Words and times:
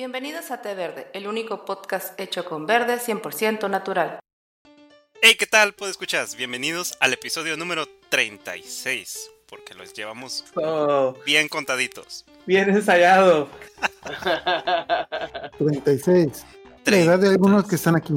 Bienvenidos 0.00 0.50
a 0.50 0.60
Té 0.60 0.74
Verde, 0.74 1.06
el 1.14 1.26
único 1.26 1.64
podcast 1.64 2.20
hecho 2.20 2.44
con 2.44 2.66
verde 2.66 2.98
100% 2.98 3.70
natural. 3.70 4.18
Hey, 5.22 5.36
¿qué 5.38 5.46
tal? 5.46 5.72
¿Puedo 5.72 5.90
escuchas? 5.90 6.36
Bienvenidos 6.36 6.94
al 7.00 7.14
episodio 7.14 7.56
número 7.56 7.86
36, 8.10 9.30
porque 9.48 9.72
los 9.72 9.94
llevamos 9.94 10.44
Oh, 10.56 11.14
bien 11.24 11.48
contaditos. 11.48 12.26
bien 12.44 12.68
ensayado. 12.68 13.48
36. 15.58 16.44
La 16.84 16.98
edad 16.98 17.18
de 17.18 17.28
algunos 17.30 17.66
que 17.66 17.76
están 17.76 17.96
aquí. 17.96 18.12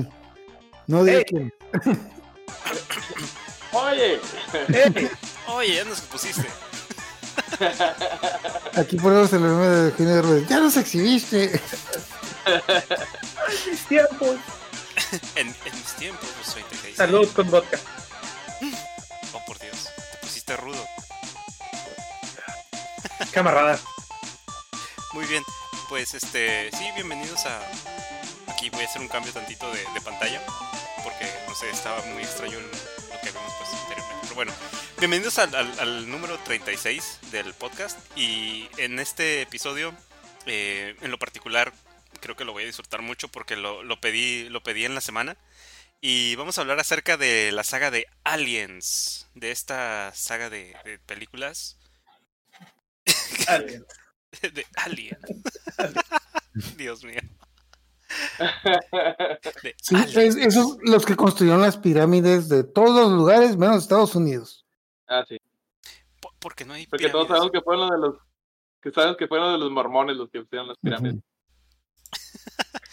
No 0.85 1.05
diré 1.05 1.19
Ey. 1.19 1.23
quién. 1.23 1.53
Oye, 3.71 4.19
Ey, 4.67 5.09
Oye, 5.47 5.75
ya 5.75 5.85
nos 5.85 6.01
pusiste. 6.01 6.45
Aquí 8.75 8.97
se 8.99 9.39
le 9.39 9.47
ve 9.47 9.67
de 9.69 9.89
Eugenio 9.89 10.15
Derbez. 10.15 10.47
Ya 10.47 10.59
los 10.59 10.77
exhibiste. 10.77 11.61
mis 13.69 13.87
tiempos. 13.87 14.37
En, 15.35 15.47
en 15.47 15.75
mis 15.75 15.93
tiempos, 15.97 16.27
los 16.37 16.53
36. 16.53 16.95
Salud 16.95 17.27
con 17.33 17.49
vodka. 17.49 17.79
Oh, 19.33 19.45
por 19.45 19.57
Dios, 19.59 19.89
te 20.11 20.17
pusiste 20.21 20.55
rudo. 20.57 20.83
Camarada. 23.31 23.79
Muy 25.13 25.25
bien, 25.25 25.43
pues 25.89 26.13
este, 26.13 26.69
sí, 26.77 26.89
bienvenidos 26.95 27.45
a... 27.45 27.59
Aquí 28.51 28.69
voy 28.69 28.83
a 28.83 28.85
hacer 28.87 29.01
un 29.01 29.07
cambio 29.07 29.31
tantito 29.33 29.71
de, 29.71 29.79
de 29.93 30.01
pantalla, 30.01 30.41
porque, 31.03 31.31
no 31.47 31.55
sé, 31.55 31.69
estaba 31.69 32.01
muy 32.13 32.23
extraño 32.23 32.57
el- 32.57 32.69
bueno, 34.39 34.53
bienvenidos 34.99 35.37
al, 35.37 35.53
al- 35.53 35.79
al 35.81 36.09
número 36.09 36.39
36 36.39 37.19
del 37.29 37.53
podcast, 37.53 37.99
y 38.17 38.69
en 38.77 38.97
este 38.99 39.41
episodio, 39.41 39.93
eh, 40.45 40.95
en 41.01 41.11
lo 41.11 41.19
particular, 41.19 41.73
creo 42.21 42.37
que 42.37 42.45
lo 42.45 42.53
voy 42.53 42.63
a 42.63 42.67
disfrutar 42.67 43.01
mucho 43.01 43.27
porque 43.27 43.57
lo, 43.57 43.83
lo 43.83 43.99
pedí, 43.99 44.47
lo 44.47 44.63
pedí 44.63 44.85
en 44.85 44.95
la 44.95 45.01
semana. 45.01 45.35
Y 45.99 46.35
vamos 46.35 46.57
a 46.57 46.61
hablar 46.61 46.79
acerca 46.79 47.17
de 47.17 47.51
la 47.51 47.65
saga 47.65 47.91
de 47.91 48.07
Aliens, 48.23 49.27
de 49.35 49.51
esta 49.51 50.13
saga 50.15 50.49
de, 50.49 50.73
de 50.85 50.99
películas 50.99 51.77
Alien. 53.45 53.85
de 54.53 54.65
Alien. 54.77 55.17
Dios 56.77 57.03
mío. 57.03 57.19
De 59.63 59.75
Sí, 59.81 59.95
es- 59.95 60.35
esos 60.35 60.77
los 60.81 61.05
que 61.05 61.15
construyeron 61.15 61.61
las 61.61 61.77
pirámides 61.77 62.49
de 62.49 62.63
todos 62.63 62.95
los 63.09 63.11
lugares, 63.11 63.55
menos 63.57 63.83
Estados 63.83 64.15
Unidos. 64.15 64.65
ah, 65.07 65.23
sí, 65.27 65.37
Po- 66.19 66.33
Porque 66.39 66.65
no 66.65 66.73
hay 66.73 66.87
porque 66.87 67.09
todos 67.09 67.27
pirámides. 67.27 67.37
sabemos 67.37 67.51
que 67.51 67.61
fueron 67.61 67.81
los 67.87 67.91
de 67.91 68.07
los, 68.07 68.15
que 68.81 68.91
sabemos 68.91 69.17
que 69.17 69.27
fueron 69.27 69.51
de 69.53 69.57
los 69.59 69.71
mormones 69.71 70.17
los 70.17 70.29
que 70.29 70.39
hicieron 70.39 70.67
las 70.67 70.77
pirámides. 70.77 71.21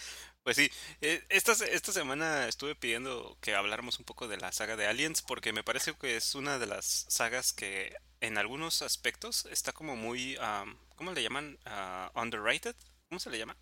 Pues 0.43 0.55
sí, 0.55 0.69
eh, 1.01 1.21
esta, 1.27 1.53
se- 1.55 1.75
esta 1.75 1.91
semana 1.91 2.47
estuve 2.47 2.73
pidiendo 2.73 3.37
que 3.41 3.53
habláramos 3.53 3.99
un 3.99 4.05
poco 4.05 4.29
de 4.29 4.37
la 4.37 4.53
saga 4.53 4.77
de 4.77 4.87
Aliens 4.87 5.21
porque 5.21 5.51
me 5.51 5.61
parece 5.61 5.93
que 5.95 6.15
es 6.15 6.35
una 6.35 6.57
de 6.57 6.67
las 6.67 7.05
sagas 7.09 7.51
que 7.51 7.93
en 8.21 8.37
algunos 8.37 8.81
aspectos 8.81 9.45
está 9.51 9.73
como 9.73 9.97
muy, 9.97 10.37
am, 10.39 10.77
¿cómo 10.95 11.11
le 11.11 11.21
llaman? 11.21 11.57
Ah, 11.65 12.13
underrated. 12.15 12.77
¿Cómo 13.09 13.19
se 13.19 13.29
le 13.29 13.39
llama? 13.39 13.57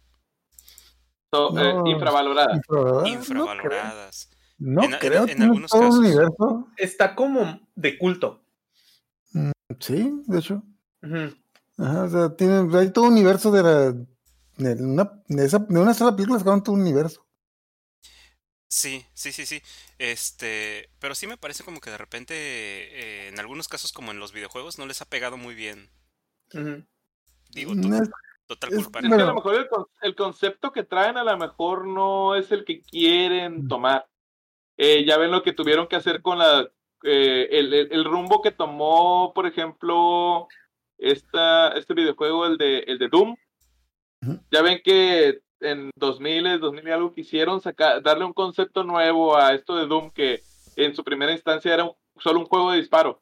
So, 1.35 1.59
eh, 1.59 1.73
No. 1.73 1.87
infravalorada. 1.87 2.55
Infravalorada, 2.55 3.01
No 3.01 3.07
Infravaloradas. 3.07 4.29
creo, 4.29 4.41
no 4.57 4.83
En- 4.83 4.91
creo, 4.99 5.23
algunos 5.23 5.71
todo 5.71 5.81
casos. 5.81 5.99
universo. 5.99 6.67
Está 6.77 7.15
como 7.15 7.59
de 7.75 7.97
culto. 7.97 8.41
Sí, 9.79 10.21
de 10.27 10.39
hecho. 10.39 10.63
Ajá, 11.77 12.03
o 12.03 12.09
sea, 12.09 12.35
tiene, 12.35 12.77
hay 12.77 12.91
todo 12.91 13.05
un 13.05 13.13
universo 13.13 13.51
de 13.51 13.63
la. 13.63 13.91
De 14.57 14.81
una, 14.81 15.11
de 15.27 15.45
esa- 15.45 15.59
de 15.59 15.79
una 15.79 15.93
sola 15.93 16.15
película 16.15 16.39
sacaron 16.39 16.63
todo 16.63 16.75
un 16.75 16.81
universo. 16.81 17.25
Sí, 18.69 19.05
sí, 19.13 19.31
sí, 19.33 19.45
sí. 19.45 19.61
Este, 19.99 20.89
pero 20.99 21.13
sí 21.15 21.27
me 21.27 21.37
parece 21.37 21.63
como 21.65 21.81
que 21.81 21.89
de 21.89 21.97
repente, 21.97 22.33
eh, 22.35 23.27
en 23.27 23.39
algunos 23.39 23.67
casos 23.67 23.91
como 23.91 24.11
en 24.11 24.19
los 24.19 24.31
videojuegos, 24.31 24.77
no 24.77 24.85
les 24.85 25.01
ha 25.01 25.05
pegado 25.05 25.35
muy 25.37 25.55
bien. 25.55 25.89
Digo, 27.51 27.73
es- 27.73 28.09
total 28.47 28.71
es- 28.73 28.83
culpa. 28.83 28.99
Es 28.99 29.05
que 29.09 29.13
a 29.13 29.25
lo 29.25 29.33
mejor 29.35 29.55
el, 29.55 29.67
con- 29.67 29.85
el 30.01 30.15
concepto 30.15 30.71
que 30.71 30.83
traen 30.83 31.17
a 31.17 31.23
lo 31.23 31.37
mejor 31.37 31.87
no 31.87 32.35
es 32.35 32.51
el 32.51 32.63
que 32.65 32.81
quieren 32.81 33.67
tomar. 33.67 34.05
Eh, 34.77 35.05
ya 35.05 35.17
ven 35.17 35.31
lo 35.31 35.41
que 35.43 35.53
tuvieron 35.53 35.87
que 35.87 35.95
hacer 35.95 36.21
con 36.21 36.37
la 36.39 36.69
eh, 37.03 37.47
el, 37.51 37.73
el- 37.73 37.91
el 37.91 38.03
rumbo 38.05 38.41
que 38.41 38.51
tomó, 38.51 39.31
por 39.35 39.45
ejemplo, 39.45 40.47
esta, 40.97 41.69
este 41.73 41.93
videojuego, 41.93 42.45
el 42.45 42.57
de, 42.57 42.79
el 42.79 42.97
de 42.97 43.09
Doom. 43.09 43.35
Ya 44.51 44.61
ven 44.63 44.81
que 44.83 45.39
en 45.59 45.91
2000, 45.95 46.59
2000 46.59 46.87
y 46.87 46.91
algo 46.91 47.13
quisieron 47.13 47.61
sacar, 47.61 48.01
darle 48.01 48.25
un 48.25 48.33
concepto 48.33 48.83
nuevo 48.83 49.37
a 49.37 49.53
esto 49.53 49.75
de 49.75 49.85
Doom 49.87 50.09
que 50.11 50.41
en 50.77 50.95
su 50.95 51.03
primera 51.03 51.31
instancia 51.31 51.73
era 51.73 51.83
un- 51.83 51.93
solo 52.17 52.39
un 52.39 52.45
juego 52.47 52.71
de 52.71 52.77
disparo. 52.77 53.21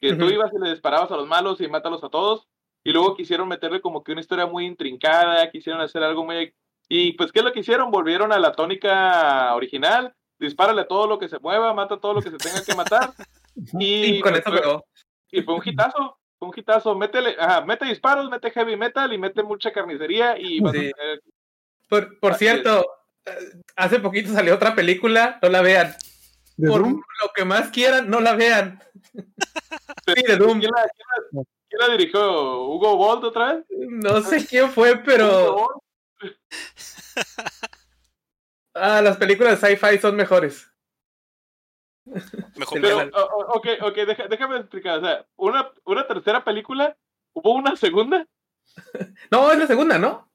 Que 0.00 0.14
tú 0.14 0.26
ibas 0.26 0.52
y 0.52 0.58
le 0.62 0.70
disparabas 0.70 1.10
a 1.10 1.16
los 1.16 1.26
malos 1.26 1.60
y 1.60 1.66
mátalos 1.68 2.04
a 2.04 2.08
todos. 2.10 2.46
Y 2.84 2.92
luego 2.92 3.16
quisieron 3.16 3.48
meterle 3.48 3.80
como 3.80 4.04
que 4.04 4.12
una 4.12 4.20
historia 4.20 4.46
muy 4.46 4.66
intrincada, 4.66 5.50
quisieron 5.50 5.80
hacer 5.80 6.02
algo 6.02 6.24
muy... 6.24 6.54
Y 6.88 7.12
pues, 7.14 7.32
¿qué 7.32 7.38
es 7.38 7.44
lo 7.44 7.52
que 7.52 7.60
hicieron? 7.60 7.90
Volvieron 7.90 8.30
a 8.32 8.38
la 8.38 8.52
tónica 8.52 9.54
original, 9.54 10.14
dispárale 10.38 10.82
a 10.82 10.86
todo 10.86 11.06
lo 11.06 11.18
que 11.18 11.28
se 11.28 11.38
mueva, 11.38 11.72
mata 11.72 11.94
a 11.94 12.00
todo 12.00 12.12
lo 12.14 12.20
que 12.22 12.30
se 12.30 12.36
tenga 12.36 12.62
que 12.62 12.74
matar. 12.74 13.10
y, 13.80 14.16
Y 14.16 14.20
con 14.20 14.32
pues, 14.32 14.44
eso 14.46 14.54
pegó. 14.54 14.84
y 15.30 15.40
fue 15.42 15.54
un 15.54 15.62
hitazo, 15.64 16.18
fue 16.38 16.48
un 16.48 16.54
hitazo. 16.54 16.94
Métele, 16.94 17.36
ajá, 17.38 17.62
mete 17.64 17.86
disparos, 17.86 18.28
mete 18.30 18.50
heavy 18.50 18.76
metal 18.76 19.10
y 19.14 19.18
mete 19.18 19.42
mucha 19.42 19.72
carnicería 19.72 20.38
y 20.38 20.60
vas 20.60 20.74
a 20.74 20.78
tener- 20.78 21.22
Por, 21.88 22.20
por 22.20 22.32
Así 22.32 22.44
cierto, 22.44 22.84
eh, 23.24 23.32
hace 23.76 23.98
poquito 24.00 24.30
salió 24.32 24.54
otra 24.54 24.74
película, 24.74 25.38
no 25.40 25.48
la 25.48 25.62
vean. 25.62 25.94
¿De 26.58 26.68
Por 26.68 26.82
Doom? 26.82 27.00
lo 27.22 27.30
que 27.34 27.44
más 27.46 27.70
quieran, 27.70 28.10
no 28.10 28.20
la 28.20 28.34
vean. 28.36 28.78
Sí, 30.06 30.22
de 30.26 30.36
Doom. 30.36 30.60
¿Quién 30.60 30.70
la, 30.70 30.82
quién 30.82 31.06
la- 31.32 31.42
quién 31.76 31.88
la 31.88 31.96
dirigió? 31.96 32.62
¿Hugo 32.68 32.96
Bolt 32.96 33.24
otra 33.24 33.54
vez? 33.54 33.64
No 33.88 34.20
sé 34.22 34.46
quién 34.46 34.70
fue, 34.70 34.92
¿Hugo 34.92 35.02
pero 35.04 35.52
Bolt? 35.54 35.82
ah, 38.74 39.00
las 39.02 39.16
películas 39.16 39.60
de 39.60 39.68
sci-fi 39.76 39.98
son 39.98 40.16
mejores. 40.16 40.70
Mejor, 42.56 42.80
Pero, 42.82 42.98
ok, 43.54 43.66
ok, 43.82 43.94
deja- 44.06 44.28
déjame 44.28 44.58
explicar. 44.58 44.98
O 44.98 45.02
sea, 45.02 45.26
una, 45.36 45.70
una 45.84 46.06
tercera 46.06 46.44
película, 46.44 46.96
¿hubo 47.32 47.54
una 47.54 47.76
segunda? 47.76 48.26
No, 49.30 49.50
es 49.52 49.58
la 49.58 49.66
segunda, 49.66 49.98
¿no? 49.98 50.30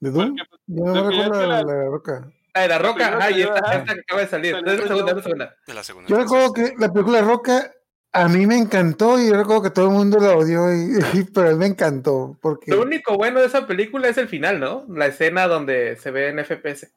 ¿De? 0.00 0.10
Porque, 0.12 0.42
pues, 0.48 0.60
Yo 0.66 0.84
no 0.84 1.10
recuerdo 1.10 1.46
la, 1.46 1.62
la- 1.62 1.62
la 1.62 1.84
roca. 1.86 2.30
La 2.54 2.62
de 2.62 2.68
la 2.68 2.78
roca. 2.78 2.94
primera 3.08 3.24
Ah, 3.24 3.30
y 3.30 3.42
esta, 3.42 3.58
esta 3.58 3.94
que 3.94 4.00
acaba 4.00 4.20
de 4.22 4.26
salir. 4.28 4.52
Salió 4.54 4.72
Es 4.72 4.80
la 4.80 4.86
segunda, 4.88 5.10
es 5.10 5.16
la 5.16 5.22
segunda. 5.22 5.56
de 5.66 5.74
la 5.74 5.82
segunda. 5.84 6.08
Yo 6.08 6.16
recuerdo 6.16 6.46
entonces. 6.46 6.70
que 6.72 6.78
la 6.80 6.92
película 6.92 7.20
Roca 7.22 7.72
a 8.16 8.28
mí 8.28 8.46
me 8.46 8.56
encantó 8.56 9.18
y 9.18 9.28
yo 9.28 9.36
recuerdo 9.36 9.62
que 9.62 9.70
todo 9.70 9.86
el 9.88 9.92
mundo 9.94 10.18
la 10.18 10.36
odió, 10.36 10.72
y, 11.14 11.24
pero 11.32 11.48
a 11.48 11.52
mí 11.52 11.58
me 11.58 11.66
encantó. 11.66 12.36
Porque 12.40 12.70
Lo 12.72 12.82
único 12.82 13.16
bueno 13.16 13.40
de 13.40 13.46
esa 13.46 13.66
película 13.66 14.08
es 14.08 14.18
el 14.18 14.28
final, 14.28 14.58
¿no? 14.60 14.84
La 14.88 15.06
escena 15.06 15.46
donde 15.46 15.96
se 15.96 16.10
ve 16.10 16.28
en 16.28 16.38
FPS. 16.38 16.90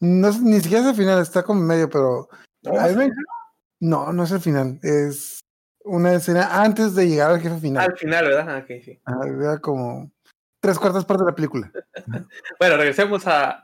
no 0.00 0.30
ni 0.40 0.60
siquiera 0.60 0.82
es 0.84 0.90
el 0.90 0.96
final, 0.96 1.20
está 1.22 1.42
como 1.42 1.60
en 1.60 1.66
medio, 1.66 1.88
pero 1.90 2.28
No, 2.62 2.80
a 2.80 2.86
mí 2.88 2.94
me- 2.94 3.10
no, 3.80 4.12
no 4.12 4.24
es 4.24 4.30
el 4.30 4.40
final, 4.40 4.78
es 4.82 5.40
una 5.84 6.14
escena 6.14 6.62
antes 6.62 6.94
de 6.94 7.08
llegar 7.08 7.30
al 7.30 7.40
jefe 7.40 7.58
final. 7.60 7.84
Al 7.90 7.96
final, 7.98 8.24
¿verdad? 8.24 8.48
Ah, 8.48 8.58
ok, 8.58 8.82
sí. 8.84 9.00
Ajá, 9.04 9.20
Era 9.26 9.58
como 9.58 10.10
tres 10.60 10.78
cuartas 10.78 11.04
partes 11.04 11.26
de 11.26 11.30
la 11.32 11.36
película. 11.36 11.70
Bueno, 12.58 12.76
regresemos 12.76 13.26
a 13.26 13.63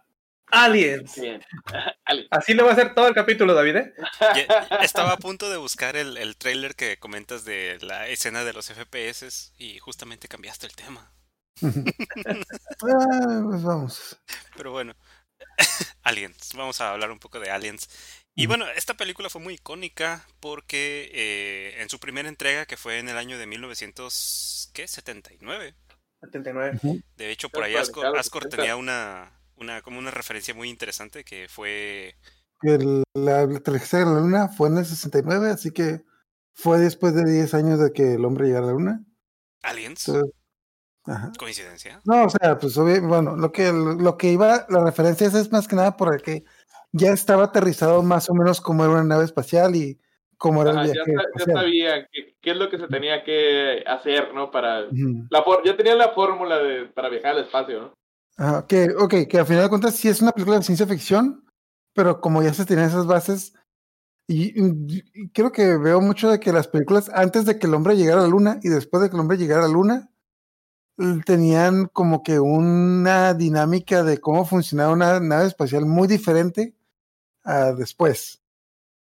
Aliens. 0.53 1.15
Bien. 1.21 1.43
Así 2.31 2.55
le 2.55 2.62
va 2.62 2.71
a 2.71 2.72
hacer 2.72 2.94
todo 2.94 3.09
el 3.09 3.15
capítulo, 3.15 3.55
David, 3.55 3.77
¿eh? 3.77 3.94
Ya- 4.21 4.66
estaba 4.83 5.12
a 5.12 5.16
punto 5.16 5.49
de 5.50 5.56
buscar 5.56 5.97
el, 5.97 6.16
el 6.16 6.37
trailer 6.37 6.75
que 6.75 6.99
comentas 6.99 7.44
de 7.44 7.78
la 7.83 8.09
escena 8.09 8.44
de 8.44 8.53
los 8.53 8.69
FPS 8.71 9.53
y 9.59 9.78
justamente 9.78 10.28
cambiaste 10.28 10.66
el 10.66 10.75
tema. 10.75 11.12
Ah, 12.83 13.43
pues 13.44 13.62
vamos. 13.62 14.16
Pero 14.56 14.73
bueno, 14.73 14.94
Aliens, 16.02 16.55
vamos 16.55 16.81
a 16.81 16.93
hablar 16.93 17.11
un 17.11 17.19
poco 17.19 17.38
de 17.41 17.50
Aliens. 17.50 17.91
Y 18.35 18.46
bueno, 18.46 18.67
esta 18.70 18.94
película 18.94 19.29
fue 19.29 19.43
muy 19.43 19.53
icónica 19.55 20.25
porque 20.41 21.11
eh, 21.12 21.82
en 21.82 21.91
su 21.91 21.99
primera 21.99 22.26
entrega, 22.29 22.64
que 22.64 22.79
fue 22.79 22.99
en 22.99 23.08
el 23.11 23.19
año 23.19 23.37
de 23.38 23.46
1979, 23.46 25.75
79. 26.23 26.79
de 27.17 27.31
hecho 27.31 27.50
por 27.50 27.64
ahí 27.64 27.76
Ascor, 27.76 28.05
cada 28.05 28.19
Ascor 28.20 28.44
70. 28.44 28.56
tenía 28.56 28.76
una, 28.76 29.31
una, 29.60 29.82
como 29.82 29.98
una 29.98 30.10
referencia 30.10 30.54
muy 30.54 30.68
interesante 30.68 31.24
que 31.24 31.46
fue 31.48 32.14
El- 32.62 33.02
la, 33.14 33.46
la 33.46 33.60
tercera 33.60 34.04
de 34.08 34.14
la 34.14 34.20
luna 34.20 34.48
fue 34.48 34.68
en 34.68 34.78
el 34.78 34.84
69, 34.84 35.50
así 35.50 35.70
que 35.70 36.02
fue 36.54 36.78
después 36.78 37.14
de 37.14 37.24
10 37.30 37.54
años 37.54 37.78
de 37.78 37.92
que 37.92 38.14
el 38.14 38.24
hombre 38.24 38.46
llegara 38.46 38.64
a 38.64 38.68
la 38.68 38.72
luna. 38.74 39.04
Aliens. 39.62 40.08
Entonces, 40.08 40.32
ajá. 41.04 41.32
Coincidencia. 41.38 42.00
No, 42.04 42.24
o 42.24 42.30
sea, 42.30 42.58
pues 42.58 42.76
obvio- 42.78 43.06
bueno, 43.06 43.36
lo 43.36 43.52
que, 43.52 43.72
lo 43.72 44.16
que 44.16 44.32
iba, 44.32 44.66
la 44.68 44.84
referencia 44.84 45.26
es 45.26 45.52
más 45.52 45.68
que 45.68 45.76
nada 45.76 45.96
porque 45.96 46.44
ya 46.92 47.12
estaba 47.12 47.44
aterrizado 47.44 48.02
más 48.02 48.28
o 48.30 48.34
menos 48.34 48.60
como 48.60 48.84
era 48.84 48.92
una 48.94 49.04
nave 49.04 49.24
espacial 49.24 49.76
y 49.76 50.00
como 50.36 50.62
era 50.62 50.70
Ajá, 50.72 50.82
el 50.82 50.86
ya, 50.88 50.92
viaje 50.94 51.12
ya 51.14 51.22
espacial. 51.22 51.56
sabía 51.58 52.08
qué, 52.10 52.50
es 52.50 52.56
lo 52.56 52.70
que 52.70 52.78
se 52.78 52.88
tenía 52.88 53.22
que 53.24 53.84
hacer, 53.86 54.32
¿no? 54.34 54.50
Para 54.50 54.84
Ujú. 54.86 55.26
la 55.30 55.42
for- 55.42 55.62
ya 55.64 55.76
tenía 55.76 55.94
la 55.94 56.10
fórmula 56.10 56.58
de 56.58 56.86
para 56.86 57.08
viajar 57.10 57.32
al 57.36 57.44
espacio, 57.44 57.80
¿no? 57.80 57.94
Ajá, 58.37 58.67
que, 58.67 58.91
ok, 58.99 59.15
que 59.29 59.38
al 59.38 59.47
final 59.47 59.65
de 59.65 59.69
cuentas 59.69 59.94
sí 59.97 60.09
es 60.09 60.23
una 60.23 60.32
película 60.32 60.59
de 60.59 60.65
ciencia 60.65 60.87
ficción, 60.87 61.44
pero 61.94 62.21
como 62.21 62.43
ya 62.43 62.55
se 62.55 62.65
tienen 62.65 62.87
esas 62.87 63.06
bases, 63.06 63.53
y, 64.29 64.55
creo 65.32 65.53
que 65.53 65.77
veo 65.77 66.00
mucho 66.00 66.31
de 66.31 66.41
que 66.41 66.53
las 66.53 66.69
películas 66.69 67.11
antes 67.15 67.47
de 67.47 67.59
que 67.59 67.67
el 67.67 67.75
hombre 67.75 67.97
llegara 67.97 68.21
a 68.21 68.25
la 68.25 68.31
luna 68.31 68.61
y 68.62 68.69
después 68.69 69.03
de 69.03 69.11
que 69.11 69.17
el 69.17 69.21
hombre 69.21 69.38
llegara 69.38 69.65
a 69.65 69.69
la 69.69 69.75
luna, 69.75 70.11
tenían 71.27 71.87
como 71.87 72.23
que 72.23 72.41
una 72.41 73.35
dinámica 73.35 74.03
de 74.05 74.19
cómo 74.19 74.44
funcionaba 74.44 74.93
una 74.93 75.21
nave 75.21 75.47
espacial 75.47 75.87
muy 75.87 76.09
diferente 76.09 76.75
a 77.44 77.73
después. 77.73 78.43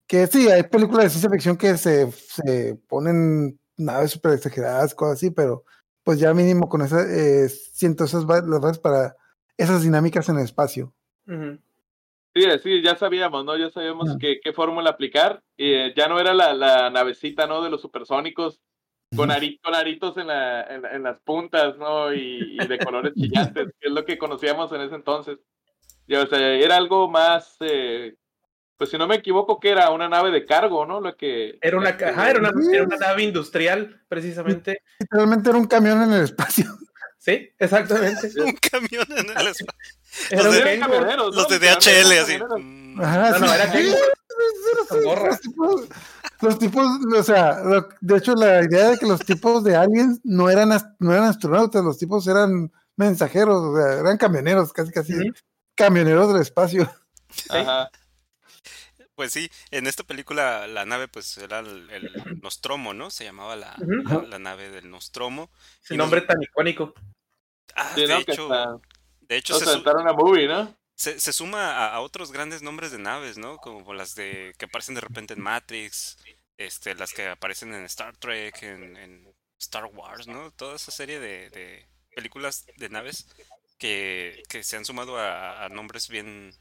Que 0.08 0.26
sí, 0.26 0.48
hay 0.50 0.64
películas 0.64 1.04
de 1.06 1.10
ciencia 1.10 1.30
ficción 1.30 1.56
que 1.56 1.76
se, 1.78 2.10
se 2.12 2.76
ponen 2.88 3.60
naves 3.76 4.12
súper 4.12 4.34
exageradas, 4.34 4.94
cosas 4.94 5.16
así, 5.16 5.30
pero 5.30 5.64
pues 6.08 6.20
ya 6.20 6.32
mínimo 6.32 6.70
con 6.70 6.80
esa, 6.80 7.02
eh, 7.02 7.50
siento 7.50 8.04
esas 8.04 8.24
las 8.24 8.60
bases 8.62 8.78
para 8.78 9.14
esas 9.58 9.82
dinámicas 9.82 10.26
en 10.30 10.38
el 10.38 10.44
espacio. 10.44 10.94
Sí, 12.34 12.46
sí, 12.62 12.80
ya 12.82 12.96
sabíamos, 12.96 13.44
¿no? 13.44 13.54
Ya 13.58 13.68
sabíamos 13.68 14.08
Ah. 14.08 14.16
qué, 14.18 14.40
qué 14.42 14.54
fórmula 14.54 14.88
aplicar. 14.88 15.42
Eh, 15.58 15.92
ya 15.94 16.08
no 16.08 16.18
era 16.18 16.32
la, 16.32 16.54
la 16.54 16.88
navecita, 16.88 17.46
¿no? 17.46 17.62
De 17.62 17.68
los 17.68 17.82
supersónicos 17.82 18.58
con, 19.14 19.28
ari- 19.28 19.60
con 19.62 19.74
aritos 19.74 20.16
en, 20.16 20.28
la, 20.28 20.62
en, 20.62 20.80
la- 20.80 20.92
en 20.92 21.02
las 21.02 21.20
puntas, 21.20 21.76
¿no? 21.76 22.10
Y, 22.14 22.56
y 22.58 22.66
de 22.66 22.78
colores 22.78 23.12
chillantes, 23.54 23.66
que 23.78 23.88
es 23.88 23.92
lo 23.92 24.06
que 24.06 24.16
conocíamos 24.16 24.72
en 24.72 24.80
ese 24.80 24.94
entonces. 24.94 25.36
Ya, 26.06 26.22
o 26.22 26.26
sea, 26.26 26.38
era 26.54 26.78
algo 26.78 27.10
más, 27.10 27.54
eh, 27.60 28.14
pues 28.78 28.90
si 28.90 28.96
no 28.96 29.06
me 29.06 29.16
equivoco, 29.16 29.58
que 29.60 29.70
era 29.70 29.90
una 29.90 30.08
nave 30.08 30.30
de 30.30 30.46
cargo, 30.46 30.86
¿no? 30.86 31.00
Lo 31.00 31.16
que... 31.16 31.58
Era 31.60 31.76
una, 31.76 31.90
ajá, 31.90 32.30
era 32.30 32.38
una, 32.38 32.50
Sí. 32.50 32.68
era 32.74 32.84
una 32.84 32.96
nave 32.96 33.22
industrial, 33.24 34.00
precisamente. 34.08 34.82
Literalmente 35.00 35.50
era 35.50 35.58
un 35.58 35.66
camión 35.66 36.00
en 36.02 36.12
el 36.12 36.22
espacio. 36.24 36.64
Sí, 37.20 37.50
exactamente. 37.58 38.30
Un 38.42 38.52
camión 38.52 39.04
en 39.10 39.28
el 39.36 39.48
espacio. 39.48 40.42
Los 40.42 40.54
de- 40.54 40.78
camioneros, 40.78 41.34
Los 41.34 41.50
¿no? 41.50 41.58
de 41.58 41.58
DHL, 41.58 42.18
así. 42.22 42.38
Mm. 42.58 43.00
Ajá, 43.02 43.30
No, 43.32 43.38
no, 43.40 43.52
era 43.54 43.72
Sí. 43.72 43.92
Los 44.88 45.40
tipos, 45.40 45.88
los 46.40 46.58
tipos, 46.58 46.86
o 47.18 47.22
sea, 47.22 47.58
lo- 47.64 47.88
de 48.00 48.16
hecho 48.16 48.34
la 48.34 48.62
idea 48.62 48.90
de 48.90 48.98
que 48.98 49.06
los 49.06 49.20
tipos 49.20 49.64
de 49.64 49.76
aliens 49.76 50.20
no 50.24 50.48
eran, 50.48 50.70
no 51.00 51.12
eran 51.12 51.24
astronautas, 51.24 51.84
los 51.84 51.98
tipos 51.98 52.26
eran 52.28 52.72
mensajeros, 52.96 53.56
o 53.62 53.76
sea, 53.76 53.98
eran 54.00 54.16
camioneros, 54.16 54.72
casi 54.72 54.92
casi 54.92 55.12
camioneros 55.74 56.32
del 56.32 56.40
espacio. 56.42 56.90
Ajá. 57.50 57.90
Pues 59.18 59.32
sí, 59.32 59.50
en 59.72 59.88
esta 59.88 60.04
película 60.04 60.68
la 60.68 60.84
nave 60.84 61.08
pues 61.08 61.36
era 61.38 61.58
el, 61.58 61.90
el 61.90 62.40
Nostromo, 62.40 62.94
¿no? 62.94 63.10
Se 63.10 63.24
llamaba 63.24 63.56
la, 63.56 63.74
la, 64.04 64.22
la 64.22 64.38
nave 64.38 64.70
del 64.70 64.88
Nostromo. 64.88 65.50
Ese 65.82 65.96
nombre 65.96 66.20
tan 66.20 66.40
icónico. 66.40 66.94
Ah, 67.74 67.90
Sí, 67.96 68.06
de 68.06 68.16
hecho, 68.16 68.48
de 69.22 69.36
hecho 69.36 69.58
se, 69.58 69.66
su- 69.66 69.80
una 69.80 70.12
movie, 70.12 70.46
¿no? 70.46 70.72
se, 70.94 71.18
se 71.18 71.32
suma 71.32 71.72
a, 71.72 71.94
a 71.94 72.00
otros 72.00 72.30
grandes 72.30 72.62
nombres 72.62 72.92
de 72.92 73.00
naves, 73.00 73.38
¿no? 73.38 73.56
Como 73.56 73.92
las 73.92 74.14
de 74.14 74.54
que 74.56 74.66
aparecen 74.66 74.94
de 74.94 75.00
repente 75.00 75.34
en 75.34 75.40
Matrix, 75.40 76.16
este, 76.56 76.94
las 76.94 77.12
que 77.12 77.26
aparecen 77.26 77.74
en 77.74 77.82
Star 77.86 78.16
Trek, 78.18 78.62
en, 78.62 78.96
en 78.96 79.34
Star 79.58 79.86
Wars, 79.86 80.28
¿no? 80.28 80.52
Toda 80.52 80.76
esa 80.76 80.92
serie 80.92 81.18
de, 81.18 81.50
de 81.50 81.88
películas 82.14 82.66
de 82.76 82.88
naves 82.88 83.26
que, 83.78 84.44
que 84.48 84.62
se 84.62 84.76
han 84.76 84.84
sumado 84.84 85.18
a, 85.18 85.64
a 85.64 85.68
nombres 85.70 86.08
bien 86.08 86.52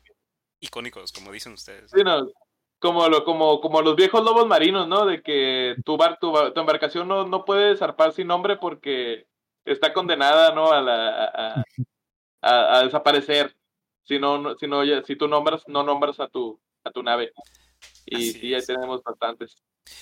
icónicos, 0.59 1.11
como 1.11 1.31
dicen 1.31 1.53
ustedes. 1.53 1.91
Sí, 1.91 2.03
no, 2.03 2.27
como, 2.79 3.07
lo, 3.09 3.23
como, 3.25 3.61
como 3.61 3.81
los 3.81 3.95
viejos 3.95 4.23
lobos 4.23 4.47
marinos, 4.47 4.87
¿no? 4.87 5.05
De 5.05 5.21
que 5.21 5.75
tu, 5.85 5.97
bar, 5.97 6.19
tu, 6.19 6.33
tu 6.53 6.59
embarcación 6.59 7.07
no, 7.07 7.25
no 7.27 7.45
puede 7.45 7.75
zarpar 7.77 8.13
sin 8.13 8.27
nombre 8.27 8.57
porque 8.57 9.27
está 9.65 9.93
condenada, 9.93 10.53
¿no? 10.53 10.71
A, 10.71 10.81
la, 10.81 11.25
a, 11.25 11.65
a- 12.41 12.77
a 12.79 12.83
desaparecer. 12.83 13.55
Si 14.03 14.19
no, 14.19 14.55
si, 14.57 14.67
no, 14.67 14.83
ya- 14.83 15.03
si 15.03 15.15
tú 15.15 15.27
nombras, 15.27 15.63
no 15.67 15.83
nombras 15.83 16.19
a 16.19 16.27
tu, 16.29 16.59
a 16.83 16.91
tu 16.91 17.03
nave. 17.03 17.31
Y 18.05 18.31
sí, 18.33 18.53
es. 18.53 18.67
tenemos 18.67 19.03
bastantes. 19.03 19.55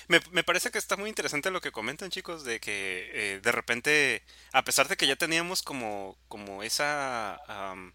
Me, 0.08 0.20
me 0.32 0.42
parece 0.44 0.70
que 0.70 0.78
está 0.78 0.96
muy 0.96 1.08
interesante 1.08 1.50
lo 1.50 1.60
que 1.60 1.72
comentan, 1.72 2.10
chicos, 2.10 2.44
de 2.44 2.60
que 2.60 3.10
eh, 3.36 3.40
de 3.40 3.52
repente, 3.52 4.22
a 4.52 4.64
pesar 4.64 4.88
de 4.88 4.96
que 4.96 5.06
ya 5.06 5.16
teníamos 5.16 5.62
como, 5.62 6.16
como 6.28 6.62
esa, 6.62 7.36
am, 7.46 7.92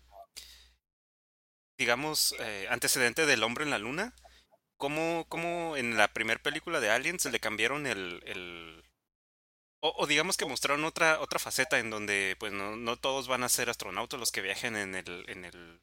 digamos, 1.78 2.36
eh, 2.40 2.68
antecedente 2.70 3.26
del 3.26 3.44
hombre 3.44 3.64
en 3.64 3.72
la 3.72 3.80
luna, 3.80 4.14
como, 4.82 5.26
como 5.30 5.78
en 5.78 5.96
la 5.96 6.08
primera 6.10 6.42
película 6.42 6.80
de 6.80 6.90
Aliens 6.90 7.26
le 7.32 7.40
cambiaron 7.40 7.86
el, 7.86 8.24
el 8.26 8.84
o, 9.80 9.94
o 9.96 10.08
digamos 10.08 10.38
que 10.38 10.46
mostraron 10.46 10.84
otra, 10.86 11.20
otra 11.22 11.38
faceta 11.40 11.78
en 11.80 11.92
donde 11.92 12.36
pues 12.40 12.52
no, 12.52 12.76
no 12.76 12.98
todos 12.98 13.28
van 13.28 13.44
a 13.44 13.50
ser 13.50 13.70
astronautas 13.70 14.20
los 14.20 14.32
que 14.32 14.42
viajen 14.42 14.76
en 14.76 14.96
el, 14.96 15.26
en 15.30 15.46
el, 15.46 15.82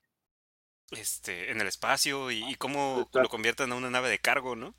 este, 0.91 1.51
en 1.53 1.61
el 1.61 1.69
espacio 1.69 2.31
y, 2.33 2.45
y 2.51 2.57
cómo 2.57 3.09
lo 3.15 3.29
convierten 3.29 3.73
a 3.73 3.77
una 3.77 3.91
nave 3.91 4.11
de 4.11 4.19
cargo, 4.19 4.57
¿no? 4.57 4.75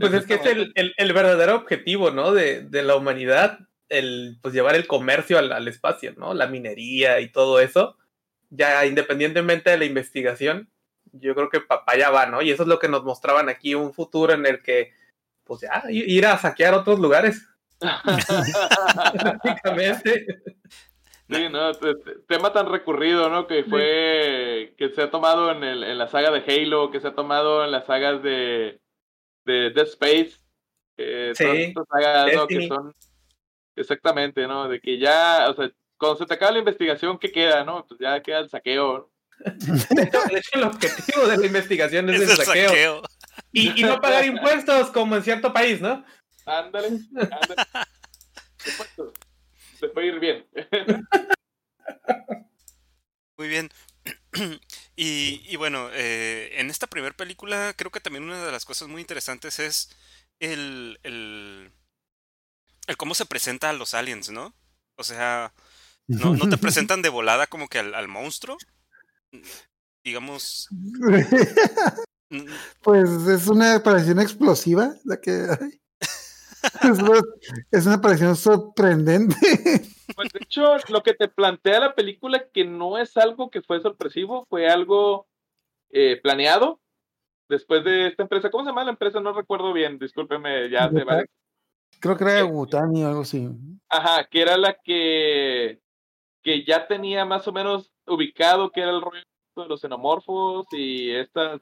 Pues 0.00 0.12
es 0.14 0.26
que 0.26 0.34
es 0.34 0.46
el, 0.46 0.72
el- 0.74 0.94
el 0.96 1.12
verdadero 1.12 1.56
objetivo, 1.56 2.10
¿no? 2.10 2.32
De, 2.32 2.62
de 2.62 2.82
la 2.82 2.96
humanidad, 2.96 3.58
el 3.88 4.38
pues 4.42 4.54
llevar 4.54 4.74
el 4.74 4.86
comercio 4.86 5.38
al, 5.38 5.52
al 5.52 5.68
espacio, 5.68 6.14
¿no? 6.16 6.34
La 6.34 6.46
minería 6.46 7.20
y 7.20 7.30
todo 7.30 7.60
eso. 7.60 7.98
Ya 8.50 8.86
independientemente 8.86 9.70
de 9.70 9.78
la 9.78 9.84
investigación, 9.84 10.70
yo 11.12 11.34
creo 11.34 11.48
que 11.50 11.60
para 11.60 11.82
allá 11.86 12.10
va, 12.10 12.26
¿no? 12.26 12.42
Y 12.42 12.50
eso 12.50 12.62
es 12.62 12.68
lo 12.68 12.78
que 12.78 12.88
nos 12.88 13.04
mostraban 13.04 13.48
aquí, 13.48 13.74
un 13.74 13.92
futuro 13.94 14.32
en 14.32 14.44
el 14.46 14.62
que, 14.62 14.92
pues 15.44 15.60
ya, 15.62 15.82
ir 15.90 16.26
a 16.26 16.38
saquear 16.38 16.74
otros 16.74 16.98
lugares, 16.98 17.46
prácticamente. 19.12 20.26
Sí, 21.28 21.48
¿no? 21.50 21.72
Te- 21.72 21.94
te- 21.94 22.18
Tema 22.28 22.52
tan 22.52 22.70
recurrido, 22.70 23.28
¿no? 23.30 23.46
Que 23.46 23.64
fue, 23.64 24.74
que 24.76 24.90
se 24.90 25.02
ha 25.02 25.10
tomado 25.10 25.50
en, 25.50 25.64
el, 25.64 25.82
en 25.84 25.96
la 25.98 26.08
saga 26.08 26.30
de 26.30 26.40
Halo, 26.46 26.90
que 26.90 27.00
se 27.00 27.08
ha 27.08 27.14
tomado 27.14 27.64
en 27.64 27.70
las 27.70 27.86
sagas 27.86 28.22
de, 28.22 28.80
de 29.44 29.70
Dead 29.70 29.86
Space. 29.86 30.32
eh, 30.98 31.32
Sí, 31.34 31.44
todas 31.44 31.58
estas 31.58 31.86
sagas, 31.88 32.34
¿no? 32.34 32.46
Que 32.46 32.68
son, 32.68 32.94
exactamente, 33.76 34.46
¿no? 34.46 34.68
De 34.68 34.80
que 34.80 34.98
ya, 34.98 35.46
o 35.48 35.54
sea, 35.54 35.70
cuando 35.96 36.18
se 36.18 36.26
te 36.26 36.34
acaba 36.34 36.52
la 36.52 36.58
investigación, 36.58 37.18
¿qué 37.18 37.30
queda, 37.32 37.64
no? 37.64 37.86
Pues 37.86 37.98
ya 38.00 38.20
queda 38.20 38.40
el 38.40 38.50
saqueo. 38.50 39.10
De 39.90 40.38
hecho, 40.38 40.50
el 40.52 40.62
objetivo 40.64 41.26
de 41.26 41.36
la 41.38 41.46
investigación 41.46 42.10
es, 42.10 42.20
Es 42.20 42.30
el 42.30 42.46
saqueo. 42.46 42.68
saqueo. 42.68 43.02
Y, 43.52 43.80
y 43.80 43.84
no 43.84 44.00
pagar 44.00 44.24
impuestos 44.24 44.90
como 44.90 45.16
en 45.16 45.22
cierto 45.24 45.52
país, 45.52 45.80
¿no? 45.80 46.04
Ándale, 46.46 46.88
ándale. 46.88 47.54
Se 49.80 49.88
puede 49.88 50.06
ir 50.08 50.20
bien. 50.20 50.46
Muy 53.36 53.48
bien. 53.48 53.70
Y, 54.94 55.42
y 55.48 55.56
bueno, 55.56 55.88
eh, 55.92 56.50
en 56.60 56.68
esta 56.68 56.86
primera 56.86 57.16
película 57.16 57.72
creo 57.76 57.90
que 57.90 57.98
también 58.00 58.24
una 58.24 58.44
de 58.44 58.52
las 58.52 58.66
cosas 58.66 58.88
muy 58.88 59.00
interesantes 59.00 59.58
es 59.58 59.88
el, 60.38 61.00
el, 61.02 61.72
el 62.86 62.96
cómo 62.98 63.14
se 63.14 63.24
presenta 63.24 63.70
a 63.70 63.72
los 63.72 63.94
aliens, 63.94 64.30
¿no? 64.30 64.54
O 64.96 65.02
sea, 65.02 65.54
no, 66.06 66.34
no 66.36 66.46
te 66.50 66.56
presentan 66.58 67.00
de 67.00 67.08
volada 67.08 67.46
como 67.46 67.68
que 67.68 67.78
al, 67.78 67.94
al 67.94 68.06
monstruo. 68.06 68.58
Digamos, 70.04 70.68
mm, 70.70 71.12
pues 72.82 73.10
es 73.28 73.48
una 73.48 73.76
aparición 73.76 74.20
explosiva 74.20 74.94
la 75.04 75.20
que 75.20 75.30
hay. 75.30 75.80
Es, 76.82 76.98
una- 77.00 77.20
es 77.72 77.86
una 77.86 77.94
aparición 77.96 78.36
sorprendente. 78.36 79.36
Pues 80.14 80.28
de 80.30 80.40
hecho, 80.42 80.76
lo 80.90 81.02
que 81.02 81.14
te 81.14 81.26
plantea 81.26 81.80
la 81.80 81.94
película 81.94 82.46
que 82.52 82.66
no 82.66 82.98
es 82.98 83.16
algo 83.16 83.48
que 83.50 83.62
fue 83.62 83.80
sorpresivo, 83.80 84.44
fue 84.50 84.68
algo 84.68 85.26
eh, 85.90 86.20
planeado. 86.22 86.80
Después 87.48 87.82
de 87.82 88.08
esta 88.08 88.24
empresa, 88.24 88.50
¿cómo 88.50 88.62
se 88.62 88.70
llama 88.70 88.84
la 88.84 88.90
empresa? 88.90 89.20
No 89.20 89.32
recuerdo 89.32 89.72
bien, 89.72 89.98
discúlpeme, 89.98 90.68
ya 90.68 90.90
se 90.90 91.02
vale. 91.04 91.24
Creo 91.98 92.14
que 92.18 92.24
era 92.24 92.34
de 92.34 92.42
Gutani 92.42 93.02
o 93.04 93.08
algo 93.08 93.20
así. 93.22 93.48
Ajá, 93.88 94.26
que 94.30 94.42
era 94.42 94.58
la 94.58 94.76
que, 94.84 95.80
que 96.42 96.62
ya 96.66 96.86
tenía 96.86 97.24
más 97.24 97.48
o 97.48 97.52
menos 97.52 97.90
ubicado 98.14 98.70
que 98.70 98.80
era 98.82 98.90
el 98.90 99.00
rollo 99.02 99.22
de 99.56 99.66
los 99.68 99.80
xenomorfos 99.80 100.66
y 100.72 101.10
estas, 101.12 101.60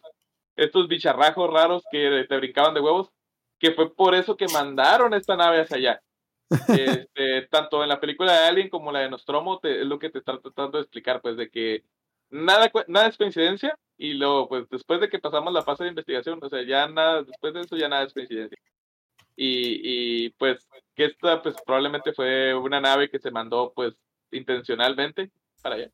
estos 0.56 0.88
bicharrajos 0.88 1.50
raros 1.52 1.82
que 1.90 2.24
te 2.28 2.36
brincaban 2.36 2.74
de 2.74 2.80
huevos, 2.80 3.10
que 3.58 3.72
fue 3.72 3.94
por 3.94 4.14
eso 4.14 4.36
que 4.36 4.46
mandaron 4.52 5.14
esta 5.14 5.36
nave 5.36 5.60
hacia 5.62 5.76
allá. 5.76 6.02
Este, 7.08 7.42
tanto 7.50 7.82
en 7.82 7.88
la 7.88 8.00
película 8.00 8.32
de 8.32 8.48
Alien 8.48 8.68
como 8.70 8.90
la 8.92 9.00
de 9.00 9.10
Nostromo 9.10 9.58
te- 9.60 9.82
es 9.82 9.86
lo 9.86 9.98
que 10.00 10.10
te 10.10 10.18
está 10.18 10.38
tratando 10.40 10.78
de 10.78 10.82
explicar, 10.82 11.20
pues 11.22 11.36
de 11.36 11.48
que 11.50 11.84
nada, 12.30 12.70
nada 12.88 13.06
es 13.08 13.16
coincidencia 13.16 13.76
y 13.96 14.14
luego, 14.14 14.48
pues 14.48 14.68
después 14.70 15.00
de 15.00 15.08
que 15.08 15.18
pasamos 15.20 15.52
la 15.52 15.62
fase 15.62 15.84
de 15.84 15.90
investigación, 15.90 16.40
o 16.42 16.48
sea, 16.48 16.62
ya 16.64 16.88
nada, 16.88 17.22
después 17.22 17.54
de 17.54 17.60
eso 17.60 17.76
ya 17.76 17.88
nada 17.88 18.04
es 18.04 18.12
coincidencia. 18.14 18.58
Y, 19.36 20.26
y 20.26 20.30
pues 20.30 20.68
que 20.94 21.06
esta 21.06 21.42
pues 21.42 21.56
probablemente 21.64 22.12
fue 22.12 22.54
una 22.54 22.80
nave 22.80 23.08
que 23.10 23.18
se 23.20 23.30
mandó 23.30 23.72
pues 23.74 23.94
intencionalmente 24.32 25.30
para 25.62 25.76
allá. 25.76 25.90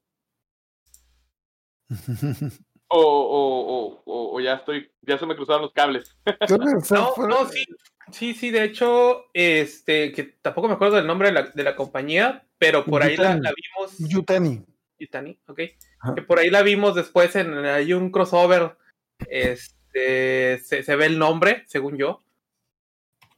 O, 2.88 3.00
o, 3.00 4.02
o, 4.05 4.37
o, 4.37 4.40
ya 4.40 4.55
estoy, 4.55 4.88
ya 5.02 5.19
se 5.19 5.26
me 5.26 5.35
cruzaron 5.35 5.62
los 5.62 5.73
cables. 5.73 6.16
No, 6.90 7.26
no, 7.26 7.49
sí, 7.49 7.64
sí, 8.12 8.35
sí, 8.35 8.50
de 8.50 8.62
hecho, 8.62 9.25
este, 9.35 10.12
que 10.12 10.23
tampoco 10.40 10.69
me 10.69 10.75
acuerdo 10.75 10.95
del 10.95 11.07
nombre 11.07 11.28
de 11.28 11.35
la, 11.35 11.43
de 11.43 11.64
la 11.64 11.75
compañía, 11.75 12.47
pero 12.59 12.85
por 12.85 13.02
ahí 13.02 13.16
la, 13.16 13.35
vimos. 13.35 13.99
Yutani. 13.99 14.64
Yutani, 15.00 15.37
ok. 15.49 15.61
Ajá. 15.99 16.14
Que 16.14 16.23
por 16.23 16.38
ahí 16.38 16.49
la 16.49 16.62
vimos 16.62 16.95
después 16.95 17.35
en 17.35 17.57
hay 17.64 17.93
un 17.93 18.11
crossover. 18.11 18.76
Este 19.28 20.61
se, 20.62 20.83
se 20.83 20.97
ve 20.97 21.07
el 21.07 21.19
nombre, 21.19 21.64
según 21.66 21.97
yo. 21.97 22.23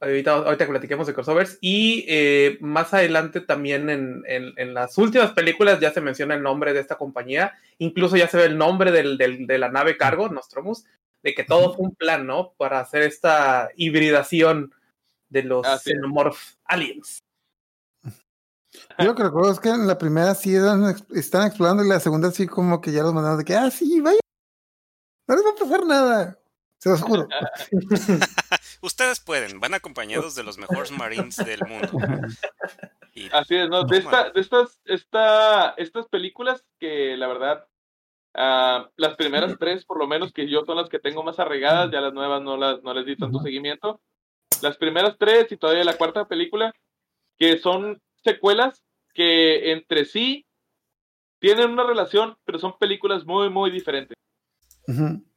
Ahorita, 0.01 0.31
ahorita 0.33 0.65
que 0.65 0.71
platiquemos 0.71 1.07
de 1.07 1.13
crossovers. 1.13 1.57
Y 1.59 2.05
eh, 2.07 2.57
más 2.61 2.93
adelante 2.93 3.41
también 3.41 3.89
en, 3.89 4.23
en- 4.27 4.53
en 4.55 4.73
las 4.73 4.97
últimas 4.97 5.31
películas 5.31 5.79
ya 5.81 5.91
se 5.91 5.99
menciona 6.01 6.35
el 6.35 6.41
nombre 6.43 6.71
de 6.73 6.79
esta 6.79 6.97
compañía. 6.97 7.53
Incluso 7.79 8.15
ya 8.15 8.27
se 8.29 8.37
ve 8.37 8.45
el 8.45 8.57
nombre 8.57 8.91
del, 8.91 9.17
del- 9.17 9.45
de 9.45 9.57
la 9.57 9.69
nave 9.69 9.97
cargo, 9.97 10.29
Nostromus. 10.29 10.85
De 11.21 11.33
que 11.33 11.43
todo 11.43 11.73
fue 11.75 11.85
un 11.85 11.95
plan, 11.95 12.25
¿no? 12.25 12.53
Para 12.57 12.79
hacer 12.79 13.01
esta 13.01 13.69
hibridación 13.75 14.73
de 15.27 15.43
los 15.43 15.67
es. 15.67 15.81
Xenomorph 15.83 16.37
Aliens. 16.63 17.19
Yo 18.97 19.05
lo 19.05 19.15
que 19.15 19.23
recuerdo 19.23 19.51
es 19.51 19.59
que 19.59 19.69
en 19.69 19.85
la 19.85 19.97
primera 19.97 20.33
sí 20.35 20.55
eran, 20.55 20.95
están 21.13 21.47
explorando 21.47 21.83
y 21.83 21.89
la 21.89 21.99
segunda 21.99 22.31
sí 22.31 22.47
como 22.47 22.79
que 22.79 22.91
ya 22.93 23.03
los 23.03 23.13
mandaron 23.13 23.37
de 23.39 23.43
que, 23.43 23.55
ah, 23.55 23.69
sí, 23.69 23.99
vaya. 23.99 24.19
No 25.27 25.35
les 25.35 25.45
va 25.45 25.49
a 25.51 25.55
pasar 25.55 25.85
nada. 25.85 26.39
Se 26.77 26.89
los 26.89 27.01
juro. 27.01 27.27
Ustedes 28.81 29.19
pueden, 29.19 29.59
van 29.59 29.73
acompañados 29.73 30.35
de 30.35 30.43
los 30.43 30.57
mejores 30.57 30.91
marines 30.91 31.35
del 31.35 31.59
mundo. 31.67 31.91
Y 33.13 33.27
Así 33.33 33.55
es, 33.55 33.67
¿no? 33.69 33.83
De, 33.83 33.97
esta, 33.97 34.29
de 34.29 34.39
estas, 34.39 34.79
esta, 34.85 35.71
estas 35.77 36.07
películas 36.07 36.65
que 36.79 37.17
la 37.17 37.27
verdad, 37.27 37.67
ah, 38.35 38.89
las 38.95 39.15
primeras 39.15 39.57
tres 39.59 39.83
por 39.83 39.97
lo 39.97 40.07
menos 40.07 40.31
que 40.31 40.49
yo 40.49 40.63
son 40.63 40.77
las 40.77 40.89
que 40.89 40.99
tengo 40.99 41.23
más 41.23 41.39
arraigadas, 41.39 41.91
ya 41.91 42.01
las 42.01 42.13
nuevas 42.13 42.41
no, 42.41 42.55
las, 42.55 42.81
no 42.83 42.93
les 42.93 43.05
di 43.05 43.17
tanto 43.17 43.39
seguimiento. 43.39 43.99
Las 44.61 44.77
primeras 44.77 45.17
tres 45.17 45.51
y 45.51 45.57
todavía 45.57 45.83
la 45.83 45.97
cuarta 45.97 46.27
película, 46.27 46.73
que 47.37 47.57
son 47.59 48.01
secuelas 48.23 48.83
que 49.13 49.71
entre 49.71 50.05
sí 50.05 50.45
tienen 51.39 51.71
una 51.71 51.83
relación, 51.83 52.37
pero 52.45 52.59
son 52.59 52.77
películas 52.77 53.25
muy, 53.25 53.49
muy 53.49 53.71
diferentes. 53.71 54.15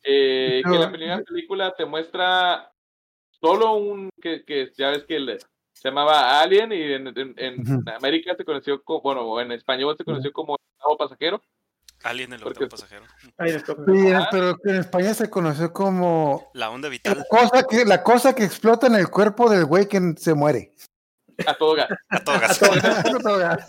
Eh, 0.04 0.62
que 0.64 0.78
la 0.78 0.90
primera 0.90 1.22
película 1.22 1.74
te 1.74 1.84
muestra 1.84 2.71
solo 3.42 3.72
un 3.74 4.08
que, 4.22 4.44
que 4.44 4.70
ya 4.78 4.90
ves 4.90 5.04
que 5.04 5.18
le- 5.18 5.38
se 5.72 5.88
llamaba 5.88 6.40
Alien 6.40 6.70
y 6.72 6.80
en, 6.92 7.08
en-. 7.36 7.88
América 7.96 8.34
se 8.36 8.44
conoció 8.44 8.82
como, 8.84 9.00
bueno, 9.02 9.40
en 9.40 9.50
español 9.52 9.96
se 9.98 10.04
conoció 10.04 10.32
como 10.32 10.54
El 10.54 10.60
octavo 10.76 10.96
pasajero. 10.96 11.42
Alien 12.04 12.32
el 12.32 12.44
octavo 12.44 12.68
pasajero. 12.68 13.04
Sí, 13.20 14.12
pero 14.30 14.56
en 14.64 14.76
España 14.76 15.12
se 15.14 15.28
conoció 15.28 15.72
como 15.72 16.50
La 16.54 16.70
onda 16.70 16.86
la 16.88 16.92
vital 16.92 17.24
cosa 17.28 17.64
que, 17.68 17.84
la 17.84 18.02
cosa 18.02 18.34
que 18.34 18.44
explota 18.44 18.86
en 18.86 18.94
el 18.94 19.08
cuerpo 19.10 19.50
del 19.50 19.64
güey 19.64 19.88
que 19.88 20.00
se 20.16 20.34
muere. 20.34 20.72
A 21.46 21.54
todo 21.54 21.74
gas. 21.74 21.88
a 22.10 22.22
todo 22.22 23.38
gas. 23.38 23.66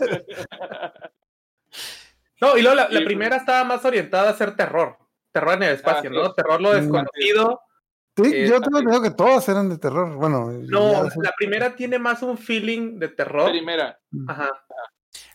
No, 2.40 2.58
y 2.58 2.62
luego 2.62 2.76
la, 2.76 2.88
la 2.88 3.04
primera 3.04 3.36
estaba 3.36 3.64
más 3.64 3.84
orientada 3.84 4.30
a 4.30 4.34
ser 4.36 4.54
terror. 4.56 4.98
Terror 5.32 5.54
en 5.54 5.62
el 5.64 5.74
espacio, 5.76 6.10
Así 6.10 6.18
¿no? 6.18 6.32
Terror 6.34 6.60
lo 6.60 6.70
Mm. 6.72 6.74
desconocido. 6.74 7.60
Sí, 8.16 8.22
Eh, 8.32 8.48
yo 8.48 8.60
tengo 8.60 8.78
entendido 8.78 9.02
que 9.02 9.10
todas 9.10 9.48
eran 9.48 9.68
de 9.68 9.78
terror. 9.78 10.14
Bueno, 10.14 10.50
No, 10.62 11.02
la 11.16 11.32
primera 11.36 11.74
tiene 11.74 11.98
más 11.98 12.22
un 12.22 12.38
feeling 12.38 12.98
de 12.98 13.08
terror. 13.08 13.50
Primera. 13.50 13.98
Ajá. 14.28 14.50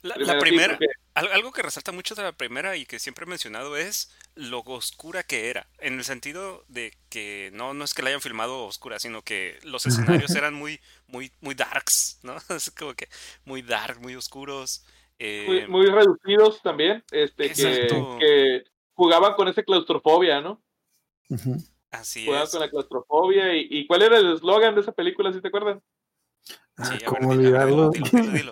La, 0.02 0.16
la 0.18 0.40
primera, 0.40 0.78
sí, 0.78 0.86
porque- 0.86 1.32
algo 1.34 1.52
que 1.52 1.62
resalta 1.62 1.92
mucho 1.92 2.16
de 2.16 2.24
la 2.24 2.32
primera 2.32 2.76
y 2.78 2.86
que 2.86 3.00
siempre 3.00 3.26
he 3.26 3.28
mencionado 3.28 3.76
es 3.76 4.14
lo 4.36 4.60
oscura 4.60 5.24
que 5.24 5.50
era. 5.50 5.68
En 5.80 5.96
el 5.98 6.04
sentido 6.04 6.64
de 6.68 6.94
que 7.10 7.50
no, 7.54 7.74
no 7.74 7.84
es 7.84 7.94
que 7.94 8.02
la 8.02 8.10
hayan 8.10 8.22
filmado 8.22 8.66
oscura, 8.66 9.00
sino 9.00 9.22
que 9.24 9.60
los 9.64 9.86
escenarios 10.26 10.34
eran 10.36 10.54
muy, 10.54 10.80
muy, 11.08 11.32
muy 11.42 11.56
darks, 11.56 12.20
¿no? 12.24 12.36
Es 12.56 12.72
como 12.72 12.94
que 12.94 13.10
muy 13.46 13.62
dark, 13.62 14.00
muy 14.00 14.16
oscuros. 14.16 14.86
eh, 15.18 15.46
muy, 15.48 15.68
muy 15.68 15.86
reducidos 15.88 16.62
también, 16.62 17.04
este, 17.12 17.52
que, 17.52 18.64
jugaban 18.94 19.34
con 19.34 19.48
esa 19.48 19.64
claustrofobia, 19.64 20.42
¿no? 20.42 20.62
Ujú. 21.30 21.58
Así 21.92 22.26
Jugaban 22.26 22.46
es. 22.46 22.52
con 22.52 22.60
la 22.62 22.70
claustrofobia. 22.70 23.56
¿Y, 23.56 23.68
y 23.70 23.88
cuál 23.88 24.02
era 24.04 24.18
el 24.18 24.34
eslogan 24.34 24.76
de 24.76 24.82
esa 24.82 24.92
película, 24.92 25.32
si 25.34 25.42
te 25.42 25.48
acuerdas? 25.48 25.80
Ah, 26.78 26.86
Sí, 26.86 27.06
¿Cómo 27.06 27.30
ver, 27.30 27.40
olvidarlo? 27.40 27.90
Dilo, 27.90 28.06
dilo, 28.12 28.32
dilo. 28.32 28.52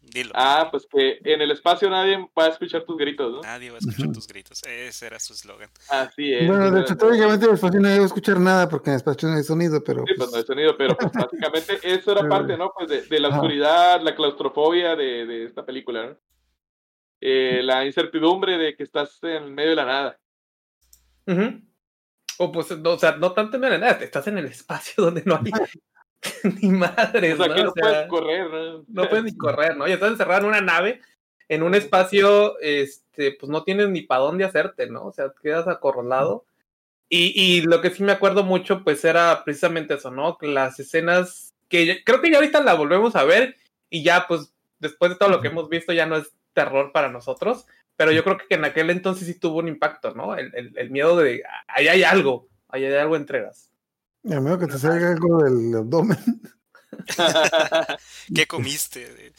Dilo. 0.00 0.32
Ah, 0.34 0.68
pues 0.70 0.86
que 0.90 1.20
en 1.22 1.42
el 1.42 1.50
espacio 1.50 1.90
nadie 1.90 2.16
va 2.38 2.46
a 2.46 2.48
escuchar 2.48 2.84
tus 2.84 2.96
gritos, 2.96 3.30
¿no? 3.30 3.42
Nadie 3.42 3.70
va 3.70 3.76
a 3.76 3.78
escuchar 3.78 4.10
tus 4.10 4.26
gritos. 4.26 4.62
Ese 4.64 5.06
era 5.06 5.20
su 5.20 5.34
eslogan. 5.34 5.68
Así 5.90 6.32
es. 6.32 6.46
Bueno, 6.46 6.70
de 6.70 6.80
hecho, 6.80 6.96
técnicamente 6.96 7.44
en 7.44 7.50
el 7.50 7.54
espacio 7.56 7.80
no 7.80 7.94
iba 7.94 8.02
a 8.02 8.06
escuchar 8.06 8.40
nada 8.40 8.68
porque 8.70 8.88
en 8.88 8.94
el 8.94 8.96
espacio 8.98 9.28
no 9.28 9.36
hay 9.36 9.42
sonido, 9.42 9.84
pero 9.84 10.04
Sí, 10.06 10.14
pues 10.16 10.30
no 10.30 10.38
hay 10.38 10.44
sonido, 10.44 10.76
pero 10.78 10.96
pues, 10.96 11.12
básicamente 11.30 11.78
eso 11.82 12.12
era 12.12 12.26
parte, 12.26 12.56
¿no? 12.56 12.72
Pues 12.74 12.88
de, 12.88 13.02
de 13.02 13.20
la 13.20 13.28
oscuridad, 13.28 14.00
la 14.00 14.14
claustrofobia 14.14 14.96
de, 14.96 15.26
de 15.26 15.44
esta 15.44 15.66
película, 15.66 16.06
¿no? 16.06 16.16
Eh, 17.20 17.60
la 17.62 17.84
incertidumbre 17.84 18.56
de 18.56 18.76
que 18.76 18.84
estás 18.84 19.18
en 19.22 19.54
medio 19.54 19.70
de 19.70 19.76
la 19.76 19.84
nada. 19.84 20.20
Ujú. 21.26 21.60
O 22.38 22.52
pues, 22.52 22.70
no, 22.78 22.92
o 22.92 22.98
sea, 22.98 23.16
no 23.16 23.32
tanto 23.32 23.56
en 23.56 23.64
el 23.64 23.80
nada, 23.80 23.98
estás 24.00 24.26
en 24.28 24.38
el 24.38 24.46
espacio 24.46 25.04
donde 25.04 25.22
no 25.24 25.36
hay 25.36 25.52
ni 26.62 26.70
madres, 26.70 27.34
O 27.38 27.44
sea, 27.44 27.48
¿no? 27.48 27.54
que 27.54 27.62
no 27.64 27.70
O 27.70 27.72
sea, 27.74 27.82
puedes 27.82 28.08
correr, 28.08 28.50
¿no? 28.50 28.84
no 28.88 29.08
puedes 29.08 29.24
ni 29.24 29.36
correr, 29.36 29.76
¿no? 29.76 29.88
Y 29.88 29.92
estás 29.92 30.10
encerrado 30.10 30.42
en 30.42 30.48
una 30.48 30.60
nave, 30.60 31.00
en 31.48 31.62
un 31.62 31.74
espacio, 31.74 32.58
este, 32.60 33.32
pues 33.32 33.50
no 33.50 33.64
tienes 33.64 33.88
ni 33.88 34.02
para 34.02 34.22
dónde 34.22 34.44
hacerte, 34.44 34.88
¿no? 34.88 35.06
O 35.06 35.12
sea, 35.12 35.32
quedas 35.42 35.66
acorralado. 35.66 36.44
Y, 37.08 37.32
y 37.34 37.62
lo 37.62 37.80
que 37.80 37.90
sí 37.90 38.02
me 38.02 38.12
acuerdo 38.12 38.44
mucho, 38.44 38.84
pues 38.84 39.04
era 39.04 39.42
precisamente 39.44 39.94
eso, 39.94 40.10
¿no? 40.10 40.36
Las 40.42 40.78
escenas 40.78 41.54
que 41.68 42.02
creo 42.04 42.20
que 42.20 42.30
ya 42.30 42.36
ahorita 42.36 42.62
la 42.62 42.74
volvemos 42.74 43.16
a 43.16 43.24
ver 43.24 43.56
y 43.90 44.02
ya, 44.02 44.26
pues, 44.28 44.52
después 44.78 45.10
de 45.10 45.16
todo 45.16 45.28
lo 45.28 45.40
que 45.40 45.48
hemos 45.48 45.68
visto, 45.68 45.92
ya 45.92 46.06
no 46.06 46.16
es 46.16 46.32
terror 46.52 46.92
para 46.92 47.08
nosotros. 47.08 47.66
Pero 47.98 48.12
yo 48.12 48.24
creo 48.24 48.38
que 48.38 48.54
en 48.56 48.64
aquel 48.64 48.90
entonces 48.90 49.26
sí 49.28 49.38
tuvo 49.38 49.58
un 49.58 49.68
impacto, 49.68 50.14
¿no? 50.14 50.36
El, 50.36 50.54
el- 50.56 50.78
el 50.78 50.90
miedo 50.90 51.16
de, 51.18 51.42
ahí 51.68 51.88
hay 51.88 52.04
algo, 52.04 52.48
ahí 52.70 52.86
hay 52.86 52.94
algo 52.94 53.16
entre 53.16 53.42
las. 53.42 53.70
a 54.24 54.40
menos 54.40 54.58
que 54.58 54.66
te 54.68 54.78
salga 54.78 55.10
algo 55.12 55.42
del 55.42 55.74
abdomen. 55.76 56.18
¿Qué 58.34 58.46
comiste? 58.46 59.32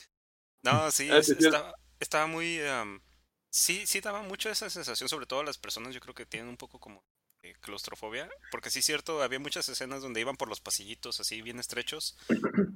No, 0.64 0.92
sí, 0.92 1.10
Ah, 1.12 1.24
sí, 1.24 1.34
estaba, 1.40 1.74
estaba 2.00 2.28
muy... 2.28 2.60
am, 2.62 3.02
sí, 3.50 3.86
sí 3.88 4.02
daba 4.02 4.22
mucho 4.24 4.50
esa 4.50 4.70
sensación, 4.70 5.10
sobre 5.10 5.26
todo 5.28 5.44
las 5.44 5.58
personas 5.58 5.94
yo 5.94 6.02
creo 6.02 6.16
que 6.16 6.26
tienen 6.26 6.50
un 6.50 6.58
poco 6.58 6.80
como 6.80 7.04
eh, 7.44 7.54
claustrofobia, 7.62 8.30
porque 8.52 8.70
sí 8.70 8.80
es 8.80 8.86
cierto, 8.86 9.24
había 9.24 9.40
muchas 9.40 9.70
escenas 9.70 10.02
donde 10.02 10.22
iban 10.22 10.38
por 10.38 10.50
los 10.50 10.62
pasillitos 10.62 11.20
así 11.22 11.42
bien 11.42 11.60
estrechos, 11.60 12.18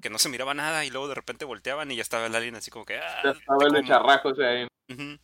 que 0.02 0.10
no 0.12 0.20
se 0.20 0.30
miraba 0.30 0.54
nada 0.54 0.86
y 0.86 0.92
luego 0.92 1.10
de 1.10 1.16
repente 1.16 1.46
volteaban 1.46 1.92
y 1.92 1.98
ya 1.98 2.02
estaba 2.04 2.28
el 2.28 2.36
alien 2.36 2.56
así 2.56 2.72
como 2.72 2.86
que... 2.86 2.96
Ya 2.96 3.02
Ah, 3.02 3.34
estaba 3.38 3.66
el 3.66 3.72
como". 3.74 3.88
charrajo, 3.88 4.30
o 4.30 4.36
sea, 4.36 4.68
Ujú. 4.90 5.04
Ujú. 5.04 5.20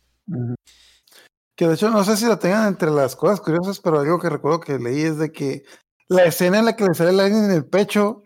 Que 1.56 1.66
de 1.68 1.74
hecho 1.74 1.90
no 1.90 2.04
sé 2.04 2.16
si 2.16 2.26
lo 2.26 2.38
tengan 2.38 2.68
entre 2.68 2.90
las 2.90 3.16
cosas 3.16 3.40
curiosas, 3.40 3.80
pero 3.80 4.00
algo 4.00 4.18
que 4.18 4.30
recuerdo 4.30 4.60
que 4.60 4.78
leí 4.78 5.02
es 5.02 5.18
de 5.18 5.30
que 5.32 5.64
la 6.08 6.24
escena 6.24 6.58
en 6.58 6.64
la 6.64 6.76
que 6.76 6.84
le 6.84 6.94
sale 6.94 7.10
el 7.10 7.20
alien 7.20 7.44
en 7.44 7.50
el 7.50 7.66
pecho 7.66 8.22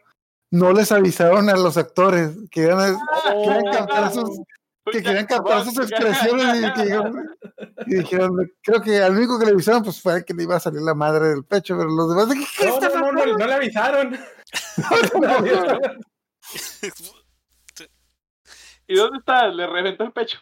no 0.51 0.73
les 0.73 0.93
avisaron 0.93 1.49
a 1.51 1.57
los 1.57 1.77
actores 1.77 2.37
que 2.51 2.63
querían, 2.63 2.97
querían 3.43 3.65
captar 3.73 4.13
sus, 4.13 4.31
que 4.93 5.03
querían 5.03 5.27
captar 5.27 5.65
sus 5.65 5.77
expresiones 5.79 6.59
y, 6.59 6.73
que 6.75 6.83
dijeron- 6.83 7.37
y 7.87 7.95
dijeron, 7.97 8.53
creo 8.63 8.81
que 8.81 9.03
al 9.03 9.17
único 9.17 9.39
que 9.39 9.47
le 9.47 9.53
avisaron 9.53 9.83
pues 9.83 10.01
fue 10.01 10.25
que 10.25 10.33
le 10.33 10.45
iba 10.45 10.55
a 10.57 10.61
salir 10.61 10.83
la 10.83 10.95
madre 10.95 11.29
del 11.31 11.45
pecho, 11.45 11.77
pero 11.77 11.91
los 11.91 12.09
demás 12.09 12.29
de 12.29 12.37
que 12.37 12.45
¿qué 12.57 12.67
No, 12.69 12.75
está 12.75 13.01
no, 13.01 13.13
no, 13.13 13.27
no 13.39 13.47
le 13.47 13.55
avisaron. 13.55 14.17
¿Y 18.87 18.95
dónde 18.97 19.19
está? 19.19 19.49
Le 19.49 19.67
reventó 19.67 20.05
el 20.05 20.13
pecho. 20.13 20.39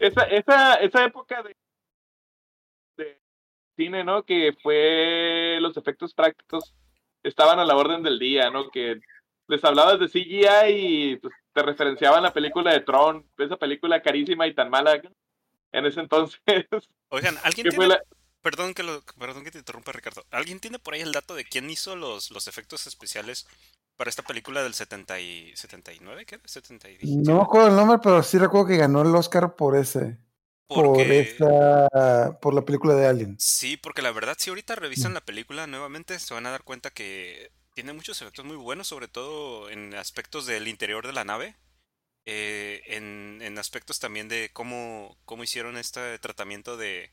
Esa, 0.00 0.22
esa, 0.24 0.74
esa 0.74 1.04
época 1.04 1.42
de, 1.42 1.56
de 2.96 3.20
cine, 3.76 4.02
¿no? 4.02 4.24
Que 4.24 4.56
fue 4.62 5.58
los 5.60 5.76
efectos 5.76 6.14
prácticos 6.14 6.74
estaban 7.22 7.58
a 7.58 7.64
la 7.64 7.76
orden 7.76 8.02
del 8.02 8.18
día, 8.18 8.50
¿no? 8.50 8.70
Que 8.70 9.00
les 9.46 9.64
hablabas 9.64 10.00
de 10.00 10.08
CGI 10.08 10.46
y 10.68 11.16
pues, 11.16 11.34
te 11.52 11.62
referenciaban 11.62 12.22
la 12.22 12.32
película 12.32 12.72
de 12.72 12.80
Tron, 12.80 13.28
esa 13.38 13.56
película 13.56 14.02
carísima 14.02 14.46
y 14.46 14.54
tan 14.54 14.70
mala 14.70 15.00
en 15.72 15.86
ese 15.86 16.00
entonces. 16.00 16.40
Oigan, 17.10 17.36
¿alguien 17.42 17.68
tiene... 17.68 17.88
la, 17.88 18.02
Perdón 18.42 18.72
que, 18.72 18.82
lo, 18.82 19.02
perdón 19.18 19.44
que 19.44 19.50
te 19.50 19.58
interrumpa, 19.58 19.92
Ricardo. 19.92 20.24
¿Alguien 20.30 20.60
tiene 20.60 20.78
por 20.78 20.94
ahí 20.94 21.02
el 21.02 21.12
dato 21.12 21.34
de 21.34 21.44
quién 21.44 21.68
hizo 21.68 21.94
los, 21.94 22.30
los 22.30 22.48
efectos 22.48 22.86
especiales 22.86 23.46
para 24.00 24.08
esta 24.08 24.22
película 24.22 24.62
del 24.62 24.72
70 24.72 25.20
y, 25.20 25.54
79? 25.54 26.24
¿Qué? 26.24 26.40
70 26.46 26.88
y- 26.88 27.16
No 27.18 27.34
me 27.34 27.42
acuerdo 27.42 27.68
el 27.68 27.76
nombre, 27.76 27.98
pero 28.02 28.22
sí 28.22 28.38
recuerdo 28.38 28.68
que 28.68 28.78
ganó 28.78 29.02
el 29.02 29.14
Oscar 29.14 29.56
por 29.56 29.76
ese, 29.76 30.16
por 30.68 30.96
esa, 30.96 32.30
por 32.40 32.54
la 32.54 32.64
película 32.64 32.94
de 32.94 33.06
Alien. 33.06 33.36
Sí, 33.38 33.76
porque 33.76 34.00
la 34.00 34.10
verdad, 34.10 34.36
si 34.38 34.48
ahorita 34.48 34.74
revisan 34.74 35.12
la 35.12 35.20
película 35.20 35.66
nuevamente, 35.66 36.18
se 36.18 36.32
van 36.32 36.46
a 36.46 36.50
dar 36.50 36.64
cuenta 36.64 36.88
que 36.88 37.52
tiene 37.74 37.92
muchos 37.92 38.22
efectos 38.22 38.42
muy 38.46 38.56
buenos, 38.56 38.88
sobre 38.88 39.06
todo 39.06 39.68
en 39.68 39.92
aspectos 39.94 40.46
del 40.46 40.66
interior 40.68 41.06
de 41.06 41.12
la 41.12 41.24
nave, 41.24 41.56
eh, 42.24 42.80
en, 42.86 43.40
en 43.42 43.58
aspectos 43.58 43.98
también 43.98 44.28
de 44.28 44.48
cómo, 44.54 45.18
cómo 45.26 45.44
hicieron 45.44 45.76
este 45.76 46.18
tratamiento 46.20 46.78
de, 46.78 47.12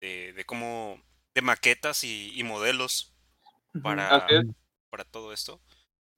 de, 0.00 0.32
de 0.32 0.44
cómo, 0.44 1.00
de 1.36 1.42
maquetas 1.42 2.02
y, 2.02 2.32
y 2.34 2.42
modelos 2.42 3.14
para, 3.80 4.26
para 4.90 5.04
todo 5.04 5.32
esto. 5.32 5.60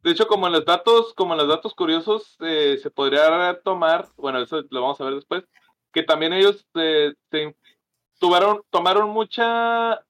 De 0.02 0.10
hecho, 0.10 0.26
como 0.26 0.46
en 0.48 0.52
los 0.54 0.64
datos, 0.64 1.14
como 1.14 1.34
en 1.34 1.38
los 1.38 1.48
datos 1.48 1.74
curiosos, 1.74 2.36
eh, 2.40 2.78
se 2.82 2.90
podría 2.90 3.60
tomar, 3.62 4.08
bueno, 4.16 4.40
eso 4.40 4.62
lo 4.70 4.82
vamos 4.82 5.00
a 5.00 5.04
ver 5.04 5.14
después, 5.14 5.44
que 5.92 6.02
también 6.02 6.32
ellos 6.32 6.66
eh, 6.74 7.12
se 7.30 7.54
tuvieron, 8.18 8.62
tomaron 8.70 9.10
mucha, 9.10 10.04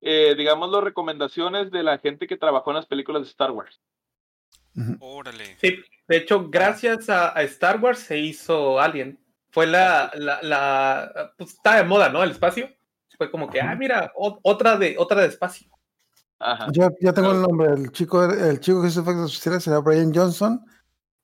eh, 0.00 0.34
digamos, 0.36 0.70
las 0.70 0.84
recomendaciones 0.84 1.70
de 1.70 1.82
la 1.82 1.98
gente 1.98 2.26
que 2.26 2.36
trabajó 2.36 2.70
en 2.70 2.76
las 2.76 2.86
películas 2.86 3.22
de 3.22 3.28
Star 3.28 3.50
Wars. 3.50 3.80
Órale. 5.00 5.56
Sí, 5.60 5.78
de 6.08 6.16
hecho, 6.16 6.48
gracias 6.48 7.08
a, 7.08 7.36
a 7.36 7.42
Star 7.42 7.80
Wars 7.80 8.00
se 8.00 8.18
hizo 8.18 8.80
Alien. 8.80 9.18
Fue 9.50 9.66
la, 9.66 10.10
la, 10.14 10.40
la 10.42 11.32
pues 11.38 11.50
está 11.54 11.76
de 11.76 11.84
moda, 11.84 12.08
¿no? 12.08 12.22
El 12.22 12.32
espacio. 12.32 12.68
Fue 13.16 13.30
como 13.30 13.48
que, 13.48 13.60
ah, 13.60 13.74
mira, 13.76 14.12
o- 14.16 14.40
otra 14.42 14.76
de, 14.76 14.96
otra 14.98 15.20
de 15.22 15.28
espacio. 15.28 15.68
Ajá. 16.44 16.66
Ya, 16.72 16.90
ya 17.00 17.12
tengo 17.14 17.32
el 17.32 17.40
nombre. 17.40 17.72
El 17.72 17.90
chico, 17.90 18.22
el 18.24 18.60
chico 18.60 18.82
que 18.82 18.88
hizo 18.88 19.00
efectos 19.00 19.32
especiales 19.32 19.64
será 19.64 19.78
Brian 19.78 20.12
Johnson 20.14 20.60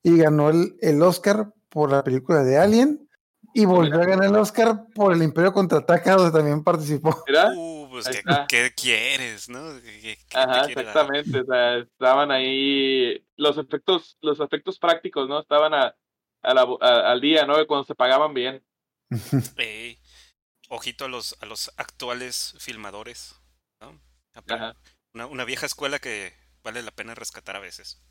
y 0.02 0.16
ganó 0.16 0.48
el, 0.48 0.76
el 0.80 1.02
Oscar 1.02 1.52
por 1.68 1.90
la 1.90 2.02
película 2.02 2.42
de 2.42 2.56
Alien 2.58 3.06
y 3.52 3.64
volvió 3.66 4.00
a 4.00 4.06
ganar 4.06 4.26
el 4.26 4.36
Oscar 4.36 4.86
por 4.94 5.12
el 5.12 5.22
Imperio 5.22 5.52
Contraataca, 5.52 6.14
donde 6.16 6.36
también 6.36 6.64
participó. 6.64 7.22
¿Mira? 7.26 7.52
Uh, 7.54 7.88
pues, 7.90 8.08
¿qué, 8.48 8.72
quieres, 8.74 9.48
no? 9.48 9.60
¿Qué- 9.82 10.00
qué- 10.00 10.16
qué 10.16 10.28
te 10.30 10.38
Ajá, 10.38 10.64
exactamente. 10.66 11.40
O 11.40 11.44
sea, 11.44 11.76
estaban 11.78 12.30
ahí 12.30 13.22
los 13.36 13.58
efectos, 13.58 14.16
los 14.22 14.40
efectos 14.40 14.78
prácticos, 14.78 15.28
¿no? 15.28 15.40
Estaban 15.40 15.74
a, 15.74 15.94
a 16.42 16.54
la- 16.54 16.66
a- 16.80 17.10
al 17.12 17.20
día, 17.20 17.44
¿no? 17.44 17.54
Cuando 17.66 17.84
se 17.84 17.94
pagaban 17.94 18.32
bien. 18.32 18.64
Ojito 20.70 21.04
a 21.04 21.08
los, 21.08 21.36
a 21.40 21.46
los 21.46 21.72
actuales 21.76 22.54
filmadores, 22.58 23.34
Ajá. 24.48 24.76
Una, 25.14 25.26
una 25.26 25.45
vieja 25.45 25.67
escuela 25.67 25.99
que 25.99 26.33
vale 26.62 26.83
la 26.83 26.90
pena 26.90 27.14
rescatar 27.14 27.57
a 27.57 27.61
veces. 27.61 28.02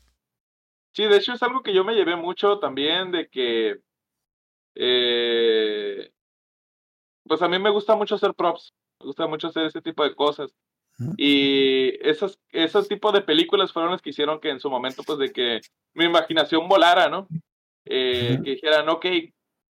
Sí, 0.92 1.04
de 1.04 1.16
hecho 1.16 1.32
es 1.32 1.42
algo 1.42 1.62
que 1.62 1.72
yo 1.72 1.84
me 1.84 1.94
llevé 1.94 2.16
mucho 2.16 2.58
también 2.58 3.12
de 3.12 3.28
que, 3.28 3.80
eh, 4.74 6.12
pues 7.24 7.42
a 7.42 7.48
mí 7.48 7.58
me 7.58 7.70
gusta 7.70 7.94
mucho 7.94 8.16
hacer 8.16 8.34
props, 8.34 8.74
me 8.98 9.06
gusta 9.06 9.26
mucho 9.26 9.48
hacer 9.48 9.66
ese 9.66 9.80
tipo 9.80 10.02
de 10.04 10.14
cosas. 10.14 10.52
Y 11.16 11.92
esos, 12.06 12.38
esos 12.50 12.86
tipos 12.86 13.14
de 13.14 13.22
películas 13.22 13.72
fueron 13.72 13.92
las 13.92 14.02
que 14.02 14.10
hicieron 14.10 14.38
que 14.38 14.50
en 14.50 14.60
su 14.60 14.68
momento, 14.68 15.02
pues 15.02 15.18
de 15.18 15.32
que 15.32 15.60
mi 15.94 16.04
imaginación 16.04 16.68
volara, 16.68 17.08
¿no? 17.08 17.26
Eh, 17.86 18.38
que 18.44 18.50
dijeran, 18.50 18.86
ok, 18.90 19.06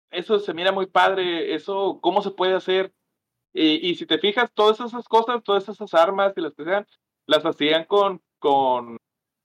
eso 0.10 0.40
se 0.40 0.54
mira 0.54 0.72
muy 0.72 0.86
padre, 0.86 1.54
eso, 1.54 2.00
¿cómo 2.02 2.22
se 2.22 2.32
puede 2.32 2.54
hacer? 2.54 2.94
Y, 3.54 3.90
y 3.90 3.96
si 3.96 4.06
te 4.06 4.20
fijas, 4.20 4.54
todas 4.54 4.80
esas 4.80 5.06
cosas, 5.10 5.44
todas 5.44 5.68
esas 5.68 5.94
armas 5.94 6.32
y 6.38 6.42
las 6.42 6.54
que 6.54 6.64
sean, 6.64 6.88
las 7.28 7.46
hacían 7.46 7.86
con, 7.86 8.22
con, 8.40 8.98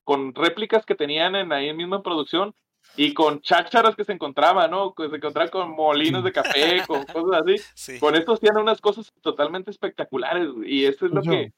con 0.04 0.34
réplicas 0.34 0.86
que 0.86 0.94
tenían 0.94 1.36
en 1.36 1.52
ahí 1.52 1.74
mismo 1.74 1.96
en 1.96 2.02
producción 2.02 2.54
y 2.96 3.14
con 3.14 3.40
chácharas 3.40 3.94
que 3.94 4.04
se 4.04 4.12
encontraban, 4.12 4.70
¿no? 4.70 4.94
Que 4.94 5.08
se 5.08 5.16
encontraban 5.16 5.50
con 5.50 5.70
molinos 5.70 6.24
de 6.24 6.32
café, 6.32 6.82
con 6.86 7.04
cosas 7.04 7.42
así. 7.42 7.56
Sí. 7.74 8.00
Con 8.00 8.14
esto 8.14 8.32
hacían 8.32 8.56
unas 8.56 8.80
cosas 8.80 9.12
totalmente 9.20 9.70
espectaculares 9.70 10.48
y 10.64 10.84
eso 10.84 11.06
es 11.06 11.12
lo 11.12 11.22
que 11.22 11.52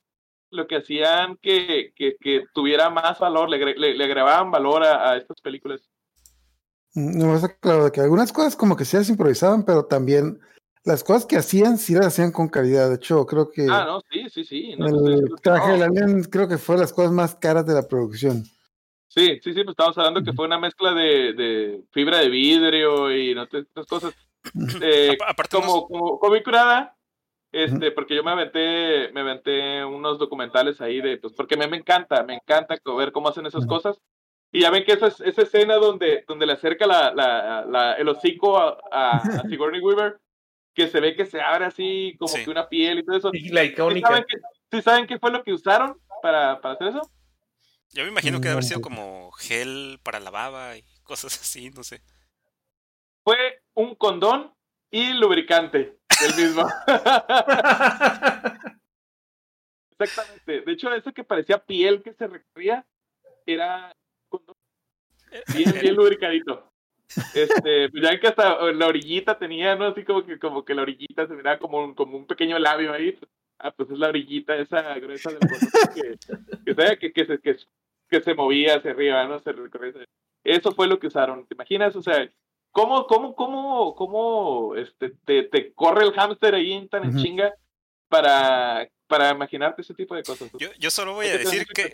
lo 0.50 0.69
que 0.69 0.76
hacían 0.76 1.37
que, 1.43 1.93
que, 1.97 2.16
que 2.21 2.45
tuviera 2.54 2.88
más 2.88 3.19
valor, 3.19 3.50
le, 3.50 3.75
le, 3.75 3.95
le 3.95 4.04
agregaban 4.04 4.52
valor 4.52 4.85
a, 4.85 5.11
a 5.11 5.16
estas 5.16 5.40
películas. 5.40 5.90
No 6.95 7.26
me 7.26 7.35
está 7.35 7.57
claro 7.57 7.90
que 7.90 8.00
algunas 8.00 8.33
cosas 8.33 8.54
como 8.54 8.76
que 8.76 8.85
sí 8.85 8.97
las 8.97 9.09
improvisaban, 9.09 9.64
pero 9.64 9.87
también 9.87 10.38
las 10.84 11.02
cosas 11.04 11.26
que 11.26 11.36
hacían 11.36 11.78
sí 11.78 11.94
las 11.94 12.06
hacían 12.08 12.30
con 12.32 12.48
calidad. 12.48 12.88
De 12.88 12.96
hecho, 12.96 13.24
creo 13.26 13.50
que 13.50 13.66
Ah, 13.70 13.84
no, 13.86 14.00
sí, 14.10 14.28
sí, 14.30 14.44
sí. 14.44 14.74
no 14.76 14.86
el 14.86 15.34
traje 15.42 15.68
no. 15.68 15.72
del 15.74 15.82
Alien 15.82 16.24
creo 16.24 16.46
que 16.48 16.58
fue 16.58 16.76
de 16.76 16.82
las 16.82 16.92
cosas 16.92 17.12
más 17.12 17.34
caras 17.36 17.66
de 17.66 17.74
la 17.74 17.86
producción. 17.88 18.44
Sí, 19.08 19.38
sí, 19.42 19.54
sí, 19.54 19.62
pues 19.64 19.68
estamos 19.70 19.96
hablando 19.98 20.22
que 20.24 20.32
fue 20.32 20.44
una 20.46 20.58
mezcla 20.58 20.92
de, 20.92 21.32
de 21.34 21.84
fibra 21.92 22.18
de 22.18 22.28
vidrio 22.28 23.16
y 23.16 23.34
no 23.34 23.46
te- 23.46 23.58
otras 23.58 23.86
cosas. 23.86 24.14
Eh, 24.82 25.16
Apa- 25.20 25.30
aparte 25.30 25.56
nos- 25.58 25.66
como, 25.66 25.86
como, 25.88 26.18
como 26.18 26.32
vi 26.34 26.42
curada, 26.42 26.96
este, 27.52 27.92
porque 27.92 28.16
yo 28.16 28.24
me 28.24 28.32
aventé, 28.32 29.12
me 29.12 29.20
aventé 29.20 29.84
unos 29.84 30.18
documentales 30.18 30.80
ahí 30.80 31.00
de, 31.00 31.16
pues, 31.18 31.32
porque 31.32 31.54
a 31.54 31.58
mí 31.58 31.66
me 31.70 31.76
encanta, 31.76 32.25
me 32.25 32.34
encanta 32.34 32.75
ver 32.99 33.12
cómo 33.12 33.28
hacen 33.28 33.47
esas 33.47 33.64
cosas. 33.66 33.97
Y 34.52 34.60
ya 34.62 34.70
ven 34.70 34.84
que 34.84 34.92
esa, 34.92 35.06
es- 35.06 35.20
esa 35.20 35.42
escena 35.42 35.76
donde, 35.76 36.25
donde 36.26 36.47
le 36.47 36.52
acerca 36.54 36.84
la, 36.86 37.14
la, 37.14 37.64
la- 37.64 37.92
el 37.94 38.08
hocico 38.08 38.58
a, 38.58 38.76
a, 38.90 39.16
a 39.18 39.20
Sigourney 39.49 39.80
Weaver, 39.80 40.18
que 40.75 40.89
se 40.89 41.00
ve 41.00 41.15
que 41.15 41.26
se 41.26 41.41
abre 41.41 41.65
así 41.67 42.17
como 42.19 42.28
Sí. 42.28 42.45
que 42.45 42.50
una 42.50 42.69
piel 42.69 42.99
y 42.99 43.04
todo 43.04 43.17
eso. 43.17 43.30
Y 43.32 43.49
la 43.50 43.63
¿Sí 43.63 43.75
saben, 43.76 44.25
qué, 44.28 44.37
sí 44.71 44.82
saben 44.82 45.06
qué 45.06 45.19
fue 45.19 45.30
lo 45.30 45.43
que 45.45 45.52
usaron 45.52 46.00
para, 46.23 46.60
para 46.60 46.75
hacer 46.75 46.89
eso? 46.89 47.10
Yo 47.93 48.02
me 48.02 48.08
imagino 48.10 48.39
que 48.39 48.49
debe 48.49 48.54
haber 48.54 48.65
sido 48.65 48.80
pues. 48.80 48.95
como 48.97 49.30
gel 49.32 50.00
para 50.02 50.19
la 50.19 50.30
baba 50.30 50.76
y 50.76 50.84
cosas 51.04 51.41
así, 51.41 51.71
no 51.71 51.84
sé. 51.84 52.02
Fue 53.23 53.63
un 53.75 53.95
condón 53.95 54.52
y 54.91 55.13
lubricante 55.13 55.99
del 56.21 56.34
mismo. 56.37 56.67
Exactamente. 59.99 60.63
De 60.63 60.73
hecho, 60.73 60.93
eso 60.93 61.13
que 61.13 61.23
parecía 61.25 61.65
piel 61.65 62.02
que 62.02 62.13
se 62.15 62.26
recorría 62.26 62.84
era 63.47 63.95
condón 64.28 64.56
bien, 65.54 65.73
bien 65.80 65.95
lubricadito. 65.95 66.74
Este, 67.34 67.90
pues 67.90 68.02
ya 68.02 68.18
que 68.18 68.28
hasta 68.28 68.72
la 68.72 68.86
orillita 68.86 69.38
tenía, 69.38 69.76
¿no? 69.76 69.86
Así 69.86 70.04
como 70.04 70.24
que, 70.24 70.38
como 70.38 70.64
que 70.64 70.74
la 70.74 70.82
orillita 70.82 71.26
se 71.26 71.34
miraba 71.34 71.58
como 71.58 71.82
un, 71.82 71.94
como 71.94 72.16
un 72.16 72.26
pequeño 72.26 72.58
labio 72.58 72.92
ahí. 72.92 73.18
Ah, 73.58 73.70
pues 73.70 73.90
es 73.90 73.98
la 73.98 74.08
orillita 74.08 74.56
esa 74.56 74.94
gruesa 74.98 75.30
del 75.30 75.40
que, 75.94 76.74
que, 76.74 76.98
que, 76.98 77.12
que 77.12 77.24
se, 77.24 77.38
que, 77.38 77.56
que 78.08 78.20
se 78.20 78.34
movía 78.34 78.76
hacia 78.76 78.90
arriba, 78.90 79.24
¿no? 79.26 79.38
Se 79.38 79.52
recorría. 79.52 79.92
Eso 80.42 80.72
fue 80.72 80.86
lo 80.86 80.98
que 80.98 81.06
usaron. 81.06 81.46
¿Te 81.46 81.54
imaginas? 81.54 81.96
O 81.96 82.02
sea, 82.02 82.28
¿cómo, 82.70 83.06
cómo, 83.06 83.34
cómo, 83.34 83.94
cómo 83.94 84.74
este, 84.76 85.10
te, 85.24 85.44
te 85.44 85.72
corre 85.72 86.04
el 86.04 86.12
hámster 86.12 86.54
ahí 86.54 86.72
en 86.72 86.88
tan 86.88 87.04
en 87.04 87.10
Ujú. 87.10 87.20
chinga 87.20 87.54
para, 88.08 88.88
para 89.06 89.30
imaginarte 89.30 89.82
ese 89.82 89.94
tipo 89.94 90.14
de 90.14 90.22
cosas? 90.22 90.50
Yo, 90.58 90.68
yo 90.78 90.90
solo 90.90 91.14
voy 91.14 91.28
a 91.28 91.38
decir 91.38 91.66
que 91.66 91.90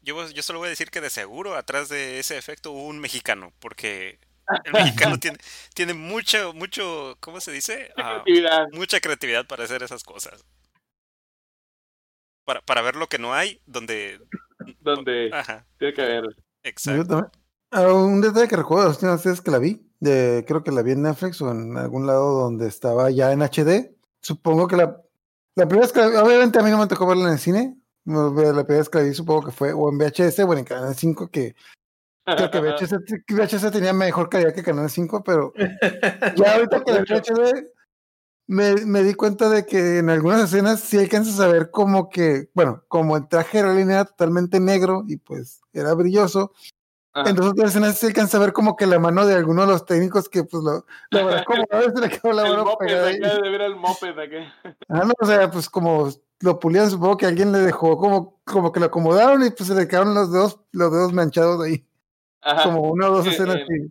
yo, 0.00 0.28
yo 0.30 0.42
solo 0.42 0.58
voy 0.58 0.66
a 0.66 0.70
decir 0.70 0.90
que 0.90 1.00
de 1.00 1.10
seguro 1.10 1.54
atrás 1.54 1.88
de 1.88 2.18
ese 2.18 2.36
efecto 2.36 2.72
hubo 2.72 2.86
un 2.86 2.98
mexicano, 2.98 3.52
porque 3.60 4.18
el 4.64 4.72
mexicano 4.72 5.18
tiene 5.18 5.38
tiene 5.74 5.94
mucho 5.94 6.52
mucho 6.54 7.16
¿cómo 7.20 7.40
se 7.40 7.52
dice? 7.52 7.90
Mucha 7.96 8.08
Ah, 8.08 8.22
creatividad. 8.24 8.66
mucha 8.72 9.00
creatividad 9.00 9.46
para 9.46 9.64
hacer 9.64 9.82
esas 9.82 10.02
cosas. 10.04 10.44
Para, 12.44 12.60
para 12.62 12.82
ver 12.82 12.96
lo 12.96 13.06
que 13.08 13.18
no 13.18 13.32
hay, 13.34 13.60
donde 13.66 14.18
donde 14.80 15.30
ajá, 15.32 15.66
tiene 15.78 15.94
que 15.94 16.02
haber. 16.02 16.24
Exacto. 16.64 17.30
Ah, 17.70 17.92
un 17.92 18.20
detalle 18.20 18.48
que 18.48 18.56
recuerdo 18.56 18.86
las 18.88 18.96
últimas 18.96 19.24
veces 19.24 19.40
que 19.40 19.50
la 19.50 19.58
vi, 19.58 19.88
de, 20.00 20.44
creo 20.46 20.62
que 20.62 20.72
la 20.72 20.82
vi 20.82 20.92
en 20.92 21.02
Netflix 21.02 21.40
o 21.40 21.50
en 21.50 21.76
algún 21.78 22.06
lado 22.06 22.32
donde 22.42 22.66
estaba 22.68 23.10
ya 23.10 23.32
en 23.32 23.40
HD. 23.42 23.94
Supongo 24.20 24.66
que 24.68 24.76
la, 24.76 25.00
la 25.54 25.66
primera 25.66 25.86
vez 25.86 25.92
que 25.92 26.00
la 26.00 26.08
vi- 26.08 26.16
obviamente 26.16 26.58
a 26.58 26.62
mí 26.62 26.70
no 26.70 26.78
me 26.78 26.86
tocó 26.86 27.06
verla 27.06 27.28
en 27.28 27.32
el 27.34 27.38
cine. 27.38 27.76
La 28.04 28.28
primera 28.34 28.62
vez 28.64 28.88
que 28.88 28.98
la 28.98 29.04
vi 29.04 29.14
supongo 29.14 29.46
que 29.46 29.52
fue 29.52 29.72
o 29.72 29.88
en 29.88 29.96
VHS 29.98 30.40
o 30.40 30.52
en 30.54 30.64
Canal 30.64 30.94
5, 30.94 31.30
que 31.30 31.54
creo 32.24 32.50
que 32.50 32.60
VHS, 32.60 32.92
VHS 33.28 33.70
tenía 33.72 33.92
mejor 33.92 34.28
calidad 34.28 34.54
que 34.54 34.62
Canal 34.62 34.90
5, 34.90 35.22
pero 35.24 35.52
ya 36.36 36.54
ahorita 36.54 36.82
que 36.84 36.92
HD 36.92 37.66
me, 38.46 38.74
me 38.86 39.02
di 39.02 39.14
cuenta 39.14 39.48
de 39.48 39.64
que 39.64 39.98
en 39.98 40.10
algunas 40.10 40.42
escenas 40.42 40.80
sí 40.80 40.98
alcanzas 40.98 41.40
a 41.40 41.48
ver 41.48 41.70
como 41.70 42.08
que, 42.08 42.50
bueno, 42.54 42.84
como 42.88 43.16
el 43.16 43.28
traje 43.28 43.62
de 43.62 43.82
era 43.82 44.04
totalmente 44.04 44.60
negro 44.60 45.04
y 45.06 45.16
pues 45.16 45.62
era 45.72 45.94
brilloso, 45.94 46.52
Ajá. 47.14 47.28
en 47.28 47.36
dos 47.36 47.46
otras 47.46 47.70
escenas 47.70 47.98
se 47.98 48.06
alcanza 48.06 48.38
a 48.38 48.40
ver 48.40 48.52
como 48.52 48.74
que 48.74 48.86
la 48.86 48.98
mano 48.98 49.26
de 49.26 49.34
alguno 49.34 49.62
de 49.62 49.68
los 49.68 49.84
técnicos 49.84 50.28
que 50.28 50.44
pues 50.44 50.62
lo, 50.62 50.86
lo 51.10 51.44
como 51.46 51.64
a 51.70 51.78
veces 51.78 52.00
le 52.00 52.08
quedó 52.08 52.32
la 52.32 52.44
mano 52.44 52.76
pegada 52.78 53.08
ahí. 53.08 53.18
de 53.18 53.50
ver 53.50 53.60
el 53.62 53.76
moped 53.76 54.18
acá. 54.18 54.54
Ah, 54.88 55.04
no, 55.04 55.12
o 55.20 55.26
sea, 55.26 55.50
pues 55.50 55.68
como 55.68 56.08
lo 56.40 56.58
pulían, 56.58 56.90
supongo 56.90 57.16
que 57.18 57.26
alguien 57.26 57.52
le 57.52 57.58
dejó 57.60 57.96
como, 57.96 58.40
como 58.44 58.72
que 58.72 58.80
lo 58.80 58.86
acomodaron 58.86 59.44
y 59.44 59.50
pues 59.50 59.68
se 59.68 59.74
le 59.74 59.86
quedaron 59.86 60.14
los 60.14 60.32
dedos, 60.32 60.60
los 60.72 60.90
dedos 60.90 61.12
manchados 61.12 61.62
ahí, 61.64 61.86
Ajá. 62.42 62.64
como 62.64 62.90
una 62.90 63.08
o 63.08 63.16
dos 63.16 63.26
escenas 63.26 63.56
así. 63.56 63.88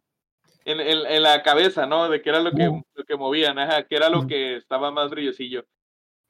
En, 0.63 0.79
en, 0.79 1.05
en 1.07 1.23
la 1.23 1.41
cabeza, 1.41 1.87
¿no? 1.87 2.07
De 2.09 2.21
que 2.21 2.29
era 2.29 2.39
lo 2.39 2.51
que, 2.51 2.69
lo 2.93 3.03
que 3.03 3.15
movían, 3.15 3.57
ajá, 3.57 3.83
que 3.83 3.95
era 3.95 4.09
lo 4.09 4.27
que 4.27 4.57
estaba 4.57 4.91
más 4.91 5.09
brillosillo. 5.09 5.65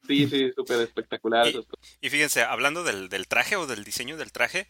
Sí, 0.08 0.28
sí, 0.28 0.52
súper 0.56 0.80
espectacular. 0.82 1.48
Y 2.00 2.10
fíjense, 2.10 2.42
hablando 2.42 2.84
del, 2.84 3.08
del 3.10 3.28
traje 3.28 3.56
o 3.56 3.68
del 3.68 3.84
diseño 3.84 4.18
del 4.18 4.32
traje, 4.32 4.68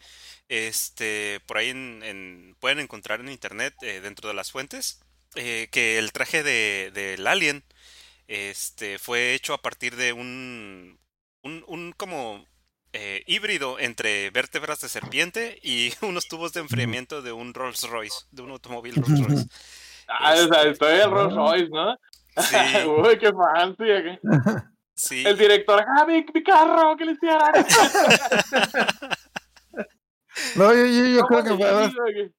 este, 0.48 1.40
por 1.46 1.56
ahí 1.58 1.70
en, 1.70 2.02
en- 2.04 2.56
pueden 2.60 2.80
encontrar 2.80 3.20
en 3.20 3.30
internet, 3.30 3.74
eh, 3.82 4.00
dentro 4.02 4.28
de 4.28 4.34
las 4.34 4.50
fuentes, 4.50 5.00
eh, 5.34 5.68
que 5.70 5.98
el 5.98 6.12
traje 6.12 6.42
de, 6.42 6.90
del 6.92 7.26
alien, 7.26 7.64
este, 8.28 8.98
fue 8.98 9.32
hecho 9.34 9.54
a 9.54 9.62
partir 9.62 9.96
de 9.96 10.12
un, 10.12 10.98
un, 11.42 11.64
un 11.66 11.92
como 11.92 12.44
eh, 12.92 13.22
híbrido 13.26 13.78
entre 13.78 14.30
vértebras 14.30 14.80
de 14.80 14.88
serpiente 14.88 15.58
y 15.62 15.92
unos 16.02 16.28
tubos 16.28 16.52
de 16.52 16.60
enfriamiento 16.60 17.22
de 17.22 17.32
un 17.32 17.54
Rolls 17.54 17.88
Royce, 17.88 18.26
de 18.30 18.42
un 18.42 18.50
automóvil 18.50 18.94
Rolls 18.96 19.26
Royce. 19.26 19.46
Ah, 20.08 20.34
o 20.34 20.48
sea, 20.48 20.62
estoy 20.64 21.00
el 21.00 21.10
Rolls 21.10 21.34
Royce, 21.34 21.68
¿no? 21.70 21.96
Sí, 22.36 22.56
Uy, 22.86 23.18
qué 23.18 23.32
fancy. 23.32 23.84
sí. 24.94 25.24
El 25.26 25.38
director, 25.38 25.84
ah, 25.86 26.04
mi, 26.06 26.24
mi 26.34 26.42
carro, 26.42 26.96
¿qué 26.96 27.04
le 27.04 27.12
hicieron? 27.12 27.40
No, 30.56 30.72
yo, 30.72 30.86
yo, 30.86 31.04
yo 31.08 31.26
creo 31.26 31.44
que 31.44 31.56
fue. 31.56 32.32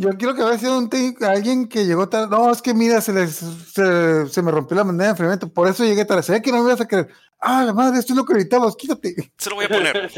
Yo 0.00 0.10
quiero 0.10 0.32
que 0.36 0.42
haya 0.42 0.56
sido 0.56 0.78
un 0.78 0.88
alguien 1.22 1.68
que 1.68 1.84
llegó 1.84 2.08
tarde. 2.08 2.28
No, 2.30 2.52
es 2.52 2.62
que 2.62 2.72
mira, 2.72 3.00
se, 3.00 3.12
les, 3.12 3.34
se, 3.34 4.28
se 4.28 4.42
me 4.42 4.52
rompió 4.52 4.76
la 4.76 4.84
manera 4.84 5.06
de 5.06 5.10
enfriamiento. 5.10 5.52
Por 5.52 5.66
eso 5.66 5.84
llegué 5.84 6.04
tarde. 6.04 6.22
Se 6.22 6.40
que 6.40 6.52
no 6.52 6.62
me 6.62 6.70
ibas 6.70 6.80
a 6.80 6.86
creer. 6.86 7.08
Ah, 7.40 7.64
la 7.64 7.72
madre, 7.72 7.98
esto 7.98 8.12
es 8.12 8.16
lo 8.16 8.24
que 8.24 8.48
quítate. 8.78 9.32
Se 9.36 9.50
lo 9.50 9.56
voy 9.56 9.64
a 9.64 9.68
poner. 9.68 10.08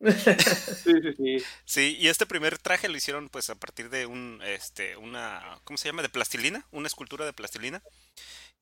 sí, 0.04 0.92
sí, 1.00 1.12
sí. 1.16 1.44
Sí, 1.64 1.96
y 2.00 2.08
este 2.08 2.26
primer 2.26 2.58
traje 2.58 2.88
lo 2.88 2.96
hicieron 2.96 3.28
pues 3.28 3.50
a 3.50 3.54
partir 3.54 3.88
de 3.88 4.06
un, 4.06 4.40
este, 4.44 4.96
una, 4.96 5.60
¿cómo 5.62 5.76
se 5.76 5.88
llama? 5.88 6.02
De 6.02 6.08
plastilina, 6.08 6.66
una 6.72 6.88
escultura 6.88 7.24
de 7.24 7.32
plastilina. 7.32 7.84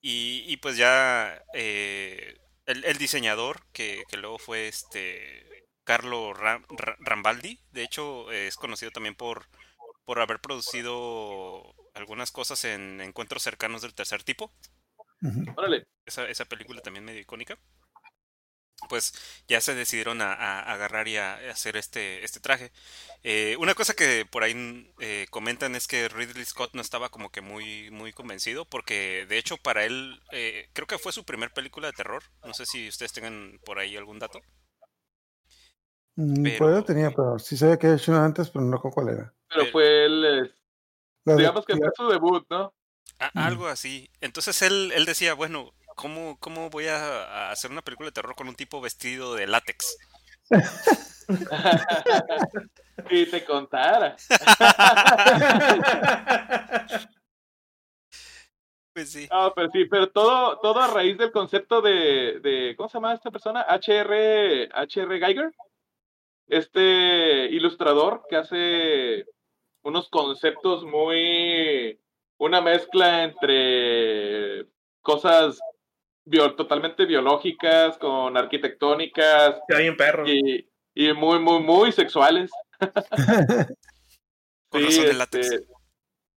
Y, 0.02 0.44
y 0.46 0.58
pues 0.58 0.76
ya 0.76 1.42
eh, 1.54 2.36
el, 2.66 2.84
el, 2.84 2.98
diseñador, 2.98 3.62
que, 3.72 4.02
que, 4.06 4.18
luego 4.18 4.38
fue 4.38 4.68
este 4.68 5.66
Carlo 5.84 6.34
Ram, 6.34 6.66
Rambaldi, 7.00 7.58
de 7.70 7.84
hecho 7.84 8.30
es 8.30 8.56
conocido 8.56 8.90
también 8.90 9.14
por 9.14 9.46
por 10.04 10.20
haber 10.20 10.40
producido 10.40 11.74
algunas 11.94 12.30
cosas 12.32 12.64
en 12.64 13.00
encuentros 13.00 13.42
cercanos 13.42 13.82
del 13.82 13.94
tercer 13.94 14.22
tipo. 14.22 14.52
Órale. 15.56 15.86
Esa, 16.04 16.28
esa 16.28 16.44
película 16.44 16.80
también 16.80 17.04
medio 17.04 17.20
icónica. 17.20 17.58
Pues 18.88 19.14
ya 19.46 19.60
se 19.60 19.76
decidieron 19.76 20.20
a, 20.20 20.32
a 20.32 20.72
agarrar 20.72 21.06
y 21.06 21.16
a, 21.16 21.34
hacer 21.50 21.76
este, 21.76 22.24
este 22.24 22.40
traje. 22.40 22.72
Eh, 23.22 23.56
una 23.60 23.74
cosa 23.74 23.94
que 23.94 24.26
por 24.26 24.42
ahí 24.42 24.92
eh, 24.98 25.26
comentan 25.30 25.76
es 25.76 25.86
que 25.86 26.08
Ridley 26.08 26.44
Scott 26.44 26.74
no 26.74 26.80
estaba 26.80 27.08
como 27.08 27.30
que 27.30 27.40
muy, 27.40 27.92
muy 27.92 28.12
convencido, 28.12 28.64
porque 28.64 29.24
de 29.28 29.38
hecho 29.38 29.56
para 29.56 29.84
él 29.84 30.20
eh, 30.32 30.68
creo 30.72 30.88
que 30.88 30.98
fue 30.98 31.12
su 31.12 31.24
primer 31.24 31.52
película 31.52 31.86
de 31.86 31.92
terror. 31.92 32.24
No 32.44 32.54
sé 32.54 32.66
si 32.66 32.88
ustedes 32.88 33.12
tengan 33.12 33.60
por 33.64 33.78
ahí 33.78 33.96
algún 33.96 34.18
dato. 34.18 34.40
Mm, 36.16 36.42
pero... 36.42 36.58
Pues 36.58 36.84
tenía, 36.84 37.10
pero 37.10 37.38
sí 37.38 37.56
sabía 37.56 37.78
que 37.78 37.86
había 37.86 37.96
hecho 37.96 38.14
antes, 38.14 38.50
pero 38.50 38.64
no 38.64 38.76
recuerdo 38.76 38.94
cuál 38.94 39.08
era. 39.08 39.34
Pero 39.48 39.66
fue 39.66 40.06
el. 40.06 40.54
digamos 41.24 41.64
que 41.64 41.76
fue 41.76 41.88
su 41.96 42.08
debut, 42.08 42.44
¿no? 42.50 42.74
A, 43.18 43.46
algo 43.46 43.66
así. 43.66 44.10
Entonces 44.20 44.60
él, 44.62 44.92
él 44.94 45.04
decía, 45.04 45.34
bueno, 45.34 45.72
¿cómo, 45.94 46.38
¿cómo 46.38 46.70
voy 46.70 46.86
a, 46.88 47.50
hacer 47.50 47.70
una 47.70 47.82
película 47.82 48.08
de 48.08 48.12
terror 48.12 48.34
con 48.34 48.48
un 48.48 48.54
tipo 48.54 48.80
vestido 48.80 49.34
de 49.34 49.46
látex? 49.46 49.98
y 53.10 53.26
te 53.26 53.44
contara. 53.44 54.16
pues 58.92 59.12
sí. 59.12 59.28
Ah, 59.30 59.52
pero 59.54 59.70
sí, 59.70 59.84
pero 59.86 60.10
todo, 60.10 60.58
todo 60.58 60.80
a 60.80 60.88
raíz 60.88 61.16
del 61.16 61.32
concepto 61.32 61.80
de, 61.80 62.40
de 62.40 62.74
¿cómo 62.76 62.88
se 62.88 62.94
llama 62.94 63.14
esta 63.14 63.30
persona? 63.30 63.62
HR, 63.62 64.68
HR 64.74 65.18
Geiger 65.18 65.54
este 66.48 67.46
ilustrador 67.46 68.22
que 68.28 68.36
hace 68.36 69.26
unos 69.82 70.08
conceptos 70.08 70.84
muy, 70.84 71.98
una 72.38 72.60
mezcla 72.60 73.24
entre 73.24 74.66
cosas 75.00 75.58
bio, 76.24 76.54
totalmente 76.54 77.04
biológicas 77.04 77.98
con 77.98 78.36
arquitectónicas 78.36 79.60
hay 79.74 79.88
un 79.88 79.96
perro. 79.96 80.28
Y, 80.28 80.68
y, 80.94 81.12
muy, 81.12 81.38
muy, 81.38 81.60
muy 81.60 81.92
sexuales. 81.92 82.50
sí, 84.72 85.00
este, 85.00 85.66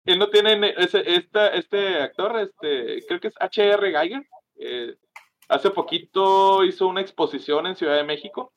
él 0.07 0.19
no 0.19 0.29
tiene 0.31 0.75
ese, 0.79 1.03
esta, 1.15 1.49
este 1.49 1.97
actor, 2.01 2.39
este, 2.41 3.05
creo 3.07 3.21
que 3.21 3.29
es 3.29 3.35
H.R. 3.39 3.91
Geiger. 3.91 4.27
Eh, 4.57 4.97
hace 5.49 5.71
poquito 5.71 6.65
hizo 6.65 6.87
una 6.87 7.01
exposición 7.01 7.67
en 7.67 7.77
Ciudad 7.77 7.97
de 7.97 8.05
México 8.05 8.54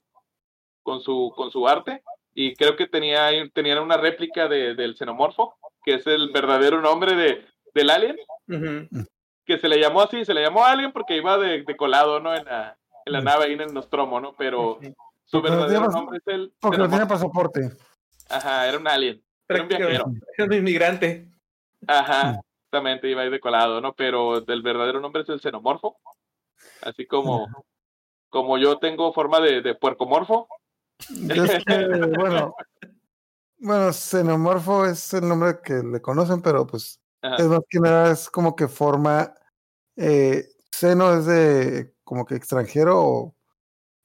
con 0.88 1.02
su, 1.02 1.34
con 1.36 1.52
su 1.52 1.68
arte 1.68 2.02
y 2.34 2.56
creo 2.56 2.78
que 2.78 2.88
tenía, 2.88 3.30
tenían 3.54 3.80
una 3.80 3.98
réplica 3.98 4.48
de, 4.48 4.74
del 4.74 4.96
xenomorfo, 4.96 5.58
que 5.84 5.96
es 5.96 6.08
el 6.08 6.32
verdadero 6.32 6.80
nombre 6.80 7.14
de, 7.14 7.46
del 7.74 7.90
alien, 7.90 8.16
que 9.46 9.58
se 9.58 9.68
le 9.68 9.82
llamó 9.82 10.02
así, 10.02 10.24
se 10.24 10.34
le 10.34 10.44
llamó 10.44 10.64
alien 10.64 10.94
porque 10.94 11.18
iba 11.18 11.38
de, 11.38 11.64
de 11.64 11.76
colado, 11.76 12.22
¿no? 12.22 12.34
En 12.34 12.46
la, 12.46 12.78
en 13.06 13.12
la 13.12 13.20
nave 13.20 13.46
ahí 13.46 13.54
en 13.54 13.62
el 13.62 13.74
Nostromo, 13.74 14.22
¿no? 14.22 14.34
Pero 14.38 14.80
su 15.26 15.42
verdadero 15.42 15.90
nombre 15.90 16.20
es 16.20 16.28
el... 16.28 16.54
Porque 16.62 16.78
no 16.78 16.88
tiene 16.88 17.06
pasaporte. 17.06 17.70
Ajá, 18.30 18.66
era 18.70 18.78
un 18.78 18.88
alien. 18.88 19.22
Era 19.50 19.64
un 19.64 19.68
viajero. 19.68 20.06
Era 20.38 20.46
un 20.46 20.54
inmigrante. 20.54 21.28
Ajá, 21.86 22.40
exactamente, 22.62 23.10
iba 23.10 23.24
ahí 23.24 23.30
de 23.30 23.42
colado, 23.42 23.82
¿no? 23.82 23.92
Pero 23.92 24.38
el 24.38 24.62
verdadero 24.62 25.02
nombre 25.02 25.24
es 25.24 25.28
el 25.28 25.42
xenomorfo. 25.42 25.98
Así 26.82 27.06
como, 27.06 27.46
como 28.30 28.58
yo 28.58 28.78
tengo 28.78 29.12
forma 29.12 29.42
de, 29.42 29.62
de 29.62 29.76
puercomorfo, 29.76 30.48
bueno, 32.18 32.56
bueno, 33.60 33.94
xenomorfo 33.94 34.86
es 34.86 35.14
el 35.14 35.28
nombre 35.28 35.60
que 35.64 35.76
le 35.84 36.02
conocen, 36.02 36.42
pero 36.42 36.68
pues 36.68 37.00
Ajá. 37.22 37.38
es 37.38 37.46
más 37.48 37.62
que 37.70 37.80
nada, 37.80 38.12
es 38.12 38.30
como 38.30 38.56
que 38.56 38.68
forma, 38.68 39.34
eh, 39.96 40.48
seno 40.72 41.14
es 41.18 41.26
de 41.26 41.96
como 42.04 42.26
que 42.26 42.36
extranjero 42.36 43.00
o 43.04 43.36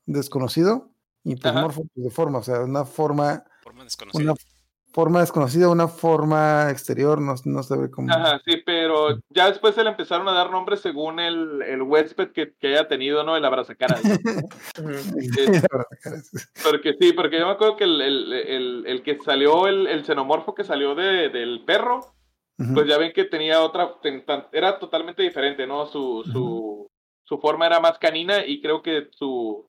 desconocido, 0.07 0.95
y 1.25 1.37
pues 1.37 1.53
Ajá. 1.53 1.63
morfo 1.63 1.85
pues, 1.95 2.05
de 2.05 2.11
forma, 2.11 2.39
o 2.39 2.43
sea, 2.43 2.61
una 2.61 2.85
forma, 2.85 3.45
forma 3.63 3.85
desconocida. 3.85 4.23
una 4.23 4.35
forma 4.93 5.21
desconocida, 5.21 5.71
una 5.71 5.89
forma 5.89 6.71
exterior, 6.71 7.21
no, 7.21 7.35
no 7.45 7.63
se 7.63 7.77
ve 7.77 7.91
como... 7.91 8.13
Ajá, 8.13 8.41
sí, 8.45 8.63
pero 8.65 9.19
ya 9.31 9.49
después 9.49 9.75
se 9.75 9.83
le 9.83 9.91
empezaron 9.91 10.29
a 10.29 10.33
dar 10.33 10.51
nombres 10.51 10.81
según 10.81 11.19
el, 11.19 11.63
el 11.63 11.83
huésped 11.83 12.33
que, 12.33 12.55
que 12.59 12.69
haya 12.69 12.89
tenido, 12.89 13.25
¿no? 13.25 13.37
El 13.37 13.45
abrazacaras. 13.45 14.03
porque 16.65 16.95
sí, 17.01 17.13
porque 17.13 17.39
yo 17.39 17.47
me 17.47 17.53
acuerdo 17.53 17.77
que 17.77 17.85
el, 17.85 18.01
el, 18.01 18.33
el, 18.33 18.85
el 18.87 19.03
que 19.03 19.19
salió, 19.21 19.67
el, 19.67 19.87
el 19.87 20.05
xenomorfo 20.05 20.55
que 20.55 20.65
salió 20.65 20.95
de, 20.95 21.31
del 21.31 21.65
perro, 21.65 22.15
uh 22.59 22.63
-huh. 22.63 22.75
pues 22.75 22.87
ya 22.87 22.99
ven 22.99 23.13
que 23.13 23.25
tenía 23.25 23.63
otra, 23.63 23.95
era 24.53 24.79
totalmente 24.79 25.23
diferente, 25.23 25.67
¿no? 25.67 25.87
Su, 25.87 26.23
su, 26.31 26.45
uh 26.45 26.85
-huh. 26.85 26.89
su 27.25 27.39
forma 27.39 27.67
era 27.67 27.81
más 27.81 27.99
canina 27.99 28.45
y 28.45 28.61
creo 28.61 28.83
que 28.83 29.09
su, 29.13 29.67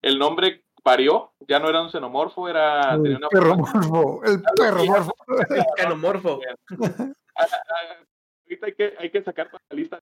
el 0.00 0.18
nombre 0.18 0.64
varió, 0.84 1.32
ya 1.48 1.58
no 1.58 1.68
era 1.68 1.82
un 1.82 1.90
xenomorfo, 1.90 2.48
era... 2.48 2.94
El 2.94 3.16
una 3.16 3.28
perro 3.28 3.56
morfo, 3.56 4.24
el 4.24 4.42
perro 4.56 4.84
morfo. 4.84 5.14
El 5.48 5.64
canomorfo. 5.76 6.40
Ahorita 8.44 8.66
hay 8.66 8.74
que, 8.74 8.94
hay 8.98 9.10
que 9.10 9.22
sacar 9.22 9.48
toda 9.48 9.62
la 9.70 9.76
lista. 9.76 10.00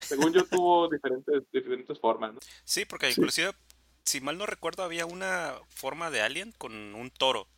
Según 0.00 0.32
yo 0.32 0.44
tuvo 0.44 0.88
diferentes, 0.88 1.44
diferentes 1.50 1.98
formas, 1.98 2.34
¿no? 2.34 2.40
Sí, 2.64 2.84
porque 2.84 3.10
inclusive, 3.10 3.52
sí. 3.52 4.18
si 4.18 4.20
mal 4.20 4.36
no 4.36 4.44
recuerdo, 4.44 4.82
había 4.82 5.06
una 5.06 5.54
forma 5.68 6.10
de 6.10 6.20
alien 6.20 6.52
con 6.58 6.72
un 6.94 7.10
toro. 7.10 7.48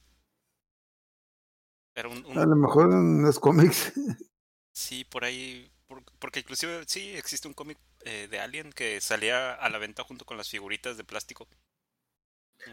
Era 1.94 2.09
un, 2.09 2.25
un... 2.27 2.38
A 2.38 2.46
lo 2.46 2.57
mejor 2.57 2.92
en 2.92 3.22
los 3.22 3.40
cómics. 3.40 3.92
Sí, 4.77 5.05
por 5.05 5.25
ahí, 5.25 5.72
porque 6.18 6.40
inclusive 6.40 6.85
sí 6.87 7.16
existe 7.16 7.49
un 7.49 7.55
cómic 7.55 7.79
eh, 8.01 8.29
de 8.31 8.40
Alien 8.40 8.70
que 8.72 9.01
salía 9.01 9.55
a 9.55 9.68
la 9.70 9.79
venta 9.79 10.05
junto 10.05 10.27
con 10.27 10.37
las 10.37 10.51
figuritas 10.51 10.99
de 10.99 11.05
plástico. 11.05 11.49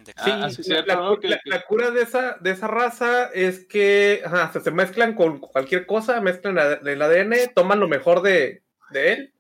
Sí, 0.06 0.12
ah, 0.18 0.50
sí 0.50 0.70
la, 0.70 0.82
la, 0.82 0.96
la, 1.22 1.40
la, 1.46 1.66
cura 1.66 1.92
de 1.92 2.02
esa, 2.02 2.38
de 2.40 2.52
esa 2.52 2.68
raza 2.68 3.26
es 3.34 3.66
que 3.66 4.22
ajá, 4.26 4.52
se, 4.52 4.60
se, 4.62 4.72
mezclan 4.72 5.14
con 5.14 5.40
cualquier 5.40 5.86
cosa, 5.86 6.20
mezclan 6.20 6.58
el 6.58 7.02
ADN, 7.02 7.54
toman 7.54 7.80
lo 7.80 7.88
mejor 7.88 8.22
de, 8.22 8.64
de 8.90 9.14
él, 9.14 9.34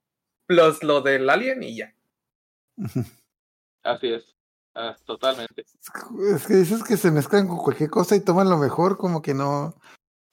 plus 0.45 0.83
lo 0.83 1.01
del 1.01 1.29
alien 1.29 1.63
y 1.63 1.77
ya. 1.77 1.93
Así 3.83 4.13
es, 4.13 4.35
ah, 4.75 4.95
totalmente. 5.05 5.65
Es 6.35 6.47
que 6.47 6.53
dices 6.55 6.83
que 6.83 6.97
se 6.97 7.11
mezclan 7.11 7.47
con 7.47 7.57
cualquier 7.57 7.89
cosa 7.89 8.15
y 8.15 8.21
toman 8.21 8.49
lo 8.49 8.57
mejor, 8.57 8.97
como 8.97 9.21
que 9.21 9.33
no. 9.33 9.75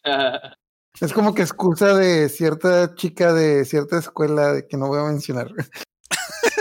es 1.00 1.12
como 1.12 1.34
que 1.34 1.42
excusa 1.42 1.94
de 1.94 2.28
cierta 2.28 2.94
chica 2.94 3.32
de 3.32 3.64
cierta 3.64 3.98
escuela 3.98 4.52
de 4.52 4.66
que 4.68 4.76
no 4.76 4.88
voy 4.88 5.00
a 5.00 5.04
mencionar. 5.04 5.50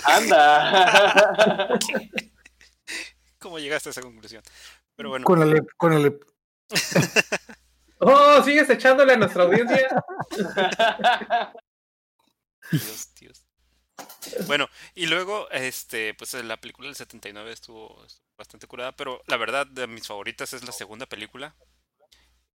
Anda. 0.06 1.78
cómo 3.40 3.60
llegaste 3.60 3.90
a 3.90 3.92
esa 3.92 4.02
conclusión. 4.02 4.44
Pero 4.96 5.10
bueno. 5.10 5.26
Con 5.26 5.42
el, 5.42 5.68
con 5.78 5.94
el... 5.94 6.20
oh, 8.00 8.44
sigues 8.44 8.70
echándole 8.70 9.14
a 9.14 9.18
nuestra 9.18 9.44
audiencia. 9.44 9.88
Dios, 12.72 13.14
Dios. 13.16 13.46
Bueno, 14.48 14.68
y 14.96 15.08
luego, 15.08 15.50
este, 15.52 16.14
pues 16.14 16.34
la 16.44 16.58
película 16.58 16.88
del 16.88 16.96
79 16.96 17.52
estuvo, 17.52 18.04
estuvo 18.06 18.28
bastante 18.38 18.68
curada, 18.68 18.92
pero 18.92 19.22
la 19.28 19.38
verdad 19.38 19.68
de 19.68 19.88
mis 19.88 20.08
favoritas 20.08 20.54
es 20.54 20.66
la 20.66 20.72
segunda 20.72 21.06
película. 21.06 21.56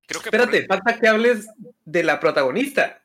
Creo 0.07 0.21
que 0.21 0.29
Espérate, 0.29 0.65
por... 0.65 0.79
falta 0.79 1.01
que 1.01 1.09
hables 1.09 1.49
de 1.85 2.03
la 2.03 2.21
protagonista. 2.21 3.03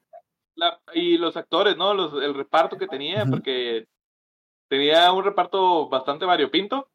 La, 0.55 0.79
y 0.93 1.17
los 1.17 1.37
actores, 1.37 1.77
¿no? 1.77 1.93
Los, 1.93 2.21
el 2.21 2.33
reparto 2.33 2.77
que 2.77 2.87
tenía, 2.87 3.23
uh 3.23 3.27
-huh. 3.27 3.29
porque 3.29 3.87
tenía 4.67 5.11
un 5.11 5.23
reparto 5.23 5.87
bastante 5.89 6.25
variopinto. 6.25 6.89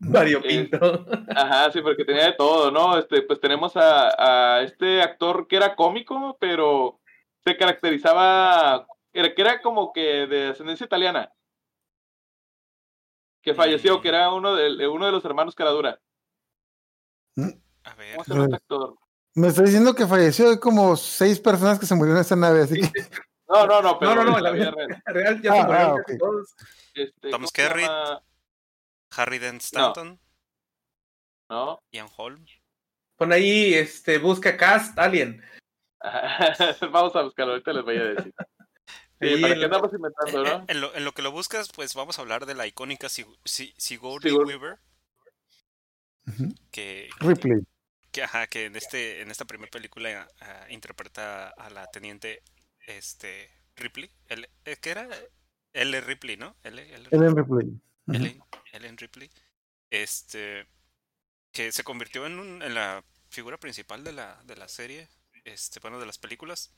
Variopinto. 0.12 0.76
Eh, 1.10 1.26
ajá, 1.34 1.72
sí, 1.72 1.80
porque 1.82 2.04
tenía 2.04 2.26
de 2.26 2.32
todo, 2.34 2.70
¿no? 2.70 2.98
Este, 2.98 3.22
pues 3.22 3.40
tenemos 3.40 3.76
a, 3.76 4.56
a, 4.58 4.62
este 4.62 5.02
actor 5.02 5.46
que 5.48 5.56
era 5.56 5.74
cómico, 5.74 6.36
pero 6.40 7.00
se 7.44 7.56
caracterizaba, 7.56 8.86
era, 9.12 9.34
que 9.34 9.42
era 9.42 9.60
como 9.60 9.92
que 9.92 10.26
de 10.26 10.48
ascendencia 10.48 10.84
italiana. 10.86 11.32
Que 13.42 13.54
falleció, 13.54 14.00
que 14.00 14.08
era 14.08 14.32
uno 14.32 14.54
de, 14.54 14.86
uno 14.88 15.06
de 15.06 15.12
los 15.12 15.24
hermanos 15.24 15.54
Caradura. 15.54 16.00
A 17.36 17.94
ver. 17.94 18.12
¿Cómo 18.16 18.24
se 18.24 18.30
llama 18.32 18.44
este 18.44 18.56
actor? 18.56 18.94
Me 19.34 19.48
está 19.48 19.62
diciendo 19.62 19.94
que 19.94 20.06
falleció. 20.06 20.50
Hay 20.50 20.58
como 20.58 20.96
seis 20.96 21.40
personas 21.40 21.78
que 21.78 21.86
se 21.86 21.94
murieron 21.94 22.18
en 22.18 22.22
esta 22.22 22.36
nave, 22.36 22.62
así 22.62 22.80
que. 22.80 22.90
No, 23.48 23.66
no, 23.66 23.80
no, 23.80 23.98
pero 23.98 24.14
No, 24.14 24.24
no, 24.24 24.30
no, 24.32 24.38
en 24.38 24.44
la 24.44 24.50
vida 24.50 24.70
real. 24.70 25.02
real 25.06 25.40
ya 25.42 25.52
Ah, 25.52 25.56
se 25.56 25.62
murieron 25.62 25.90
ah, 25.90 26.02
casi 26.04 26.12
ok. 26.14 26.18
todos. 26.20 26.54
Este, 26.94 27.30
Thomas 27.30 27.32
¿cómo 27.32 27.46
se 27.46 27.52
Kerry. 27.52 27.82
llama? 27.82 28.22
Harry 29.16 29.38
Dent 29.38 29.62
Stanton, 29.62 30.20
No. 31.50 31.80
Ian 31.92 32.08
Holm. 32.16 32.44
Pon 33.16 33.32
ahí, 33.32 33.74
este, 33.74 34.18
busca 34.18 34.56
cast 34.56 34.98
Alien. 34.98 35.42
Vamos 36.92 37.16
a 37.16 37.22
buscarlo, 37.22 37.52
ahorita 37.52 37.72
les 37.72 37.84
voy 37.84 37.96
a 37.96 38.04
decir. 38.04 38.34
Sí, 39.20 39.34
Sí, 39.34 39.42
¿para 39.42 39.54
el- 39.54 39.58
qué 39.58 39.64
andamos 39.64 39.92
inventando, 39.92 40.44
Eh, 40.46 40.58
no? 40.58 40.64
En 40.68 40.80
lo, 40.80 40.94
en 40.94 41.04
lo 41.04 41.10
que 41.12 41.22
lo 41.22 41.32
buscas, 41.32 41.72
pues 41.74 41.92
vamos 41.96 42.18
a 42.18 42.22
hablar 42.22 42.46
de 42.46 42.54
la 42.54 42.68
icónica 42.68 43.08
Sig- 43.08 43.36
Si- 43.44 43.74
Sigourney 43.76 44.30
Sigour- 44.32 44.46
Weaver, 44.46 44.78
que, 46.70 47.08
Ripley. 47.18 47.62
que, 48.12 48.22
ajá, 48.22 48.46
que 48.46 48.66
en 48.66 48.76
este 48.76 49.20
en 49.22 49.32
esta 49.32 49.44
primera 49.44 49.70
película 49.72 50.28
ah, 50.40 50.66
interpreta 50.70 51.48
a 51.48 51.68
la 51.70 51.86
teniente 51.88 52.44
este 52.86 53.50
Ripley, 53.74 54.08
el, 54.28 54.48
eh, 54.64 54.76
¿qué 54.80 54.90
era? 54.90 55.08
L. 55.72 56.00
Ripley, 56.00 56.36
¿no? 56.36 56.54
L, 56.62 56.80
L- 56.80 57.08
Ellen 57.10 57.36
Ripley. 57.36 57.72
Ellen, 58.72 58.96
Ripley, 58.98 59.30
este, 59.90 60.66
que 61.52 61.72
se 61.72 61.84
convirtió 61.84 62.26
en, 62.26 62.38
un- 62.40 62.62
en 62.62 62.74
la 62.74 63.04
figura 63.30 63.58
principal 63.58 64.04
de 64.04 64.12
la, 64.12 64.42
de 64.44 64.56
la 64.56 64.68
serie, 64.68 65.08
este, 65.44 65.80
bueno, 65.80 66.00
de 66.00 66.06
las 66.06 66.18
películas, 66.18 66.74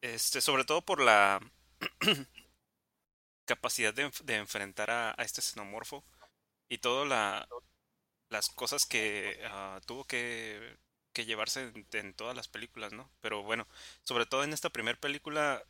este, 0.00 0.40
sobre 0.40 0.64
todo 0.64 0.82
por 0.82 1.00
la 1.00 1.40
capacidad 3.44 3.94
de, 3.94 4.10
de 4.24 4.36
enfrentar 4.36 4.90
a, 4.90 5.10
a 5.16 5.22
este 5.24 5.42
xenomorfo 5.42 6.04
y 6.68 6.78
todas 6.78 7.08
la, 7.08 7.48
las 8.30 8.48
cosas 8.50 8.86
que 8.86 9.40
ah, 9.46 9.80
tuvo 9.86 10.04
que, 10.06 10.78
que 11.12 11.26
llevarse 11.26 11.72
en 11.92 12.14
todas 12.14 12.36
las 12.36 12.48
películas, 12.48 12.92
¿no? 12.92 13.10
Pero 13.20 13.42
bueno, 13.42 13.68
sobre 14.04 14.26
todo 14.26 14.44
en 14.44 14.52
esta 14.54 14.70
primera 14.70 15.00
película 15.00 15.62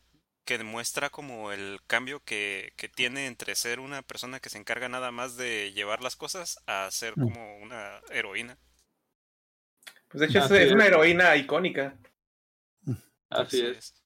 que 0.49 0.57
demuestra 0.57 1.11
como 1.11 1.53
el 1.53 1.79
cambio 1.87 2.21
que, 2.25 2.73
que 2.79 2.89
tiene 2.89 3.27
entre 3.27 3.55
ser 3.55 3.81
una 3.81 4.01
persona 4.01 4.41
que 4.41 4.49
se 4.49 4.57
encarga 4.57 4.89
nada 4.89 5.11
más 5.11 5.37
de 5.37 5.75
llevar 5.75 6.03
las 6.03 6.17
cosas 6.17 6.59
a 6.67 6.91
ser 6.91 7.13
Mm. 7.19 7.23
como 7.23 7.59
una 7.59 8.01
heroína. 8.11 8.57
Pues 10.09 10.21
de 10.21 10.27
hecho 10.29 10.55
es, 10.55 10.73
una 10.73 10.87
heroína 10.87 11.37
icónica. 11.37 11.99
Así 13.29 13.61
es. 13.61 14.03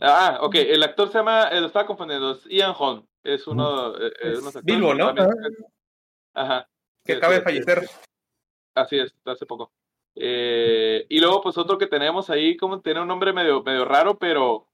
Ah, 0.00 0.38
ok, 0.40 0.54
el 0.54 0.82
actor 0.82 1.12
se 1.12 1.18
llama, 1.18 1.48
eh, 1.48 1.60
lo 1.60 1.66
estaba 1.66 1.86
confundiendo, 1.86 2.32
es 2.32 2.44
Ian 2.46 2.72
Holm, 2.74 3.06
es 3.24 3.46
uno, 3.46 3.94
eh, 3.98 4.06
eh, 4.06 4.32
Es 4.32 4.38
unos 4.38 4.56
actores 4.56 4.64
Bilbo, 4.64 4.94
¿no? 4.94 5.14
también- 5.14 5.54
Ajá. 6.32 6.66
Que 7.04 7.12
acaba 7.12 7.34
de 7.34 7.42
fallecer. 7.42 7.86
Así 8.74 8.98
es, 8.98 9.14
hace 9.26 9.44
poco. 9.44 9.70
Eh, 10.14 11.06
y 11.08 11.20
luego, 11.20 11.40
pues 11.42 11.56
otro 11.58 11.78
que 11.78 11.86
tenemos 11.86 12.28
ahí, 12.30 12.56
como 12.56 12.80
tiene 12.80 13.00
un 13.00 13.08
nombre 13.08 13.32
medio, 13.32 13.62
medio 13.62 13.84
raro, 13.84 14.18
pero 14.18 14.68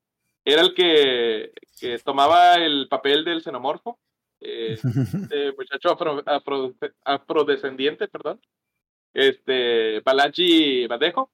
era 0.45 0.63
el 0.63 0.75
que, 0.75 1.53
que 1.79 1.99
tomaba 2.01 2.55
el 2.57 2.89
papel 2.89 3.25
del 3.25 3.43
xenomorfo. 3.43 3.99
Eh, 4.41 4.79
este 5.31 5.53
muchacho 5.53 5.91
afro- 5.91 6.23
afro- 6.27 6.75
afrodescendiente, 7.05 8.09
perdón. 8.09 8.41
Este, 9.15 10.01
Balaji 10.01 10.87
Badejo. 10.87 11.31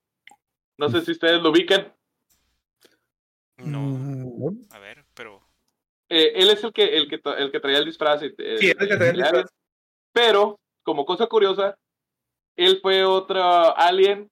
No 0.77 0.89
sé 0.89 1.01
si 1.03 1.13
ustedes 1.13 1.41
lo 1.43 1.51
ubican. 1.51 1.93
No, 3.59 4.51
a 4.71 4.79
ver, 4.81 5.05
pero 5.15 5.41
Eh, 6.09 6.33
él 6.37 6.51
es 6.51 6.63
el 6.65 6.73
que, 6.73 6.97
el 6.97 7.09
que, 7.09 7.21
el 7.39 7.51
que 7.51 7.61
traía 7.61 7.79
el 7.79 7.85
disfraz. 7.87 8.23
eh, 8.23 8.35
Sí, 8.59 8.69
es 8.69 8.77
el 8.79 8.89
que 8.89 8.97
traía 8.97 9.11
el 9.13 9.17
disfraz. 9.17 9.51
Pero, 10.13 10.61
como 10.83 11.05
cosa 11.07 11.27
curiosa, 11.27 11.77
él 12.57 12.79
fue 12.83 13.05
otro 13.05 13.43
alien 13.77 14.31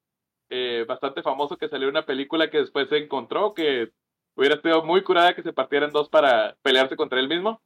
eh, 0.50 0.85
bastante 0.87 1.22
famoso 1.22 1.56
que 1.56 1.68
salió 1.68 1.88
en 1.88 1.94
una 1.94 2.06
película 2.06 2.50
que 2.50 2.58
después 2.58 2.88
se 2.88 2.98
encontró, 2.98 3.54
que 3.54 3.90
hubiera 4.37 4.61
sido 4.61 4.85
muy 4.85 5.02
curada 5.02 5.35
que 5.35 5.42
se 5.42 5.52
partieran 5.52 5.90
dos 5.90 6.08
para 6.08 6.56
pelearse 6.62 6.96
contra 6.96 7.20
él 7.20 7.28
mismo. 7.28 7.61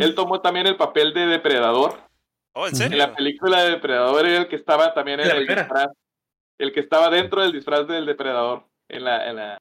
Él 0.00 0.14
tomó 0.14 0.40
también 0.40 0.66
el 0.66 0.76
papel 0.76 1.12
de 1.14 1.26
depredador. 1.26 1.94
Oh, 2.54 2.66
¿en 2.66 2.74
Ujú. 2.74 2.82
En 2.82 2.90
serio? 2.90 2.98
la 2.98 3.14
película 3.14 3.62
de 3.62 3.70
depredador 3.70 4.26
era 4.26 4.38
el 4.38 4.48
que 4.48 4.56
estaba 4.56 4.94
también 4.94 5.20
en 5.20 5.30
el 5.30 5.46
disfraz. 5.46 5.88
El 6.58 6.72
que 6.72 6.80
estaba 6.80 7.10
dentro 7.10 7.42
del 7.42 7.52
disfraz 7.52 7.86
del 7.88 8.06
depredador. 8.06 8.64
En 8.88 9.04
la, 9.04 9.28
en 9.28 9.36
la, 9.36 9.58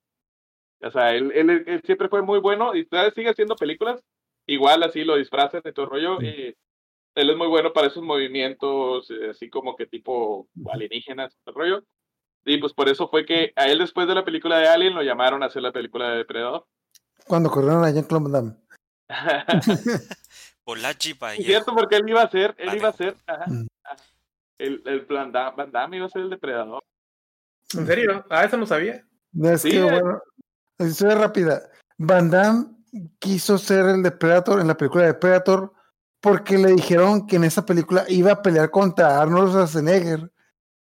o 0.84 0.92
sea, 0.92 1.16
él, 1.16 1.32
él, 1.34 1.64
él 1.66 1.82
siempre 1.86 2.10
fue 2.10 2.22
muy 2.22 2.40
bueno 2.40 2.76
y 2.76 2.88
sigue 3.16 3.30
haciendo 3.30 3.56
películas. 3.56 4.02
Igual 4.48 4.84
así 4.84 5.04
lo 5.04 5.16
disfrazan 5.16 5.62
de 5.64 5.72
todo 5.72 5.86
rollo. 5.86 6.22
Y 6.22 6.56
él 7.16 7.30
es 7.30 7.38
muy 7.38 7.48
bueno 7.48 7.74
para 7.74 7.88
esos 7.88 8.04
movimientos, 8.04 9.10
eh, 9.12 9.30
así 9.32 9.50
como 9.50 9.76
que 9.76 9.86
tipo 9.88 10.48
alienígenas, 10.72 11.38
el 11.46 11.54
rollo. 11.54 11.84
Y 12.46 12.58
pues 12.58 12.74
por 12.74 12.90
eso 12.90 13.08
fue 13.08 13.26
que 13.26 13.54
a 13.56 13.68
él 13.68 13.80
después 13.80 14.08
de 14.08 14.16
la 14.16 14.26
película 14.26 14.58
de 14.58 14.68
Alien 14.68 14.96
lo 14.96 15.04
llamaron 15.04 15.44
a 15.44 15.48
hacer 15.48 15.62
la 15.62 15.72
película 15.72 16.10
de 16.12 16.18
Depredador. 16.18 16.66
Cuando 17.28 17.52
corrieron 17.52 17.84
a 17.86 17.92
Jean-Claude 17.92 18.24
Van 18.24 18.32
Damme. 18.32 18.56
Es 20.74 21.46
cierto, 21.46 21.74
porque 21.76 21.98
él 21.98 22.08
iba 22.08 22.22
a 22.22 22.30
ser, 22.30 22.56
él 22.58 22.76
iba 22.76 22.90
a 22.90 22.94
ser, 22.94 23.16
ajá, 23.28 23.46
Mm. 23.48 23.68
ajá. 23.84 24.04
el, 24.58 24.82
el 24.86 25.02
Van 25.02 25.32
Damme, 25.32 25.56
Van 25.58 25.72
Damme 25.72 25.98
iba 25.98 26.06
a 26.06 26.10
ser 26.10 26.22
el 26.22 26.30
depredador. 26.30 26.84
¿En 27.74 27.86
serio? 27.86 28.26
Ah, 28.30 28.46
eso 28.46 28.58
no 28.58 28.66
sabía. 28.66 29.04
Es 29.44 29.62
Sí, 29.64 29.72
que, 29.72 29.80
eh. 29.80 29.84
bueno, 29.84 30.22
historia 30.80 31.16
rápida. 31.16 31.62
Van 31.98 32.30
Damme 32.30 32.66
quiso 33.20 33.58
ser 33.58 33.86
el 33.88 34.04
de 34.04 34.12
Predator 34.12 34.62
en 34.62 34.68
la 34.68 34.78
película 34.78 35.06
de 35.06 35.14
Predator 35.14 35.74
porque 36.22 36.58
le 36.58 36.74
dijeron 36.74 37.26
que 37.26 37.36
en 37.36 37.44
esa 37.44 37.66
película 37.66 38.06
iba 38.08 38.32
a 38.32 38.42
pelear 38.42 38.70
contra 38.70 39.20
Arnold 39.20 39.50
Schwarzenegger. 39.50 40.32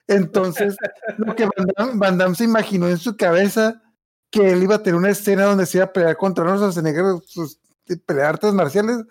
Entonces, 0.08 0.76
lo 1.16 1.34
que 1.34 1.44
Van 1.44 1.66
Damme, 1.76 1.92
Van 1.94 2.18
Damme 2.18 2.34
se 2.34 2.44
imaginó 2.44 2.88
en 2.88 2.98
su 2.98 3.16
cabeza 3.16 3.82
que 4.30 4.50
él 4.50 4.62
iba 4.62 4.76
a 4.76 4.82
tener 4.82 4.98
una 4.98 5.10
escena 5.10 5.44
donde 5.44 5.64
se 5.64 5.78
iba 5.78 5.84
a 5.84 5.92
pelear 5.92 6.16
contra 6.16 6.44
Arnold 6.44 6.60
Schwarzenegger, 6.60 7.22
sus 7.24 7.60
de 7.86 7.96
pelear 7.96 8.34
artes 8.34 8.52
marciales, 8.52 9.04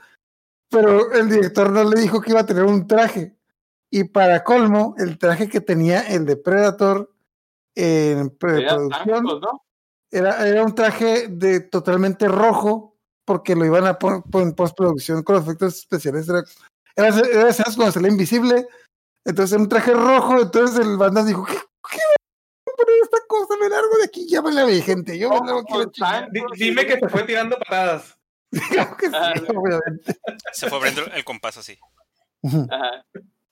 pero 0.69 1.11
el 1.13 1.29
director 1.29 1.71
no 1.71 1.83
le 1.83 1.99
dijo 1.99 2.21
que 2.21 2.31
iba 2.31 2.41
a 2.41 2.45
tener 2.45 2.63
un 2.63 2.87
traje. 2.87 3.35
Y 3.89 4.03
para 4.03 4.43
colmo, 4.43 4.95
el 4.97 5.17
traje 5.17 5.49
que 5.49 5.61
tenía 5.61 6.01
el 6.01 6.25
de 6.25 6.35
Predator 6.35 7.11
en 7.73 8.29
preproducción 8.31 9.23
¿no? 9.23 9.65
era, 10.11 10.45
era 10.45 10.63
un 10.63 10.75
traje 10.75 11.27
de 11.29 11.61
totalmente 11.61 12.27
rojo 12.27 12.96
porque 13.27 13.55
lo 13.55 13.65
iban 13.65 13.85
a 13.85 13.99
poner 13.99 14.21
en 14.35 14.53
postproducción 14.55 15.21
con 15.21 15.35
los 15.35 15.43
efectos 15.43 15.75
especiales. 15.79 16.29
Era, 16.29 16.43
era, 16.95 17.09
era 17.19 17.49
escenas 17.49 17.75
cuando 17.75 17.91
salía 17.91 18.09
invisible. 18.09 18.65
Entonces 19.25 19.51
era 19.51 19.61
un 19.63 19.67
traje 19.69 19.93
rojo. 19.93 20.39
Entonces 20.39 20.79
el 20.79 20.95
banda 20.97 21.23
dijo: 21.25 21.45
¿Qué, 21.45 21.53
qué 21.53 21.99
voy 22.65 22.73
a 22.73 22.77
poner 22.77 22.95
esta 23.03 23.17
cosa? 23.27 23.53
Me 23.59 23.67
largo 23.67 23.97
de 23.97 24.05
aquí. 24.05 24.27
Ya 24.29 24.41
me 24.41 24.53
la 24.53 24.63
vi, 24.63 24.81
gente. 24.81 25.17
Yo 25.19 25.29
me 25.29 25.35
largo 25.45 25.59
aquí. 25.59 25.73
a 25.73 25.77
la 25.77 25.83
Con 25.83 25.91
chingada". 25.91 26.27
Di- 26.31 26.39
tantos, 26.39 26.57
dime 26.57 26.85
que 26.85 26.99
se 26.99 27.09
fue 27.09 27.23
tirando 27.23 27.57
patadas. 27.59 28.17
Claro 28.71 28.95
que 28.95 29.07
sí, 29.07 29.13
Ah, 29.13 29.33
obviamente. 29.55 30.15
Se 30.53 30.69
fue 30.69 30.77
abriendo 30.77 31.01
el 31.13 31.25
compás 31.25 31.57
así. 31.57 31.77
Ajá. 32.45 33.05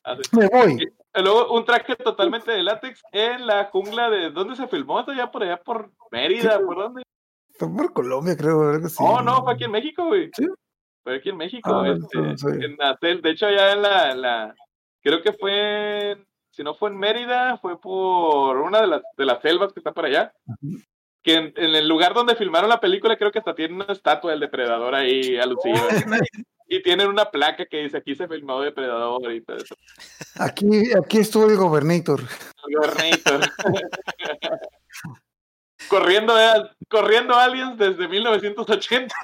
Así. 0.05 0.21
Me 0.31 0.47
voy. 0.47 0.77
Y 1.17 1.21
Luego 1.21 1.53
un 1.53 1.65
traje 1.65 1.95
totalmente 1.97 2.51
de 2.51 2.63
látex 2.63 3.01
en 3.11 3.45
la 3.45 3.65
jungla 3.65 4.09
de 4.09 4.31
¿dónde 4.31 4.55
se 4.55 4.67
filmó? 4.67 4.99
Esto 5.01 5.13
ya 5.13 5.31
por 5.31 5.43
allá 5.43 5.61
por 5.61 5.91
Mérida, 6.11 6.59
¿por 6.59 6.75
dónde? 6.77 7.03
Fue 7.57 7.67
por 7.73 7.93
Colombia, 7.93 8.35
creo. 8.35 8.69
Algo 8.69 8.87
así. 8.87 8.97
Oh, 8.99 9.21
no, 9.21 9.43
fue 9.43 9.53
aquí 9.53 9.63
en 9.65 9.71
México, 9.71 10.05
güey. 10.05 10.29
¿Sí? 10.35 10.45
Fue 11.03 11.15
aquí 11.17 11.29
en 11.29 11.37
México. 11.37 11.69
Ah, 11.73 11.87
este, 11.89 12.17
no 12.19 12.37
sé. 12.37 12.49
en 12.49 13.21
de 13.21 13.29
hecho, 13.29 13.45
allá 13.47 13.73
en 13.73 13.81
la, 13.81 14.15
la- 14.15 14.55
creo 15.01 15.21
que 15.21 15.33
fue, 15.33 16.17
si 16.49 16.63
no 16.63 16.73
fue 16.73 16.89
en 16.89 16.97
Mérida, 16.97 17.57
fue 17.59 17.79
por 17.79 18.57
una 18.57 18.81
de 18.81 18.87
las, 18.87 19.01
de 19.15 19.25
las 19.25 19.41
selvas 19.41 19.71
que 19.71 19.79
está 19.79 19.91
por 19.93 20.05
allá. 20.05 20.33
Que 21.23 21.35
en, 21.35 21.53
en 21.55 21.75
el 21.75 21.87
lugar 21.87 22.13
donde 22.13 22.35
filmaron 22.35 22.69
la 22.69 22.79
película, 22.79 23.17
creo 23.17 23.31
que 23.31 23.39
hasta 23.39 23.55
tiene 23.55 23.75
una 23.75 23.85
estatua 23.93 24.31
del 24.31 24.39
depredador 24.39 24.95
ahí 24.95 25.37
alusiva. 25.39 25.79
y 26.67 26.81
tienen 26.81 27.07
una 27.07 27.25
placa 27.25 27.65
que 27.67 27.77
dice 27.83 27.97
aquí 27.97 28.15
se 28.15 28.27
filmó 28.27 28.59
depredador 28.61 29.31
y 29.31 29.41
todo 29.41 29.57
eso. 29.57 29.75
Aquí, 30.39 30.67
aquí 30.97 31.19
estuvo 31.19 31.45
el 31.49 31.55
gobernator. 31.55 32.19
El 32.67 32.75
Gobernator. 32.77 33.41
corriendo, 35.87 36.39
eh, 36.39 36.53
corriendo 36.89 37.35
aliens 37.35 37.77
desde 37.77 38.07
1980. 38.07 39.15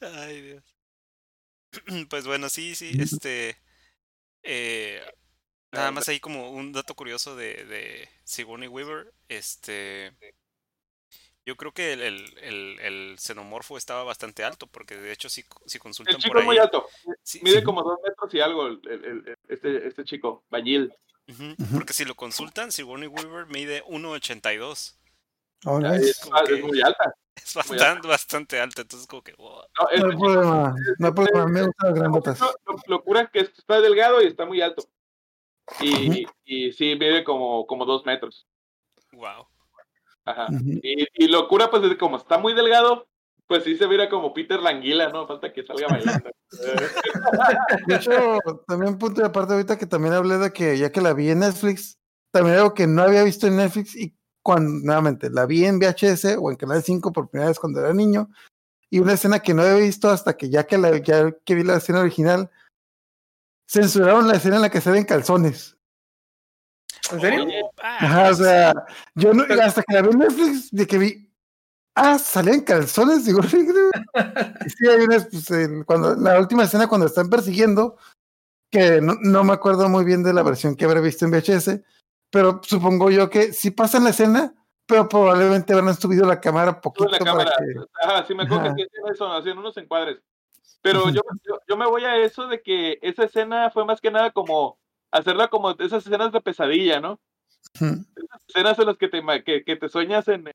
Ay, 0.00 0.40
Dios. 0.42 0.64
Pues 2.10 2.26
bueno, 2.26 2.48
sí, 2.50 2.74
sí, 2.74 2.92
este. 3.00 3.56
eh, 4.42 5.00
nada 5.72 5.90
más 5.90 6.06
ahí 6.08 6.20
como 6.20 6.50
un 6.50 6.72
dato 6.72 6.94
curioso 6.94 7.34
de, 7.34 7.64
de 7.64 8.08
Sigourney 8.24 8.68
Weaver. 8.68 9.12
Este. 9.28 10.12
Yo 11.46 11.56
creo 11.56 11.72
que 11.72 11.94
el, 11.94 12.02
el, 12.02 12.38
el, 12.38 12.78
el 12.80 13.18
xenomorfo 13.18 13.76
estaba 13.76 14.04
bastante 14.04 14.44
alto, 14.44 14.66
porque 14.68 14.96
de 14.96 15.12
hecho, 15.12 15.28
si, 15.28 15.44
si 15.66 15.78
consultan 15.80 16.14
El 16.16 16.20
chico 16.20 16.34
por 16.34 16.40
es 16.42 16.46
muy 16.46 16.58
alto. 16.58 16.86
sí, 17.22 17.40
Mide 17.42 17.58
sí, 17.58 17.64
como 17.64 17.82
dos 17.82 17.98
metros 18.06 18.32
y 18.34 18.40
algo 18.40 18.66
el, 18.68 18.80
el- 18.88 19.04
el- 19.04 19.36
este, 19.48 19.88
este 19.88 20.04
chico, 20.04 20.44
Bañil. 20.50 20.92
Ujú, 21.28 21.54
porque 21.74 21.92
si 21.92 22.04
lo 22.04 22.14
consultan, 22.14 22.72
Sigourney 22.72 23.08
Weaver 23.08 23.46
mide 23.46 23.82
1.82. 23.84 24.96
Oh, 25.64 25.78
Es, 25.80 25.84
nice. 26.02 26.20
que- 26.46 26.54
es 26.58 26.64
muy 26.64 26.80
alta. 26.82 27.14
Es 27.34 27.54
bastante, 27.54 28.06
bastante 28.08 28.60
alta, 28.60 28.82
entonces 28.82 29.06
como 29.08 29.22
que... 29.22 29.32
wow. 29.34 29.62
No, 29.80 29.88
es- 29.90 30.00
No 30.00 30.06
hay 30.10 30.16
problema, 30.16 30.74
no 30.98 31.06
hay 31.06 31.12
problema, 31.12 31.46
me 31.46 31.62
gustan 31.62 31.88
las 31.90 31.98
grandotas. 31.98 32.40
lo, 32.40 32.46
lo- 32.66 32.82
locura 32.86 33.20
es 33.22 33.30
que 33.30 33.40
está 33.40 33.80
delgado 33.80 34.22
y 34.22 34.26
está 34.26 34.44
muy 34.44 34.60
alto. 34.60 34.84
Y, 35.80 36.26
y 36.44 36.72
sí, 36.72 36.94
mide 36.96 37.24
como, 37.24 37.66
como 37.66 37.84
dos 37.86 38.04
metros. 38.04 38.46
wow. 39.12 39.46
Ajá. 40.24 40.46
Y, 40.82 41.06
y 41.14 41.28
locura, 41.28 41.68
pues, 41.70 41.82
es 41.84 41.96
como 41.96 42.16
está 42.16 42.38
muy 42.38 42.52
delgado, 42.54 43.08
pues 43.52 43.64
sí 43.64 43.76
se 43.76 43.86
mira 43.86 44.08
como 44.08 44.32
Peter 44.32 44.58
Languila, 44.58 45.10
¿no? 45.10 45.26
Falta 45.26 45.52
que 45.52 45.62
salga 45.62 45.86
bailando. 45.86 46.30
De 47.86 47.96
hecho, 47.96 48.38
también 48.66 48.96
punto 48.96 49.20
de 49.20 49.26
aparte 49.26 49.52
ahorita 49.52 49.76
que 49.76 49.84
también 49.84 50.14
hablé 50.14 50.38
de 50.38 50.54
que 50.54 50.78
ya 50.78 50.90
que 50.90 51.02
la 51.02 51.12
vi 51.12 51.28
en 51.28 51.40
Netflix, 51.40 51.98
también 52.30 52.56
algo 52.56 52.72
que 52.72 52.86
no 52.86 53.02
había 53.02 53.22
visto 53.24 53.46
en 53.46 53.58
Netflix 53.58 53.94
y 53.94 54.16
cuando 54.42 54.70
nuevamente 54.86 55.28
la 55.28 55.44
vi 55.44 55.66
en 55.66 55.78
VHS 55.78 56.38
o 56.40 56.50
en 56.50 56.56
Canal 56.56 56.82
5 56.82 57.12
por 57.12 57.28
primera 57.28 57.50
vez 57.50 57.58
cuando 57.58 57.80
era 57.80 57.92
niño 57.92 58.30
y 58.88 59.00
una 59.00 59.12
escena 59.12 59.40
que 59.40 59.52
no 59.52 59.60
había 59.60 59.84
visto 59.84 60.08
hasta 60.08 60.34
que 60.34 60.48
ya 60.48 60.64
que 60.64 60.78
la 60.78 60.96
ya 60.96 61.30
que 61.44 61.54
vi 61.54 61.62
la 61.62 61.76
escena 61.76 62.00
original 62.00 62.50
censuraron 63.68 64.28
la 64.28 64.36
escena 64.36 64.56
en 64.56 64.62
la 64.62 64.70
que 64.70 64.80
salen 64.80 65.04
calzones. 65.04 65.76
¿En 67.12 67.20
serio? 67.20 67.46
Ajá, 67.82 68.30
o 68.30 68.34
sea, 68.34 68.72
yo 69.14 69.34
no, 69.34 69.44
hasta 69.62 69.82
que 69.82 69.92
la 69.92 70.00
vi 70.00 70.08
en 70.08 70.18
Netflix, 70.20 70.70
de 70.70 70.86
que 70.86 70.96
vi, 70.96 71.31
ah, 71.94 72.18
salían 72.18 72.60
calzones, 72.60 73.24
digo, 73.24 73.42
sí, 73.42 74.88
hay 74.88 75.04
unas, 75.04 75.26
pues, 75.26 75.48
cuando, 75.86 76.14
la 76.16 76.38
última 76.38 76.64
escena 76.64 76.88
cuando 76.88 77.06
están 77.06 77.28
persiguiendo, 77.28 77.96
que 78.70 79.00
no, 79.00 79.14
no 79.20 79.44
me 79.44 79.52
acuerdo 79.52 79.88
muy 79.88 80.04
bien 80.04 80.22
de 80.22 80.32
la 80.32 80.42
versión 80.42 80.76
que 80.76 80.84
habré 80.84 81.00
visto 81.00 81.24
en 81.24 81.30
VHS, 81.30 81.80
pero 82.30 82.60
supongo 82.64 83.10
yo 83.10 83.28
que 83.28 83.52
sí 83.52 83.70
pasan 83.70 84.04
la 84.04 84.10
escena, 84.10 84.54
pero 84.86 85.08
probablemente 85.08 85.74
habrán 85.74 85.94
subido 85.94 86.26
la 86.26 86.40
cámara 86.40 86.80
poquito 86.80 87.10
la 87.10 87.18
cámara. 87.18 87.52
que... 87.58 88.06
Ajá, 88.06 88.24
sí 88.26 88.34
me 88.34 88.44
acuerdo 88.44 88.66
Ajá. 88.66 88.74
que 88.74 88.84
hacían 88.84 89.12
eso, 89.12 89.32
hacían 89.32 89.58
unos 89.58 89.76
encuadres. 89.76 90.18
Pero 90.80 91.10
yo, 91.10 91.20
yo, 91.44 91.60
yo 91.68 91.76
me 91.76 91.86
voy 91.86 92.04
a 92.04 92.16
eso 92.16 92.48
de 92.48 92.60
que 92.60 92.98
esa 93.02 93.24
escena 93.24 93.70
fue 93.70 93.84
más 93.84 94.00
que 94.00 94.10
nada 94.10 94.32
como 94.32 94.78
hacerla 95.12 95.48
como 95.48 95.70
esas 95.72 96.04
escenas 96.04 96.32
de 96.32 96.40
pesadilla, 96.40 97.00
¿no? 97.00 97.20
Ujú. 97.80 98.04
Escenas 98.48 98.78
en 98.78 98.86
las 98.86 98.96
que 98.96 99.08
te, 99.08 99.22
que, 99.44 99.64
que 99.64 99.76
te 99.76 99.88
sueñas 99.88 100.26
en 100.28 100.50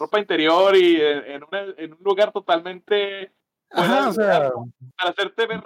ropa 0.00 0.18
interior 0.18 0.74
y 0.74 0.96
en, 1.00 1.18
en, 1.30 1.44
una- 1.44 1.74
en 1.76 1.92
un 1.92 1.98
lugar 2.02 2.32
totalmente 2.32 3.32
Ajá, 3.70 4.08
o 4.08 4.12
sea, 4.12 4.50
para 4.96 5.10
hacerte 5.10 5.46
ver, 5.46 5.62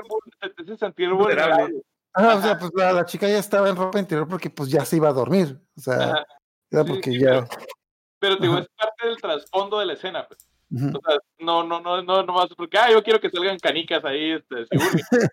sentir 0.78 1.08
Vulnerable. 1.10 1.82
ajá, 2.12 2.34
o 2.36 2.42
sea, 2.42 2.58
pues 2.58 2.70
la, 2.74 2.92
la 2.92 3.06
chica 3.06 3.26
ya 3.28 3.38
estaba 3.38 3.70
en 3.70 3.76
ropa 3.76 3.98
interior 3.98 4.28
porque 4.28 4.50
pues 4.50 4.68
ya 4.68 4.84
se 4.84 4.96
iba 4.96 5.08
a 5.08 5.12
dormir, 5.14 5.58
o 5.76 5.80
sea, 5.80 5.94
Ajá. 5.94 6.26
era 6.70 6.84
porque 6.84 7.12
sí, 7.12 7.20
ya... 7.20 7.46
Pero 8.18 8.36
digo, 8.36 8.58
es 8.58 8.66
parte 8.76 9.06
del 9.06 9.20
trasfondo 9.20 9.78
de 9.78 9.86
la 9.86 9.92
escena, 9.94 10.26
pues. 10.26 10.46
O 10.72 11.00
sea, 11.06 11.18
no, 11.38 11.62
no, 11.62 11.80
no, 11.80 12.02
no, 12.02 12.22
no 12.24 12.32
más 12.32 12.48
porque, 12.56 12.76
ah, 12.78 12.90
yo 12.90 13.02
quiero 13.02 13.20
que 13.20 13.30
salgan 13.30 13.58
canicas 13.58 14.04
ahí, 14.04 14.32
este, 14.32 14.66
seguro. 14.66 14.90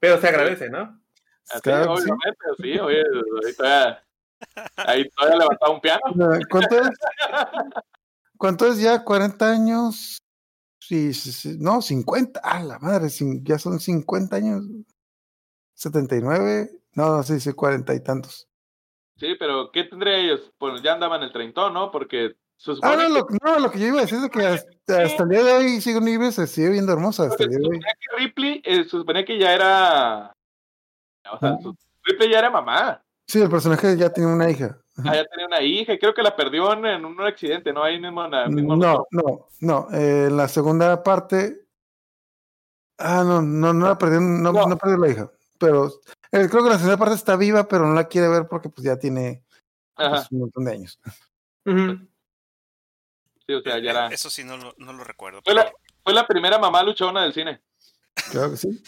Pero 0.00 0.18
se 0.20 0.28
agradece, 0.28 0.68
¿no? 0.70 1.00
Así, 1.48 1.60
Claro 1.62 1.96
sí. 1.96 2.02
obviamente, 2.10 2.44
sí, 2.58 2.78
oye, 2.80 3.02
ahí 3.46 3.54
todavía, 3.54 4.04
ahí 4.76 5.08
todavía 5.10 5.38
levantaba 5.38 5.72
un 5.72 5.80
piano. 5.80 6.00
¿Cuánto 6.50 6.80
es? 6.80 6.88
¿Cuánto 8.38 8.66
es 8.66 8.78
ya? 8.80 9.04
¿40 9.04 9.42
años? 9.42 10.18
Sí, 10.80 11.12
sí, 11.14 11.32
sí, 11.32 11.56
no, 11.58 11.82
50. 11.82 12.40
Ah, 12.42 12.62
la 12.62 12.78
madre, 12.78 13.08
ya 13.42 13.58
son 13.58 13.80
50 13.80 14.36
años. 14.36 14.62
79. 15.74 16.70
No, 16.94 17.22
sí, 17.22 17.40
sí, 17.40 17.52
40 17.52 17.94
y 17.94 18.02
tantos. 18.02 18.48
Sí, 19.16 19.34
pero 19.38 19.70
¿qué 19.72 19.84
tendría 19.84 20.16
ellos? 20.18 20.52
Pues 20.58 20.82
ya 20.82 20.92
andaban 20.92 21.22
el 21.22 21.32
treintón, 21.32 21.74
¿no? 21.74 21.90
Porque 21.90 22.36
se 22.56 22.72
Ah, 22.82 22.96
no, 22.96 23.08
lo, 23.08 23.26
no, 23.42 23.58
lo 23.58 23.70
que 23.70 23.78
yo 23.78 23.86
iba 23.88 23.98
a 23.98 24.02
decir 24.02 24.18
es 24.18 24.30
que 24.30 24.46
hasta, 24.46 25.02
hasta 25.02 25.22
el 25.24 25.28
día 25.28 25.42
de 25.44 25.52
hoy 25.52 25.80
Sigourney 25.80 26.16
Weaver 26.16 26.32
se 26.32 26.46
sigue 26.46 26.70
viendo 26.70 26.92
hermosa. 26.92 27.24
Hasta 27.24 27.44
el 27.44 27.50
día 27.50 27.58
de 27.58 27.64
hoy. 27.68 27.74
suponía 27.74 27.94
que 28.00 28.16
Ripley, 28.16 28.62
eh, 28.64 28.84
suponía 28.84 29.24
que 29.24 29.38
ya 29.38 29.54
era, 29.54 30.32
o 31.32 31.38
sea, 31.38 31.50
Ah. 31.50 31.58
Ripley 32.04 32.30
ya 32.30 32.38
era 32.38 32.50
mamá, 32.50 33.02
Sí, 33.28 33.40
el 33.42 33.50
personaje 33.50 33.96
ya 33.96 34.12
tiene 34.12 34.32
una 34.32 34.48
hija. 34.48 34.78
Ah, 34.98 35.14
ya 35.14 35.24
tenía 35.26 35.46
una 35.46 35.60
hija, 35.60 35.92
y 35.92 35.98
creo 35.98 36.14
que 36.14 36.22
la 36.22 36.34
perdió 36.36 36.72
en, 36.72 36.86
en 36.86 37.04
un 37.04 37.20
accidente, 37.20 37.72
¿no? 37.72 37.82
Ahí 37.82 38.00
mismo 38.00 38.24
en 38.24 38.30
la 38.30 38.48
mismo 38.48 38.76
No, 38.76 39.06
no, 39.10 39.48
no. 39.60 39.88
eh, 39.92 40.26
en 40.28 40.36
la 40.36 40.48
segunda 40.48 41.02
parte. 41.02 41.66
Ah, 42.98 43.22
no, 43.24 43.42
no, 43.42 43.74
no 43.74 43.88
la 43.88 43.98
perdió, 43.98 44.20
no, 44.20 44.52
No. 44.52 44.66
no 44.66 44.76
perdió 44.78 44.96
la 44.96 45.08
hija. 45.08 45.30
Pero 45.58 45.88
eh, 46.32 46.48
creo 46.50 46.62
que 46.62 46.70
la 46.70 46.76
segunda 46.76 46.96
parte 46.96 47.14
está 47.14 47.36
viva, 47.36 47.66
pero 47.68 47.86
no 47.86 47.94
la 47.94 48.04
quiere 48.08 48.28
ver 48.28 48.46
porque 48.48 48.68
pues 48.68 48.84
ya 48.84 48.96
tiene 48.98 49.42
pues, 49.94 50.30
un 50.30 50.40
montón 50.40 50.64
de 50.64 50.72
años. 50.72 50.98
Ujú. 51.66 51.98
sí, 53.46 53.52
o 53.54 53.60
sea, 53.60 53.78
ya 53.78 53.90
era. 53.90 54.08
Eh, 54.08 54.14
Eso 54.14 54.30
sí, 54.30 54.44
no 54.44 54.56
lo, 54.56 54.74
no 54.78 54.92
lo 54.92 55.02
recuerdo. 55.04 55.42
Fue 55.42 55.52
Pero, 55.52 55.64
la, 55.66 55.72
fue 56.04 56.14
la 56.14 56.26
primera 56.26 56.58
mamá 56.58 56.82
luchona 56.82 57.22
del 57.22 57.32
cine. 57.34 57.60
Claro 58.30 58.50
que 58.52 58.56
sí. 58.56 58.82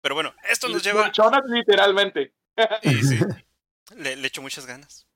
pero 0.00 0.14
bueno, 0.14 0.32
esto 0.48 0.68
nos 0.68 0.82
lleva... 0.82 1.06
Luchona 1.06 1.42
literalmente. 1.46 2.34
Y 2.82 2.94
sí, 3.02 3.18
le, 3.96 4.16
le 4.16 4.26
echo 4.28 4.42
muchas 4.42 4.66
ganas. 4.66 5.06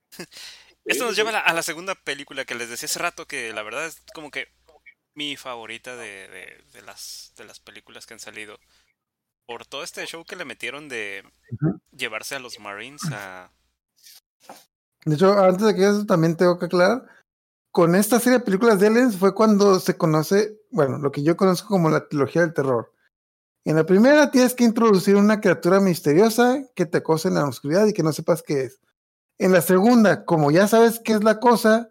Esto 0.85 1.05
nos 1.07 1.17
lleva 1.17 1.31
a 1.31 1.33
la, 1.33 1.41
a 1.41 1.55
la 1.55 1.63
segunda 1.63 1.95
película 1.95 2.45
que 2.45 2.55
les 2.55 2.69
decía 2.69 2.87
hace 2.87 2.99
rato, 2.99 3.27
que 3.27 3.53
la 3.53 3.63
verdad 3.63 3.87
es 3.87 4.03
como 4.15 4.31
que 4.31 4.49
mi 5.15 5.37
favorita 5.37 5.97
de, 5.97 6.29
de- 6.29 6.65
de 6.73 6.83
las, 6.83 7.33
de 7.37 7.45
las 7.45 7.61
películas 7.61 8.07
que 8.07 8.15
han 8.15 8.21
salido. 8.21 8.59
Por 9.47 9.67
todo 9.67 9.83
este 9.83 10.07
show 10.07 10.25
que 10.25 10.37
le 10.37 10.47
metieron 10.47 10.89
de 10.89 11.23
llevarse 11.91 12.35
a 12.35 12.39
los 12.39 12.59
Marines 12.61 13.03
a... 13.13 13.51
De 15.05 15.17
hecho, 15.17 15.39
antes 15.39 15.67
de 15.67 15.75
que 15.75 15.83
eso 15.85 16.07
también 16.07 16.35
tengo 16.35 16.59
que 16.59 16.65
aclarar, 16.65 17.03
con 17.71 17.95
esta 17.95 18.19
serie 18.21 18.39
de 18.39 18.45
películas 18.45 18.81
de 18.81 18.87
Aliens 18.87 19.19
fue 19.19 19.35
cuando 19.35 19.79
se 19.81 19.99
conoce, 19.99 20.63
bueno, 20.71 20.97
lo 20.97 21.13
que 21.13 21.23
yo 21.23 21.37
conozco 21.37 21.69
como 21.69 21.91
la 21.91 22.09
trilogía 22.09 22.41
del 22.41 22.55
terror. 22.55 22.94
En 23.65 23.77
la 23.77 23.85
primera 23.87 24.31
tienes 24.31 24.55
que 24.55 24.65
introducir 24.65 25.17
una 25.17 25.41
criatura 25.41 25.81
misteriosa 25.81 26.63
que 26.75 26.85
te 26.87 26.99
acosa 26.99 27.29
en 27.29 27.35
la 27.35 27.49
oscuridad 27.49 27.87
y 27.87 27.93
que 27.93 28.03
no 28.03 28.13
sepas 28.13 28.43
qué 28.43 28.65
es. 28.65 28.81
En 29.39 29.53
la 29.53 29.63
segunda, 29.63 30.25
como 30.25 30.51
ya 30.51 30.69
sabes 30.69 31.01
qué 31.03 31.15
es 31.15 31.25
la 31.25 31.41
cosa, 31.41 31.89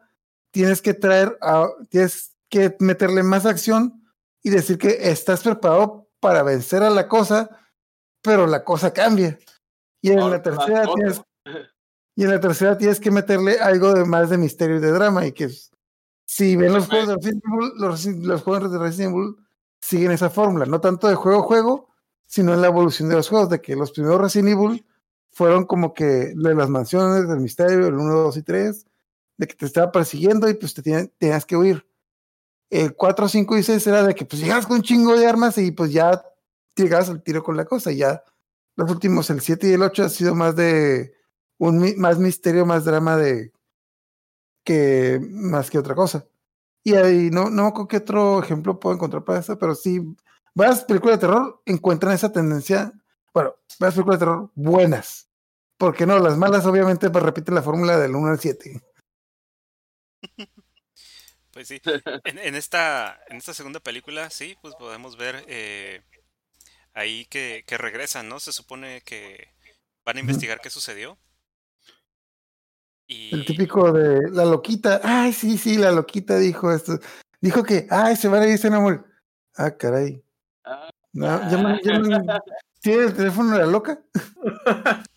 tienes 0.51 0.81
que 0.81 0.93
traer, 0.93 1.37
a- 1.41 1.69
tienes 1.89 2.35
que 2.49 2.75
meterle 2.79 3.23
más 3.23 3.45
acción 3.45 4.03
y 4.43 4.49
decir 4.51 4.77
que 4.77 5.09
estás 5.09 5.41
preparado 5.41 6.07
para 6.19 6.43
vencer 6.43 6.83
a 6.83 6.89
la 6.91 7.07
cosa, 7.07 7.49
pero 8.21 8.45
la 8.45 8.63
cosa 8.63 8.93
cambia. 8.93 9.39
Y 10.01 10.11
en 10.11 10.19
la 10.29 10.41
tercera 10.41 10.85
tienes 10.95 11.21
y 12.15 12.23
en 12.23 12.29
la 12.29 12.39
tercera 12.39 12.77
tienes 12.77 12.99
que 12.99 13.09
meterle 13.09 13.59
algo 13.59 13.93
de 13.93 14.05
más 14.05 14.29
de 14.29 14.37
misterio 14.37 14.77
y 14.77 14.79
de 14.79 14.91
drama. 14.91 15.25
Y 15.25 15.31
que 15.31 15.49
si 16.27 16.55
ven 16.55 16.71
los 16.73 16.87
juegos 16.87 17.07
de 17.07 17.15
Resident 17.15 17.43
Evil, 17.45 18.27
los 18.27 18.41
juegos 18.43 18.71
de 18.71 18.77
Resident 18.77 19.15
Evil 19.15 19.35
siguen 19.83 20.11
esa 20.11 20.29
fórmula, 20.29 20.65
no 20.65 20.79
tanto 20.79 21.09
de 21.09 21.15
juego 21.15 21.39
a 21.39 21.43
juego, 21.43 21.89
sino 22.25 22.53
en 22.53 22.61
la 22.61 22.67
evolución 22.67 23.09
de 23.09 23.15
los 23.15 23.27
juegos, 23.27 23.49
de 23.49 23.59
que 23.61 23.75
los 23.75 23.91
primeros 23.91 24.21
Resident 24.21 24.57
Evil 24.57 24.85
fueron 25.31 25.65
como 25.65 25.93
que 25.93 26.05
de 26.33 26.55
las 26.55 26.69
mansiones, 26.69 27.27
del 27.27 27.41
misterio, 27.41 27.87
el 27.87 27.95
1, 27.95 28.13
2 28.13 28.37
y 28.37 28.43
3, 28.43 28.85
de 29.37 29.47
que 29.47 29.55
te 29.55 29.65
estaba 29.65 29.91
persiguiendo 29.91 30.49
y 30.49 30.53
pues 30.53 30.73
te 30.73 30.81
tenías 30.81 31.45
que 31.45 31.57
huir. 31.57 31.85
El 32.69 32.95
4, 32.95 33.27
5 33.27 33.57
y 33.57 33.63
6 33.63 33.87
era 33.87 34.03
de 34.03 34.15
que 34.15 34.23
pues 34.23 34.41
llegabas 34.41 34.67
con 34.67 34.77
un 34.77 34.83
chingo 34.83 35.17
de 35.17 35.27
armas 35.27 35.57
y 35.57 35.71
pues 35.71 35.91
ya 35.91 36.23
llegabas 36.75 37.09
al 37.09 37.21
tiro 37.21 37.43
con 37.43 37.57
la 37.57 37.65
cosa. 37.65 37.91
Y 37.91 37.97
ya 37.97 38.23
los 38.77 38.89
últimos, 38.89 39.29
el 39.31 39.41
7 39.41 39.67
y 39.67 39.73
el 39.73 39.81
8, 39.81 40.03
ha 40.05 40.09
sido 40.09 40.33
más 40.33 40.55
de 40.55 41.13
un 41.57 41.93
más 41.97 42.19
misterio, 42.19 42.65
más 42.65 42.85
drama 42.85 43.17
de 43.17 43.51
que 44.63 45.19
más 45.29 45.69
que 45.69 45.77
otra 45.77 45.93
cosa. 45.93 46.25
Y 46.83 46.95
ahí 46.95 47.29
no, 47.31 47.49
no 47.49 47.67
acuerdo 47.67 47.87
qué 47.87 47.97
otro 47.97 48.43
ejemplo 48.43 48.79
puedo 48.79 48.95
encontrar 48.95 49.23
para 49.23 49.39
eso, 49.39 49.57
pero 49.57 49.73
sí, 49.73 50.01
varias 50.53 50.83
películas 50.83 51.17
de 51.17 51.27
terror 51.27 51.61
encuentran 51.65 52.13
esa 52.13 52.31
tendencia, 52.31 52.91
bueno, 53.33 53.55
varias 53.79 53.95
películas 53.95 54.19
de 54.19 54.25
terror 54.25 54.51
buenas. 54.55 55.29
Porque 55.77 56.05
no, 56.05 56.19
las 56.19 56.37
malas 56.37 56.65
obviamente 56.65 57.09
pues 57.09 57.23
repiten 57.23 57.55
la 57.55 57.61
fórmula 57.61 57.97
del 57.97 58.15
1 58.15 58.27
al 58.27 58.39
7. 58.39 58.81
Pues 61.51 61.67
sí, 61.67 61.79
en, 62.23 62.39
en 62.39 62.55
esta, 62.55 63.19
en 63.29 63.37
esta 63.37 63.53
segunda 63.53 63.79
película, 63.79 64.31
sí, 64.31 64.57
pues 64.61 64.73
podemos 64.73 65.17
ver 65.17 65.45
eh, 65.47 66.01
ahí 66.93 67.25
que, 67.25 67.63
que 67.67 67.77
regresan, 67.77 68.27
¿no? 68.27 68.39
Se 68.39 68.51
supone 68.51 69.01
que 69.01 69.49
van 70.03 70.17
a 70.17 70.19
investigar 70.19 70.59
qué 70.61 70.71
sucedió. 70.71 71.17
Y... 73.07 73.33
El 73.33 73.45
típico 73.45 73.91
de 73.91 74.29
la 74.31 74.45
loquita, 74.45 75.01
ay, 75.03 75.33
sí, 75.33 75.57
sí, 75.57 75.77
la 75.77 75.91
loquita 75.91 76.37
dijo 76.37 76.71
esto. 76.71 76.99
Dijo 77.41 77.63
que, 77.63 77.87
ay, 77.89 78.15
se 78.15 78.27
van 78.27 78.43
a 78.43 78.47
ir 78.47 78.57
sin 78.57 78.73
amor. 78.73 79.05
Ah, 79.55 79.71
caray. 79.71 80.23
Ah, 80.63 80.89
No, 81.11 81.39
¿Tiene 82.81 83.03
el 83.05 83.13
teléfono 83.13 83.51
de 83.51 83.59
la 83.59 83.65
loca? 83.65 84.01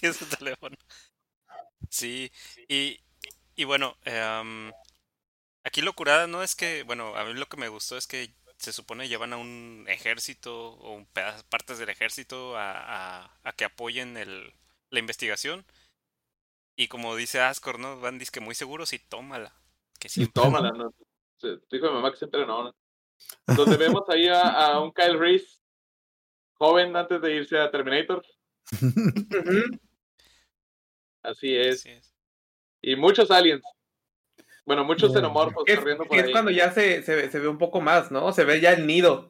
Tienes 0.00 0.16
su 0.16 0.24
teléfono. 0.26 0.76
Sí, 1.88 2.30
y, 2.68 2.98
y 3.56 3.64
bueno, 3.64 3.96
em, 4.04 4.70
aquí 5.64 5.82
lo 5.82 5.92
curada 5.94 6.26
no 6.26 6.42
es 6.42 6.54
que, 6.54 6.82
bueno, 6.84 7.14
a 7.16 7.24
mí 7.24 7.34
lo 7.34 7.46
que 7.46 7.56
me 7.56 7.68
gustó 7.68 7.96
es 7.96 8.06
que 8.06 8.32
se 8.58 8.72
supone 8.72 9.08
llevan 9.08 9.32
a 9.32 9.38
un 9.38 9.84
ejército 9.88 10.72
o 10.74 10.92
un 10.94 11.06
peda- 11.06 11.42
partes 11.48 11.78
del 11.78 11.88
ejército 11.88 12.56
a, 12.56 12.72
a, 13.24 13.30
a 13.42 13.52
que 13.52 13.64
apoyen 13.64 14.16
el, 14.16 14.52
la 14.90 14.98
investigación. 15.00 15.64
Y 16.80 16.88
como 16.88 17.14
dice 17.14 17.40
Ascor, 17.42 17.78
¿no? 17.78 18.00
Van 18.00 18.18
disque 18.18 18.40
muy 18.40 18.54
seguros 18.54 18.94
y 18.94 18.98
tómala. 18.98 19.54
Que 19.98 20.06
y 20.08 20.10
siempre, 20.10 20.32
tómala, 20.42 20.70
¿no? 20.76 20.94
se- 21.36 21.58
dijo 21.70 21.88
mi 21.88 21.92
mamá 21.92 22.10
que 22.10 22.16
siempre 22.16 22.46
no. 22.46 22.64
¿no? 22.64 22.74
Donde 23.54 23.76
vemos 23.76 24.04
ahí 24.08 24.28
a, 24.28 24.40
a 24.40 24.80
un 24.80 24.90
Kyle 24.90 25.18
Reese 25.18 25.58
joven 26.54 26.96
antes 26.96 27.20
de 27.20 27.34
irse 27.34 27.58
a 27.58 27.70
Terminator. 27.70 28.24
Así 31.22 31.54
es. 31.54 31.80
Así 31.80 31.90
es. 31.90 32.14
Y 32.82 32.96
muchos 32.96 33.30
aliens. 33.30 33.62
Bueno, 34.64 34.82
muchos 34.84 35.12
xenomorfos 35.12 35.64
es, 35.66 35.76
corriendo 35.78 36.04
por 36.06 36.16
es 36.16 36.24
ahí. 36.24 36.32
cuando 36.32 36.50
ya 36.50 36.72
se, 36.72 37.02
se, 37.02 37.14
ve- 37.14 37.30
se 37.30 37.40
ve 37.40 37.48
un 37.48 37.58
poco 37.58 37.80
más, 37.82 38.10
¿no? 38.10 38.32
Se 38.32 38.44
ve 38.44 38.58
ya 38.60 38.72
el 38.72 38.86
nido. 38.86 39.28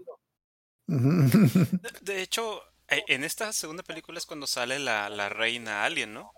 De, 0.86 1.78
de 2.02 2.22
hecho, 2.22 2.62
eh, 2.88 3.02
en 3.08 3.24
esta 3.24 3.52
segunda 3.52 3.82
película 3.82 4.18
es 4.18 4.26
cuando 4.26 4.46
sale 4.46 4.78
la, 4.78 5.08
la 5.08 5.28
reina 5.28 5.84
alien, 5.84 6.12
¿no? 6.14 6.32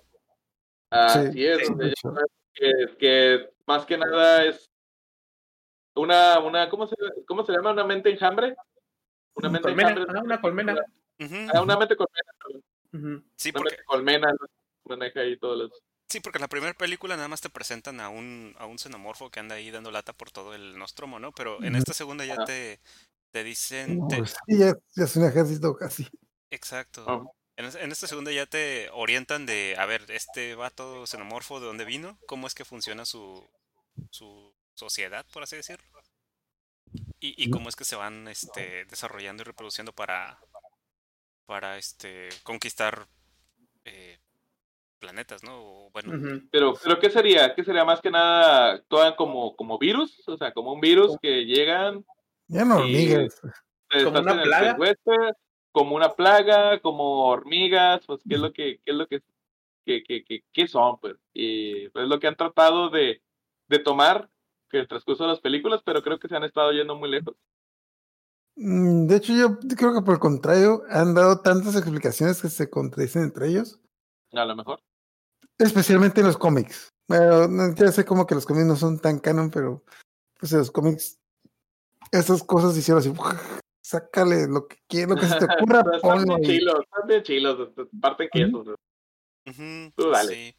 Así 0.92 1.32
Sí, 1.32 1.46
es, 1.46 1.58
sí, 1.58 1.74
sabes 2.02 2.26
que, 2.52 2.96
que 2.98 3.50
más 3.66 3.86
que 3.86 3.96
nada 3.96 4.44
es 4.44 4.70
una, 5.94 6.38
una 6.40 6.68
¿cómo, 6.68 6.86
se, 6.86 6.94
¿cómo 7.26 7.44
se 7.44 7.52
llama? 7.52 7.72
¿Una 7.72 7.84
mente 7.84 8.10
enjambre? 8.10 8.54
Una 9.34 9.48
mente 9.48 9.68
Colmena, 9.68 9.90
enjambre. 9.90 10.14
ah, 10.18 10.22
una 10.22 10.40
colmena. 10.40 10.76
Ah, 11.54 11.62
una 11.62 11.76
mente 11.78 11.96
colmena. 11.96 12.32
perdón. 12.38 12.62
Ujú. 12.92 13.24
Sí, 13.36 13.50
Una 13.50 13.58
porque, 13.58 13.70
mente 13.76 13.84
colmena 13.84 14.32
maneja 14.84 15.20
ahí 15.20 15.38
todos 15.38 15.58
los... 15.58 15.82
sí, 16.08 16.20
porque 16.20 16.38
en 16.38 16.42
la 16.42 16.48
primera 16.48 16.74
película 16.74 17.16
nada 17.16 17.28
más 17.28 17.40
te 17.40 17.48
presentan 17.48 18.00
a 18.00 18.08
un, 18.10 18.54
a 18.58 18.66
un 18.66 18.78
xenomorfo 18.78 19.30
que 19.30 19.40
anda 19.40 19.54
ahí 19.54 19.70
dando 19.70 19.90
lata 19.90 20.12
por 20.12 20.30
todo 20.30 20.54
el 20.54 20.78
Nostromo, 20.78 21.18
¿no? 21.18 21.32
Pero 21.32 21.62
en 21.62 21.76
esta 21.76 21.94
segunda 21.94 22.24
ya 22.26 22.44
te, 22.44 22.80
te 23.30 23.44
dicen... 23.44 23.98
No, 24.00 24.08
te- 24.08 24.18
pues, 24.18 24.36
sí, 24.46 24.58
ya, 24.58 24.74
ya 24.94 25.04
es 25.04 25.16
un 25.16 25.24
ejército 25.24 25.74
casi. 25.74 26.06
Exacto. 26.50 27.32
En, 27.56 27.66
en 27.66 27.92
esta 27.92 28.06
segunda 28.06 28.32
ya 28.32 28.46
te 28.46 28.88
orientan 28.92 29.44
de, 29.46 29.74
a 29.78 29.86
ver, 29.86 30.04
este 30.08 30.54
vato 30.54 31.06
xenomorfo, 31.06 31.60
¿de 31.60 31.66
dónde 31.66 31.84
vino? 31.84 32.18
¿Cómo 32.26 32.46
es 32.46 32.54
que 32.54 32.64
funciona 32.64 33.04
su, 33.04 33.46
su 34.10 34.54
sociedad, 34.74 35.26
por 35.32 35.42
así 35.42 35.56
decirlo? 35.56 35.84
Y, 37.20 37.34
y 37.42 37.50
cómo 37.50 37.68
es 37.68 37.76
que 37.76 37.84
se 37.84 37.96
van 37.96 38.26
este, 38.28 38.84
desarrollando 38.86 39.42
y 39.42 39.44
reproduciendo 39.44 39.92
para, 39.92 40.38
para 41.46 41.76
este, 41.78 42.28
conquistar 42.42 43.06
eh, 43.84 44.18
planetas, 44.98 45.44
¿no? 45.44 45.58
O, 45.60 45.90
bueno. 45.90 46.12
Pero, 46.50 46.74
pero 46.82 46.98
¿qué 46.98 47.10
sería? 47.10 47.54
¿Qué 47.54 47.64
sería? 47.64 47.84
Más 47.84 48.00
que 48.00 48.10
nada, 48.10 48.72
actúan 48.74 49.14
como, 49.14 49.54
como 49.56 49.78
virus, 49.78 50.26
o 50.26 50.36
sea, 50.36 50.52
como 50.52 50.72
un 50.72 50.80
virus 50.80 51.16
que 51.20 51.44
llegan, 51.44 52.04
Ya 52.48 52.64
no 52.64 52.78
Y- 52.78 52.82
hormigas. 52.82 53.40
se 53.90 54.04
¿Como 54.04 54.20
una 54.20 54.42
plaga? 54.42 54.76
Como 55.72 55.96
una 55.96 56.10
plaga, 56.14 56.78
como 56.80 57.26
hormigas, 57.26 58.04
pues 58.06 58.20
qué 58.28 58.34
es 58.34 58.40
lo 58.40 58.52
que, 58.52 58.78
qué 58.84 58.90
es 58.92 58.96
lo 58.96 59.06
que, 59.08 59.22
que, 59.84 60.02
que, 60.04 60.24
que- 60.24 60.44
qué 60.52 60.68
son, 60.68 60.98
pues. 61.00 61.16
Y 61.32 61.88
pues, 61.88 62.04
es 62.04 62.08
lo 62.08 62.20
que 62.20 62.26
han 62.28 62.36
tratado 62.36 62.90
de, 62.90 63.22
de 63.68 63.78
tomar 63.78 64.28
que 64.68 64.78
el 64.78 64.88
transcurso 64.88 65.24
de 65.24 65.30
las 65.30 65.40
películas, 65.40 65.82
pero 65.84 66.02
creo 66.02 66.18
que 66.18 66.28
se 66.28 66.36
han 66.36 66.44
estado 66.44 66.72
yendo 66.72 66.94
muy 66.96 67.10
lejos. 67.10 67.34
Mm, 68.56 69.06
De 69.06 69.16
hecho, 69.16 69.32
yo 69.34 69.58
creo 69.76 69.94
que 69.94 70.02
por 70.02 70.14
el 70.14 70.20
contrario, 70.20 70.82
han 70.90 71.14
dado 71.14 71.40
tantas 71.40 71.74
explicaciones 71.76 72.40
que 72.40 72.48
se 72.48 72.68
contradicen 72.70 73.22
entre 73.24 73.48
ellos, 73.48 73.80
A 74.32 74.44
lo 74.44 74.54
mejor. 74.56 74.80
especialmente 75.58 76.20
en 76.20 76.26
los 76.26 76.36
cómics. 76.38 76.88
Bueno, 77.08 77.48
no- 77.48 77.74
ya 77.74 77.90
sé 77.92 78.04
como 78.04 78.26
que 78.26 78.34
los 78.34 78.46
cómics 78.46 78.66
no 78.66 78.76
son 78.76 78.98
tan 78.98 79.18
canon, 79.18 79.50
pero 79.50 79.82
pues 80.38 80.52
en 80.52 80.58
los 80.58 80.70
cómics 80.70 81.18
esas 82.10 82.42
cosas 82.42 82.76
hicieron 82.76 83.00
así, 83.00 83.12
sácale 83.92 84.46
lo 84.48 84.66
que 84.66 84.76
quieras, 84.88 85.10
lo 85.10 85.16
que 85.16 85.26
se 85.26 85.38
te 85.38 85.44
ocurra, 85.54 85.84
ponlo 86.00 86.36
bien 86.38 86.50
ahí. 86.50 86.58
chilos, 86.58 86.80
están 86.82 87.06
bien 87.06 87.22
chilos, 87.22 87.70
parten. 88.00 88.54
Ujú, 89.44 89.92
Tú 89.96 90.10
dale. 90.10 90.34
sí. 90.34 90.56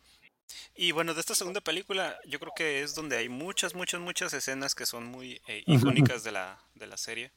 Y 0.75 0.91
bueno, 0.91 1.13
de 1.13 1.19
esta 1.19 1.35
segunda 1.35 1.61
película, 1.61 2.19
yo 2.25 2.39
creo 2.39 2.51
que 2.55 2.81
es 2.81 2.95
donde 2.95 3.17
hay 3.17 3.29
muchas, 3.29 3.75
muchas, 3.75 4.01
muchas 4.01 4.33
escenas 4.33 4.75
que 4.75 4.85
son 4.85 5.05
muy 5.05 5.41
eh, 5.47 5.63
icónicas 5.65 6.23
de 6.23 6.31
la, 6.31 6.59
de 6.75 6.87
la 6.87 6.97
serie. 6.97 7.31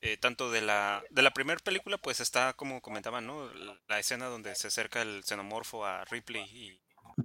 Eh, 0.00 0.18
tanto 0.18 0.50
de 0.50 0.60
la, 0.60 1.02
de 1.10 1.22
la 1.22 1.32
primera 1.32 1.58
película, 1.64 1.96
pues 1.96 2.20
está, 2.20 2.52
como 2.52 2.82
comentaban, 2.82 3.26
¿no? 3.26 3.52
La, 3.54 3.80
la 3.88 3.98
escena 3.98 4.26
donde 4.26 4.54
se 4.54 4.68
acerca 4.68 5.00
el 5.00 5.24
xenomorfo 5.24 5.86
a 5.86 6.04
Ripley 6.04 6.42
y 6.42 6.80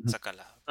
saca 0.10 0.32
la 0.32 0.62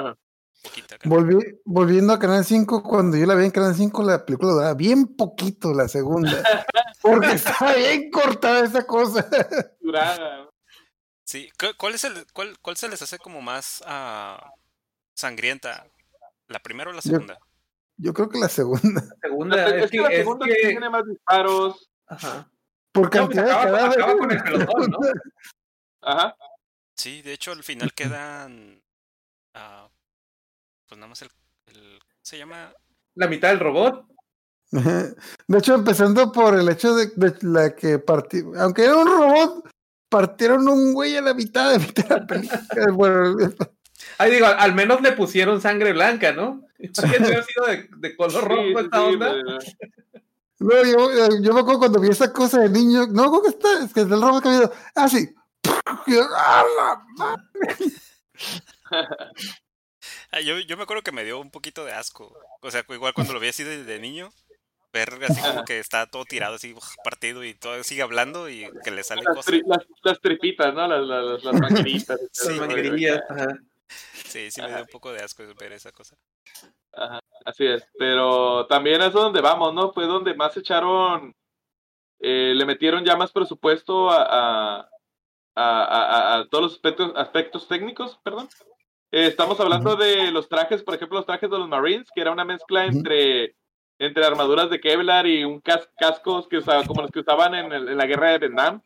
Volvi- 1.05 1.61
volviendo 1.65 2.13
a 2.13 2.19
Canal 2.19 2.45
5, 2.45 2.83
cuando 2.83 3.17
yo 3.17 3.27
la 3.27 3.35
vi 3.35 3.45
en 3.45 3.51
Canal 3.51 3.75
5, 3.75 4.03
la 4.03 4.25
película 4.27 4.53
duraba 4.53 4.75
bien 4.75 5.07
poquito 5.17 5.73
la 5.73 5.89
segunda. 5.89 6.33
Porque 7.03 7.33
estaba 7.33 7.75
bien 7.75 8.11
cortada 8.11 8.65
esa 8.65 8.87
cosa. 8.87 9.27
Durada. 9.81 10.49
Sí, 11.25 11.51
¿cu- 11.59 11.75
¿cuál 11.79 11.95
es 11.95 12.05
el, 12.05 12.27
cuál, 12.33 12.59
cuál 12.61 12.77
se 12.77 12.89
les 12.89 13.01
hace 13.03 13.19
como 13.19 13.41
más 13.41 13.83
ah, 13.87 14.53
sangrienta? 15.15 15.87
¿La 16.49 16.59
primera 16.59 16.91
o 16.91 16.93
la 16.93 17.03
segunda? 17.03 17.39
Yo 17.97 18.13
creo 18.15 18.29
que 18.29 18.39
la 18.39 18.49
segunda. 18.49 19.03
La 19.03 19.29
segunda 19.29 19.57
La- 19.57 19.69
es 19.77 19.85
es 19.85 19.91
que 19.91 19.99
la 20.01 20.09
es 20.09 20.17
segunda 20.19 20.47
que- 20.47 20.55
tiene 20.69 20.91
más 20.91 21.05
disparos. 21.07 21.89
Ajá. 22.07 22.51
Por 22.93 23.05
No, 23.05 23.11
pues 23.11 23.37
cantidad 23.39 23.45
de 23.45 23.51
acaba- 23.53 23.65
cadáveres. 23.65 24.05
acaba 24.05 24.19
con 24.19 24.31
el 24.33 24.43
pelotón, 24.43 24.91
¿no? 24.91 24.99
Ajá. 26.03 26.37
Sí, 26.97 27.23
de 27.23 27.33
hecho 27.35 27.53
al 27.53 27.63
final 27.63 27.93
quedan, 27.95 28.83
ah, 29.55 29.89
pues 30.89 30.99
nada 30.99 31.09
más 31.09 31.23
el, 31.23 31.29
el- 31.67 31.99
se 32.23 32.39
llama 32.39 32.73
La 33.15 33.27
mitad 33.29 33.49
del 33.49 33.61
robot. 33.61 34.07
De 34.71 35.59
hecho, 35.59 35.75
empezando 35.75 36.31
por 36.31 36.55
el 36.59 36.69
hecho 36.69 36.95
de, 36.95 37.07
de 37.17 37.35
la 37.43 37.75
que 37.75 37.99
partió, 37.99 38.53
aunque 38.59 38.85
era 38.85 38.97
un 38.97 39.07
robot, 39.07 39.69
partieron 40.11 40.69
un 40.69 40.93
güey 40.93 41.17
a 41.17 41.23
la 41.23 41.33
mitad 41.35 41.73
de 41.73 41.79
mitad 41.79 42.05
de 42.09 42.15
la 42.21 42.27
película. 42.27 42.63
Bueno, 42.93 43.37
Ahí 44.19 44.31
digo, 44.31 44.47
al 44.47 44.75
menos 44.75 45.01
le 45.01 45.13
pusieron 45.13 45.61
sangre 45.61 45.93
blanca, 45.93 46.33
¿no? 46.33 46.63
Hubiera 46.79 47.43
sido 47.43 47.67
de, 47.67 47.89
de 47.97 48.17
color 48.17 48.45
rojo 48.45 48.63
sí, 48.63 48.75
esta 48.85 48.99
sí, 48.99 49.05
onda. 49.15 49.35
luego 50.59 51.11
yo, 51.13 51.41
yo 51.41 51.53
me 51.55 51.61
acuerdo 51.61 51.79
cuando 51.81 52.01
vi 52.01 52.09
esa 52.11 52.33
cosa 52.33 52.61
de 52.61 52.69
niño, 52.69 53.07
no, 53.09 53.25
¿cómo 53.25 53.43
que 53.43 53.49
está? 53.49 53.85
Es 53.85 53.93
que 53.93 54.01
es 54.03 54.09
del 54.09 54.21
robot 54.21 54.43
que 54.43 54.49
ha 54.49 54.53
habido. 54.53 54.73
Ah, 54.95 55.09
sí. 55.09 55.29
¡ah, 56.37 56.65
la 56.77 57.05
madre! 57.17 57.77
Yo, 60.49 60.59
yo 60.61 60.79
me 60.79 60.85
acuerdo 60.85 61.03
que 61.03 61.13
me 61.13 61.25
dio 61.25 61.39
un 61.39 61.51
poquito 61.51 61.85
de 61.85 61.93
asco. 61.93 62.35
O 62.63 62.71
sea, 62.71 62.83
igual 62.89 63.13
cuando 63.13 63.35
lo 63.35 63.41
vi 63.41 63.49
así 63.49 63.65
de, 63.65 63.85
de 63.85 63.99
niño, 63.99 64.31
ver 64.95 65.11
así 65.23 65.43
como 65.43 65.63
que 65.67 65.79
está 65.79 66.07
todo 66.07 66.25
tirado, 66.25 66.55
así 66.55 66.75
partido 67.05 67.45
y 67.45 67.53
todo 67.53 67.85
sigue 67.85 68.01
hablando 68.01 68.49
y 68.49 68.67
que 68.83 68.91
le 68.91 69.03
sale 69.05 69.25
las, 69.25 69.35
cosas. 69.35 69.53
tri- 69.53 69.63
las, 69.67 69.87
las 70.03 70.21
tripitas, 70.21 70.73
¿no? 70.73 70.89
Las, 70.89 71.07
las, 71.07 71.45
las 71.45 71.55
mangueritas. 71.61 72.19
Sí, 72.33 72.49
Las 72.49 72.61
manguerillas, 72.61 73.21
ajá. 73.29 73.59
Sí, 73.89 74.51
sí 74.51 74.63
me 74.63 74.69
dio 74.69 74.81
un 74.81 74.87
poco 74.87 75.13
de 75.13 75.23
asco 75.23 75.43
ver 75.59 75.73
esa 75.73 75.93
cosa. 75.93 76.17
Ajá, 76.95 77.21
así 77.45 77.67
es. 77.67 77.87
Pero 77.99 78.67
también 78.69 79.03
es 79.03 79.13
donde 79.13 79.43
vamos, 79.43 79.75
¿no? 79.75 79.93
Fue 79.93 80.07
donde 80.07 80.33
más 80.35 80.57
echaron, 80.57 81.35
eh, 82.21 82.55
le 82.55 82.65
metieron 82.65 83.05
ya 83.05 83.17
más 83.17 83.33
presupuesto 83.33 84.09
a, 84.11 84.23
a, 84.23 84.89
a, 85.55 85.85
a- 85.85 86.39
a 86.39 86.49
todos 86.49 86.65
los 86.65 86.73
aspectos, 86.73 87.13
aspectos 87.17 87.69
técnicos, 87.69 88.19
perdón. 88.25 88.49
Eh, 89.11 89.27
estamos 89.27 89.59
hablando 89.61 89.97
de 89.97 90.31
los 90.33 90.49
trajes, 90.49 90.83
por 90.83 90.95
ejemplo, 90.95 91.19
los 91.19 91.27
trajes 91.27 91.51
de 91.51 91.59
los 91.59 91.69
Marines, 91.69 92.09
que 92.15 92.21
era 92.21 92.31
una 92.33 92.45
mezcla 92.45 92.85
entre, 92.85 93.55
entre 93.99 94.25
armaduras 94.25 94.69
de 94.71 94.81
Kevlar 94.81 95.27
y 95.27 95.45
un 95.45 95.61
cas- 95.61 95.89
cascos 95.99 96.47
que 96.49 96.59
usaba, 96.59 96.85
como 96.85 97.03
los 97.03 97.11
que 97.11 97.21
usaban 97.21 97.55
en, 97.55 97.73
el- 97.73 97.89
en 97.89 97.97
la 97.97 98.07
guerra 98.07 98.31
de 98.33 98.39
Vietnam. 98.39 98.83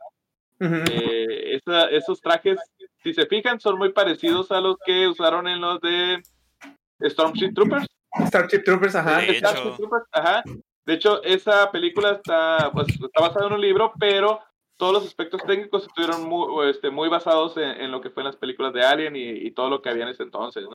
Eh, 0.61 1.57
esa- 1.57 1.87
esos 1.91 2.21
trajes, 2.21 2.59
si 3.03 3.13
se 3.13 3.27
fijan, 3.27 3.59
son 3.59 3.79
muy 3.79 3.93
parecidos 3.93 4.53
a 4.53 4.61
los 4.61 4.77
que 4.87 5.09
usaron 5.09 5.49
en 5.49 5.61
los 5.61 5.81
de 5.81 6.23
Stormship 7.03 7.53
Troopers. 7.53 7.87
Starship 8.27 8.63
Troopers, 8.63 8.95
ajá. 8.95 9.19
De. 9.23 9.35
Starship 9.39 9.77
Troopers, 9.77 10.05
ajá. 10.13 10.45
De 10.85 10.95
hecho, 10.95 11.21
esa 11.25 11.71
película 11.73 12.13
está, 12.13 12.71
pues, 12.73 12.87
está 12.89 13.21
basada 13.21 13.47
en 13.49 13.55
un 13.55 13.61
libro, 13.61 13.93
pero 13.99 14.39
todos 14.77 14.93
los 14.93 15.07
aspectos 15.07 15.41
técnicos 15.47 15.87
estuvieron 15.87 16.25
muy, 16.29 16.69
este, 16.71 16.91
muy 16.91 17.09
basados 17.09 17.57
en, 17.57 17.65
en 17.81 17.91
lo 17.91 18.01
que 18.01 18.11
fue 18.11 18.23
en 18.23 18.27
las 18.29 18.37
películas 18.37 18.73
de 18.73 18.85
Alien 18.85 19.15
y, 19.17 19.29
y 19.29 19.51
todo 19.53 19.69
lo 19.71 19.81
que 19.83 19.91
había 19.91 20.05
en 20.05 20.11
ese 20.11 20.23
entonces. 20.25 20.65
¿no? 20.65 20.73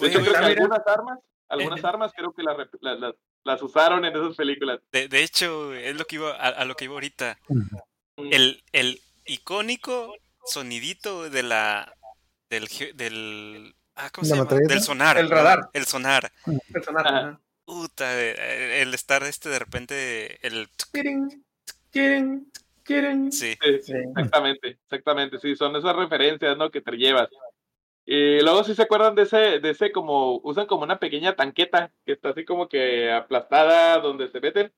De 0.00 0.08
hecho, 0.08 0.18
oye, 0.20 0.30
creo 0.30 0.40
que 0.40 0.46
algunas 0.46 0.86
armas, 0.86 1.18
algunas 1.48 1.84
armas 1.84 2.12
creo 2.16 2.32
que 2.32 2.42
las, 2.42 2.56
las- 2.80 3.14
las- 3.44 3.62
usaron 3.62 4.04
en 4.04 4.16
esas 4.16 4.34
películas. 4.36 4.80
De, 4.90 5.06
de 5.08 5.22
hecho, 5.22 5.72
es 5.74 5.96
lo 5.96 6.04
que 6.04 6.16
iba 6.16 6.30
a, 6.32 6.48
a 6.48 6.64
lo 6.64 6.74
que 6.74 6.84
iba 6.86 6.94
ahorita. 6.94 7.38
Mm. 7.48 8.32
El, 8.32 8.62
el 8.72 9.00
icónico 9.26 10.14
sonidito 10.44 11.28
de 11.30 11.42
la 11.42 11.92
del 12.50 12.68
ge- 12.68 12.92
del 12.94 13.74
ah, 13.96 14.10
¿cómo 14.10 14.26
¿La 14.28 14.34
se 14.34 14.42
llama? 14.42 14.60
Del 14.68 14.80
sonar. 14.80 15.18
El 15.18 15.28
radar. 15.30 15.68
El 15.72 15.84
sonar. 15.86 16.32
Ajá. 16.44 17.08
ajá. 17.18 17.40
Puta, 17.64 18.06
eh, 18.20 18.82
el 18.82 18.94
estar 18.94 19.22
este 19.24 19.48
de 19.48 19.58
repente 19.58 20.38
el 20.46 20.68
Quieren, 22.86 23.32
sí. 23.32 23.56
Sí, 23.60 23.78
Sí. 23.82 23.92
Exactamente, 23.94 24.78
exactamente, 24.84 25.38
sí, 25.38 25.56
son 25.56 25.74
esas 25.76 25.96
referencias, 25.96 26.56
¿no? 26.56 26.70
Que 26.70 26.80
te 26.80 26.92
llevas. 26.92 27.28
Y 28.04 28.40
luego 28.40 28.62
si 28.62 28.74
se 28.74 28.82
acuerdan 28.82 29.16
de 29.16 29.22
ese, 29.22 29.58
de 29.58 29.70
ese 29.70 29.90
como, 29.90 30.38
usan 30.44 30.66
como 30.66 30.84
una 30.84 30.98
pequeña 31.00 31.34
tanqueta 31.34 31.92
que 32.04 32.12
está 32.12 32.28
así 32.28 32.44
como 32.44 32.68
que 32.68 33.10
aplastada 33.10 33.98
donde 33.98 34.28
se 34.28 34.40
meten. 34.40 34.72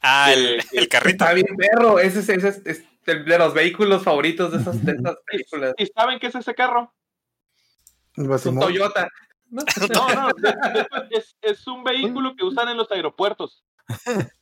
Ah, 0.00 0.32
el, 0.32 0.62
que 0.70 0.78
el 0.78 0.88
carrito. 0.88 1.24
Está 1.24 1.34
bien 1.34 1.56
perro. 1.56 1.98
Ese 1.98 2.20
es, 2.20 2.28
ese 2.28 2.48
es- 2.48 2.62
es 2.66 2.84
el 3.06 3.24
de 3.24 3.38
los 3.38 3.52
vehículos 3.54 4.02
favoritos 4.04 4.52
de 4.52 4.58
esas, 4.58 4.84
de 4.84 4.92
esas 4.92 5.16
películas. 5.26 5.74
¿Y 5.76 5.86
saben 5.86 6.18
qué 6.20 6.28
es 6.28 6.34
ese 6.36 6.54
carro? 6.54 6.92
Es 8.16 8.46
un. 8.46 8.60
Toyota. 8.60 9.08
No, 9.50 9.62
no, 10.14 10.28
es, 11.10 11.36
es 11.42 11.66
un 11.66 11.82
vehículo 11.84 12.34
que 12.36 12.44
usan 12.44 12.68
en 12.68 12.76
los 12.76 12.90
aeropuertos. 12.92 13.64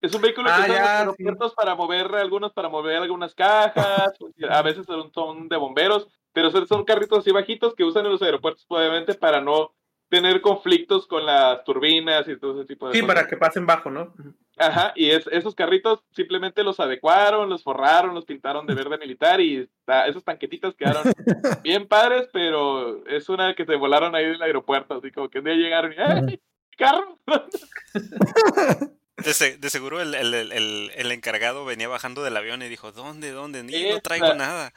Es 0.00 0.14
un 0.14 0.20
vehículo 0.22 0.46
que 0.48 0.52
Ah, 0.52 0.58
usan 0.58 0.70
en 0.70 0.76
los 0.82 0.86
ya, 0.86 0.98
aeropuertos 1.00 1.54
para 1.54 1.74
mover 1.74 2.14
algunos, 2.14 2.52
para 2.52 2.68
mover 2.68 2.96
algunas 3.02 3.34
cajas, 3.34 4.12
a 4.50 4.62
veces 4.62 4.86
son, 4.86 5.12
son 5.12 5.48
de 5.48 5.56
bomberos, 5.56 6.06
pero 6.32 6.50
son, 6.50 6.84
carritos 6.84 7.18
así 7.20 7.30
bajitos 7.32 7.74
que 7.74 7.84
usan 7.84 8.04
en 8.06 8.12
los 8.12 8.22
aeropuertos, 8.22 8.64
obviamente, 8.68 9.14
para 9.14 9.40
no 9.40 9.72
tener 10.08 10.40
conflictos 10.40 11.06
con 11.08 11.26
las 11.26 11.64
turbinas 11.64 12.28
y 12.28 12.38
todo 12.38 12.60
ese 12.60 12.66
tipo 12.68 12.86
de 12.88 12.94
Sí, 12.94 13.00
cosas. 13.00 13.14
para 13.16 13.26
que 13.26 13.36
pasen 13.36 13.66
bajo, 13.66 13.90
¿no? 13.90 14.14
Ajá, 14.58 14.92
y 14.94 15.10
es, 15.10 15.26
esos 15.26 15.54
carritos 15.54 16.04
simplemente 16.12 16.62
los 16.62 16.78
adecuaron, 16.78 17.48
los 17.50 17.62
forraron, 17.64 18.14
los 18.14 18.24
pintaron 18.24 18.66
de 18.66 18.74
verde 18.74 18.98
militar 18.98 19.40
y 19.40 19.68
ta- 19.84 20.06
esos 20.06 20.22
tanquetitos 20.24 20.76
quedaron 20.76 21.02
bien 21.64 21.88
padres, 21.88 22.28
pero 22.32 23.04
es 23.06 23.28
una 23.28 23.54
que 23.54 23.64
se 23.66 23.74
volaron 23.76 24.14
ahí 24.14 24.26
del 24.26 24.40
aeropuerto, 24.42 24.94
así 24.94 25.10
como 25.10 25.28
que 25.28 25.40
un 25.40 25.46
día 25.46 25.54
llegaron 25.54 25.92
y 25.92 25.96
¡ay, 25.98 26.40
carro! 26.78 27.18
De, 29.16 29.32
se- 29.32 29.56
de 29.56 29.70
seguro 29.70 30.00
el, 30.00 30.14
el- 30.14 30.34
el- 30.34 30.90
el- 30.94 31.12
encargado 31.12 31.64
venía 31.64 31.88
bajando 31.88 32.22
del 32.22 32.36
avión 32.36 32.62
y 32.62 32.68
dijo, 32.68 32.92
¿dónde, 32.92 33.30
dónde? 33.32 33.62
Ni 33.62 33.72
no 33.90 34.00
traigo 34.00 34.26
nada. 34.34 34.72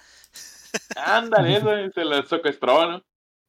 Ándale, 0.95 1.57
eso 1.57 1.77
y 1.79 1.91
se 1.91 2.05
lo 2.05 2.23
secuestró, 2.23 2.89
¿no? 2.89 3.03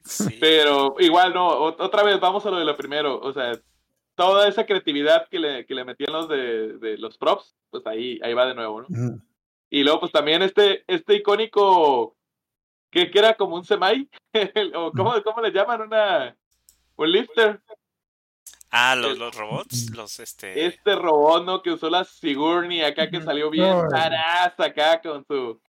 Sí. 0.05 0.39
Pero 0.41 0.97
igual 0.99 1.35
no, 1.35 1.49
ot- 1.51 1.77
otra 1.79 2.03
vez 2.03 2.19
vamos 2.19 2.45
a 2.47 2.51
lo 2.51 2.59
de 2.59 2.65
lo 2.65 2.77
primero, 2.77 3.21
o 3.21 3.33
sea, 3.33 3.53
toda 4.15 4.49
esa 4.49 4.65
creatividad 4.67 5.29
que 5.29 5.39
le, 5.39 5.67
que 5.67 5.75
le 5.75 5.85
metían 5.85 6.13
los 6.13 6.29
de, 6.29 6.79
de 6.79 6.99
los 6.99 7.19
props, 7.19 7.55
pues 7.71 7.87
ahí, 7.87 8.19
ahí 8.23 8.33
va 8.35 8.47
de 8.47 8.55
nuevo, 8.55 8.83
¿no? 8.83 8.87
Y 9.69 9.85
luego, 9.85 10.01
pues 10.01 10.13
también 10.13 10.43
este, 10.43 10.83
este 10.89 11.15
icónico 11.17 12.17
que, 12.91 13.11
que 13.11 13.19
era 13.19 13.35
como 13.35 13.55
un 13.57 13.65
semai, 13.65 14.09
o 14.75 14.91
cómo, 14.93 15.15
cómo 15.23 15.41
le 15.43 15.53
llaman, 15.53 15.83
una 15.83 16.35
un 16.97 17.13
lifter. 17.13 17.61
Ah, 18.71 18.95
los, 18.95 19.19
los 19.19 19.35
robots, 19.37 19.91
los 19.97 20.21
este... 20.21 20.67
Este 20.67 20.95
robot, 20.95 21.45
¿no? 21.45 21.63
Que 21.63 21.73
usó 21.73 21.91
la 21.91 22.05
Sigourney 22.05 22.83
acá, 22.83 23.11
que 23.11 23.21
salió 23.21 23.51
bien 23.51 23.75
taraza 23.91 24.65
acá 24.65 25.01
con 25.03 25.25
su. 25.27 25.61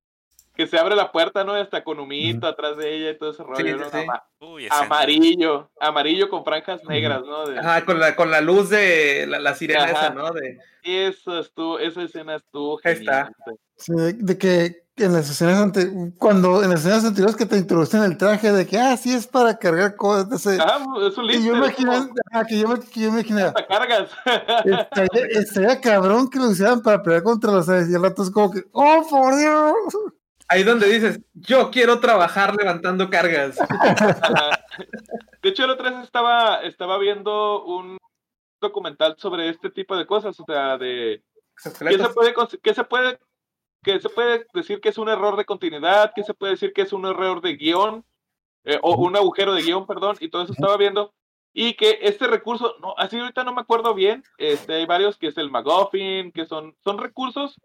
Que 0.54 0.68
se 0.68 0.78
abre 0.78 0.96
la 0.96 1.12
puerta, 1.12 1.44
¿no? 1.44 1.54
Hasta 1.54 1.84
con 1.84 2.00
humito 2.00 2.46
atrás 2.46 2.76
de 2.78 2.94
ella 2.94 3.10
y 3.12 3.18
todo 3.18 3.32
ese 3.32 3.42
rollo. 3.42 3.66
Sí, 3.66 3.72
¿no? 3.74 3.86
sí, 3.86 3.92
sí. 3.92 3.98
Ama- 4.04 4.24
Uy, 4.40 4.66
escena. 4.66 4.82
Amarillo, 4.86 5.72
amarillo 5.80 6.30
con 6.30 6.44
franjas 6.44 6.84
negras, 6.84 7.24
¿no? 7.26 7.48
De- 7.48 7.58
Ajá, 7.58 7.86
con 7.86 8.00
la, 8.00 8.16
con 8.16 8.30
la 8.30 8.42
luz 8.42 8.70
de 8.70 9.26
la, 9.28 9.40
la 9.40 9.56
sirena 9.56 9.86
Ajá. 9.86 9.92
esa, 9.92 10.10
¿no? 10.12 10.32
De, 10.32 10.60
Eso 10.84 11.40
estuvo, 11.40 11.80
esa 11.80 12.04
escena 12.04 12.36
estuvo 12.36 12.80
Ahí 12.84 12.94
está. 12.94 13.32
genial. 13.34 13.36
Sí, 13.78 13.94
de, 13.94 14.14
de 14.14 14.38
que 14.38 14.84
en 14.98 15.14
las 15.14 15.30
escenas 15.30 15.58
ante, 15.62 15.90
cuando 16.18 16.64
en 16.64 16.70
las 16.70 16.82
escenas 16.82 17.06
anteriores 17.06 17.36
que 17.36 17.46
te 17.46 17.58
introducen 17.58 18.04
el 18.04 18.18
traje 18.18 18.52
de 18.52 18.68
que 18.68 18.78
ah 18.78 18.96
sí 18.98 19.14
es 19.14 19.26
para 19.26 19.58
cargar 19.58 19.96
cosas 19.96 20.46
Ajá, 20.48 20.80
es 21.08 21.18
un 21.18 21.30
y 21.32 21.44
yo 21.44 21.56
imaginaba 21.56 22.10
ah, 22.32 22.46
que 22.46 22.60
yo, 22.60 22.68
me- 22.68 22.80
que 22.80 23.00
yo 23.00 23.08
imaginaba 23.08 23.48
hasta 23.50 23.68
cargas. 23.68 24.10
estaría, 24.66 25.26
estaría 25.40 25.82
cabrón 25.82 26.30
que 26.30 26.40
lo 26.40 26.50
usaran 26.50 26.82
para 26.82 27.02
pelear 27.02 27.24
contra 27.24 27.52
los 27.52 27.68
aves 27.70 27.90
y 27.90 27.96
al 27.96 28.04
rato 28.04 28.24
es 28.24 28.32
como 28.32 28.52
que 28.52 28.64
oh 28.74 29.06
por 29.10 29.36
Dios 29.38 29.74
ahí 30.50 30.64
donde 30.64 30.88
dices, 30.88 31.22
yo 31.34 31.72
quiero 31.72 32.02
trabajar 32.02 32.54
levantando 32.56 33.10
cargas. 33.10 33.58
De 35.42 35.50
hecho, 35.50 35.64
el 35.64 35.72
otro 35.72 35.90
día 35.90 36.02
estaba, 36.02 36.62
estaba 36.64 36.98
viendo 36.98 37.64
un 37.64 37.98
documental 38.60 39.16
sobre 39.18 39.48
este 39.48 39.70
tipo 39.70 39.96
de 39.96 40.06
cosas, 40.06 40.38
o 40.40 40.44
sea, 40.46 40.78
de 40.78 41.24
qué 41.64 41.98
se 41.98 42.10
puede, 42.10 42.34
qué 42.62 42.74
se 42.74 42.84
puede, 42.84 43.18
qué 43.84 44.00
se 44.00 44.10
puede 44.10 44.46
decir 44.54 44.80
que 44.80 44.90
es 44.90 44.98
un 44.98 45.10
error 45.10 45.36
de 45.38 45.46
continuidad, 45.46 46.12
qué 46.16 46.24
se 46.24 46.34
puede 46.34 46.54
decir 46.54 46.74
que 46.74 46.84
es 46.84 46.94
un 46.94 47.06
error 47.06 47.42
de 47.42 47.56
guion, 47.56 48.06
eh, 48.64 48.80
o 48.82 48.96
un 48.96 49.16
agujero 49.16 49.54
de 49.54 49.64
guion, 49.64 49.88
perdón, 49.88 50.18
y 50.20 50.30
todo 50.30 50.44
eso 50.44 50.54
estaba 50.54 50.78
viendo. 50.78 51.14
Y 51.54 51.74
que 51.74 52.00
este 52.02 52.28
recurso, 52.28 52.76
no, 52.80 52.94
así 52.98 53.20
ahorita 53.20 53.44
no 53.44 53.54
me 53.54 53.62
acuerdo 53.62 53.94
bien, 53.94 54.24
este, 54.38 54.74
hay 54.76 54.86
varios 54.86 55.18
que 55.18 55.28
es 55.28 55.38
el 55.38 55.52
McGuffin, 55.52 56.32
que 56.32 56.46
son, 56.46 56.76
son 56.84 56.98
recursos 56.98 57.60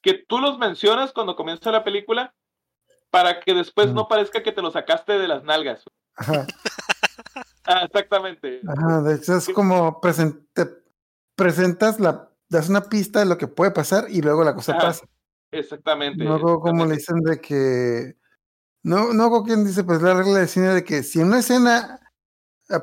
que 0.00 0.14
tú 0.14 0.38
los 0.38 0.58
mencionas 0.58 1.12
cuando 1.12 1.36
comienza 1.36 1.70
la 1.72 1.84
película 1.84 2.34
para 3.10 3.40
que 3.40 3.52
después 3.54 3.92
no 3.92 4.06
parezca 4.06 4.42
que 4.42 4.52
te 4.52 4.62
lo 4.62 4.70
sacaste 4.70 5.18
de 5.18 5.28
las 5.28 5.42
nalgas. 5.44 5.84
Ajá, 6.14 6.46
Ah, 7.70 7.82
exactamente. 7.84 8.62
ajá, 8.66 9.02
de 9.02 9.16
hecho 9.16 9.36
es 9.36 9.48
como 9.50 10.00
presen- 10.00 10.46
te 10.54 10.64
presentas 11.34 12.00
la 12.00 12.30
das 12.48 12.70
una 12.70 12.80
pista 12.88 13.18
de 13.18 13.26
lo 13.26 13.36
que 13.36 13.46
puede 13.46 13.72
pasar 13.72 14.06
y 14.08 14.22
luego 14.22 14.42
la 14.42 14.54
cosa 14.54 14.72
Ajá, 14.72 14.86
pasa 14.86 15.06
Exactamente. 15.50 16.24
no 16.24 16.38
como 16.40 16.60
como 16.60 16.86
le 16.86 16.96
dicen 16.96 17.20
de 17.22 17.40
que 17.40 18.14
no 18.82 19.12
no 19.12 19.30
como 19.30 19.44
quien 19.44 19.64
dice 19.64 19.84
pues 19.84 20.02
la 20.02 20.14
regla 20.14 20.40
de 20.40 20.46
cine 20.46 20.68
de 20.68 20.84
que 20.84 21.02
si 21.02 21.20
en 21.20 21.28
una 21.28 21.38
escena 21.40 22.00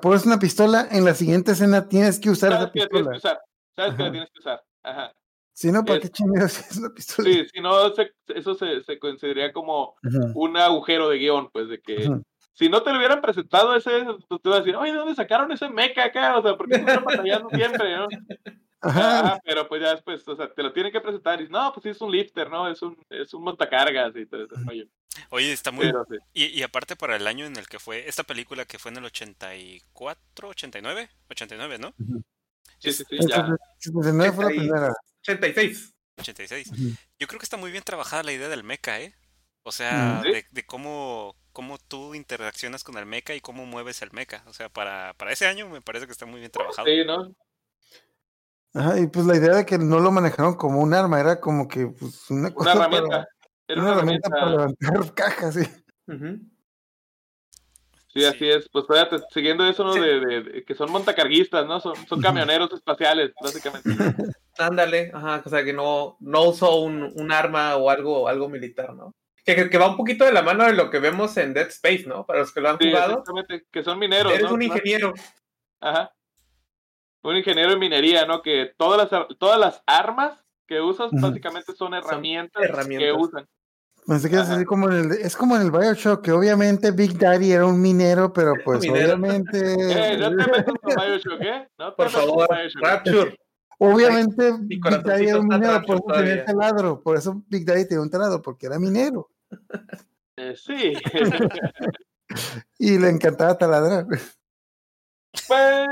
pones 0.01 0.25
una 0.25 0.39
pistola 0.39 0.87
en 0.91 1.05
la 1.05 1.13
siguiente 1.13 1.51
escena 1.51 1.87
tienes 1.87 2.19
que 2.19 2.29
usar 2.31 2.53
esa 2.53 2.65
que 2.71 2.79
pistola 2.79 3.15
usar. 3.17 3.39
Sabes 3.75 3.95
que 3.95 4.03
la 4.03 4.11
tienes 4.11 4.29
que 4.31 4.39
usar. 4.39 4.63
Ajá. 4.83 5.11
si 5.53 5.71
no 5.71 5.83
para 5.85 5.97
Es- 5.97 6.03
qué 6.03 6.09
chingados 6.09 6.59
es 6.71 6.77
una 6.77 6.89
pistola 6.89 7.29
Sí, 7.29 7.45
si 7.53 7.61
no, 7.61 7.89
se- 7.93 8.11
eso 8.27 8.55
se, 8.55 8.81
se 8.83 8.97
consideraría 8.99 9.53
como 9.53 9.95
Ajá, 10.03 10.31
un 10.33 10.57
agujero 10.57 11.09
de 11.09 11.17
guion, 11.19 11.49
pues 11.51 11.69
de 11.69 11.79
que 11.81 12.05
ajá. 12.07 12.21
si 12.53 12.69
no 12.69 12.81
te 12.83 12.91
lo 12.91 12.97
hubieran 12.97 13.21
presentado 13.21 13.75
ese, 13.75 13.91
pues 14.27 14.41
te 14.41 14.49
vas 14.49 14.57
a 14.59 14.61
decir, 14.61 14.75
oye, 14.75 14.91
¿de 14.91 14.97
dónde 14.97 15.13
sacaron 15.15 15.51
ese 15.51 15.69
meca 15.69 16.05
acá? 16.05 16.37
O 16.37 16.41
sea, 16.41 16.55
¿por 16.57 16.67
qué 16.69 16.75
están 16.77 17.03
batallando 17.03 17.49
siempre, 17.49 17.95
no? 17.97 18.07
Ajá. 18.81 19.33
Ah, 19.35 19.39
pero 19.43 19.67
pues 19.67 19.81
ya 19.81 19.91
después, 19.91 20.27
o 20.27 20.35
sea, 20.35 20.53
te 20.53 20.61
lo 20.61 20.71
tienen 20.71 20.91
que 20.91 21.01
presentar 21.01 21.41
y 21.41 21.47
no, 21.49 21.71
pues 21.73 21.83
sí 21.83 21.89
es 21.89 22.01
un 22.01 22.11
lifter, 22.11 22.49
¿no? 22.49 22.69
Es 22.69 22.81
un, 22.81 22.95
es 23.09 23.33
un 23.33 23.43
montacargas 23.43 24.15
y 24.15 24.25
todo 24.27 24.45
ese 24.45 24.55
rollo. 24.63 24.85
Oye, 25.29 25.51
está 25.53 25.71
muy... 25.71 25.85
Pero 25.85 26.05
sí. 26.09 26.17
Y, 26.33 26.45
y 26.59 26.61
aparte 26.63 26.95
para 26.95 27.15
el 27.15 27.25
año 27.25 27.45
en 27.45 27.55
el 27.55 27.67
que 27.67 27.79
fue 27.79 28.07
esta 28.07 28.23
película 28.23 28.65
que 28.65 28.77
fue 28.77 28.91
en 28.91 28.97
el 28.97 29.05
84, 29.05 30.49
89, 30.49 31.09
89, 31.29 31.77
¿no? 31.79 31.93
Sí, 32.79 32.91
sí, 32.91 33.03
sí, 33.09 33.15
Entonces, 33.17 33.29
ya. 33.29 33.57
79 33.79 34.31
fue 34.33 34.43
la 34.45 34.49
primera 34.49 34.93
86. 35.21 35.93
86. 36.19 36.67
Ujú. 36.71 36.81
Yo 37.19 37.27
creo 37.27 37.39
que 37.39 37.45
está 37.45 37.57
muy 37.57 37.71
bien 37.71 37.83
trabajada 37.83 38.23
la 38.23 38.33
idea 38.33 38.49
del 38.49 38.63
mecha, 38.63 38.99
¿eh? 39.01 39.15
O 39.63 39.71
sea, 39.71 40.21
Sí. 40.23 40.31
de, 40.31 40.45
de 40.51 40.65
cómo, 40.65 41.35
cómo 41.51 41.77
tú 41.79 42.13
interaccionas 42.13 42.83
con 42.83 42.97
el 42.97 43.05
mecha 43.05 43.33
y 43.33 43.41
cómo 43.41 43.65
mueves 43.65 44.01
el 44.01 44.11
mecha. 44.11 44.43
O 44.45 44.53
sea, 44.53 44.69
para, 44.69 45.13
para 45.15 45.31
ese 45.31 45.47
año 45.47 45.67
me 45.69 45.81
parece 45.81 46.05
que 46.05 46.11
está 46.11 46.25
muy 46.25 46.39
bien 46.39 46.51
trabajado. 46.51 46.87
Sí, 46.87 47.03
¿no? 47.05 47.33
Ajá, 48.75 48.99
y 48.99 49.07
pues 49.07 49.25
la 49.25 49.37
idea 49.37 49.55
de 49.55 49.65
que 49.65 49.77
no 49.77 49.99
lo 49.99 50.11
manejaron 50.11 50.55
como 50.55 50.81
un 50.81 50.93
arma, 50.93 51.19
era 51.19 51.39
como 51.39 51.67
que 51.67 51.87
pues, 51.87 52.29
una 52.29 52.47
Una 52.49 52.53
cosa 52.53 52.73
herramienta. 52.73 53.09
para, 53.09 53.27
Era 53.67 53.81
una 53.81 53.89
una 53.91 53.97
herramienta 53.99 54.29
para 54.29 54.51
herramienta. 54.53 54.91
levantar 54.91 55.13
cajas, 55.15 55.53
sí. 55.55 55.63
Sí, 58.07 58.21
Sí. 58.21 58.25
así 58.25 58.49
es. 58.49 58.69
Pues 58.71 58.85
fíjate, 58.87 59.17
siguiendo 59.33 59.65
eso, 59.67 59.83
¿no? 59.83 59.93
Sí. 59.93 59.99
De, 59.99 60.19
de- 60.25 60.43
de 60.43 60.63
que 60.63 60.73
son 60.75 60.91
montacarguistas, 60.91 61.65
¿no? 61.67 61.79
Son, 61.81 61.95
son 62.07 62.21
camioneros 62.21 62.71
espaciales, 62.71 63.31
básicamente. 63.41 63.89
Ándale, 64.57 65.11
ajá, 65.13 65.41
o 65.45 65.49
sea 65.49 65.63
que 65.65 65.73
no, 65.73 66.15
no 66.21 66.43
usó 66.43 66.77
un, 66.77 67.11
un 67.15 67.31
arma 67.33 67.75
o 67.75 67.89
algo, 67.89 68.27
algo 68.29 68.47
militar, 68.47 68.93
¿no? 68.93 69.13
Que, 69.43 69.55
que- 69.55 69.69
que 69.69 69.77
va 69.77 69.89
un 69.89 69.97
poquito 69.97 70.23
de 70.25 70.31
la 70.31 70.41
mano 70.43 70.63
de 70.65 70.73
lo 70.73 70.89
que 70.89 70.99
vemos 70.99 71.35
en 71.37 71.53
Dead 71.53 71.67
Space, 71.67 72.05
¿no? 72.07 72.25
Para 72.25 72.39
los 72.39 72.53
que 72.53 72.61
lo 72.61 72.69
han 72.69 72.77
Sí, 72.79 72.89
jugado. 72.89 73.11
exactamente. 73.19 73.65
Que 73.71 73.83
son 73.83 73.99
mineros, 73.99 74.31
Eres 74.31 74.43
¿no? 74.47 74.53
un 74.53 74.61
ingeniero. 74.61 75.13
Ajá. 75.81 76.11
Un 77.25 77.35
ingeniero 77.37 77.71
en 77.73 77.79
minería, 77.79 78.25
¿no? 78.25 78.41
Que 78.41 78.71
todas 78.77 78.97
las, 78.99 79.13
ar- 79.13 79.27
todas 79.39 79.59
las 79.59 79.81
armas 79.87 80.39
que 80.67 80.79
usas 80.81 81.09
básicamente 81.11 81.73
son 81.73 81.93
herramientas, 81.93 82.61
que 82.61 82.67
herramientas. 82.69 83.15
usan. 83.19 83.47
Pensé 84.07 84.29
que 84.29 84.37
Ajá. 84.37 84.49
decir 84.51 84.65
como 84.67 84.89
en 84.91 84.97
el, 85.05 85.11
es 85.13 85.35
como 85.35 85.55
en 85.55 85.63
el 85.63 85.71
Bioshock, 85.71 86.21
que 86.23 86.31
obviamente 86.31 86.91
Big 86.91 87.17
Daddy 87.17 87.51
era 87.51 87.65
un 87.65 87.81
minero, 87.81 88.31
pero 88.31 88.53
pues 88.63 88.79
minero. 88.81 89.15
obviamente, 89.15 89.57
Eh, 90.13 90.17
no 90.19 90.29
te 90.29 90.51
metas 90.51 90.73
con 90.81 90.93
Bioshock, 90.95 91.41
¿eh? 91.41 91.67
No 91.79 91.89
te 91.89 91.95
Por 91.95 92.09
favor, 92.11 92.47
Bioshock. 92.49 92.81
Rapture. 92.83 93.37
obviamente 93.79 94.53
Big 94.61 94.79
Daddy 94.81 95.27
era 95.29 95.39
un 95.39 95.47
minero, 95.47 95.81
por 95.85 95.95
eso 95.97 96.05
tenía 96.13 96.45
taladro, 96.45 97.01
por 97.01 97.17
eso 97.17 97.41
Big 97.47 97.65
Daddy 97.65 97.87
tenía 97.87 98.01
un 98.03 98.09
taladro, 98.11 98.41
porque 98.41 98.67
era 98.67 98.77
minero 98.77 99.29
Eh, 100.37 100.53
sí. 100.55 100.93
y 102.77 102.99
le 102.99 103.09
encantaba 103.09 103.57
taladrar. 103.57 104.05
Pues 105.47 105.87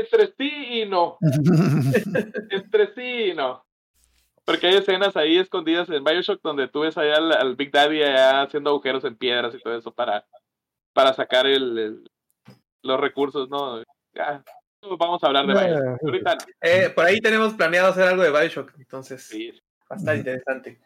entre 0.00 0.26
sí 0.36 0.80
y 0.82 0.86
no. 0.86 1.18
Entre 2.50 2.94
sí 2.94 3.30
y 3.30 3.34
no. 3.34 3.64
Porque 4.44 4.66
hay 4.68 4.76
escenas 4.76 5.16
ahí 5.16 5.36
escondidas 5.38 5.90
en 5.90 6.02
Bioshock 6.04 6.40
donde 6.42 6.68
tú 6.68 6.80
ves 6.80 6.96
allá 6.96 7.16
al, 7.16 7.32
al 7.32 7.56
Big 7.56 7.70
Daddy 7.70 8.02
allá 8.02 8.42
haciendo 8.42 8.70
agujeros 8.70 9.04
en 9.04 9.16
piedras 9.16 9.54
y 9.54 9.58
todo 9.60 9.76
eso 9.76 9.92
para, 9.92 10.24
para 10.94 11.12
sacar 11.14 11.46
el, 11.46 11.78
el- 11.78 12.10
los 12.82 12.98
recursos, 13.00 13.48
¿no? 13.50 13.82
Ya, 14.14 14.42
vamos 14.98 15.22
a 15.22 15.26
hablar 15.26 15.46
de 15.46 15.52
Bioshock. 15.52 15.84
Ah, 15.86 15.96
Ahorita 16.02 16.34
no. 16.36 16.40
Eh, 16.62 16.90
por 16.90 17.04
ahí 17.04 17.20
tenemos 17.20 17.54
planeado 17.54 17.88
hacer 17.88 18.04
algo 18.04 18.22
de 18.22 18.30
Bioshock, 18.30 18.72
entonces 18.78 19.22
Sí, 19.22 19.50
va 19.90 19.96
a 19.96 19.98
estar 19.98 20.16
interesante. 20.16 20.78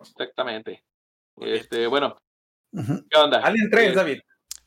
exactamente. 0.00 0.82
Este, 1.40 1.86
bueno. 1.86 2.16
¿qué 2.74 3.18
onda? 3.18 3.40
Alien 3.40 3.68
3, 3.70 3.90
Eh, 3.90 3.94
David. 3.94 4.20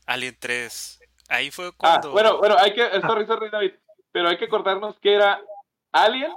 Alien 0.06 0.36
3. 0.38 1.00
Ahí 1.28 1.50
fue 1.50 1.68
Ah, 1.68 1.72
cuando... 1.76 2.12
bueno, 2.12 2.38
bueno, 2.38 2.56
hay 2.58 2.72
que, 2.74 2.84
eh, 2.84 3.00
sorry, 3.00 3.26
sorry, 3.26 3.50
David, 3.50 3.72
pero 4.12 4.28
hay 4.28 4.38
que 4.38 4.44
acordarnos 4.46 4.98
que 5.00 5.14
era 5.14 5.40
Alien, 5.92 6.32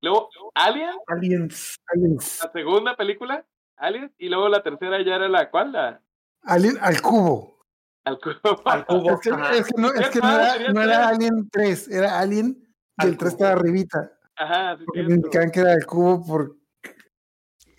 luego 0.00 0.30
Alien, 0.54 0.90
Aliens. 1.06 1.76
Aliens. 1.88 2.40
la 2.44 2.52
segunda 2.52 2.96
película, 2.96 3.44
Alien, 3.76 4.12
y 4.18 4.28
luego 4.28 4.48
la 4.48 4.62
tercera 4.62 5.02
ya 5.02 5.16
era 5.16 5.28
la 5.28 5.50
cual, 5.50 5.72
la 5.72 6.00
Alien 6.44 6.78
al 6.80 7.00
cubo. 7.02 7.58
Al 8.04 8.18
cubo. 8.18 8.62
Al 8.64 8.86
cubo. 8.86 9.10
Es 9.12 9.20
que, 9.20 9.30
Ajá. 9.30 9.52
es 9.54 9.66
que 9.66 9.80
no, 9.80 9.92
es 9.92 10.08
que 10.08 10.20
no 10.20 10.30
era, 10.40 10.72
no 10.72 10.82
era 10.82 11.08
Alien 11.08 11.50
3, 11.50 11.88
era 11.88 12.18
Alien 12.18 12.56
y 13.02 13.06
el 13.06 13.18
3 13.18 13.18
cubo. 13.18 13.28
estaba 13.28 13.60
arribita. 13.60 14.12
Ajá, 14.36 14.76
sí, 14.78 14.84
Porque 14.86 15.00
me 15.02 15.06
cierto. 15.08 15.26
indicaban 15.26 15.50
que 15.50 15.60
era 15.60 15.72
el 15.74 15.84
cubo 15.84 16.24
por, 16.26 16.56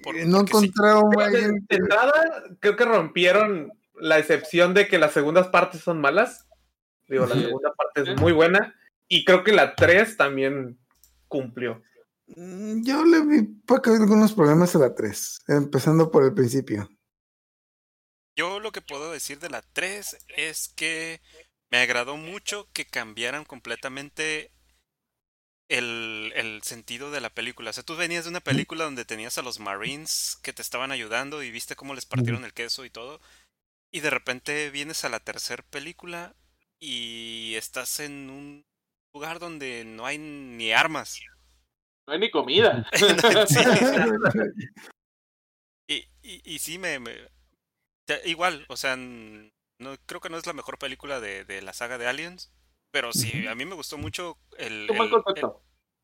Por- 0.03 0.15
no 0.27 0.37
porque 0.45 0.51
sí. 0.57 0.65
encontraron 0.67 1.09
Pero 1.09 1.19
de, 1.21 1.25
Alien. 1.37 1.65
de 1.67 1.75
entrada, 1.75 2.43
creo 2.59 2.75
que 2.75 2.85
rompieron 2.85 3.71
la 3.95 4.19
excepción 4.19 4.73
de 4.75 4.87
que 4.87 4.99
las 4.99 5.11
segundas 5.11 5.47
partes 5.47 5.81
son 5.81 5.99
malas. 5.99 6.47
Digo, 7.11 7.25
la 7.25 7.35
segunda 7.35 7.73
parte 7.73 8.01
es 8.09 8.19
muy 8.19 8.31
buena. 8.31 8.73
Y 9.07 9.25
creo 9.25 9.43
que 9.43 9.51
la 9.51 9.75
3 9.75 10.15
también 10.15 10.79
cumplió. 11.27 11.83
Mm, 12.27 12.83
Yo 12.83 13.03
le 13.03 13.25
vi 13.25 13.43
por 13.65 13.79
acá 13.79 13.91
algunos 13.91 14.33
problemas 14.33 14.73
a 14.75 14.79
la 14.79 14.95
3, 14.95 15.41
empezando 15.49 16.09
por 16.09 16.23
el 16.23 16.33
principio. 16.33 16.89
Yo 18.37 18.61
lo 18.61 18.71
que 18.71 18.81
puedo 18.81 19.11
decir 19.11 19.39
de 19.39 19.49
la 19.49 19.61
3 19.61 20.17
es 20.29 20.69
que 20.69 21.21
me 21.69 21.79
agradó 21.79 22.15
mucho 22.15 22.69
que 22.71 22.85
cambiaran 22.85 23.43
completamente 23.43 24.51
el, 25.69 26.31
el 26.35 26.63
sentido 26.63 27.11
de 27.11 27.21
la 27.21 27.29
película. 27.29 27.71
O 27.71 27.73
sea, 27.73 27.83
tú 27.83 27.97
venías 27.97 28.23
de 28.23 28.29
una 28.29 28.39
película 28.39 28.85
donde 28.85 29.05
tenías 29.05 29.37
a 29.37 29.41
los 29.41 29.59
Marines 29.59 30.37
que 30.41 30.53
te 30.53 30.61
estaban 30.61 30.91
ayudando 30.91 31.43
y 31.43 31.51
viste 31.51 31.75
cómo 31.75 31.93
les 31.93 32.05
partieron 32.05 32.45
el 32.45 32.53
queso 32.53 32.85
y 32.85 32.89
todo. 32.89 33.19
Y 33.91 33.99
de 33.99 34.09
repente 34.09 34.69
vienes 34.69 35.03
a 35.03 35.09
la 35.09 35.19
tercera 35.19 35.63
película 35.69 36.35
y 36.81 37.53
estás 37.55 37.99
en 37.99 38.29
un 38.29 38.65
lugar 39.13 39.39
donde 39.39 39.85
no 39.85 40.05
hay 40.05 40.17
ni 40.17 40.73
armas. 40.73 41.21
No 42.07 42.13
hay 42.13 42.19
ni 42.19 42.31
comida. 42.31 42.85
Sí. 43.47 43.59
Y, 45.87 46.07
y, 46.21 46.55
y 46.55 46.59
sí, 46.59 46.77
me, 46.77 46.99
Igual, 48.23 48.65
o 48.69 48.77
sea, 48.77 48.95
no, 48.95 49.95
creo 50.05 50.21
que 50.21 50.29
no 50.29 50.37
es 50.37 50.47
la 50.47 50.53
mejor 50.53 50.77
película 50.77 51.19
de, 51.19 51.43
de 51.43 51.61
la 51.61 51.73
saga 51.73 51.97
de 51.97 52.07
Aliens, 52.07 52.49
pero 52.91 53.11
sí, 53.11 53.45
a 53.45 53.55
mí 53.55 53.65
me 53.65 53.75
gustó 53.75 53.97
mucho 53.97 54.37
el, 54.57 54.87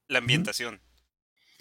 la 0.10 0.20
ambientación. 0.20 0.82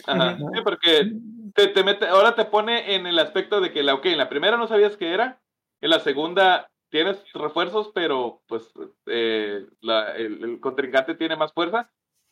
Ajá. 0.07 0.37
Sí, 0.39 0.61
porque 0.65 1.13
te, 1.55 1.69
te 1.69 1.85
mete, 1.85 2.09
ahora 2.09 2.35
te 2.35 2.47
pone 2.47 2.97
en 2.97 3.07
el 3.07 3.19
aspecto 3.21 3.61
de 3.61 3.73
que 3.73 3.85
la, 3.85 3.95
ok, 3.95 4.07
en 4.07 4.19
la 4.19 4.29
primera 4.29 4.57
no 4.57 4.67
sabías 4.67 4.97
qué 4.97 5.15
era, 5.15 5.41
en 5.81 5.91
la 5.91 6.01
segunda 6.01 6.69
tienes 6.91 7.23
refuerzos, 7.33 7.91
pero 7.95 8.43
pues 8.47 8.73
eh, 9.07 9.67
la- 9.81 10.13
el, 10.17 10.43
el 10.45 10.61
contrincante 10.61 11.15
tiene 11.15 11.37
más 11.37 11.53
fuerza, 11.53 11.91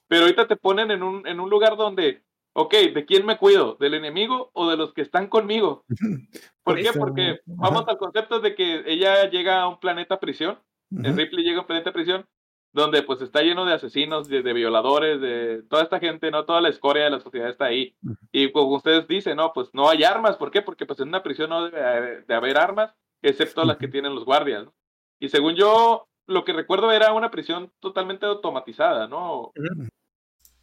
pero 0.09 0.23
ahorita 0.23 0.47
te 0.47 0.57
ponen 0.57 0.91
en 0.91 1.03
un, 1.03 1.27
en 1.27 1.41
un 1.41 1.51
lugar 1.51 1.77
donde, 1.77 2.23
ok, 2.53 2.73
¿de 2.95 3.05
quién 3.07 3.25
me 3.27 3.39
cuido? 3.39 3.77
¿Del 3.81 3.95
enemigo 3.95 4.51
o 4.55 4.69
de 4.71 4.77
los 4.77 4.93
que 4.93 5.03
están 5.03 5.29
conmigo? 5.29 5.85
¿Por 6.63 6.77
qué? 6.77 6.99
Porque 6.99 7.41
vamos 7.47 7.85
al 7.89 7.99
concepto 7.99 8.41
de 8.41 8.55
que 8.55 8.85
ella 8.87 9.29
llega 9.31 9.63
a 9.63 9.69
un 9.69 9.79
planeta 9.81 10.21
prisión, 10.21 10.59
el. 10.91 11.17
Ripley 11.17 11.45
llega 11.45 11.59
a 11.59 11.61
un 11.63 11.67
planeta 11.67 11.93
prisión, 11.93 12.27
donde 12.73 13.03
pues 13.03 13.21
está 13.21 13.41
lleno 13.43 13.65
de 13.65 13.75
asesinos, 13.75 14.29
de, 14.29 14.43
de 14.43 14.53
violadores, 14.53 15.21
de 15.21 15.63
toda 15.69 15.83
esta 15.85 16.01
gente, 16.01 16.31
¿no? 16.31 16.45
Toda 16.45 16.61
la 16.61 16.69
escoria 16.69 17.05
de 17.05 17.11
la 17.11 17.21
sociedad 17.21 17.49
está 17.49 17.67
ahí. 17.67 17.97
Y 18.33 18.51
como 18.53 18.75
ustedes 18.77 19.07
dicen, 19.09 19.37
no, 19.37 19.53
pues 19.53 19.71
no 19.75 19.89
hay 19.89 20.03
armas. 20.05 20.37
¿Por 20.37 20.51
qué? 20.51 20.61
Porque 20.63 20.85
pues 20.87 20.99
en 21.01 21.09
una 21.09 21.23
prisión 21.23 21.51
no 21.51 21.65
debe 21.71 22.23
de 22.23 22.35
haber 22.35 22.59
armas, 22.59 22.93
excepto 23.29 23.65
las 23.65 23.77
que 23.79 23.89
tienen 23.89 24.15
los 24.15 24.25
guardias, 24.25 24.65
¿no? 24.65 24.75
Y 25.21 25.29
según 25.29 25.55
yo, 25.55 26.07
lo 26.27 26.45
que 26.45 26.53
recuerdo 26.53 26.91
era 26.93 27.13
una 27.13 27.31
prisión 27.31 27.73
totalmente 27.81 28.27
automatizada, 28.27 29.07
¿no? 29.09 29.53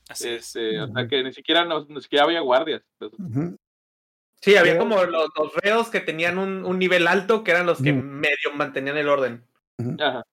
Así 0.10 0.30
es. 0.30 0.56
Este, 0.56 0.82
o 0.82 0.88
sea, 0.92 1.08
que 1.08 1.24
ni 1.24 1.34
siquiera, 1.34 1.66
no, 1.66 1.86
ni 1.86 2.02
siquiera 2.02 2.26
había 2.26 2.42
guardias. 2.42 2.82
Pues. 2.98 3.12
Sí, 4.42 4.56
había 4.56 4.74
Pero- 4.74 4.84
como 4.84 5.04
los, 5.04 5.30
los 5.38 5.56
reos 5.58 5.90
que 5.90 6.00
tenían 6.00 6.38
un, 6.38 6.66
un 6.66 6.80
nivel 6.80 7.08
alto, 7.08 7.44
que 7.44 7.52
eran 7.52 7.66
los 7.66 7.82
que 7.82 7.94
medio 7.94 8.52
mantenían 8.56 8.98
el 8.98 9.10
orden. 9.10 9.46
ajá. 10.00 10.24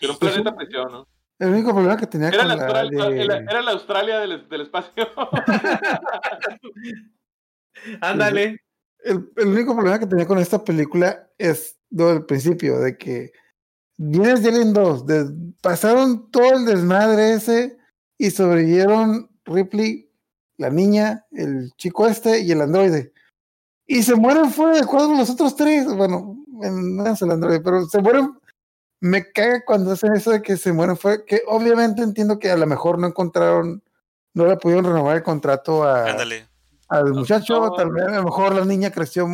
Era 0.00 0.10
un 0.12 0.16
Y- 0.16 0.18
planeta 0.18 0.54
prisión, 0.56 0.92
¿no? 0.92 1.08
El 1.38 1.50
único 1.50 1.70
problema 1.72 1.96
que 1.98 2.06
tenía 2.06 2.28
Era 2.28 2.38
con 2.38 2.48
la, 2.48 2.56
la 2.56 2.62
Australia, 2.64 3.04
de- 3.10 3.22
era- 3.24 3.36
era 3.38 3.62
la 3.62 3.70
Australia 3.72 4.18
del, 4.20 4.48
del 4.48 4.60
espacio. 4.62 5.06
Ándale. 8.00 8.60
El, 9.06 9.48
único 9.48 9.74
problema 9.74 9.98
que 9.98 10.06
tenía 10.06 10.26
con 10.26 10.38
esta 10.38 10.62
película 10.62 11.28
es 11.38 11.76
lo 11.90 12.08
del 12.08 12.24
principio, 12.24 12.78
de 12.80 12.96
que 12.98 13.32
vienes 13.96 14.42
de 14.42 14.48
Alien 14.50 14.72
2, 14.72 15.06
de- 15.06 15.30
pasaron 15.62 16.30
todo 16.30 16.56
el 16.56 16.66
desmadre 16.66 17.34
ese 17.34 17.76
y 18.18 18.30
sobrevivieron 18.30 19.30
Ripley, 19.44 20.10
la 20.58 20.70
niña, 20.70 21.24
el 21.32 21.70
chico 21.76 22.06
este 22.06 22.40
y 22.40 22.50
el 22.52 22.60
androide. 22.60 23.12
Y 23.86 24.02
se 24.02 24.14
mueren 24.16 24.50
fuera 24.50 24.80
de 24.80 24.86
cuadro 24.86 25.16
los 25.16 25.30
otros 25.30 25.54
tres. 25.54 25.86
Bueno, 25.94 26.36
en- 26.62 26.96
no 26.96 27.06
es 27.06 27.22
el 27.22 27.30
androide, 27.30 27.60
pero 27.60 27.86
se 27.86 28.00
mueren. 28.00 28.32
Me 29.00 29.30
caga 29.30 29.62
cuando 29.64 29.92
hacen 29.92 30.14
eso 30.14 30.30
de 30.32 30.42
que 30.42 30.56
se 30.56 30.72
mueren 30.72 30.96
fuera. 30.96 31.22
Que 31.24 31.42
obviamente 31.46 32.02
entiendo 32.02 32.38
que 32.38 32.50
a 32.50 32.56
lo 32.56 32.66
mejor 32.66 32.98
no 32.98 33.06
encontraron, 33.06 33.82
no 34.34 34.46
le 34.46 34.56
pudieron 34.56 34.86
renovar 34.86 35.16
el 35.16 35.22
contrato 35.22 35.84
a, 35.84 36.10
Ándale. 36.10 36.48
Al 36.88 37.12
muchacho, 37.12 37.60
no. 37.60 37.72
tal 37.72 37.90
vez 37.90 38.04
a 38.06 38.16
lo 38.16 38.24
mejor 38.24 38.54
la 38.54 38.64
niña 38.64 38.90
creció, 38.90 39.26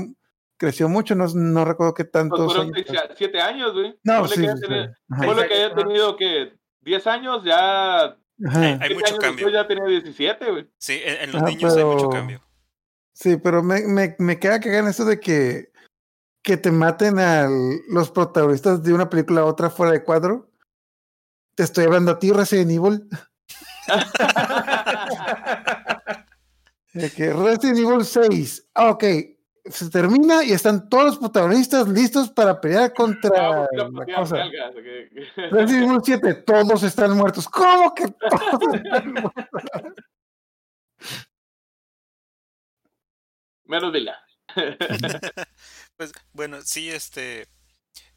creció 0.56 0.88
mucho, 0.88 1.14
no, 1.14 1.26
no 1.28 1.64
recuerdo 1.64 1.94
qué 1.94 2.04
Pues 2.04 2.12
tantos 2.12 2.52
fueron 2.52 2.74
años. 2.74 2.86
siete 3.16 3.40
años, 3.40 3.72
güey. 3.72 3.98
No, 4.04 4.26
sí, 4.28 4.46
haya 4.46 4.56
sí, 4.56 4.66
que 4.66 5.54
haya 5.54 5.74
tenido 5.74 6.16
que 6.16 6.56
10 6.80 7.06
años, 7.06 7.44
ya. 7.44 8.16
Hay 8.80 8.94
mucho 8.94 9.16
cambio. 9.18 9.48
ya 9.50 9.66
tenía 9.66 9.84
17, 9.84 10.50
güey. 10.50 10.68
Sí, 10.78 11.00
en, 11.04 11.22
en 11.22 11.32
los 11.32 11.42
Ajá, 11.42 11.50
niños 11.50 11.76
hay 11.76 11.84
mucho 11.84 12.08
cambio. 12.10 12.40
Sí, 13.12 13.36
pero 13.36 13.62
me, 13.62 13.86
me, 13.86 14.16
me 14.18 14.38
queda 14.38 14.58
que 14.58 14.70
hagan 14.70 14.88
eso 14.88 15.04
de 15.04 15.20
que, 15.20 15.70
que 16.42 16.56
te 16.56 16.72
maten 16.72 17.18
a 17.18 17.46
los 17.88 18.10
protagonistas 18.10 18.82
de 18.82 18.94
una 18.94 19.10
película 19.10 19.42
a 19.42 19.44
otra 19.44 19.70
fuera 19.70 19.92
de 19.92 20.02
cuadro. 20.02 20.50
Te 21.54 21.62
estoy 21.62 21.84
hablando 21.84 22.12
a 22.12 22.18
ti, 22.18 22.32
Resident 22.32 22.70
Evil. 22.70 23.08
De 26.92 27.10
que 27.10 27.32
Resident 27.32 27.78
Evil 27.78 28.04
6. 28.04 28.68
Ah, 28.74 28.90
ok. 28.90 29.04
Se 29.66 29.88
termina 29.90 30.42
y 30.42 30.52
están 30.52 30.88
todos 30.88 31.04
los 31.04 31.18
protagonistas 31.18 31.86
listos 31.88 32.30
para 32.30 32.60
pelear 32.60 32.92
contra 32.94 33.30
Ah, 33.62 33.68
pues, 33.70 34.06
la 34.08 34.16
cosa. 34.16 34.36
que- 34.50 35.10
Resident 35.50 35.88
Evil 35.88 36.00
7, 36.04 36.34
todos 36.34 36.82
están 36.82 37.16
muertos. 37.16 37.48
¿Cómo 37.48 37.94
que 37.94 38.08
todos 38.30 38.74
están 38.74 39.12
muertos? 39.12 39.44
Menos 43.64 43.92
Vila. 43.92 44.18
Pues 45.96 46.12
bueno, 46.32 46.60
sí, 46.62 46.90
este. 46.90 47.46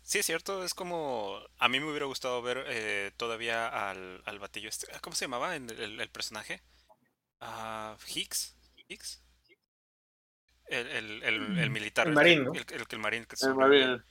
Sí, 0.01 0.19
es 0.19 0.25
cierto, 0.25 0.63
es 0.63 0.73
como. 0.73 1.37
A 1.59 1.67
mí 1.67 1.79
me 1.79 1.89
hubiera 1.89 2.05
gustado 2.07 2.41
ver 2.41 2.63
eh, 2.67 3.11
todavía 3.17 3.89
al, 3.89 4.21
al 4.25 4.39
batillo 4.39 4.69
este. 4.69 4.87
¿Cómo 5.01 5.15
se 5.15 5.25
llamaba 5.25 5.55
el, 5.55 5.69
el- 5.71 5.99
el 5.99 6.09
personaje? 6.09 6.61
Ah, 7.41 7.95
Hicks. 8.13 8.55
¿Hicks? 8.87 9.21
El, 10.67 10.87
el, 10.87 11.23
el, 11.23 11.59
el 11.59 11.69
militar. 11.69 12.07
El 12.07 12.13
que- 12.13 12.15
marín, 12.15 12.43
¿no? 12.43 12.53
El, 12.53 12.65
el, 12.71 12.85
el 12.89 12.99
marín 12.99 13.25
que 13.25 13.35
El. 13.45 13.55
Marine. 13.55 14.01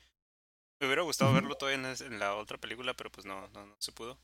Me 0.80 0.86
hubiera 0.86 1.02
gustado 1.02 1.32
verlo 1.32 1.54
todavía 1.56 1.94
en, 2.00 2.18
la 2.18 2.34
otra 2.34 2.58
película, 2.58 2.94
pero 2.94 3.10
pues 3.10 3.26
no, 3.26 3.48
no, 3.48 3.66
no 3.66 3.76
se 3.78 3.92
pudo. 3.92 4.18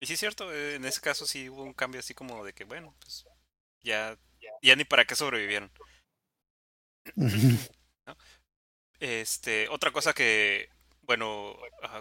Y 0.00 0.06
sí 0.06 0.14
es 0.14 0.20
cierto, 0.20 0.52
eh, 0.52 0.76
en 0.76 0.84
ese 0.84 1.00
caso 1.00 1.26
sí 1.26 1.48
hubo 1.48 1.62
un 1.62 1.74
cambio 1.74 2.00
así 2.00 2.14
como 2.14 2.44
de 2.44 2.52
que, 2.52 2.64
bueno, 2.64 2.94
pues 3.00 3.24
ya, 3.82 4.18
ya 4.62 4.76
ni 4.76 4.84
para 4.84 5.04
qué 5.04 5.14
sobrevivieron. 5.16 5.70
Este, 8.98 9.68
otra 9.68 9.90
cosa 9.90 10.14
que, 10.14 10.68
bueno, 11.02 11.56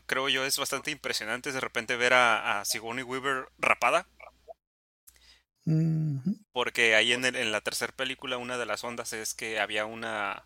creo 0.05 0.29
yo 0.29 0.45
es 0.45 0.57
bastante 0.57 0.91
impresionante 0.91 1.49
es 1.49 1.55
de 1.55 1.61
repente 1.61 1.97
ver 1.97 2.13
a, 2.13 2.61
a 2.61 2.65
Sigourney 2.65 3.03
Weaver 3.03 3.49
rapada, 3.57 4.07
Porque 6.51 6.95
ahí 6.95 7.13
en, 7.13 7.25
el- 7.25 7.35
en 7.35 7.51
la 7.51 7.61
tercera 7.61 7.93
película 7.95 8.37
una 8.37 8.57
de 8.57 8.65
las 8.65 8.83
ondas 8.83 9.13
es 9.13 9.33
que 9.33 9.59
había 9.59 9.85
una 9.85 10.45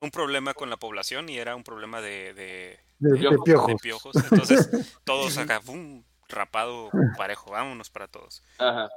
un 0.00 0.10
problema 0.12 0.54
con 0.54 0.70
la 0.70 0.76
población 0.76 1.28
y 1.28 1.38
era 1.38 1.56
un 1.56 1.64
problema 1.64 2.00
de, 2.00 2.32
de, 2.34 2.78
De, 2.98 3.16
de 3.16 3.18
Piojos. 3.18 3.64
de 3.64 3.76
piojos. 3.76 3.76
piojos. 3.76 4.22
Entonces 4.22 4.70
todos 5.04 5.36
acá, 5.38 5.60
¡pum! 5.60 6.04
rapado 6.28 6.92
parejo, 7.16 7.50
vámonos 7.52 7.90
para 7.90 8.08
todos. 8.08 8.42
Ajá. 8.58 8.88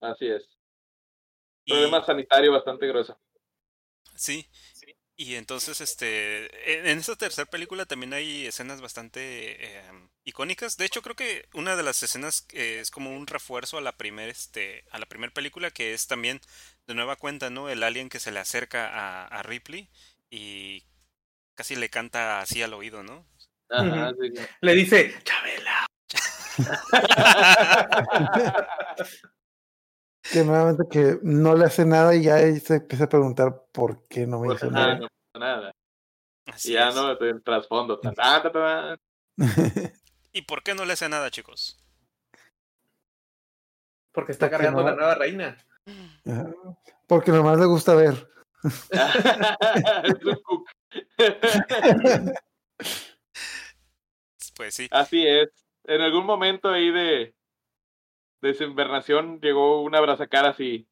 Así 0.00 0.26
es. 0.28 0.48
Y, 1.66 1.72
Problema 1.74 2.04
sanitario 2.04 2.50
bastante 2.50 2.88
grueso. 2.88 3.16
sí, 4.14 4.48
y 5.16 5.36
entonces 5.36 5.80
este 5.80 6.78
en, 6.78 6.86
en 6.86 6.98
esta 6.98 7.16
tercera 7.16 7.48
película 7.50 7.86
también 7.86 8.12
hay 8.12 8.46
escenas 8.46 8.80
bastante 8.80 9.78
eh, 9.78 9.82
icónicas. 10.24 10.76
De 10.76 10.84
hecho, 10.84 11.02
creo 11.02 11.16
que 11.16 11.48
una 11.54 11.76
de 11.76 11.82
las 11.82 12.02
escenas 12.02 12.46
eh, 12.52 12.78
es 12.80 12.90
como 12.90 13.14
un 13.16 13.26
refuerzo 13.26 13.78
a 13.78 13.80
la 13.80 13.96
primer 13.96 14.28
este 14.28 14.84
a 14.90 14.98
la 14.98 15.06
primera 15.06 15.32
película 15.32 15.70
que 15.70 15.94
es 15.94 16.06
también 16.06 16.40
de 16.86 16.94
nueva 16.94 17.16
cuenta, 17.16 17.50
¿no? 17.50 17.68
El 17.68 17.82
alien 17.82 18.08
que 18.08 18.20
se 18.20 18.32
le 18.32 18.40
acerca 18.40 18.88
a, 18.88 19.26
a 19.26 19.42
Ripley 19.42 19.88
y 20.30 20.84
casi 21.54 21.76
le 21.76 21.88
canta 21.88 22.40
así 22.40 22.62
al 22.62 22.74
oído, 22.74 23.02
¿no? 23.02 23.26
Ajá, 23.70 24.12
sí, 24.20 24.30
sí. 24.36 24.42
Le 24.60 24.74
dice, 24.74 25.14
Chabela. 25.24 25.86
Que 30.32 30.44
nuevamente 30.44 30.84
que 30.90 31.18
no 31.22 31.54
le 31.54 31.66
hace 31.66 31.84
nada 31.84 32.14
y 32.14 32.22
ya 32.22 32.38
se 32.60 32.76
empieza 32.76 33.04
a 33.04 33.08
preguntar 33.08 33.62
por 33.72 34.06
qué 34.08 34.26
no 34.26 34.40
me 34.40 34.46
Pues, 34.48 34.58
hizo 34.58 34.66
ah, 34.68 34.70
nada. 34.70 34.98
no 34.98 35.08
nada. 35.40 35.72
Así 36.46 36.70
y 36.70 36.74
ya 36.74 36.88
es. 36.88 36.94
no, 36.94 37.10
el 37.12 37.42
trasfondo. 37.42 38.00
¿Y 40.32 40.42
por 40.42 40.62
qué 40.62 40.74
no 40.74 40.84
le 40.84 40.92
hace 40.94 41.08
nada, 41.08 41.30
chicos? 41.30 41.78
Porque 44.12 44.32
está 44.32 44.46
Porque 44.50 44.64
cargando 44.64 44.82
no- 44.82 44.90
la 44.90 44.96
nueva 44.96 45.14
reina. 45.14 45.56
Porque 47.06 47.30
nomás 47.32 47.58
le 47.58 47.66
gusta 47.66 47.94
ver. 47.94 48.28
Pues 54.56 54.74
sí. 54.74 54.88
Así 54.90 55.26
es. 55.26 55.50
En 55.84 56.00
algún 56.00 56.24
momento 56.24 56.70
ahí 56.70 56.90
de 56.90 57.34
desinvernación 58.42 59.40
llegó 59.40 59.82
una 59.82 59.98
abrazacaras 59.98 60.60
y 60.60 60.88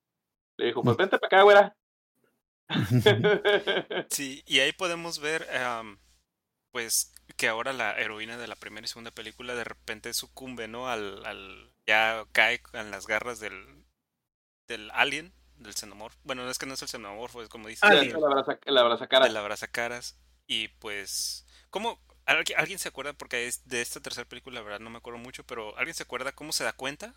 le 0.58 0.66
dijo, 0.66 0.84
pues 0.84 0.96
vente 0.96 1.18
para 1.18 1.28
acá, 1.28 1.42
güera. 1.44 1.76
Sí, 4.08 4.42
y 4.46 4.60
ahí 4.60 4.72
podemos 4.72 5.18
ver, 5.18 5.48
am, 5.56 5.98
pues, 6.72 7.12
que 7.36 7.48
ahora 7.48 7.72
la 7.72 7.98
heroína 7.98 8.36
de 8.38 8.48
la 8.48 8.56
primera 8.56 8.84
y 8.84 8.88
segunda 8.88 9.10
película 9.12 9.54
de 9.54 9.64
repente 9.64 10.14
sucumbe, 10.14 10.68
¿no? 10.68 10.88
Al, 10.88 11.24
al 11.26 11.74
ya 11.86 12.26
cae 12.32 12.62
en 12.74 12.90
las 12.90 13.06
garras 13.06 13.40
del, 13.40 13.86
del 14.68 14.90
alien, 14.92 15.34
del 15.56 15.74
xenomorfo. 15.74 16.18
Bueno, 16.24 16.44
no 16.44 16.50
es 16.50 16.58
que 16.58 16.66
no 16.66 16.74
es 16.74 16.82
el 16.82 16.88
xenomorfo, 16.88 17.42
es 17.42 17.48
como 17.48 17.68
dice, 17.68 17.86
Ah, 17.86 17.94
el 17.94 18.10
el 18.66 18.78
abrazacaras. 18.78 19.28
del 19.28 19.36
abrazacaras. 19.36 20.18
Y 20.46 20.68
pues, 20.68 21.46
¿cómo? 21.70 22.00
¿Alguien, 22.26 22.58
alguien 22.58 22.78
se 22.78 22.88
acuerda? 22.88 23.12
Porque 23.14 23.46
es 23.46 23.66
de 23.68 23.80
esta 23.82 24.00
tercera 24.00 24.28
película, 24.28 24.56
la 24.60 24.62
verdad, 24.64 24.80
no 24.80 24.90
me 24.90 24.98
acuerdo 24.98 25.18
mucho, 25.18 25.44
pero 25.44 25.76
¿alguien 25.78 25.94
se 25.94 26.02
acuerda 26.04 26.32
cómo 26.32 26.52
se 26.52 26.64
da 26.64 26.72
cuenta? 26.72 27.14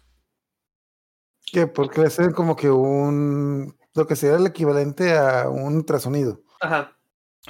Que 1.52 1.68
porque 1.68 2.02
le 2.02 2.08
hacen 2.08 2.32
como 2.32 2.56
que 2.56 2.70
un 2.70 3.78
lo 3.94 4.06
que 4.06 4.16
sería 4.16 4.38
el 4.38 4.46
equivalente 4.46 5.18
a 5.18 5.50
un 5.50 5.76
ultrasonido. 5.76 6.42
Ajá. 6.62 6.96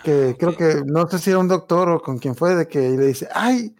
Que 0.03 0.35
creo 0.39 0.55
que 0.55 0.83
no 0.85 1.07
sé 1.09 1.19
si 1.19 1.31
era 1.31 1.39
un 1.39 1.47
doctor 1.47 1.89
o 1.89 1.99
con 2.01 2.19
quien 2.19 2.35
fue 2.35 2.55
de 2.55 2.67
que 2.67 2.79
le 2.79 3.07
dice, 3.07 3.27
ay, 3.33 3.75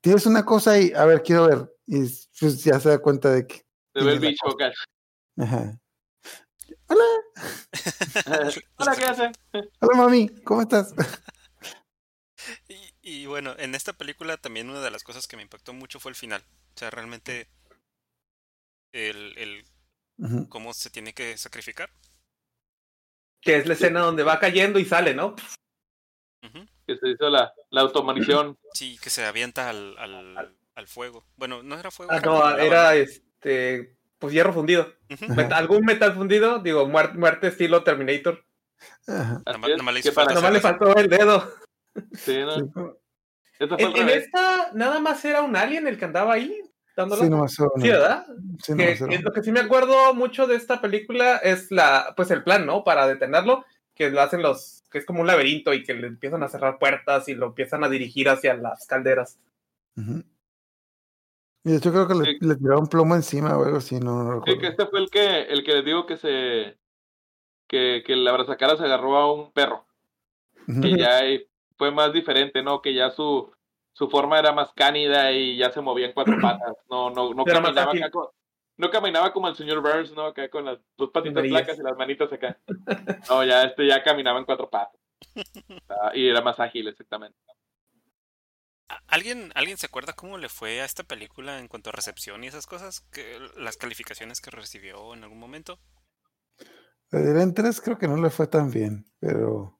tienes 0.00 0.26
una 0.26 0.44
cosa 0.44 0.72
ahí, 0.72 0.92
a 0.96 1.04
ver, 1.04 1.22
quiero 1.22 1.46
ver. 1.46 1.72
Y 1.86 2.00
pues 2.40 2.64
ya 2.64 2.80
se 2.80 2.88
da 2.88 2.98
cuenta 2.98 3.30
de 3.30 3.46
que. 3.46 3.62
Se 3.94 4.04
ve 4.04 4.12
el 4.12 4.20
bicho 4.20 4.44
cosa. 4.44 4.66
acá. 4.66 4.74
Ajá. 5.38 5.80
Hola, 6.86 7.04
¿qué 8.96 9.04
hace? 9.04 9.30
Hola 9.80 9.96
mami, 9.96 10.28
¿cómo 10.44 10.62
estás? 10.62 10.94
Y, 12.68 12.94
y 13.02 13.26
bueno, 13.26 13.54
en 13.58 13.74
esta 13.74 13.92
película 13.92 14.36
también 14.36 14.70
una 14.70 14.80
de 14.80 14.90
las 14.90 15.04
cosas 15.04 15.28
que 15.28 15.36
me 15.36 15.42
impactó 15.42 15.72
mucho 15.72 16.00
fue 16.00 16.10
el 16.10 16.16
final. 16.16 16.42
O 16.74 16.78
sea, 16.78 16.90
realmente 16.90 17.48
el, 18.92 19.36
el 19.38 19.64
cómo 20.48 20.72
se 20.74 20.90
tiene 20.90 21.12
que 21.12 21.36
sacrificar. 21.36 21.90
Que 23.40 23.56
es 23.56 23.66
la 23.66 23.74
escena 23.74 24.00
donde 24.00 24.22
va 24.22 24.38
cayendo 24.38 24.78
y 24.78 24.84
sale, 24.84 25.14
¿no? 25.14 25.34
Que 26.86 26.96
se 26.96 27.08
hizo 27.08 27.28
la, 27.30 27.52
la 27.70 27.80
automanición. 27.82 28.58
Sí, 28.72 28.98
que 29.02 29.10
se 29.10 29.24
avienta 29.24 29.68
al, 29.68 29.98
al, 29.98 30.56
al 30.76 30.86
fuego. 30.86 31.24
Bueno, 31.34 31.60
no 31.62 31.76
era 31.76 31.90
fuego. 31.90 32.12
Ah, 32.12 32.20
no, 32.20 32.56
era 32.56 32.94
este. 32.94 33.96
Pues 34.18 34.32
hierro 34.32 34.52
fundido. 34.52 34.92
¿Algún 35.52 35.84
metal 35.84 36.14
fundido? 36.14 36.60
Digo, 36.60 36.86
muerte, 36.86 37.18
muerte 37.18 37.48
estilo 37.48 37.82
Terminator. 37.82 38.44
Le 39.06 40.12
falta 40.12 40.34
Nomás 40.34 40.52
le 40.52 40.60
faltó 40.60 40.94
el 40.96 41.08
dedo. 41.08 41.52
Sí, 42.12 42.38
¿no? 42.38 42.56
Sí, 42.56 42.64
Esa 43.58 43.76
fue 43.76 44.00
En, 44.00 44.08
esta, 44.08 44.70
nada 44.74 45.00
más 45.00 45.24
era 45.24 45.42
un 45.42 45.56
alien 45.56 45.86
el 45.86 45.98
que 45.98 46.04
andaba 46.04 46.34
ahí. 46.34 46.69
Dándola. 46.96 47.48
sí, 47.48 47.62
Sí. 47.76 47.88
¿verdad? 47.88 48.26
Sí, 48.62 48.76
Que, 48.76 48.96
que 48.96 49.18
lo 49.20 49.32
que 49.32 49.42
sí 49.42 49.52
me 49.52 49.60
acuerdo 49.60 50.12
mucho 50.14 50.46
de 50.46 50.56
esta 50.56 50.80
película 50.80 51.36
es 51.36 51.70
la, 51.70 52.12
pues 52.16 52.30
el 52.30 52.42
plan, 52.44 52.66
¿no? 52.66 52.84
Para 52.84 53.06
detenerlo, 53.06 53.64
que 53.94 54.10
lo 54.10 54.20
hacen 54.20 54.42
los, 54.42 54.82
que 54.90 54.98
es 54.98 55.06
como 55.06 55.20
un 55.20 55.26
laberinto 55.26 55.72
y 55.72 55.82
que 55.84 55.94
le 55.94 56.06
empiezan 56.06 56.42
a 56.42 56.48
cerrar 56.48 56.78
puertas 56.78 57.28
y 57.28 57.34
lo 57.34 57.46
empiezan 57.46 57.84
a 57.84 57.88
dirigir 57.88 58.28
hacia 58.28 58.54
las 58.54 58.86
calderas. 58.86 59.38
Y 61.64 61.70
de 61.72 61.76
hecho 61.76 61.92
creo 61.92 62.08
que 62.08 62.14
le, 62.14 62.24
Sí. 62.24 62.38
le 62.40 62.56
tiraron 62.56 62.86
plomo 62.86 63.14
encima 63.14 63.56
o 63.56 63.64
algo 63.64 63.76
así, 63.78 63.98
no, 64.00 64.22
no 64.24 64.30
Sí, 64.44 64.50
recuerdo. 64.52 64.60
que 64.60 64.66
este 64.68 64.86
fue 64.86 65.00
el 65.00 65.10
que, 65.10 65.42
el 65.42 65.64
que 65.64 65.72
les 65.74 65.84
digo 65.84 66.06
que 66.06 66.16
se. 66.16 66.78
Que, 67.68 68.02
que 68.04 68.14
el 68.14 68.26
abrazacaras 68.26 68.80
agarró 68.80 69.16
a 69.16 69.32
un 69.32 69.52
perro. 69.52 69.86
Ujú. 70.66 70.80
Y 70.86 70.98
ya 70.98 71.20
fue 71.78 71.92
más 71.92 72.12
diferente, 72.12 72.62
¿no? 72.62 72.82
Que 72.82 72.94
ya 72.94 73.10
su, 73.10 73.52
su 74.00 74.08
forma 74.08 74.38
era 74.38 74.50
más 74.52 74.72
cánida 74.72 75.30
y 75.30 75.58
ya 75.58 75.70
se 75.70 75.82
movía 75.82 76.06
en 76.06 76.14
cuatro 76.14 76.34
patas. 76.40 76.74
No, 76.88 77.10
no, 77.10 77.34
no 77.34 77.44
caminaba 77.44 77.90
ágil. 77.90 78.02
acá 78.02 78.10
con- 78.10 78.28
no 78.78 78.88
caminaba 78.90 79.30
como 79.30 79.46
el 79.46 79.54
señor 79.56 79.82
Burns, 79.82 80.12
¿no? 80.14 80.24
Acá 80.24 80.48
con 80.48 80.64
las 80.64 80.78
dos 80.96 81.10
patitas 81.10 81.46
flacas 81.46 81.78
y 81.78 81.82
las 81.82 81.98
manitas 81.98 82.32
acá. 82.32 82.58
No, 83.28 83.44
ya 83.44 83.64
este 83.64 83.86
ya 83.86 84.02
caminaba 84.02 84.38
en 84.38 84.46
cuatro 84.46 84.70
patas. 84.70 84.98
Ah, 85.90 86.12
y 86.14 86.26
era 86.28 86.40
más 86.40 86.58
ágil, 86.58 86.88
exactamente. 86.88 87.36
¿A- 88.88 89.02
¿Alguien, 89.08 89.52
¿Alguien 89.54 89.76
se 89.76 89.84
acuerda 89.84 90.14
cómo 90.14 90.38
le 90.38 90.48
fue 90.48 90.80
a 90.80 90.86
esta 90.86 91.02
película 91.02 91.58
en 91.58 91.68
cuanto 91.68 91.90
a 91.90 91.92
recepción 91.92 92.42
y 92.42 92.46
esas 92.46 92.66
cosas? 92.66 93.00
Que, 93.12 93.38
las 93.58 93.76
calificaciones 93.76 94.40
que 94.40 94.50
recibió 94.50 95.12
en 95.12 95.24
algún 95.24 95.38
momento. 95.38 95.78
Diré 97.12 97.46
3 97.52 97.80
creo 97.82 97.98
que 97.98 98.08
no 98.08 98.16
le 98.16 98.30
fue 98.30 98.46
tan 98.46 98.70
bien, 98.70 99.04
pero 99.20 99.78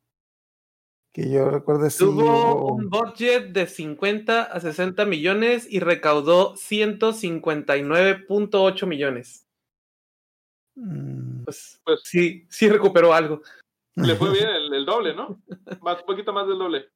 que 1.12 1.28
yo 1.30 1.50
recuerde 1.50 1.90
sí 1.90 2.04
Tuvo 2.04 2.74
un 2.74 2.88
budget 2.88 3.52
de 3.52 3.66
50 3.66 4.44
a 4.44 4.60
60 4.60 5.04
millones 5.06 5.66
y 5.68 5.80
recaudó 5.80 6.54
159.8 6.54 8.86
millones. 8.86 9.46
Mm, 10.76 11.42
Pues, 11.44 11.80
Pues- 11.84 12.02
sí, 12.04 12.46
sí 12.48 12.68
recuperó 12.68 13.12
algo. 13.12 13.42
Le 13.96 14.14
fue 14.14 14.32
bien 14.32 14.48
el, 14.56 14.72
el 14.72 14.86
doble, 14.86 15.14
¿no? 15.14 15.42
Más, 15.82 15.98
un 16.00 16.06
poquito 16.06 16.32
más 16.32 16.46
del 16.46 16.58
doble. 16.58 16.86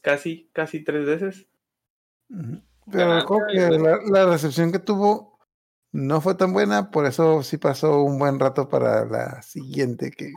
Casi, 0.00 0.50
casi 0.52 0.82
tres 0.82 1.06
veces. 1.06 1.46
Pero 2.90 3.24
que 3.52 3.68
bueno. 3.68 3.84
la, 3.84 4.00
la 4.04 4.26
recepción 4.26 4.72
que 4.72 4.80
tuvo 4.80 5.38
no 5.92 6.20
fue 6.20 6.34
tan 6.34 6.52
buena, 6.52 6.90
por 6.90 7.06
eso 7.06 7.42
sí 7.42 7.58
pasó 7.58 8.02
un 8.02 8.18
buen 8.18 8.40
rato 8.40 8.68
para 8.68 9.04
la 9.04 9.42
siguiente, 9.42 10.10
que, 10.10 10.32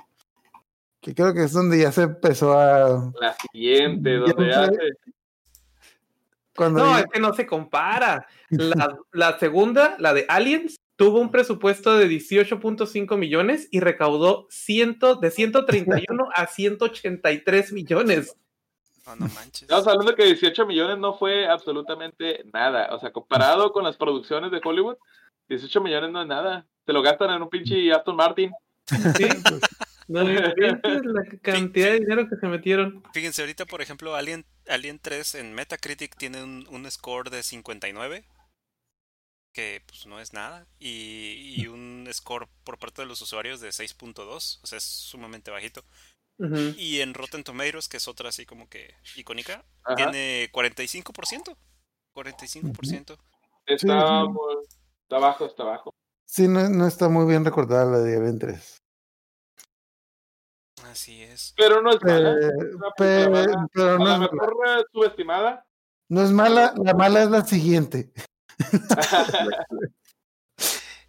que 1.06 1.14
creo 1.14 1.36
que 1.36 1.44
es 1.44 1.54
donde 1.54 1.78
ya 1.80 1.92
se 1.92 2.02
empezó 2.02 2.58
a... 2.58 3.12
La 3.22 3.36
siguiente, 3.52 4.16
donde 4.18 4.50
ya 4.50 4.66
se- 4.66 5.14
Cuando 6.56 6.80
No, 6.84 6.94
ya- 6.94 7.02
es 7.02 7.06
que 7.14 7.20
no 7.20 7.32
se 7.36 7.46
compara. 7.46 8.26
La, 8.50 8.98
la 9.12 9.38
segunda, 9.38 9.96
la 10.00 10.14
de 10.16 10.26
Aliens, 10.28 10.78
tuvo 10.96 11.20
un 11.20 11.30
presupuesto 11.30 11.96
de 11.96 12.08
18.5 12.10 13.18
millones 13.18 13.68
y 13.70 13.82
recaudó 13.82 14.48
100, 14.50 14.98
de 15.22 15.30
131 15.30 16.30
a 16.34 16.48
183 16.48 17.72
millones. 17.72 18.36
No, 19.06 19.16
no 19.16 19.28
manches. 19.28 19.62
Estamos 19.64 19.88
hablando 19.88 20.16
que 20.16 20.26
18 20.26 20.66
millones 20.66 20.98
no 20.98 21.14
fue 21.20 21.48
absolutamente 21.48 22.44
nada. 22.52 22.96
O 22.96 23.00
sea, 23.00 23.12
comparado 23.12 23.72
con 23.72 23.84
las 23.84 23.98
producciones 23.98 24.50
de 24.52 24.60
Hollywood, 24.64 24.96
18 25.50 25.82
millones 25.82 26.10
no 26.12 26.24
es 26.24 26.28
nada. 26.28 26.66
Se 26.86 26.94
lo 26.94 27.04
gastan 27.04 27.30
en 27.32 27.44
un 27.44 27.50
pinche 27.50 27.92
Aston 27.92 28.16
Martin. 28.16 28.52
¿sí? 28.88 29.28
No 30.08 30.24
la 30.24 30.54
cantidad 31.42 31.88
de 31.92 32.00
dinero 32.00 32.28
que 32.30 32.36
se 32.36 32.48
metieron. 32.48 33.04
Fíjense, 33.14 33.42
ahorita, 33.42 33.66
por 33.66 33.82
ejemplo, 33.82 34.16
Alien, 34.16 34.46
Alien 34.68 35.00
3 35.00 35.36
en 35.36 35.54
Metacritic 35.54 36.16
tiene 36.16 36.44
un, 36.44 36.68
un 36.70 36.90
score 36.92 37.30
de 37.30 37.42
59, 37.44 38.24
que 39.54 39.82
pues 39.88 40.06
no 40.06 40.20
es 40.20 40.34
nada, 40.34 40.68
y, 40.80 41.56
y 41.58 41.68
un 41.68 42.08
score 42.14 42.48
por 42.64 42.78
parte 42.78 43.02
de 43.02 43.08
los 43.08 43.22
usuarios 43.22 43.62
de 43.62 43.70
6.2, 43.70 44.60
o 44.62 44.68
sea, 44.68 44.78
es 44.78 44.84
sumamente 44.84 45.50
bajito. 45.52 45.84
Y 46.78 47.00
en 47.00 47.14
Rotten 47.14 47.46
Tomatoes, 47.46 47.88
que 47.88 47.96
es 47.96 48.10
otra 48.10 48.28
así 48.28 48.46
como 48.46 48.68
que 48.68 48.94
icónica, 49.16 49.64
Ajá. 49.86 49.96
tiene 49.96 50.50
45%. 50.52 51.56
45%. 52.14 53.18
Está, 53.66 53.78
Sí, 53.78 53.78
sí. 53.88 54.30
muy- 54.30 54.66
está 55.04 55.18
bajo, 55.18 55.46
está 55.46 55.64
bajo. 55.64 55.96
sí, 56.26 56.48
no, 56.50 56.68
no 56.70 56.88
está 56.88 57.08
muy 57.08 57.26
bien 57.26 57.46
recordada 57.46 57.86
la 57.90 58.00
de 58.00 58.18
Alien 58.18 58.38
3. 58.40 58.78
Así 60.96 61.22
es. 61.24 61.54
Pero 61.58 61.82
no 61.82 61.92
es 61.92 62.02
mala. 62.02 62.32
Eh, 62.40 62.52
Una 62.74 62.90
pe- 62.92 63.26
película 63.26 63.28
mala. 63.28 63.70
pero 63.74 63.92
A 63.94 63.98
no 63.98 64.06
lo 64.06 64.14
es, 64.14 64.20
mejor 64.32 64.54
eh, 64.66 64.84
subestimada. 64.94 65.66
no 66.08 66.22
es 66.24 66.32
mala, 66.32 66.74
la 66.82 66.94
mala 66.94 67.24
es 67.24 67.30
la 67.30 67.44
siguiente. 67.44 68.12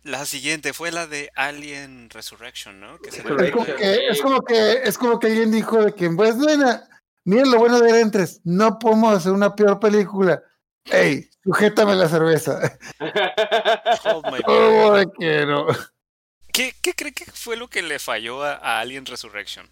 La 0.03 0.24
siguiente 0.24 0.72
fue 0.72 0.93
la 0.93 1.07
de 1.09 1.30
Alien 1.34 2.09
Resurrection, 2.11 2.78
¿no? 2.78 2.99
Que 3.01 3.11
se 3.11 3.18
Es 3.22 3.24
como, 3.24 3.64
que, 3.64 4.07
es 4.09 4.22
como 4.22 4.41
que 4.43 4.72
es 4.84 4.99
como 4.99 5.18
que 5.18 5.26
alguien 5.26 5.51
dijo 5.51 5.82
de 5.84 5.93
que 5.97 6.09
pues 6.11 6.37
buena, 6.37 6.89
miren 7.24 7.51
lo 7.51 7.59
bueno 7.59 7.80
de 7.80 7.91
Alien 7.91 8.12
3, 8.12 8.43
no 8.45 8.78
podemos 8.78 9.16
hacer 9.16 9.32
una 9.32 9.57
peor 9.57 9.80
película. 9.80 10.41
Ey, 10.84 11.28
sujétame 11.43 11.97
la 11.97 12.09
cerveza. 12.09 12.78
Oh 14.05 14.22
my 14.30 14.39
God. 14.47 14.47
¿Cómo 14.47 14.93
de 14.97 15.07
que 15.18 15.45
no? 15.47 15.66
¿Qué, 16.57 16.73
¿Qué 16.81 16.95
cree 16.95 17.13
que 17.13 17.27
fue 17.27 17.55
lo 17.55 17.69
que 17.69 17.83
le 17.83 17.99
falló 17.99 18.43
a, 18.43 18.81
Alien 18.81 19.05
Resurrection? 19.05 19.69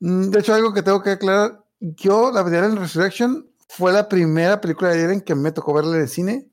Mm, 0.00 0.30
De 0.30 0.40
hecho, 0.40 0.54
algo 0.54 0.72
que 0.72 0.82
tengo 0.82 1.02
que 1.02 1.10
aclarar, 1.10 1.62
yo, 1.80 2.32
la 2.32 2.42
de 2.44 2.56
Alien 2.56 2.78
Resurrection, 2.78 3.46
fue 3.68 3.92
la 3.92 4.08
primera 4.08 4.58
película 4.58 4.90
de 4.90 5.04
Alien 5.04 5.20
que 5.20 5.34
me 5.34 5.52
tocó 5.52 5.74
verla 5.74 5.96
en 5.96 6.02
el 6.02 6.08
cine. 6.08 6.50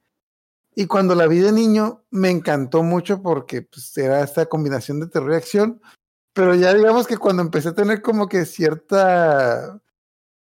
Y 0.75 0.87
cuando 0.87 1.15
la 1.15 1.25
vi 1.25 1.39
de 1.39 1.53
niño, 1.53 2.03
me 2.11 2.29
encantó 2.29 2.83
mucho 2.83 3.21
porque 3.21 3.61
pues, 3.61 3.97
era 3.97 4.21
esta 4.21 4.45
combinación 4.45 4.99
de 4.99 5.07
terror 5.07 5.31
y 5.31 5.35
acción. 5.35 5.81
Pero 6.33 6.53
ya 6.53 6.73
digamos 6.73 7.07
que 7.07 7.17
cuando 7.17 7.41
empecé 7.41 7.69
a 7.69 7.75
tener 7.75 8.01
como 8.01 8.27
que 8.27 8.45
cierta 8.45 9.81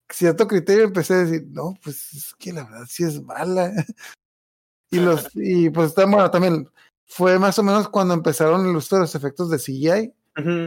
cierto 0.10 0.48
criterio 0.48 0.86
empecé 0.86 1.14
a 1.14 1.24
decir, 1.26 1.46
no, 1.50 1.76
pues 1.84 2.12
es 2.12 2.34
que 2.40 2.54
la 2.54 2.64
verdad 2.64 2.88
sí 2.90 3.04
es 3.04 3.22
mala. 3.22 3.72
y 4.90 5.00
los, 5.00 5.30
y 5.36 5.70
pues 5.70 5.90
está 5.90 6.06
bueno, 6.06 6.32
también 6.32 6.68
fue 7.08 7.40
más 7.40 7.58
o 7.58 7.64
menos 7.64 7.88
cuando 7.90 8.14
empezaron 8.14 8.68
el 8.68 8.76
uso 8.76 8.96
de 8.98 9.02
los 9.02 9.16
efectos 9.16 9.50
de 9.50 9.58
CGI, 9.60 10.14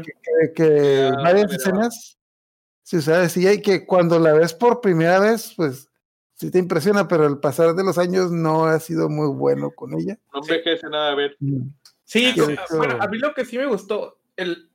que, 0.03 0.53
que 0.55 1.11
Ah, 1.13 1.21
varias 1.23 1.47
mira. 1.47 1.57
escenas 1.57 2.19
se 2.83 2.97
usaba 2.97 3.19
de 3.21 3.29
CGI, 3.29 3.63
que 3.63 3.87
cuando 3.87 4.19
la 4.19 4.33
ves 4.33 4.53
por 4.55 4.81
primera 4.81 5.21
vez, 5.21 5.53
pues 5.57 5.89
sí 6.35 6.51
te 6.51 6.59
impresiona, 6.59 7.07
pero 7.07 7.27
el 7.27 7.39
pasar 7.39 7.75
de 7.75 7.85
los 7.85 7.99
años 7.99 8.31
no 8.33 8.65
ha 8.65 8.81
sido 8.81 9.09
muy 9.09 9.29
bueno 9.29 9.71
con 9.71 9.93
ella. 9.95 10.19
No 10.33 10.41
envejece 10.41 10.89
nada 10.89 11.13
a 11.13 11.15
ver. 11.15 11.37
Sí, 11.39 11.63
Sí, 12.05 12.27
hecho- 12.27 12.49
bueno, 12.77 12.97
a 13.01 13.07
mí 13.07 13.19
lo 13.19 13.33
que 13.35 13.45
sí 13.45 13.57
me 13.59 13.67
gustó, 13.67 14.19
el, 14.37 14.71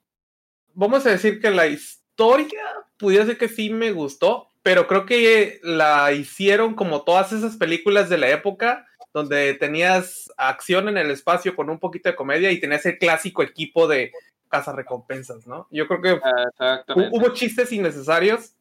vamos 0.74 1.06
a 1.06 1.10
decir 1.10 1.42
que 1.42 1.50
la 1.52 1.68
historia 1.68 2.62
pudiera 2.98 3.26
ser 3.26 3.38
que 3.38 3.50
sí 3.50 3.70
me 3.72 3.92
gustó, 3.92 4.48
pero 4.64 4.88
creo 4.88 5.06
que 5.06 5.60
la 5.64 6.14
hicieron 6.14 6.76
como 6.76 7.02
todas 7.04 7.34
esas 7.34 7.58
películas 7.58 8.08
de 8.10 8.18
la 8.20 8.30
época, 8.30 8.86
donde 9.16 9.54
tenías 9.54 10.30
acción 10.36 10.90
en 10.90 10.98
el 10.98 11.10
espacio 11.10 11.56
con 11.56 11.70
un 11.70 11.80
poquito 11.80 12.10
de 12.10 12.18
comedia 12.18 12.52
y 12.52 12.60
tenías 12.60 12.86
el 12.86 12.98
clásico 12.98 13.44
equipo 13.44 13.88
de 13.88 14.12
cazarrecompensas, 14.50 15.48
¿no? 15.48 15.68
Yo 15.72 15.88
creo 15.88 16.02
que 16.02 16.20
Ah, 16.60 16.84
hubo 17.14 17.30
chistes 17.30 17.72
innecesarios, 17.72 18.58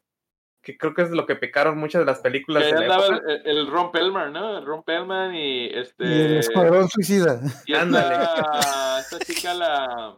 que 0.61 0.77
creo 0.77 0.93
que 0.93 1.01
es 1.01 1.11
lo 1.11 1.25
que 1.25 1.35
pecaron 1.35 1.77
muchas 1.77 1.99
de 1.99 2.05
las 2.05 2.19
películas 2.19 2.63
Que 2.63 2.69
de 2.73 2.77
ahí 2.83 2.87
la 2.87 2.95
andaba 2.95 3.17
época. 3.17 3.33
el, 3.33 3.57
el 3.57 3.67
Ron 3.67 3.91
Pelman, 3.91 4.31
¿no? 4.31 4.57
El 4.57 4.65
Ron 4.65 4.83
Pelman 4.83 5.35
y 5.35 5.65
este. 5.65 6.05
Y 6.05 6.21
el 6.21 6.37
Escuadrón 6.37 6.87
Suicida. 6.87 7.41
y 7.65 7.73
Ándale. 7.73 8.15
esta, 8.15 8.99
esta 9.01 9.19
chica, 9.19 9.53
la. 9.53 10.17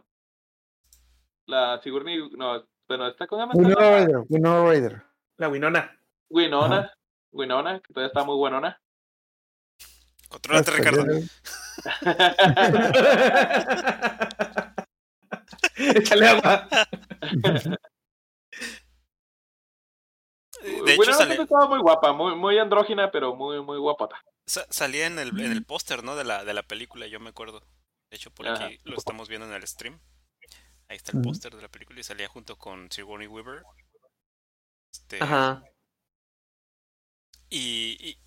La 1.46 1.80
Sigourney. 1.82 2.30
No, 2.36 2.64
bueno, 2.86 3.08
esta 3.08 3.26
con 3.26 3.40
Winona 3.54 3.98
Ryder, 3.98 4.18
Winona 4.28 4.70
Ryder. 4.70 5.02
La 5.36 5.48
Winona. 5.48 6.00
Winona. 6.30 6.92
Winona, 7.32 7.80
que 7.80 7.92
todavía 7.92 8.06
está 8.08 8.22
muy 8.22 8.36
buenona. 8.36 8.80
Contrólate, 10.28 10.70
Ricardo. 10.70 11.04
Échale 15.76 16.28
agua. 16.28 16.68
De 20.62 20.94
hecho, 20.94 21.04
sale- 21.12 21.24
siempre 21.26 21.44
estaba 21.44 21.68
muy 21.68 21.80
guapa, 21.80 22.12
muy, 22.12 22.34
muy 22.34 22.58
andrógina, 22.58 23.10
pero 23.10 23.34
muy, 23.36 23.62
muy 23.62 23.78
guapota. 23.78 24.16
sa- 24.46 24.66
salía 24.70 25.06
en 25.06 25.18
el, 25.18 25.28
en 25.40 25.52
el 25.52 25.64
póster, 25.64 26.02
¿no? 26.02 26.16
De 26.16 26.24
la, 26.24 26.44
de 26.44 26.54
la 26.54 26.62
película, 26.62 27.06
yo 27.06 27.20
me 27.20 27.30
acuerdo. 27.30 27.60
De 28.10 28.16
hecho, 28.16 28.30
por 28.32 28.48
Ajá. 28.48 28.66
aquí 28.66 28.78
lo 28.84 28.96
estamos 28.96 29.28
viendo 29.28 29.46
en 29.46 29.52
el 29.52 29.66
stream. 29.66 30.00
Ahí 30.88 30.96
está 30.96 31.12
el 31.16 31.22
póster 31.22 31.54
de 31.54 31.62
la 31.62 31.68
película 31.68 32.00
y 32.00 32.02
salía 32.02 32.28
junto 32.28 32.56
con 32.56 32.90
Sigourney 32.90 33.28
Weaver. 33.28 33.62
Este, 34.92 35.22
Ajá. 35.22 35.62
Y, 37.50 37.96
y, 38.00 38.18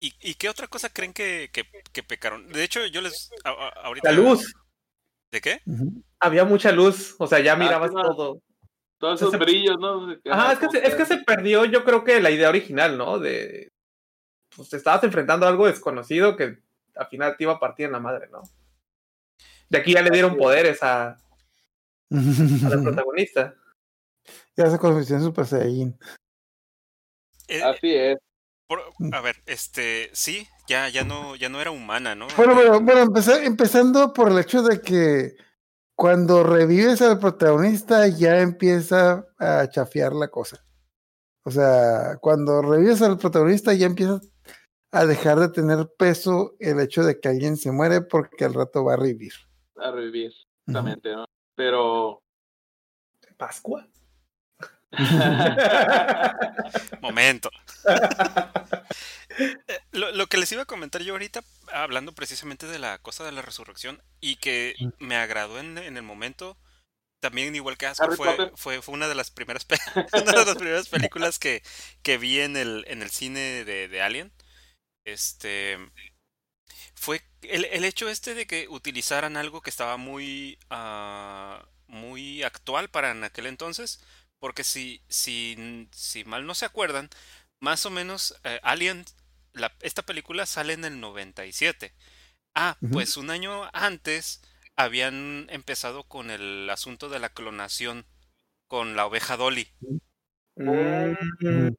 y, 0.00 0.14
y 0.20 0.34
qué 0.34 0.48
otra 0.48 0.66
cosa 0.68 0.88
creen 0.90 1.12
que, 1.12 1.50
que, 1.52 1.64
que 1.92 2.02
pecaron? 2.02 2.48
De 2.52 2.62
hecho, 2.64 2.84
yo 2.86 3.00
les... 3.00 3.30
a- 3.44 3.50
a- 3.50 3.68
ahorita, 3.84 4.10
La 4.12 4.16
luz. 4.18 4.52
¿De 5.30 5.40
qué? 5.40 5.60
Había 6.20 6.44
mucha 6.44 6.72
luz, 6.72 7.14
o 7.18 7.26
sea, 7.26 7.40
ya 7.40 7.54
mirabas 7.56 7.90
sí, 7.90 7.96
no. 7.96 8.02
todo. 8.02 8.42
Todos 8.98 9.20
esos 9.22 9.38
brillos, 9.38 9.76
¿no? 9.78 10.16
Ajá, 10.30 10.52
es 10.54 10.58
que, 10.58 10.68
se, 10.70 10.86
es 10.86 10.94
que 10.94 11.06
se 11.06 11.18
perdió, 11.18 11.64
yo 11.66 11.84
creo 11.84 12.02
que 12.02 12.20
la 12.20 12.30
idea 12.30 12.48
original, 12.48 12.96
¿no? 12.98 13.18
De. 13.18 13.68
Pues 14.56 14.70
te 14.70 14.76
estabas 14.76 15.04
enfrentando 15.04 15.46
a 15.46 15.50
algo 15.50 15.66
desconocido 15.66 16.34
que 16.36 16.58
al 16.96 17.06
final 17.08 17.36
te 17.36 17.44
iba 17.44 17.52
a 17.52 17.60
partir 17.60 17.86
en 17.86 17.92
la 17.92 18.00
madre, 18.00 18.28
¿no? 18.32 18.42
De 19.68 19.78
aquí 19.78 19.92
ya 19.92 20.02
le 20.02 20.10
dieron 20.10 20.36
poderes 20.36 20.82
a, 20.82 21.10
a 21.10 21.18
la 22.10 22.10
protagonista. 22.82 23.54
ya 24.56 24.70
se 24.70 24.78
convirtió 24.78 25.14
en 25.16 25.22
Super 25.22 25.46
Saiyajin. 25.46 25.96
Eh, 27.46 27.62
Así 27.62 27.94
es. 27.94 28.18
Por- 28.68 28.82
a 29.12 29.20
ver, 29.20 29.36
este, 29.46 30.10
sí, 30.12 30.46
ya, 30.68 30.88
ya 30.90 31.02
no, 31.02 31.34
ya 31.36 31.48
no 31.48 31.60
era 31.60 31.70
humana, 31.70 32.14
¿no? 32.14 32.28
Bueno, 32.36 32.54
bueno, 32.54 32.80
bueno, 32.80 33.00
empeza- 33.02 33.42
empezando 33.44 34.12
por 34.12 34.30
el 34.30 34.38
hecho 34.38 34.62
de 34.62 34.80
que 34.80 35.34
cuando 35.96 36.44
revives 36.44 37.00
al 37.02 37.18
protagonista 37.18 38.06
ya 38.06 38.38
empieza 38.40 39.26
a 39.38 39.68
chafear 39.68 40.12
la 40.12 40.28
cosa. 40.28 40.62
O 41.44 41.50
sea, 41.50 42.18
cuando 42.20 42.60
revives 42.62 43.00
al 43.02 43.16
protagonista 43.18 43.72
ya 43.72 43.86
empieza 43.86 44.20
a 44.92 45.06
dejar 45.06 45.38
de 45.40 45.48
tener 45.48 45.88
peso 45.98 46.54
el 46.60 46.78
hecho 46.80 47.02
de 47.04 47.18
que 47.18 47.28
alguien 47.28 47.56
se 47.56 47.72
muere 47.72 48.02
porque 48.02 48.44
al 48.44 48.54
rato 48.54 48.84
va 48.84 48.94
a 48.94 48.96
revivir. 48.96 49.32
A 49.76 49.90
revivir, 49.90 50.32
exactamente, 50.66 51.14
¿no? 51.14 51.24
Pero. 51.56 52.20
Pascua. 53.36 53.86
Momento. 57.00 57.50
Eh, 59.68 59.78
Lo, 59.92 60.10
lo 60.12 60.26
que 60.26 60.36
les 60.38 60.50
iba 60.52 60.62
a 60.62 60.66
comentar 60.66 61.00
yo 61.02 61.12
ahorita, 61.12 61.42
hablando 61.72 62.12
precisamente 62.12 62.66
de 62.66 62.78
la 62.80 62.98
cosa 62.98 63.24
de 63.24 63.30
la 63.32 63.40
resurrección, 63.42 64.02
y 64.20 64.34
que 64.36 64.74
me 64.98 65.14
agradó 65.16 65.58
en, 65.60 65.78
en 65.78 65.96
el 65.96 66.02
momento, 66.02 66.56
también 67.20 67.54
igual 67.56 67.76
que 67.78 67.86
Asco, 67.86 68.10
fue, 68.12 68.52
fue, 68.56 68.82
fue 68.82 68.94
una 68.94 69.08
de 69.08 69.14
las 69.16 69.30
primeras 69.30 69.66
una 70.14 70.32
de 70.32 70.44
las 70.46 70.56
primeras 70.56 70.88
películas 70.88 71.38
que, 71.38 71.62
que 72.02 72.18
vi 72.18 72.40
en 72.40 72.56
el, 72.56 72.84
en 72.88 73.02
el 73.02 73.10
cine 73.10 73.64
de, 73.64 73.88
de 73.88 74.02
Alien. 74.02 74.32
Este 75.04 75.78
fue 76.94 77.22
el, 77.42 77.64
el 77.66 77.84
hecho 77.84 78.08
este 78.08 78.34
de 78.34 78.46
que 78.46 78.66
utilizaran 78.68 79.36
algo 79.36 79.60
que 79.60 79.70
estaba 79.70 79.96
muy 79.96 80.58
ah, 80.70 81.64
muy 81.86 82.42
actual 82.42 82.90
para 82.90 83.10
en 83.10 83.24
aquel 83.24 83.46
entonces. 83.46 84.00
Porque 84.38 84.64
si, 84.64 85.02
si, 85.08 85.88
si 85.92 86.24
mal 86.24 86.46
no 86.46 86.54
se 86.54 86.64
acuerdan, 86.66 87.10
más 87.60 87.86
o 87.86 87.90
menos 87.90 88.36
eh, 88.44 88.60
Alien, 88.62 89.04
la, 89.52 89.72
esta 89.80 90.02
película 90.02 90.46
sale 90.46 90.74
en 90.74 90.84
el 90.84 91.00
97. 91.00 91.92
Ah, 92.54 92.78
Ujú. 92.82 92.90
pues 92.92 93.16
un 93.16 93.30
año 93.30 93.68
antes 93.72 94.42
habían 94.76 95.46
empezado 95.50 96.04
con 96.04 96.30
el 96.30 96.68
asunto 96.70 97.08
de 97.08 97.18
la 97.20 97.30
clonación 97.30 98.06
con 98.68 98.96
la 98.96 99.06
oveja 99.06 99.36
Dolly. 99.36 99.68
Mm, 100.56 101.74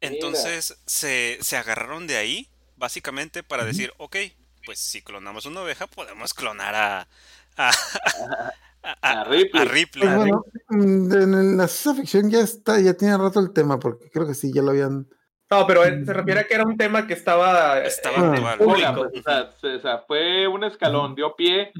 Entonces 0.00 0.78
se, 0.86 1.38
se 1.42 1.56
agarraron 1.56 2.06
de 2.06 2.16
ahí, 2.16 2.48
básicamente, 2.76 3.42
para 3.42 3.64
decir, 3.64 3.92
ok, 3.98 4.16
pues 4.64 4.78
si 4.78 5.02
clonamos 5.02 5.46
una 5.46 5.62
oveja, 5.62 5.86
podemos 5.86 6.34
clonar 6.34 6.74
a, 6.74 7.08
a, 7.56 7.70
a- 9.02 9.20
A 9.20 9.24
Ripley. 9.24 9.62
a 9.62 9.64
Ripley. 9.64 10.04
Pues 10.06 10.16
bueno, 10.16 10.44
mm, 10.68 11.12
en 11.12 11.56
la 11.56 11.68
ciencia 11.68 12.00
ficción 12.02 12.30
ya 12.30 12.40
está, 12.40 12.80
ya 12.80 12.94
tiene 12.94 13.16
rato 13.18 13.40
el 13.40 13.52
tema, 13.52 13.78
porque 13.78 14.10
creo 14.10 14.26
que 14.26 14.34
sí, 14.34 14.52
ya 14.52 14.62
lo 14.62 14.70
habían. 14.70 15.08
No, 15.50 15.66
pero 15.66 15.82
él 15.84 16.04
se 16.04 16.12
refiere 16.12 16.40
a 16.40 16.44
que 16.46 16.54
era 16.54 16.64
un 16.64 16.76
tema 16.76 17.06
que 17.06 17.14
estaba, 17.14 17.78
Estaba 17.80 18.16
el 18.36 18.44
actual. 18.44 18.58
Hola, 18.60 18.94
público. 18.94 19.08
pues, 19.10 19.20
o, 19.20 19.22
sea, 19.22 19.50
se- 19.52 19.74
o 19.76 19.80
sea, 19.80 19.98
fue 20.06 20.46
un 20.46 20.62
escalón, 20.64 21.14
dio 21.14 21.34
pie 21.36 21.72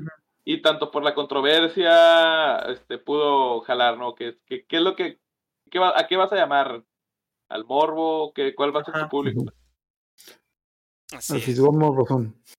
y 0.45 0.63
tanto 0.63 0.91
por 0.91 1.03
la 1.05 1.15
controversia 1.15 2.57
este, 2.71 2.97
pudo 2.99 3.61
jalar, 3.61 3.99
¿no? 3.99 4.15
¿Qué, 4.15 4.39
qué, 4.47 4.65
qué 4.67 4.77
es 4.77 4.83
lo 4.83 4.97
que, 4.97 5.21
qué 5.71 5.79
va- 5.79 5.93
a 5.99 6.07
qué 6.07 6.17
vas 6.17 6.33
a 6.33 6.37
llamar? 6.37 6.83
¿Al 7.51 7.65
morbo? 7.67 8.33
¿Qué, 8.35 8.55
¿Cuál 8.55 8.75
va 8.75 8.81
a 8.81 8.85
ser 8.85 8.95
Ajá. 8.97 9.05
tu 9.05 9.11
público? 9.11 9.45
Así 11.13 11.33
Al 11.35 11.39
es. 11.41 12.58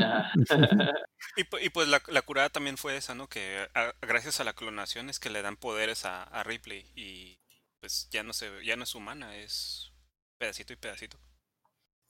Ah. 0.00 0.32
Y, 1.36 1.44
pu- 1.44 1.58
y 1.62 1.70
pues 1.70 1.88
la, 1.88 2.00
la 2.08 2.22
curada 2.22 2.48
también 2.48 2.76
fue 2.76 2.96
esa, 2.96 3.14
¿no? 3.14 3.28
Que 3.28 3.68
a- 3.74 3.92
gracias 4.02 4.40
a 4.40 4.44
la 4.44 4.52
clonación 4.54 5.08
es 5.10 5.20
que 5.20 5.30
le 5.30 5.42
dan 5.42 5.56
poderes 5.56 6.04
a, 6.04 6.22
a 6.24 6.42
Ripley 6.42 6.90
y 6.94 7.38
pues 7.80 8.08
ya 8.10 8.22
no 8.22 8.32
se, 8.32 8.64
ya 8.64 8.76
no 8.76 8.84
es 8.84 8.94
humana, 8.94 9.36
es 9.36 9.92
pedacito 10.38 10.72
y 10.72 10.76
pedacito. 10.76 11.18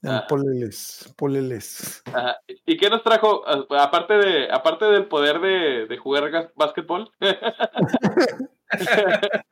Ah, 0.03 0.21
Ah. 0.23 0.27
Poleles, 0.29 1.13
poleles. 1.17 2.01
Ajá. 2.05 2.37
¿Y 2.47 2.77
qué 2.77 2.89
nos 2.89 3.03
trajo, 3.03 3.43
a- 3.47 3.83
aparte 3.83 4.13
de 4.13 4.49
aparte 4.51 4.85
del 4.85 5.07
poder 5.07 5.39
de, 5.41 5.87
de 5.87 5.97
jugar 5.97 6.53
básquetbol? 6.55 7.11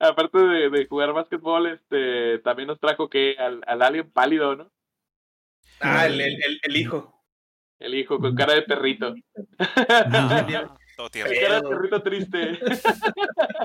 aparte 0.00 0.38
de, 0.38 0.70
de 0.70 0.86
jugar 0.86 1.12
básquetbol, 1.12 1.66
este, 1.68 2.38
también 2.40 2.68
nos 2.68 2.80
trajo 2.80 3.08
que 3.08 3.36
al, 3.38 3.62
al 3.66 3.82
alien 3.82 4.10
pálido, 4.10 4.56
¿no? 4.56 4.70
Ah, 5.82 6.06
el, 6.06 6.20
el, 6.20 6.42
el- 6.42 6.60
el 6.62 6.76
hijo. 6.76 7.22
El 7.78 7.94
hijo 7.94 8.18
con 8.18 8.34
cara 8.36 8.54
de 8.54 8.62
perrito. 8.62 9.12
Ah, 9.58 10.46
todo 10.96 11.10
tierno. 11.10 11.34
Cara 11.40 11.60
de 11.60 11.68
perrito 11.68 12.02
triste. 12.02 12.58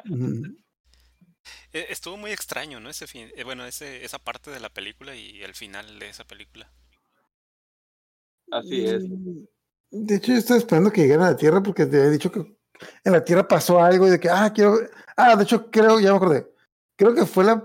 Eh, 1.73 1.87
Estuvo 1.89 2.17
muy 2.17 2.31
extraño, 2.31 2.79
¿no? 2.79 2.89
Ese 2.89 3.07
fin, 3.07 3.29
eh, 3.35 3.43
bueno, 3.43 3.65
ese, 3.65 4.03
esa 4.05 4.19
parte 4.19 4.51
de 4.51 4.59
la 4.59 4.69
película 4.69 5.15
y 5.15 5.41
el 5.43 5.53
final 5.53 5.99
de 5.99 6.09
esa 6.09 6.23
película. 6.23 6.71
Así 8.51 8.85
es. 8.85 9.03
De 9.91 10.15
hecho, 10.15 10.31
yo 10.31 10.37
estaba 10.37 10.57
esperando 10.57 10.91
que 10.91 11.01
llegaran 11.01 11.25
a 11.27 11.31
la 11.31 11.37
Tierra 11.37 11.61
porque 11.61 11.85
te 11.85 11.97
había 11.97 12.09
dicho 12.09 12.31
que 12.31 12.39
en 12.39 13.11
la 13.11 13.23
Tierra 13.23 13.47
pasó 13.47 13.81
algo 13.83 14.07
y 14.07 14.11
de 14.11 14.19
que, 14.19 14.29
ah, 14.29 14.51
quiero. 14.53 14.77
Ah, 15.15 15.35
de 15.35 15.43
hecho, 15.43 15.69
creo, 15.69 15.99
ya 15.99 16.11
me 16.11 16.17
acordé. 16.17 16.47
Creo 16.95 17.13
que 17.13 17.25
fue 17.25 17.43
la. 17.43 17.55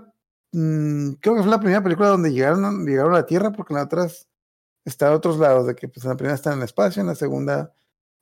mm, 0.51 1.13
creo 1.21 1.35
que 1.35 1.41
fue 1.41 1.51
la 1.51 1.59
primera 1.59 1.81
película 1.83 2.09
donde 2.09 2.31
llegaron, 2.31 2.85
llegaron 2.85 3.13
a 3.13 3.19
la 3.19 3.25
Tierra 3.25 3.51
porque 3.51 3.73
en 3.73 3.77
las 3.77 3.85
otras 3.85 4.27
está 4.85 5.09
a 5.09 5.15
otros 5.15 5.37
lados. 5.37 5.67
De 5.67 5.75
que 5.75 5.87
pues, 5.87 6.03
en 6.05 6.11
la 6.11 6.17
primera 6.17 6.35
está 6.35 6.51
en 6.51 6.59
el 6.59 6.65
espacio, 6.65 7.01
en 7.01 7.07
la 7.07 7.15
segunda 7.15 7.73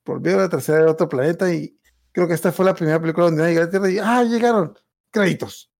volvieron, 0.05 0.41
la 0.41 0.49
tercera 0.49 0.79
era 0.79 0.91
otro 0.91 1.07
planeta 1.07 1.53
y 1.53 1.79
creo 2.11 2.27
que 2.27 2.33
esta 2.33 2.51
fue 2.51 2.65
la 2.65 2.73
primera 2.73 2.99
película 2.99 3.27
donde 3.27 3.41
iban 3.41 3.47
a 3.47 3.51
llegar 3.51 3.63
a 3.63 3.65
la 3.65 3.71
Tierra 3.71 3.89
y, 3.89 3.99
ah, 3.99 4.23
llegaron. 4.23 4.77
Créditos. 5.11 5.71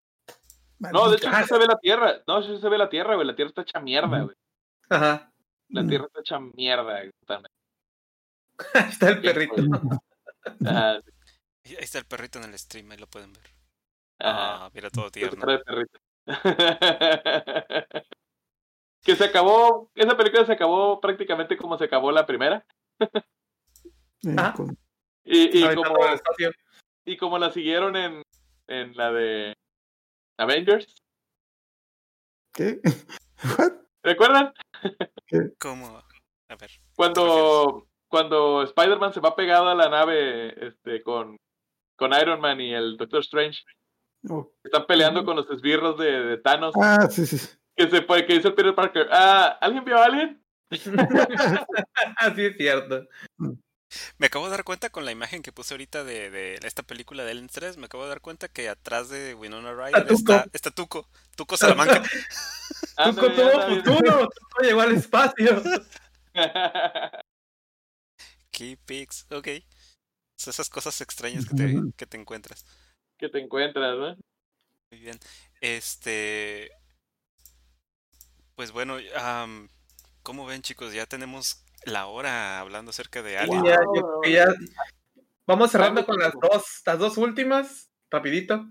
No, 0.78 1.08
de 1.08 1.16
hecho 1.16 1.30
sí 1.30 1.44
se 1.44 1.58
ve 1.58 1.66
la 1.66 1.78
Tierra. 1.78 2.22
No, 2.26 2.42
sí 2.42 2.58
se 2.60 2.68
ve 2.68 2.78
la 2.78 2.88
Tierra, 2.88 3.14
güey. 3.14 3.26
La 3.26 3.34
Tierra 3.34 3.48
está 3.48 3.62
hecha 3.62 3.80
mierda, 3.80 4.22
güey. 4.22 4.36
Ajá. 4.88 5.32
La 5.68 5.86
Tierra 5.86 6.06
está 6.06 6.20
hecha 6.20 6.38
mierda, 6.38 6.82
güey, 6.82 7.10
está 8.90 9.08
el 9.08 9.20
perrito. 9.22 9.54
Ajá, 10.64 11.00
Ahí 11.64 11.76
está 11.78 11.98
el 11.98 12.04
perrito 12.04 12.38
en 12.38 12.44
el 12.44 12.58
stream, 12.58 12.90
ahí 12.90 12.98
lo 12.98 13.06
pueden 13.06 13.32
ver. 13.32 13.44
Ah, 14.18 14.68
mira 14.74 14.90
todo 14.90 15.10
tierno. 15.10 15.46
que 19.02 19.16
se 19.16 19.24
acabó, 19.24 19.90
esa 19.94 20.16
película 20.16 20.46
se 20.46 20.52
acabó 20.52 21.00
prácticamente 21.00 21.56
como 21.56 21.76
se 21.76 21.84
acabó 21.84 22.12
la 22.12 22.26
primera. 22.26 22.64
Eh, 24.24 24.36
Ah. 24.38 24.54
Y, 25.24 25.58
y 25.58 25.74
como, 25.74 25.96
y 27.04 27.16
como 27.16 27.38
la 27.40 27.50
siguieron 27.50 27.96
en, 27.96 28.22
en 28.68 28.96
la 28.96 29.10
de 29.10 29.56
Avengers. 30.38 30.94
¿Qué? 32.52 32.80
What? 33.58 33.72
¿Recuerdan? 34.04 34.52
¿Cómo? 35.58 35.98
A 36.48 36.56
ver. 36.56 36.70
Cuando, 36.94 37.88
cuando 38.08 38.62
Spider-Man 38.62 39.12
se 39.12 39.18
va 39.18 39.34
pegado 39.34 39.68
a 39.68 39.74
la 39.74 39.88
nave 39.88 40.68
este, 40.68 41.02
con, 41.02 41.36
con 41.96 42.12
Iron 42.12 42.40
Man 42.40 42.60
y 42.60 42.72
el 42.72 42.96
Doctor 42.96 43.22
Strange. 43.22 43.64
Oh. 44.28 44.52
Están 44.62 44.86
peleando 44.86 45.24
con 45.24 45.34
los 45.34 45.50
esbirros 45.50 45.98
de, 45.98 46.22
de 46.22 46.36
Thanos. 46.38 46.74
Ah, 46.80 47.08
sí, 47.10 47.26
sí. 47.26 47.38
Que, 47.76 47.88
se, 47.90 48.02
puede- 48.02 48.26
que 48.26 48.34
dice 48.34 48.48
el 48.48 48.54
Peter 48.54 48.74
Parker. 48.74 49.08
Ah, 49.10 49.58
¿Alguien 49.60 49.84
vio 49.84 49.98
a 49.98 50.04
alguien? 50.04 50.42
Así 52.16 52.44
es 52.46 52.56
cierto. 52.56 53.06
Me 54.18 54.26
acabo 54.26 54.46
de 54.46 54.52
dar 54.52 54.64
cuenta 54.64 54.88
con 54.88 55.04
la 55.04 55.12
imagen 55.12 55.42
que 55.42 55.52
puse 55.52 55.74
ahorita 55.74 56.02
de, 56.02 56.30
de 56.30 56.54
esta 56.62 56.82
película 56.82 57.24
de 57.24 57.32
Ellen 57.32 57.48
3, 57.48 57.76
me 57.76 57.84
acabo 57.86 58.04
de 58.04 58.08
dar 58.08 58.22
cuenta 58.22 58.48
que 58.48 58.70
atrás 58.70 59.10
de 59.10 59.34
Winona 59.34 59.74
Ryder 59.74 60.06
Tuco. 60.06 60.14
está, 60.32 60.46
está 60.54 60.70
Tuco, 60.70 61.06
Tuco 61.36 61.56
Salamanca. 61.58 62.02
Ándale, 62.96 63.28
Tuco 63.34 63.42
tuvo 63.42 63.68
futuro. 63.68 64.28
Tuco 64.30 64.62
llegó 64.62 64.80
al 64.80 64.94
espacio. 64.94 65.62
Key 68.50 68.76
Pics, 68.76 69.26
ok. 69.30 69.48
Son 70.38 70.50
esas 70.50 70.68
cosas 70.70 71.00
extrañas 71.00 71.46
que 71.46 71.54
te, 71.54 71.74
que 71.96 72.06
te 72.06 72.16
encuentras. 72.16 72.64
que 73.18 73.28
te 73.28 73.40
encuentras, 73.40 73.96
¿no? 73.96 74.16
Muy 74.90 75.00
bien. 75.00 75.18
Este. 75.60 76.70
Pues 78.62 78.70
bueno, 78.70 78.94
am, 79.20 79.68
¿cómo 80.22 80.46
ven, 80.46 80.62
chicos? 80.62 80.94
Ya 80.94 81.04
tenemos 81.04 81.64
la 81.84 82.06
hora 82.06 82.60
hablando 82.60 82.90
acerca 82.90 83.20
de 83.20 83.36
Alien. 83.36 83.64
Ya, 83.64 83.74
yo 83.92 84.02
creo 84.06 84.20
que 84.22 84.30
ya- 84.30 84.54
Vamos 85.48 85.72
cerrando 85.72 86.06
con 86.06 86.16
las 86.16 86.32
dos, 86.40 86.62
las 86.86 86.96
dos 87.00 87.16
últimas, 87.18 87.90
rapidito. 88.08 88.64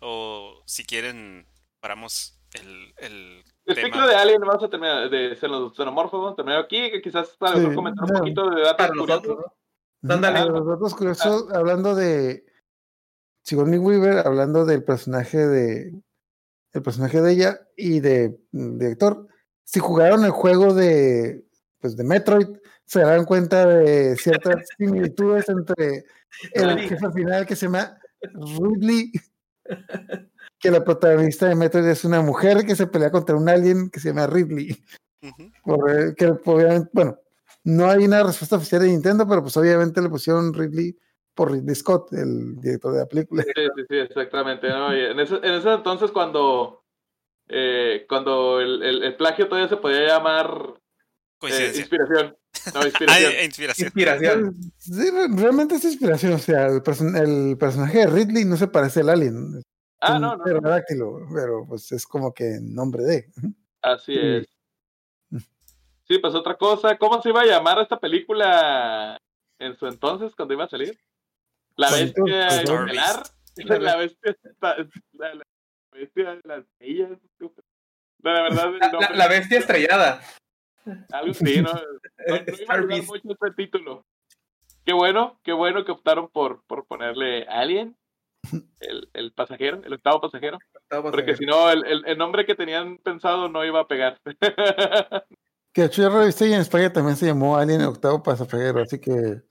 O 0.00 0.64
si 0.66 0.84
quieren, 0.84 1.46
paramos 1.78 2.40
el, 2.54 2.92
el 2.96 3.44
El 3.66 3.74
tema. 3.76 3.86
ciclo 3.86 4.08
de 4.08 4.16
Alien 4.16 4.40
vamos 4.40 4.64
a 4.64 4.68
terminar, 4.68 5.08
de 5.08 5.36
xeno- 5.38 5.72
xenomorfos, 5.72 6.18
vamos 6.20 6.32
a 6.32 6.34
terminar 6.34 6.64
aquí, 6.64 6.90
que 6.90 7.00
quizás 7.00 7.28
para 7.38 7.56
Sí, 7.56 7.72
comentar 7.76 8.02
un 8.04 8.12
no. 8.14 8.18
poquito 8.18 8.50
de 8.50 8.62
datos 8.62 8.76
Para 8.78 8.88
curiosos. 8.88 9.22
nosotros, 9.28 9.52
¿no? 10.02 10.14
Ándale. 10.14 10.44
Los 10.50 10.66
datos 10.66 10.94
curiosos, 10.96 11.52
hablando 11.54 11.94
de 11.94 12.44
Sigourney 13.44 13.78
Weaver, 13.78 14.26
hablando 14.26 14.64
del 14.64 14.82
personaje 14.82 15.38
de 15.38 15.92
el 16.72 16.82
personaje 16.82 17.20
de 17.20 17.32
ella 17.32 17.60
y 17.76 18.00
de 18.00 18.38
mm, 18.52 18.78
director, 18.78 19.26
si 19.64 19.80
jugaron 19.80 20.24
el 20.24 20.30
juego 20.30 20.74
de 20.74 21.44
pues 21.80 21.96
de 21.96 22.04
Metroid, 22.04 22.48
se 22.84 23.00
darán 23.00 23.24
cuenta 23.24 23.66
de 23.66 24.16
ciertas 24.16 24.66
similitudes 24.78 25.48
entre 25.48 26.04
el 26.54 26.78
jefe 26.80 27.12
final 27.12 27.46
que 27.46 27.54
se 27.54 27.66
llama 27.66 27.98
Ridley, 28.22 29.12
que 30.58 30.70
la 30.70 30.82
protagonista 30.82 31.48
de 31.48 31.54
Metroid 31.54 31.86
es 31.86 32.04
una 32.04 32.22
mujer 32.22 32.64
que 32.66 32.74
se 32.74 32.86
pelea 32.86 33.10
contra 33.10 33.36
un 33.36 33.48
alien 33.48 33.90
que 33.90 34.00
se 34.00 34.08
llama 34.08 34.26
Ridley. 34.26 34.76
Por, 35.62 36.14
que 36.14 36.26
obviamente, 36.44 36.90
bueno, 36.92 37.18
no 37.64 37.90
hay 37.90 38.04
una 38.04 38.22
respuesta 38.22 38.56
oficial 38.56 38.82
de 38.82 38.88
Nintendo, 38.88 39.26
pero 39.28 39.42
pues 39.42 39.56
obviamente 39.56 40.00
le 40.00 40.08
pusieron 40.08 40.54
Ridley 40.54 40.96
por 41.38 41.52
Ridley 41.52 41.74
Scott, 41.76 42.12
el 42.14 42.60
director 42.60 42.92
de 42.92 42.98
la 42.98 43.06
película. 43.06 43.44
Sí, 43.44 43.50
sí, 43.54 43.82
sí, 43.88 43.96
exactamente. 43.96 44.68
¿no? 44.68 44.92
En, 44.92 45.20
ese, 45.20 45.36
en 45.36 45.54
ese 45.54 45.72
entonces, 45.72 46.10
cuando, 46.10 46.82
eh, 47.48 48.04
cuando 48.08 48.60
el, 48.60 48.82
el- 48.82 49.02
el 49.04 49.14
plagio 49.16 49.46
todavía 49.46 49.68
se 49.68 49.76
podía 49.76 50.04
llamar 50.08 50.74
eh, 51.42 51.72
inspiración. 51.76 52.36
No, 52.74 52.82
inspiración. 52.86 53.32
inspiración. 53.44 53.86
Inspiración. 53.86 54.54
Sí, 54.78 55.10
re- 55.12 55.28
realmente 55.40 55.76
es 55.76 55.84
inspiración, 55.84 56.32
o 56.32 56.38
sea, 56.38 56.66
el, 56.66 56.82
person- 56.82 57.16
el 57.16 57.56
personaje 57.56 57.98
de 58.00 58.06
Ridley 58.08 58.44
no 58.44 58.56
se 58.56 58.66
parece 58.66 59.00
al 59.02 59.10
alien. 59.10 59.58
es 59.58 59.64
ah, 60.00 60.16
un 60.16 60.22
no, 60.22 60.30
no, 60.32 60.36
no. 60.38 60.44
pterodáctilo, 60.44 61.20
pero 61.32 61.64
pues 61.68 61.92
es 61.92 62.04
como 62.04 62.34
que 62.34 62.58
nombre 62.60 63.04
de. 63.04 63.26
Así 63.80 64.12
Sí. 64.14 64.20
es. 64.20 64.46
Sí, 66.08 66.18
pues 66.18 66.34
otra 66.34 66.56
cosa. 66.56 66.96
¿Cómo 66.98 67.22
se 67.22 67.28
iba 67.28 67.42
a 67.42 67.46
llamar 67.46 67.78
esta 67.78 68.00
película 68.00 69.18
en 69.60 69.76
su 69.76 69.86
entonces, 69.86 70.34
cuando 70.34 70.54
iba 70.54 70.64
a 70.64 70.68
salir? 70.68 70.98
La 71.78 71.90
bestia 71.90 72.48
estelar. 72.48 73.22
La 73.80 73.96
bestia, 73.96 74.36
esta- 74.44 74.76
la, 75.12 75.34
la 75.34 75.44
bestia 75.92 76.34
de 76.34 76.40
las 76.44 76.64
ellas. 76.80 77.10
La 78.22 78.32
verdad, 78.42 78.70
La, 79.00 79.10
la- 79.14 79.28
bestia 79.28 79.58
estrellada. 79.58 80.20
algo 81.12 81.30
así, 81.30 81.62
¿no? 81.62 81.72
No, 81.72 81.80
no 82.36 82.36
iba 82.60 82.74
a 82.74 82.78
ayudar 82.78 83.02
mucho 83.04 83.22
este 83.30 83.50
título. 83.56 84.04
Qué 84.84 84.92
bueno, 84.92 85.38
qué 85.44 85.52
bueno 85.52 85.84
que 85.84 85.92
optaron 85.92 86.28
por, 86.28 86.62
por 86.66 86.86
ponerle 86.86 87.44
Alien, 87.48 87.96
el, 88.80 89.08
el 89.12 89.32
pasajero, 89.32 89.80
el 89.84 89.92
octavo 89.92 90.20
pasajero, 90.20 90.58
porque 90.88 91.36
si 91.36 91.44
no, 91.46 91.70
el, 91.70 91.84
el, 91.86 92.06
el 92.06 92.18
nombre 92.18 92.44
que 92.46 92.54
tenían 92.56 92.98
pensado 92.98 93.48
no 93.48 93.64
iba 93.64 93.80
a 93.80 93.86
pegar. 93.88 94.18
Que 95.74 95.82
de 95.82 95.86
hecho 95.88 96.02
yo 96.02 96.08
revisé 96.10 96.48
y 96.48 96.54
en 96.54 96.60
España 96.62 96.90
también 96.92 97.16
se 97.16 97.26
llamó 97.26 97.56
Alien 97.56 97.82
el 97.82 97.88
octavo 97.88 98.22
pasajero, 98.22 98.80
así 98.80 98.98
que 98.98 99.42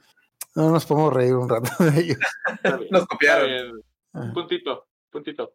no 0.57 0.71
nos 0.71 0.85
podemos 0.85 1.13
reír 1.13 1.33
un 1.35 1.47
rato 1.49 1.69
de 1.83 1.99
ello. 2.01 2.15
Está 2.55 2.77
bien, 2.77 2.89
Nos 2.91 3.05
copiaron. 3.05 3.81
Ah. 4.13 4.31
Puntito, 4.33 4.87
puntito. 5.11 5.53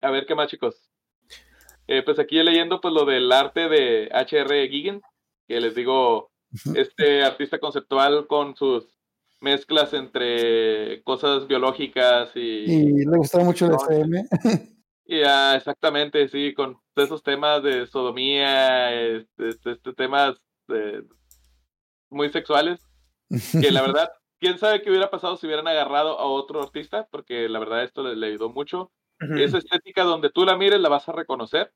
A 0.00 0.10
ver, 0.10 0.26
¿qué 0.26 0.34
más, 0.34 0.48
chicos? 0.48 0.90
Eh, 1.86 2.02
pues 2.04 2.18
aquí 2.18 2.42
leyendo 2.42 2.80
pues 2.80 2.94
lo 2.94 3.04
del 3.04 3.30
arte 3.32 3.68
de 3.68 4.08
H.R. 4.12 4.68
Gigan, 4.68 5.02
que 5.46 5.60
les 5.60 5.74
digo, 5.74 6.30
este 6.74 7.22
artista 7.22 7.58
conceptual 7.58 8.26
con 8.26 8.56
sus 8.56 8.86
mezclas 9.40 9.92
entre 9.94 11.02
cosas 11.02 11.46
biológicas 11.46 12.30
y, 12.34 12.40
Y 12.40 13.04
le 13.06 13.16
gustaba 13.16 13.44
mucho 13.44 13.66
el 13.66 13.72
No, 13.72 13.78
SM. 13.78 14.24
y, 15.06 15.22
ah, 15.22 15.54
exactamente, 15.56 16.28
sí, 16.28 16.54
con 16.54 16.78
esos 16.96 17.22
temas 17.22 17.62
de 17.62 17.86
sodomía, 17.86 18.92
este, 18.94 19.48
este- 19.48 19.72
este 19.72 19.92
temas 19.94 20.36
eh, 20.68 21.02
muy 22.10 22.28
sexuales, 22.30 22.80
que 23.30 23.70
la 23.70 23.82
verdad, 23.82 24.10
quién 24.38 24.58
sabe 24.58 24.82
qué 24.82 24.90
hubiera 24.90 25.10
pasado 25.10 25.36
si 25.36 25.46
hubieran 25.46 25.68
agarrado 25.68 26.18
a 26.18 26.24
otro 26.24 26.62
artista, 26.62 27.06
porque 27.10 27.48
la 27.48 27.58
verdad 27.58 27.84
esto 27.84 28.02
le, 28.02 28.16
le 28.16 28.28
ayudó 28.28 28.50
mucho. 28.50 28.90
Ujú. 29.20 29.34
Esa 29.34 29.58
estética 29.58 30.04
donde 30.04 30.30
tú 30.30 30.44
la 30.44 30.56
mires 30.56 30.80
la 30.80 30.88
vas 30.88 31.08
a 31.08 31.12
reconocer. 31.12 31.72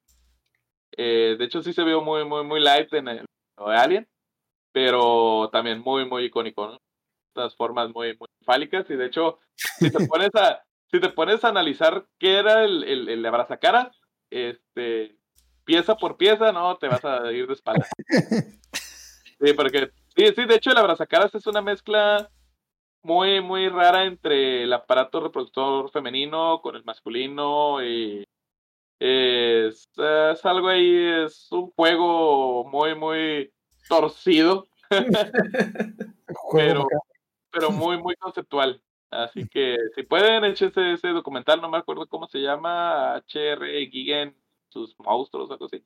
Eh, 0.96 1.36
de 1.38 1.44
hecho, 1.44 1.62
sí 1.62 1.72
se 1.72 1.84
vio 1.84 2.00
muy, 2.00 2.24
muy, 2.24 2.44
muy 2.44 2.60
light 2.60 2.92
en 2.94 3.08
el 3.08 3.18
de 3.18 3.76
Alien, 3.76 4.08
pero 4.72 5.50
también 5.52 5.80
muy, 5.80 6.06
muy 6.06 6.24
icónico, 6.24 6.66
¿no? 6.66 6.78
Estas 7.28 7.56
formas 7.56 7.90
muy, 7.90 8.16
muy 8.16 8.28
fálicas, 8.44 8.88
y 8.90 8.94
de 8.94 9.06
hecho, 9.06 9.38
si 9.54 9.90
te 9.90 9.98
pones 10.08 10.30
a, 10.34 10.62
si 10.90 11.00
te 11.00 11.08
pones 11.08 11.44
a 11.44 11.48
analizar 11.48 12.06
qué 12.18 12.38
era 12.38 12.64
el, 12.64 12.84
el, 12.84 13.08
el 13.08 13.26
abrazacaras, 13.26 14.00
este, 14.30 15.16
pieza 15.64 15.96
por 15.96 16.16
pieza, 16.16 16.52
no, 16.52 16.76
te 16.76 16.88
vas 16.88 17.04
a 17.04 17.30
ir 17.32 17.46
de 17.46 17.54
espalda. 17.54 17.86
Sí, 19.40 19.52
porque, 19.52 19.90
sí, 20.16 20.26
sí, 20.34 20.44
de 20.46 20.54
hecho, 20.54 20.70
el 20.70 20.78
abrazacaras 20.78 21.34
es 21.34 21.46
una 21.46 21.62
mezcla 21.62 22.30
muy, 23.02 23.40
muy 23.40 23.68
rara 23.68 24.04
entre 24.04 24.62
el 24.64 24.72
aparato 24.72 25.20
reproductor 25.20 25.90
femenino 25.90 26.60
con 26.62 26.76
el 26.76 26.84
masculino 26.84 27.84
y 27.84 28.24
es, 28.98 29.88
es 29.96 30.44
algo 30.46 30.68
ahí, 30.68 30.96
es 31.24 31.48
un 31.52 31.70
juego 31.72 32.64
muy, 32.64 32.94
muy 32.94 33.52
torcido, 33.88 34.66
Pero- 36.52 36.86
pero 37.50 37.70
muy, 37.70 37.98
muy 37.98 38.16
conceptual. 38.16 38.80
Así 39.10 39.46
que 39.48 39.76
si 39.94 40.02
pueden, 40.02 40.44
échense 40.44 40.92
ese 40.94 41.08
documental, 41.08 41.60
no 41.60 41.68
me 41.70 41.78
acuerdo 41.78 42.08
cómo 42.08 42.26
se 42.26 42.38
llama, 42.40 43.14
HR 43.16 43.86
Gigan, 43.90 44.34
sus 44.68 44.98
monstruos, 44.98 45.50
algo 45.52 45.66
así. 45.66 45.84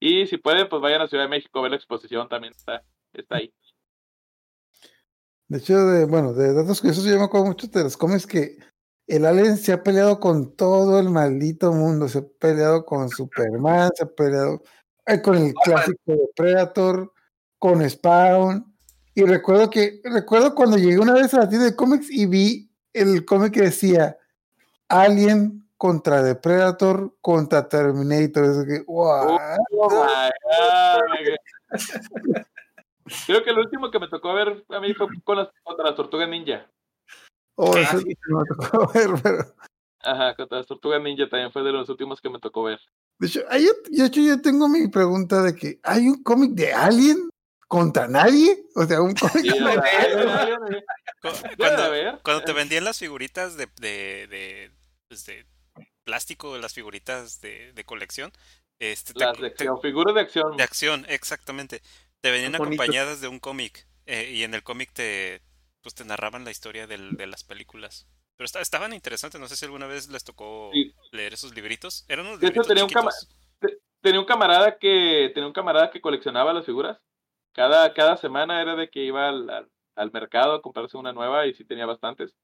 Y 0.00 0.26
si 0.26 0.38
pueden, 0.38 0.68
pues 0.68 0.82
vayan 0.82 1.02
a 1.02 1.06
Ciudad 1.06 1.24
de 1.24 1.30
México 1.30 1.58
a 1.58 1.62
ver 1.62 1.70
la 1.70 1.76
exposición, 1.76 2.28
también 2.28 2.52
está, 2.52 2.82
está 3.12 3.36
ahí. 3.36 3.52
De 5.48 5.58
hecho, 5.58 5.86
de, 5.86 6.04
bueno, 6.06 6.32
de 6.32 6.52
datos 6.54 6.80
curiosos, 6.80 7.04
yo 7.04 7.18
me 7.18 7.24
acuerdo 7.24 7.46
mucho 7.46 7.66
de 7.66 7.82
los 7.82 7.96
cómics 7.96 8.26
que 8.26 8.58
el 9.06 9.26
Alien 9.26 9.58
se 9.58 9.72
ha 9.72 9.82
peleado 9.82 10.18
con 10.18 10.56
todo 10.56 10.98
el 10.98 11.10
maldito 11.10 11.72
mundo. 11.72 12.08
Se 12.08 12.18
ha 12.18 12.24
peleado 12.40 12.84
con 12.86 13.08
Superman, 13.10 13.90
se 13.94 14.04
ha 14.04 14.06
peleado 14.06 14.62
eh, 15.06 15.20
con 15.20 15.36
el 15.36 15.52
clásico 15.54 15.98
de 16.06 16.28
Predator, 16.34 17.12
con 17.58 17.88
Spawn. 17.88 18.74
Y 19.14 19.24
recuerdo 19.24 19.68
que, 19.70 20.00
recuerdo 20.04 20.54
cuando 20.54 20.78
llegué 20.78 20.98
una 20.98 21.14
vez 21.14 21.34
a 21.34 21.40
la 21.40 21.48
tienda 21.48 21.66
de 21.66 21.76
cómics 21.76 22.10
y 22.10 22.26
vi 22.26 22.70
el 22.92 23.24
cómic 23.24 23.52
que 23.52 23.62
decía 23.62 24.16
Alien 24.88 25.68
contra 25.76 26.24
The 26.24 26.36
Predator 26.36 27.14
contra 27.20 27.68
Terminator. 27.68 28.44
Es 28.44 28.66
que, 28.66 28.84
wow. 28.86 29.38
Oh 29.78 29.90
my 29.90 30.30
God. 31.28 32.44
Creo 33.26 33.42
que 33.44 33.50
el 33.50 33.58
último 33.58 33.90
que 33.90 33.98
me 33.98 34.08
tocó 34.08 34.32
ver 34.34 34.64
a 34.68 34.80
mí 34.80 34.94
fue 34.94 35.06
con 35.24 35.36
las, 35.38 35.48
contra 35.62 35.86
las 35.86 35.96
tortugas 35.96 36.28
ninja. 36.28 36.70
Oh, 37.56 37.74
Ah, 37.76 37.80
eso 37.82 37.98
sí. 38.00 38.06
me 38.26 38.44
tocó 38.46 38.92
ver, 38.94 39.10
pero. 39.22 39.38
Ajá, 40.00 40.34
contra 40.36 40.58
las 40.58 40.66
tortugas 40.66 41.02
ninja 41.02 41.28
también 41.28 41.52
fue 41.52 41.62
de 41.62 41.72
los 41.72 41.88
últimos 41.88 42.20
que 42.20 42.30
me 42.30 42.38
tocó 42.38 42.64
ver. 42.64 42.80
De 43.18 43.26
hecho, 43.28 43.40
ahí 43.48 43.64
yo, 43.64 43.72
de 43.90 44.06
hecho, 44.06 44.20
yo 44.20 44.40
tengo 44.42 44.68
mi 44.68 44.88
pregunta 44.88 45.42
de 45.42 45.54
que 45.54 45.78
hay 45.82 46.08
un 46.08 46.22
cómic 46.22 46.52
de 46.52 46.72
Alien 46.72 47.28
contra 47.68 48.08
nadie. 48.08 48.64
O 48.74 48.84
sea, 48.84 49.00
un 49.00 49.14
cómic. 49.14 49.36
Sí, 49.42 49.48
de 49.48 49.80
Cuando, 51.56 51.82
haber. 51.84 52.20
cuando 52.22 52.42
te 52.44 52.52
vendían 52.52 52.84
las 52.84 52.98
figuritas 52.98 53.56
de, 53.56 53.66
de, 53.80 54.26
de, 54.28 54.70
pues, 55.08 55.24
de 55.26 55.46
plástico, 56.04 56.58
las 56.58 56.74
figuritas 56.74 57.40
de, 57.40 57.72
de 57.72 57.84
colección, 57.84 58.32
este, 58.78 59.14
te- 59.14 59.20
Las 59.20 59.34
de 59.38 59.40
te- 59.40 59.46
acción, 59.54 59.80
figuras 59.80 60.14
de 60.14 60.20
acción. 60.20 60.56
de 60.56 60.62
acción, 60.62 61.06
exactamente, 61.08 61.80
te 62.24 62.30
venían 62.30 62.54
acompañadas 62.54 63.20
de 63.20 63.28
un 63.28 63.38
cómic 63.38 63.86
eh, 64.06 64.30
y 64.32 64.44
en 64.44 64.54
el 64.54 64.62
cómic 64.62 64.92
te, 64.94 65.42
pues, 65.82 65.94
te 65.94 66.06
narraban 66.06 66.42
la 66.44 66.50
historia 66.50 66.86
del- 66.86 67.16
de 67.18 67.26
las 67.26 67.44
películas. 67.44 68.06
Pero 68.36 68.46
esta- 68.46 68.62
estaban 68.62 68.94
interesantes, 68.94 69.38
no 69.38 69.46
sé 69.46 69.56
si 69.56 69.66
alguna 69.66 69.86
vez 69.86 70.08
les 70.08 70.24
tocó 70.24 70.70
Sí. 70.72 70.94
leer 71.12 71.34
esos 71.34 71.54
libritos. 71.54 72.06
Eran 72.08 72.24
unos 72.26 72.40
De 72.40 72.46
hecho, 72.46 72.62
libritos 72.62 72.68
tenía 72.68 72.84
un 72.84 72.90
cama- 72.90 73.10
chiquitos. 73.12 73.78
Tenía 74.00 74.20
un 74.20 74.26
camarada 74.26 74.78
que 74.78 75.30
tenía 75.34 75.46
un 75.46 75.52
camarada 75.52 75.90
que 75.90 76.00
coleccionaba 76.00 76.52
las 76.54 76.64
figuras. 76.64 76.98
Cada, 77.52 77.92
cada 77.92 78.16
semana 78.16 78.60
era 78.62 78.74
de 78.74 78.88
que 78.88 79.04
iba 79.04 79.28
al, 79.28 79.48
al, 79.50 79.70
al 79.94 80.10
mercado 80.12 80.54
a 80.54 80.62
comprarse 80.62 80.96
una 80.96 81.12
nueva 81.12 81.46
y 81.46 81.52
sí 81.54 81.64
tenía 81.66 81.84
bastantes. 81.86 82.34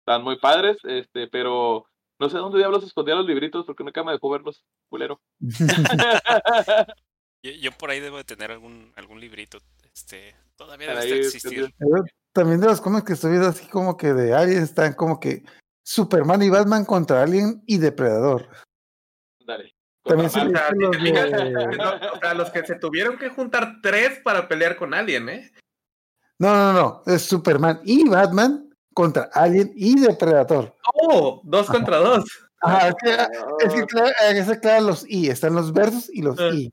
Estaban 0.00 0.22
muy 0.22 0.38
padres, 0.38 0.78
este, 0.84 1.26
pero 1.26 1.86
no 2.20 2.30
sé 2.30 2.38
dónde 2.38 2.58
diablos 2.58 2.84
escondía 2.84 3.16
los 3.16 3.26
libritos 3.26 3.66
porque 3.66 3.82
nunca 3.82 4.04
me 4.04 4.12
dejó 4.12 4.30
verlos, 4.30 4.64
culero. 4.88 5.20
Yo, 7.44 7.50
yo 7.50 7.72
por 7.72 7.90
ahí 7.90 8.00
debo 8.00 8.16
de 8.16 8.24
tener 8.24 8.50
algún, 8.50 8.90
algún 8.96 9.20
librito. 9.20 9.58
Este, 9.94 10.34
todavía 10.56 10.94
debe 10.94 11.14
de 11.14 11.20
existir. 11.20 11.74
También 12.32 12.58
de 12.58 12.66
los 12.68 12.80
cómics 12.80 13.04
que 13.04 13.12
estoy 13.12 13.32
viendo 13.32 13.48
así 13.48 13.66
como 13.66 13.98
que 13.98 14.14
de 14.14 14.34
Alien 14.34 14.62
están 14.62 14.94
como 14.94 15.20
que 15.20 15.44
Superman 15.84 16.40
y 16.42 16.48
Batman 16.48 16.86
contra 16.86 17.22
Alien 17.22 17.62
y 17.66 17.76
Depredador. 17.76 18.48
Dale. 19.46 19.74
También 20.02 20.30
se 20.30 20.42
los 20.42 20.52
de- 20.52 21.76
no, 21.76 21.90
o 22.14 22.18
sea, 22.18 22.34
los 22.34 22.50
que 22.50 22.64
se 22.64 22.76
tuvieron 22.76 23.18
que 23.18 23.28
juntar 23.28 23.76
tres 23.82 24.20
para 24.24 24.48
pelear 24.48 24.76
con 24.76 24.94
alguien, 24.94 25.28
¿eh? 25.28 25.52
No, 26.38 26.54
no, 26.54 26.72
no. 26.72 27.02
Es 27.06 27.22
Superman 27.22 27.80
y 27.84 28.08
Batman 28.08 28.70
contra 28.94 29.28
Alien 29.34 29.70
y 29.76 30.00
Depredador. 30.00 30.74
Oh, 30.94 31.42
dos 31.44 31.66
contra 31.68 31.98
dos. 31.98 32.24
Ajá, 32.60 32.88
es 32.88 32.94
que, 33.02 33.66
es 33.66 33.74
que 33.74 33.84
claro, 33.86 34.12
es 34.30 34.48
que 34.48 34.60
claro, 34.60 34.86
los 34.86 35.04
I, 35.08 35.28
están 35.28 35.54
los 35.54 35.72
versos 35.74 36.08
y 36.10 36.22
los 36.22 36.38
Ah. 36.40 36.48
I. 36.54 36.72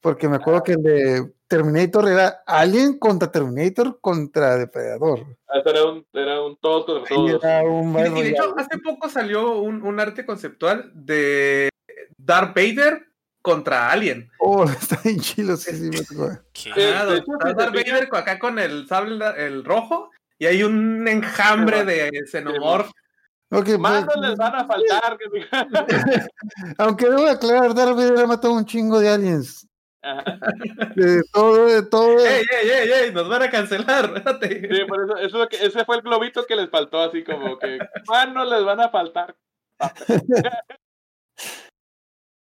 Porque 0.00 0.28
me 0.28 0.36
acuerdo 0.36 0.62
que 0.62 0.72
el 0.72 0.82
de 0.82 1.32
Terminator 1.48 2.08
era 2.08 2.42
Alien 2.46 2.98
contra 2.98 3.32
Terminator 3.32 3.98
contra 4.00 4.56
Depredador. 4.56 5.26
Ah, 5.48 5.60
Era 5.64 5.84
un, 5.84 6.06
era 6.12 6.42
un 6.42 6.56
todos 6.56 6.84
contra 6.84 7.08
todos. 7.08 7.42
era 7.42 7.62
un 7.62 7.98
Y, 7.98 8.22
de 8.22 8.28
hecho, 8.30 8.54
hace 8.56 8.78
poco 8.78 9.08
salió 9.08 9.58
un, 9.58 9.82
un 9.82 9.98
arte 9.98 10.24
conceptual 10.24 10.90
de 10.94 11.70
Darth 12.16 12.54
Vader 12.54 13.08
contra 13.42 13.90
Alien. 13.90 14.30
Oh, 14.40 14.64
está 14.64 15.00
bien 15.02 15.20
chilo, 15.20 15.56
sí, 15.56 15.72
sí, 15.72 15.84
me 15.90 15.98
si 16.52 16.72
te 16.72 16.92
Darth 16.92 17.74
Vader 17.74 18.08
acá 18.12 18.38
con 18.38 18.58
el 18.58 18.86
sable 18.86 19.24
el 19.38 19.64
rojo 19.64 20.10
y 20.38 20.46
hay 20.46 20.62
un 20.62 21.08
enjambre 21.08 21.84
de 21.84 22.10
xenomorph. 22.26 22.90
Pues, 23.48 23.78
Manos 23.78 24.14
les 24.20 24.36
van 24.36 24.54
a 24.54 24.66
faltar. 24.66 25.16
que 25.16 25.48
aunque 26.78 27.08
debo 27.08 27.26
aclarar, 27.26 27.74
Darth 27.74 27.96
Vader 27.96 28.18
ha 28.18 28.26
matado 28.26 28.52
un 28.52 28.66
chingo 28.66 29.00
de 29.00 29.08
aliens. 29.08 29.67
Ajá. 30.02 30.22
De 30.96 31.22
todo, 31.32 31.66
de 31.66 31.82
todo. 31.82 32.18
¡Ey, 32.18 32.44
ey, 32.62 32.70
ey, 32.70 32.90
ey! 32.92 33.12
¡Nos 33.12 33.28
van 33.28 33.42
a 33.42 33.50
cancelar! 33.50 34.04
espérate. 34.16 34.68
Sí, 34.74 34.84
por 34.84 35.04
eso, 35.04 35.16
eso 35.16 35.26
es 35.26 35.32
lo 35.32 35.48
que, 35.48 35.56
ese 35.56 35.84
fue 35.84 35.96
el 35.96 36.02
globito 36.02 36.44
que 36.46 36.56
les 36.56 36.70
faltó, 36.70 37.00
así 37.00 37.24
como 37.24 37.58
que 37.58 37.78
manos 38.06 38.48
les 38.48 38.64
van 38.64 38.80
a 38.80 38.88
faltar. 38.90 39.34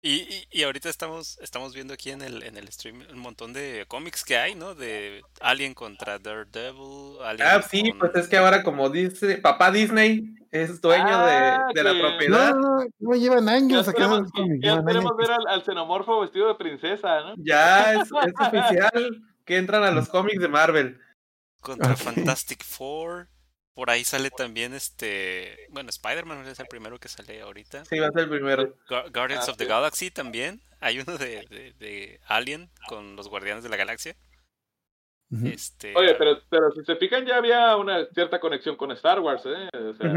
Y, 0.02 0.20
y, 0.22 0.48
y 0.50 0.62
ahorita 0.62 0.88
estamos, 0.88 1.38
estamos 1.42 1.74
viendo 1.74 1.92
aquí 1.92 2.10
en 2.10 2.22
el, 2.22 2.42
en 2.42 2.56
el 2.56 2.68
stream 2.72 3.02
un 3.12 3.18
montón 3.18 3.52
de 3.52 3.84
cómics 3.86 4.24
que 4.24 4.38
hay, 4.38 4.54
¿no? 4.54 4.74
De 4.74 5.20
Alien 5.40 5.74
contra 5.74 6.18
Daredevil, 6.18 7.18
Alien 7.22 7.46
Ah, 7.46 7.60
sí, 7.62 7.90
con- 7.90 7.98
pues 7.98 8.12
es 8.14 8.28
que 8.28 8.38
ahora 8.38 8.62
como 8.62 8.88
dice 8.88 9.36
papá 9.36 9.70
Disney 9.70 10.24
es 10.50 10.80
dueño 10.80 11.04
Ah, 11.06 11.66
de, 11.74 11.82
de 11.82 11.84
la 11.84 12.00
propiedad, 12.00 12.54
no, 12.54 12.78
no, 12.78 12.86
no, 12.98 13.14
llevan 13.14 13.44
Ya 13.44 13.52
años 13.52 13.84
sacando 13.86 13.92
queremos, 13.92 14.20
los 14.22 14.32
cómics, 14.32 14.64
ya 14.64 14.80
ver 15.18 15.30
al, 15.32 15.46
al 15.48 15.64
xenomorfo 15.64 16.20
vestido 16.20 16.48
de 16.48 16.54
princesa, 16.54 17.20
¿no? 17.20 17.34
ya 17.36 17.92
es, 17.94 18.08
es 18.26 18.34
oficial 18.40 19.22
que 19.44 19.56
entran 19.58 19.82
a 19.84 19.90
los 19.90 20.08
cómics 20.08 20.40
de 20.40 20.48
Marvel. 20.48 20.98
contra 21.60 21.92
Ok. 21.92 21.98
Fantastic 21.98 22.64
Four. 22.64 23.28
Por 23.80 23.88
ahí 23.88 24.04
sale 24.04 24.28
también 24.30 24.74
este, 24.74 25.56
bueno, 25.70 25.88
Spider-Man 25.88 26.46
es 26.46 26.60
el 26.60 26.66
primero 26.66 26.98
que 26.98 27.08
sale 27.08 27.40
ahorita. 27.40 27.86
Sí, 27.86 27.98
va 27.98 28.08
a 28.08 28.12
ser 28.12 28.24
el 28.24 28.28
primero. 28.28 28.76
Gu- 28.86 29.10
Guardians 29.10 29.48
Ah, 29.48 29.52
of 29.52 29.56
the 29.56 29.64
sí. 29.64 29.70
Galaxy 29.70 30.10
también. 30.10 30.60
Hay 30.80 30.98
uno 31.00 31.16
de, 31.16 31.46
de, 31.48 31.72
de 31.78 32.20
Alien 32.26 32.68
con 32.90 33.16
los 33.16 33.28
Guardianes 33.30 33.64
de 33.64 33.70
la 33.70 33.76
Galaxia. 33.78 34.16
Este, 35.46 35.94
Oye, 35.96 36.14
pero, 36.16 36.42
pero 36.50 36.70
si 36.72 36.84
se 36.84 36.96
fijan, 36.96 37.24
ya 37.24 37.36
había 37.38 37.74
una 37.78 38.04
cierta 38.12 38.38
conexión 38.38 38.76
con 38.76 38.90
Star 38.92 39.18
Wars, 39.20 39.44
¿eh? 39.46 39.68
O 39.74 39.94
sea, 39.94 40.12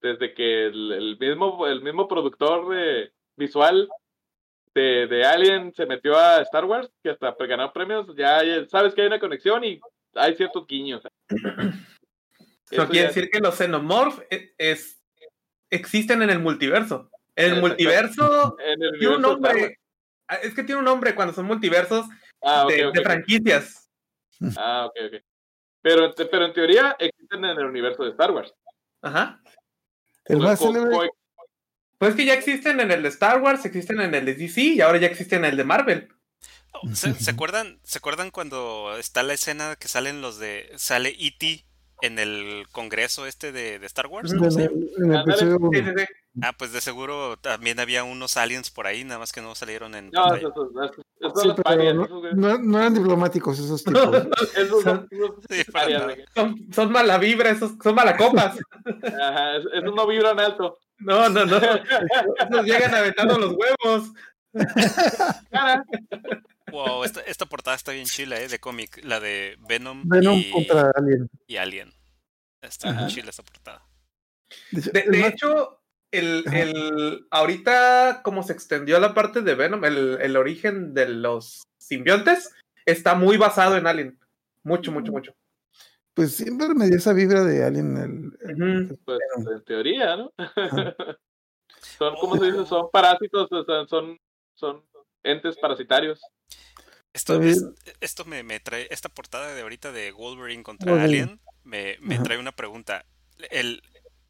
desde 0.00 0.32
que 0.32 0.66
el, 0.66 0.92
el 0.92 1.18
mismo, 1.18 1.66
el 1.66 1.82
mismo 1.82 2.06
productor 2.06 2.68
de, 2.68 3.10
visual 3.36 3.88
de, 4.74 5.08
de 5.08 5.24
Alien 5.24 5.74
se 5.74 5.86
metió 5.86 6.16
a 6.16 6.40
Star 6.42 6.66
Wars, 6.66 6.88
que 7.02 7.10
hasta 7.10 7.34
pues, 7.36 7.48
ganó 7.48 7.72
premios, 7.72 8.06
ya, 8.16 8.44
ya 8.44 8.64
sabes 8.68 8.94
que 8.94 9.00
hay 9.00 9.08
una 9.08 9.18
conexión 9.18 9.64
y 9.64 9.80
hay 10.14 10.36
ciertos 10.36 10.64
guiños. 10.68 11.02
Eso 12.72 12.88
quiere 12.88 13.08
decir 13.08 13.28
que 13.30 13.40
los 13.40 13.54
xenomorph 13.56 14.20
e- 14.30 14.54
es, 14.58 15.02
existen 15.70 16.22
en 16.22 16.30
el 16.30 16.38
multiverso. 16.40 17.10
En 17.36 17.54
el 17.54 17.60
multiverso 17.60 18.56
En 18.58 18.82
el 18.82 18.98
tiene 18.98 19.16
un 19.16 19.22
nombre. 19.22 19.78
ah, 20.28 20.36
Es 20.36 20.54
que 20.54 20.62
tiene 20.64 20.78
un 20.78 20.84
nombre 20.84 21.14
cuando 21.14 21.32
son 21.34 21.46
multiversos 21.46 22.06
Ah, 22.42 22.66
de, 22.68 22.90
franquicias. 23.02 23.88
Ah, 24.56 24.86
ok, 24.86 24.96
ok. 25.06 25.22
Pero, 25.82 26.14
pero 26.14 26.46
en 26.46 26.52
teoría 26.52 26.96
existen 26.98 27.44
en 27.44 27.58
el 27.58 27.64
universo 27.66 28.02
de 28.04 28.10
Star 28.10 28.30
Wars. 28.32 28.52
Ajá. 29.00 29.40
El 30.24 30.38
más 30.38 30.58
célebre, 30.58 30.96
Pues 31.98 32.14
que 32.14 32.24
ya 32.24 32.34
existen 32.34 32.80
en 32.80 32.90
el 32.90 33.02
de 33.02 33.08
Star 33.08 33.40
Wars, 33.40 33.64
existen 33.64 34.00
en 34.00 34.14
el 34.14 34.24
de 34.24 34.34
DC 34.34 34.60
y 34.60 34.80
ahora 34.80 34.98
ya 34.98 35.06
existen 35.06 35.44
en 35.44 35.52
el 35.52 35.56
de 35.56 35.64
Marvel. 35.64 36.08
oh, 36.72 36.88
¿se, 36.94 37.14
se 37.14 37.30
acuerdan, 37.30 37.80
¿Se 37.84 37.98
acuerdan 37.98 38.30
cuando 38.30 38.96
está 38.98 39.22
la 39.22 39.34
escena 39.34 39.76
que 39.76 39.88
salen 39.88 40.20
los 40.20 40.38
de. 40.38 40.72
sale 40.76 41.10
E.T. 41.18 41.64
en 42.02 42.18
el 42.18 42.66
congreso 42.72 43.26
este 43.26 43.52
de, 43.52 43.78
de 43.78 43.86
Star 43.86 44.06
Wars? 44.08 44.30
sí. 44.30 44.36
Ah, 46.42 46.52
pues 46.56 46.72
de 46.72 46.80
seguro 46.80 47.36
también 47.36 47.78
había 47.78 48.04
unos 48.04 48.36
aliens 48.38 48.70
por 48.70 48.86
ahí, 48.86 49.04
nada 49.04 49.18
más 49.18 49.32
que 49.32 49.42
no 49.42 49.54
salieron 49.54 49.94
en 49.94 50.10
No, 50.10 50.34
esos, 50.34 50.52
parias, 51.62 51.94
no, 51.94 52.08
no- 52.34 52.58
no 52.58 52.78
eran 52.78 52.94
diplomáticos 52.94 53.58
esos 53.58 53.84
tipos. 53.84 54.26
Esos 54.56 54.82
son 54.82 55.08
parias. 55.72 56.02
Son, 56.34 56.56
son 56.72 56.90
mala 56.92 57.18
vibra, 57.18 57.50
esos, 57.50 57.72
son 57.82 57.94
malacopas. 57.94 58.58
Ajá, 59.04 59.56
es- 59.58 59.66
esos 59.74 59.94
no 59.94 60.06
vibran 60.06 60.40
alto. 60.40 60.78
No, 60.98 61.28
no, 61.28 61.44
no. 61.44 61.56
Esos 62.50 62.64
llegan 62.64 62.94
aventando 62.94 63.36
los 63.38 63.54
huevos. 63.54 64.12
Cara, 65.50 65.84
Wow, 66.72 67.04
esta, 67.04 67.20
esta 67.20 67.46
portada 67.46 67.76
está 67.76 67.92
bien 67.92 68.06
chila, 68.06 68.40
¿eh? 68.40 68.48
De 68.48 68.58
cómic, 68.58 69.00
la 69.04 69.20
de 69.20 69.56
Venom, 69.68 70.02
Venom 70.06 70.38
y, 70.38 70.50
contra 70.50 70.90
Alien. 70.96 71.28
y 71.46 71.56
Alien. 71.56 71.92
Está 72.60 72.90
Ajá. 72.90 72.98
bien 73.00 73.10
chila 73.10 73.30
esta 73.30 73.42
portada. 73.42 73.86
De 74.70 74.80
hecho, 74.80 74.90
De, 74.92 75.00
el 75.00 75.24
hecho, 75.24 75.80
el, 76.10 77.26
ahorita 77.30 78.20
como 78.22 78.42
se 78.42 78.52
extendió 78.52 78.98
la 79.00 79.14
parte 79.14 79.42
de 79.42 79.54
Venom, 79.54 79.84
el, 79.84 80.18
el 80.20 80.36
origen 80.36 80.94
de 80.94 81.08
los 81.08 81.62
simbiontes 81.78 82.50
está 82.86 83.14
muy 83.14 83.36
basado 83.36 83.76
en 83.76 83.86
Alien. 83.86 84.18
Mucho, 84.64 84.92
mucho, 84.92 85.12
mucho. 85.12 85.34
pues 86.14 86.36
siempre 86.36 86.68
me 86.74 86.86
dio 86.86 86.96
esa 86.96 87.12
vibra 87.12 87.44
de 87.44 87.64
Alien. 87.64 88.32
El, 88.40 88.98
pues 89.04 89.18
en 89.36 89.64
teoría, 89.64 90.16
¿no? 90.16 90.32
Son, 91.98 92.14
¿cómo 92.20 92.36
se 92.36 92.46
dice? 92.46 92.64
Son 92.66 92.90
parásitos, 92.92 93.50
o 93.50 93.64
sea, 93.64 93.86
son, 93.86 94.16
son 94.54 94.84
entes 95.24 95.56
parasitarios. 95.58 96.20
Esto, 97.12 97.42
es- 97.42 97.64
esto 98.00 98.24
me, 98.24 98.42
me 98.42 98.58
trae, 98.60 98.86
esta 98.90 99.08
portada 99.08 99.52
de 99.54 99.60
ahorita 99.62 99.92
de 99.92 100.12
Wolverine 100.12 100.62
contra 100.62 100.92
Wolverine. 100.92 101.22
Alien, 101.24 101.40
me, 101.64 101.96
me 102.00 102.18
trae 102.18 102.38
una 102.38 102.52
pregunta. 102.52 103.04
El, 103.50 103.82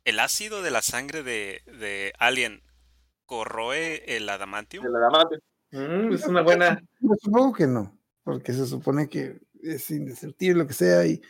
el 0.04 0.18
ácido 0.20 0.62
de 0.62 0.70
la 0.70 0.82
sangre 0.82 1.22
de, 1.22 1.62
de 1.66 2.12
Alien 2.18 2.62
corroe 3.26 4.16
el 4.16 4.28
adamantium? 4.28 4.84
El 4.84 4.96
adamante. 4.96 5.38
Mm, 5.70 6.12
es 6.12 6.26
una 6.26 6.42
buena. 6.42 6.82
Yo 7.00 7.10
supongo 7.20 7.52
que 7.54 7.66
no, 7.66 7.96
porque 8.24 8.52
se 8.52 8.66
supone 8.66 9.08
que 9.08 9.40
es 9.62 9.90
indestructible, 9.90 10.62
lo 10.62 10.66
que 10.66 10.74
sea, 10.74 11.06
y 11.06 11.22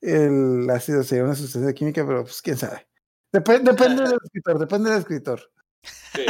el 0.00 0.68
ácido 0.70 1.02
sería 1.02 1.24
una 1.24 1.34
sustancia 1.34 1.72
química, 1.74 2.04
pero 2.06 2.22
pues 2.24 2.40
quién 2.42 2.56
sabe. 2.56 2.86
Dep- 3.32 3.60
depende 3.62 4.02
del 4.08 4.18
escritor, 4.24 4.58
depende 4.58 4.90
del 4.90 4.98
escritor. 5.00 5.52
Sí. 6.14 6.24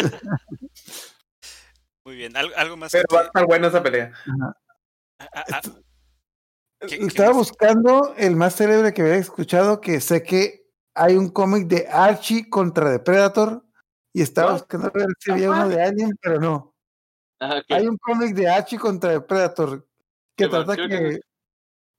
Muy 2.07 2.15
bien. 2.16 2.37
¿Al- 2.37 2.55
¿Algo 2.57 2.77
más? 2.77 2.93
Pero 2.93 3.05
que 3.09 3.16
va 3.16 3.23
a 3.23 3.24
estar 3.24 3.47
buena 3.47 3.66
esa 3.66 3.83
pelea. 3.83 4.12
ah, 4.43 4.55
ah, 5.35 5.45
ah, 5.55 5.61
¿qué- 6.87 6.99
qué 6.99 7.05
Estaba 7.05 7.31
más? 7.31 7.39
buscando 7.39 8.15
el 8.16 8.37
más 8.37 8.55
célebre 8.55 8.95
que 8.95 9.03
había 9.03 9.16
escuchado, 9.16 9.81
que 9.81 10.01
sé 10.01 10.23
que 10.23 10.70
hay 10.95 11.16
un 11.16 11.28
cómic 11.28 11.66
de 11.66 11.89
Archie 11.89 12.49
contra 12.49 12.93
The 12.93 13.01
Predator, 13.01 13.65
y 14.15 14.23
estaba 14.23 14.53
¿No? 14.53 14.59
buscando 14.59 14.91
ver 14.95 15.09
si 15.19 15.33
había 15.33 15.51
uno 15.51 15.69
de 15.69 15.83
Alien, 15.83 16.16
pero 16.23 16.41
no. 16.41 16.74
Ajá. 17.41 17.61
Hay 17.70 17.87
un 17.89 17.99
cómic 17.99 18.35
de 18.37 18.49
Archie 18.49 18.78
contra 18.78 19.11
The 19.12 19.20
Predator 19.23 19.85
que 20.39 20.47
trata 20.49 20.77
que, 20.77 20.89
que- 20.89 21.20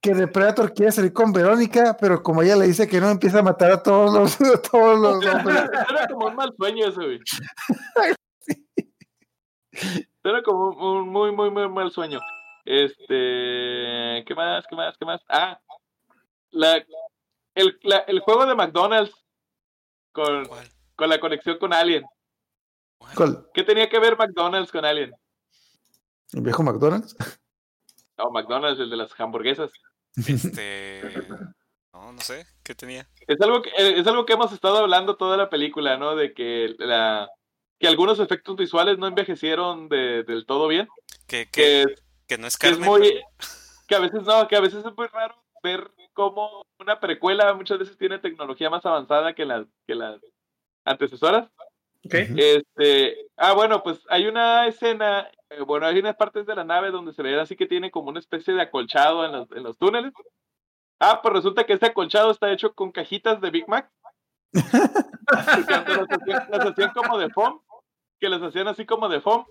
que 0.02 0.14
The 0.16 0.28
Predator 0.28 0.74
quiere 0.74 0.92
salir 0.94 1.12
con 1.12 1.34
Verónica, 1.34 1.98
pero 2.00 2.24
como 2.24 2.42
ella 2.44 2.56
le 2.56 2.68
dice 2.68 2.88
que 2.88 3.02
no, 3.02 3.10
empieza 3.10 3.40
a 3.40 3.44
matar 3.44 3.72
a 3.72 3.84
todos 3.84 4.14
los, 4.14 4.40
a 4.40 4.62
todos 4.72 5.00
los 5.00 5.26
hombres. 5.26 5.64
Era 5.90 6.08
como 6.08 6.28
un 6.28 6.36
mal 6.36 6.54
sueño 6.58 6.88
eso, 6.88 7.02
güey. 7.02 7.20
Era 10.24 10.42
como 10.44 10.70
un, 10.70 10.98
un 11.04 11.10
muy, 11.10 11.32
muy, 11.32 11.50
muy 11.52 11.70
mal 11.70 11.92
sueño. 11.92 12.20
Este. 12.66 14.24
¿Qué 14.26 14.34
más? 14.36 14.66
¿Qué 14.68 14.76
más? 14.76 14.98
¿Qué 14.98 15.06
más? 15.06 15.22
Ah. 15.30 15.60
La, 16.52 16.84
el, 17.56 17.80
la- 17.84 18.00
el 18.08 18.20
juego 18.20 18.46
de 18.46 18.56
McDonald's 18.56 19.14
con, 20.12 20.46
¿Cuál? 20.46 20.68
con 20.96 21.10
la 21.10 21.20
conexión 21.20 21.58
con 21.58 21.74
Alien. 21.74 22.04
¿Cuál? 22.98 23.16
¿Cuál? 23.16 23.48
¿Qué 23.54 23.64
tenía 23.64 23.90
que 23.90 24.00
ver 24.00 24.18
McDonald's 24.18 24.72
con 24.72 24.86
Alien? 24.86 25.14
¿El 26.34 26.42
viejo 26.42 26.64
McDonald's? 26.64 27.16
No, 28.18 28.32
McDonald's, 28.32 28.80
el 28.80 28.90
de 28.90 28.98
las 28.98 29.18
hamburguesas. 29.20 29.72
Este. 30.16 31.02
No, 31.94 32.12
no 32.12 32.20
sé. 32.22 32.46
¿Qué 32.64 32.76
tenía? 32.76 33.10
Es 33.28 33.42
algo 33.42 33.64
que, 33.64 33.70
eh, 33.70 34.00
es 34.00 34.06
algo 34.06 34.24
que 34.24 34.34
hemos 34.34 34.54
estado 34.54 34.78
hablando 34.78 35.16
toda 35.18 35.36
la 35.36 35.50
película, 35.50 35.98
¿no? 35.98 36.16
De 36.16 36.32
que 36.32 36.76
la 36.78 37.28
que 37.80 37.88
algunos 37.88 38.20
efectos 38.20 38.56
visuales 38.56 38.98
no 38.98 39.08
envejecieron 39.08 39.88
de- 39.90 40.24
del 40.24 40.46
todo 40.46 40.68
bien. 40.68 40.88
Que, 41.28 41.46
Que, 41.46 41.86
que, 41.86 41.96
que 42.28 42.38
no 42.38 42.48
es 42.48 42.58
que 42.58 42.68
es 42.68 42.74
carne. 42.78 42.86
muy. 42.88 43.02
pero- 43.02 43.28
Que 43.88 43.96
a 43.96 44.00
veces 44.00 44.24
no, 44.24 44.48
que 44.48 44.56
a 44.56 44.62
veces 44.62 44.86
es 44.86 44.98
muy 44.98 45.08
raro 45.08 45.36
ver 45.64 45.92
cómo 46.14 46.66
una 46.80 47.00
precuela 47.00 47.54
muchas 47.54 47.80
veces 47.80 47.98
tiene 47.98 48.20
tecnología 48.20 48.70
más 48.70 48.86
avanzada 48.86 49.34
que 49.34 49.46
las, 49.46 49.66
que 49.86 49.96
las 49.96 50.20
antecesoras. 50.86 51.50
Este, 52.04 53.18
ah, 53.36 53.54
bueno, 53.54 53.84
pues 53.84 54.00
hay 54.10 54.28
una 54.28 54.66
escena, 54.68 55.30
eh, 55.50 55.62
bueno, 55.62 55.86
hay 55.88 56.00
unas 56.00 56.16
partes 56.16 56.46
de 56.46 56.56
la 56.56 56.64
nave 56.64 56.90
donde 56.92 57.12
se 57.14 57.22
ve 57.22 57.38
así 57.40 57.56
que 57.58 57.66
tiene 57.66 57.92
como 57.92 58.10
una 58.10 58.20
especie 58.20 58.54
de 58.54 58.62
acolchado 58.62 59.26
en 59.26 59.32
los, 59.34 59.52
en 59.52 59.64
los 59.64 59.78
túneles. 59.78 60.14
Ah, 61.00 61.20
pues 61.22 61.34
resulta 61.34 61.66
que 61.66 61.74
este 61.74 61.88
acolchado 61.88 62.32
está 62.32 62.52
hecho 62.52 62.74
con 62.74 62.92
cajitas 62.92 63.42
de 63.42 63.52
Big 63.52 63.68
Mac. 63.68 63.92
las 65.32 66.66
hacían 66.66 66.92
como 66.94 67.18
de 67.18 67.30
foam, 67.30 67.60
que 68.20 68.30
las 68.30 68.42
hacían 68.42 68.68
así 68.68 68.86
como 68.86 69.08
de 69.10 69.22
foam. 69.22 69.46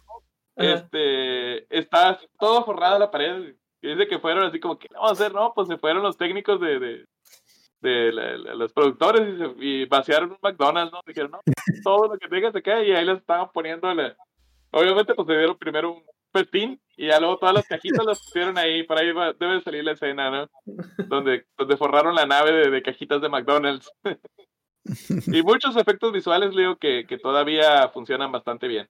Ajá. 0.56 0.72
Este, 0.74 1.78
está 1.78 2.18
todo 2.38 2.64
forrado 2.64 2.98
la 2.98 3.10
pared. 3.10 3.54
Y 3.82 3.88
dice 3.88 4.08
que 4.08 4.18
fueron 4.18 4.44
así 4.44 4.58
como 4.58 4.78
que, 4.78 4.88
¿qué 4.88 4.94
vamos 4.94 5.10
a 5.10 5.12
hacer? 5.12 5.32
No, 5.34 5.52
pues 5.54 5.68
se 5.68 5.76
fueron 5.78 6.02
los 6.02 6.16
técnicos 6.16 6.60
de, 6.60 6.78
de, 6.80 7.04
de 7.80 8.12
la- 8.12 8.36
la- 8.38 8.54
los 8.54 8.72
productores 8.72 9.28
y, 9.28 9.38
se, 9.38 9.54
y 9.64 9.84
vaciaron 9.84 10.30
un 10.32 10.38
McDonald's, 10.42 10.92
¿no? 10.92 11.00
Dijeron, 11.06 11.30
no, 11.32 11.40
todo 11.84 12.08
lo 12.08 12.18
que 12.18 12.28
tengas 12.28 12.52
se 12.52 12.62
queda 12.62 12.82
y 12.82 12.92
ahí 12.92 13.04
les 13.04 13.18
estaban 13.18 13.50
poniendo 13.52 13.92
la- 13.94 14.16
Obviamente, 14.72 15.14
pues 15.14 15.28
se 15.28 15.36
dieron 15.36 15.56
primero 15.58 15.92
un 15.92 16.02
festín 16.32 16.80
y 16.96 17.06
ya 17.08 17.20
luego 17.20 17.38
todas 17.38 17.54
las 17.54 17.66
cajitas 17.68 18.04
las 18.04 18.18
pusieron 18.24 18.58
ahí, 18.58 18.82
por 18.82 18.98
ahí 18.98 19.12
va- 19.12 19.32
debe 19.34 19.60
salir 19.60 19.84
la 19.84 19.92
escena, 19.92 20.30
¿no? 20.30 20.48
Donde, 21.06 21.46
donde 21.56 21.76
forraron 21.76 22.14
la 22.14 22.26
nave 22.26 22.52
de, 22.52 22.70
de 22.70 22.82
cajitas 22.82 23.20
de 23.20 23.28
McDonald's. 23.28 23.90
y 25.26 25.42
muchos 25.42 25.76
efectos 25.76 26.12
visuales, 26.12 26.54
le 26.54 26.62
digo, 26.62 26.76
que, 26.76 27.06
que 27.08 27.18
todavía 27.18 27.88
funcionan 27.90 28.30
bastante 28.32 28.68
bien. 28.68 28.88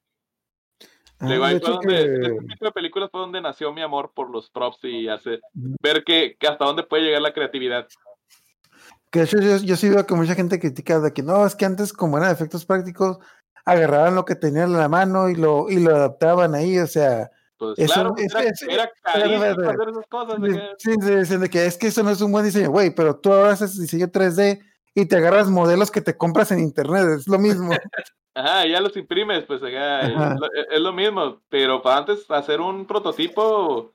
Ah, 1.19 1.27
Le 1.27 1.33
digo, 1.35 1.47
de 1.47 1.51
ahí 1.53 1.61
fue 1.61 1.71
donde, 1.71 1.87
que- 1.89 2.27
este 2.27 2.47
tipo 2.49 2.65
de 2.67 2.73
películas 2.73 3.09
fue 3.11 3.21
donde 3.21 3.41
nació 3.41 3.73
mi 3.73 3.81
amor 3.83 4.13
por 4.15 4.31
los 4.31 4.51
props 4.51 4.79
y 4.85 5.09
hace 5.09 5.41
ver 5.83 6.05
que, 6.05 6.37
que 6.39 6.47
hasta 6.47 6.65
dónde 6.65 6.83
puede 6.83 7.05
llegar 7.05 7.23
la 7.23 7.33
creatividad. 7.33 7.87
Que 9.11 9.21
de 9.21 9.25
hecho 9.25 9.39
yo, 9.41 9.57
yo 9.59 9.77
sí 9.77 9.89
veo 9.89 10.05
que 10.07 10.15
mucha 10.15 10.35
gente 10.35 10.59
critica 10.61 11.01
de 11.01 11.13
que 11.13 11.23
no, 11.23 11.47
es 11.47 11.55
que 11.57 11.65
antes 11.65 11.93
como 11.93 12.19
eran 12.19 12.31
efectos 12.33 12.67
prácticos, 12.67 13.19
agarraban 13.65 14.15
lo 14.15 14.25
que 14.25 14.35
tenían 14.35 14.71
en 14.73 14.77
la 14.79 14.89
mano 14.89 15.29
y 15.31 15.35
lo, 15.37 15.71
y 15.71 15.81
lo 15.81 15.95
adaptaban 15.97 16.55
ahí, 16.55 16.79
o 16.79 16.87
sea, 16.87 17.31
Pues 17.59 17.79
Eso- 17.79 17.95
claro, 17.95 18.15
eso- 18.19 18.39
era, 18.39 18.51
eso- 18.51 18.67
era 18.69 18.91
hacer 19.05 19.89
esas 19.89 20.07
cosas. 20.11 20.43
de 20.43 20.49
que- 20.51 20.63
sí, 20.77 20.93
sí, 21.01 21.11
dicen 21.15 21.41
de 21.41 21.49
que 21.49 21.65
es 21.65 21.79
que 21.79 21.87
eso 21.87 22.03
no 22.03 22.11
es 22.11 22.21
un 22.21 22.31
buen 22.31 22.45
diseño, 22.45 22.69
güey, 22.71 22.95
pero 22.95 23.17
tú 23.19 23.33
ahora 23.33 23.53
haces 23.53 23.81
diseño 23.81 24.09
3D 24.11 24.61
y 24.97 25.07
te 25.07 25.17
agarras 25.17 25.51
modelos 25.51 25.91
que 25.91 26.01
te 26.01 26.17
compras 26.17 26.51
en 26.51 26.59
internet, 26.59 27.05
es 27.19 27.29
lo 27.29 27.39
mismo. 27.39 27.71
Ajá, 28.35 28.67
ya 28.67 28.81
los 28.81 28.97
imprimes, 28.97 29.45
pues 29.45 29.63
acá, 29.63 30.01
Ajá. 30.01 30.35
es, 30.35 30.41
lo, 30.41 30.49
es 30.73 30.81
lo 30.81 30.93
mismo, 30.93 31.43
pero 31.51 31.83
para 31.83 31.99
antes 31.99 32.31
hacer 32.31 32.63
un 32.63 32.87
prototipo, 32.87 33.95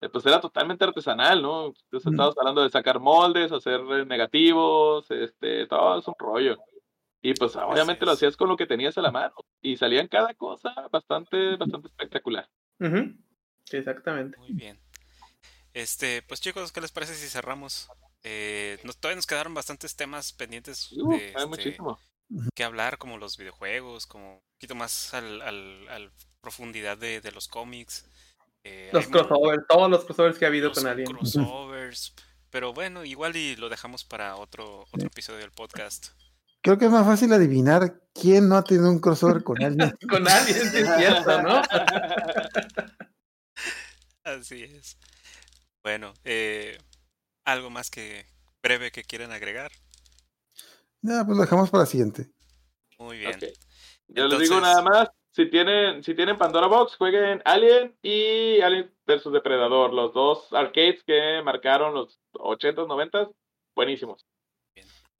eh, 0.00 0.08
pues 0.08 0.24
era 0.24 0.40
totalmente 0.40 0.82
artesanal, 0.84 1.42
¿no? 1.42 1.66
Entonces 1.66 2.06
Mm. 2.10 2.14
estabas 2.14 2.34
hablando 2.38 2.62
de 2.62 2.70
sacar 2.70 3.00
moldes, 3.00 3.52
hacer 3.52 3.80
eh, 3.80 4.06
negativos, 4.06 5.10
este, 5.10 5.66
todo 5.66 5.98
es 5.98 6.08
un 6.08 6.14
rollo. 6.18 6.56
Y 7.22 7.34
pues 7.34 7.54
obviamente 7.56 8.06
lo 8.06 8.12
hacías 8.12 8.34
con 8.34 8.48
lo 8.48 8.56
que 8.56 8.66
tenías 8.66 8.96
a 8.96 9.02
la 9.02 9.10
mano 9.10 9.34
y 9.60 9.76
salían 9.76 10.08
cada 10.08 10.32
cosa 10.32 10.72
bastante, 10.90 11.56
bastante 11.56 11.88
espectacular. 11.88 12.48
Sí, 12.78 13.76
exactamente. 13.76 14.38
Muy 14.38 14.54
bien. 14.54 14.80
Este, 15.74 16.22
pues 16.22 16.40
chicos, 16.40 16.72
¿qué 16.72 16.80
les 16.80 16.92
parece 16.92 17.12
si 17.14 17.28
cerramos? 17.28 17.90
Eh, 18.22 18.78
nos, 18.84 18.98
todavía 18.98 19.16
nos 19.16 19.26
quedaron 19.26 19.54
bastantes 19.54 19.96
temas 19.96 20.32
pendientes 20.32 20.92
Uh, 20.92 21.10
de, 21.12 21.16
hay 21.16 21.26
este, 21.28 21.46
muchísimo. 21.46 21.98
que 22.54 22.64
hablar, 22.64 22.98
como 22.98 23.16
los 23.18 23.36
videojuegos, 23.36 24.06
como 24.06 24.34
un 24.34 24.42
poquito 24.58 24.74
más 24.74 25.14
al, 25.14 25.40
al, 25.42 25.88
al 25.88 26.12
profundidad 26.40 26.98
de, 26.98 27.20
de 27.20 27.32
los 27.32 27.48
cómics. 27.48 28.06
Eh, 28.62 28.90
Los 28.92 29.06
crossovers, 29.06 29.62
todos 29.68 29.90
los 29.90 30.04
crossovers 30.04 30.38
que 30.38 30.44
ha 30.44 30.48
habido 30.48 30.68
los 30.68 30.78
con 30.78 30.86
Alien. 30.86 31.06
crossovers. 31.06 32.14
Pero 32.50 32.72
bueno, 32.74 33.04
igual 33.04 33.36
y 33.36 33.56
lo 33.56 33.68
dejamos 33.68 34.04
para 34.04 34.36
otro, 34.36 34.82
otro 34.92 35.06
episodio 35.06 35.38
del 35.38 35.52
podcast. 35.52 36.08
Creo 36.62 36.76
que 36.76 36.84
es 36.86 36.90
más 36.90 37.06
fácil 37.06 37.32
adivinar 37.32 38.02
quién 38.12 38.48
no 38.48 38.56
ha 38.56 38.64
tenido 38.64 38.90
un 38.90 38.98
crossover 39.00 39.42
con 39.42 39.62
alguien. 39.64 39.96
Con 40.10 40.26
sí 40.26 40.52
es 40.52 40.72
cierto, 40.98 41.42
¿no? 41.42 41.62
Así 44.24 44.62
es. 44.64 44.98
Bueno, 45.82 46.12
eh, 46.24 46.76
algo 47.52 47.70
más 47.70 47.90
que 47.90 48.26
breve 48.62 48.90
que 48.90 49.04
quieran 49.04 49.32
agregar. 49.32 49.70
Ya, 51.02 51.24
pues 51.24 51.36
lo 51.36 51.42
dejamos 51.42 51.70
para 51.70 51.84
la 51.84 51.86
siguiente. 51.86 52.30
Muy 52.98 53.18
bien. 53.18 53.34
Ok. 53.34 53.44
Yo 54.08 54.26
les 54.26 54.40
digo 54.40 54.60
nada 54.60 54.82
más, 54.82 55.08
si 55.32 55.48
tienen, 55.48 56.02
si 56.02 56.14
tienen 56.14 56.36
Pandora 56.36 56.66
Box, 56.66 56.96
jueguen 56.96 57.40
Alien 57.44 57.96
y 58.02 58.60
Alien 58.60 58.92
vs 59.06 59.32
Depredador, 59.32 59.92
los 59.94 60.12
dos 60.12 60.52
arcades 60.52 61.02
que 61.06 61.40
marcaron 61.44 61.94
los 61.94 62.20
80s, 62.34 62.86
90s, 62.86 63.32
buenísimos. 63.74 64.26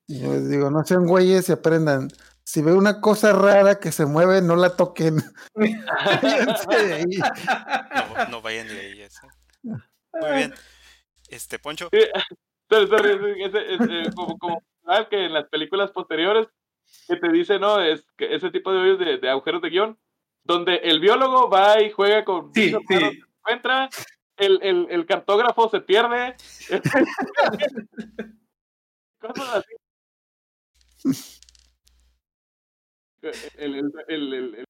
Yo 0.09 0.33
les 0.33 0.51
digo, 0.51 0.71
no 0.71 0.85
sean 0.85 1.07
güeyes 1.07 1.49
y 1.49 1.53
aprendan. 1.53 2.09
Si 2.43 2.63
ve 2.63 2.73
una 2.73 3.01
cosa 3.01 3.33
rara 3.33 3.79
que 3.79 3.93
se 3.93 4.07
mueve, 4.07 4.43
no 4.43 4.57
la 4.57 4.75
toquen. 4.75 5.23
De. 5.55 7.07
No, 7.95 8.29
no 8.29 8.43
vayan 8.43 8.67
ni 8.67 8.73
ahí. 8.73 9.03
eso. 9.03 9.29
Muy 9.63 10.31
bien. 10.35 10.55
Este, 11.31 11.59
Poncho. 11.59 11.89
Sorry, 12.71 12.87
sorry, 12.87 13.43
es- 13.43 13.53
es- 13.55 13.81
es, 13.81 13.89
eh, 13.91 14.11
como, 14.15 14.39
como 14.39 14.63
¿sabes? 14.85 15.09
que 15.09 15.25
en 15.25 15.33
las 15.33 15.49
películas 15.49 15.91
posteriores 15.91 16.47
que 17.09 17.17
te 17.17 17.29
dicen, 17.33 17.61
¿no? 17.61 17.81
Es 17.83 18.07
que 18.17 18.33
ese 18.35 18.51
tipo 18.53 18.73
de, 18.73 18.79
hoyos 18.79 18.99
de, 19.01 19.19
de 19.19 19.29
agujeros 19.29 19.61
de 19.61 19.71
guion, 19.71 19.99
donde 20.45 20.77
el 20.77 21.01
biólogo 21.01 21.51
va 21.51 21.83
y 21.83 21.91
juega 21.91 22.25
con 22.25 22.55
Sí, 22.55 22.71
sí. 22.71 22.77
encuentra, 23.41 23.91
el, 24.37 24.61
el, 24.63 24.87
el 24.89 25.05
cartógrafo 25.07 25.69
se 25.69 25.81
pierde. 25.81 26.37
Cosas 29.19 29.57
así. 29.57 29.75
El, 33.23 33.35
el, 33.75 33.93
el, 34.09 34.33
el, 34.35 34.55
el 34.55 34.65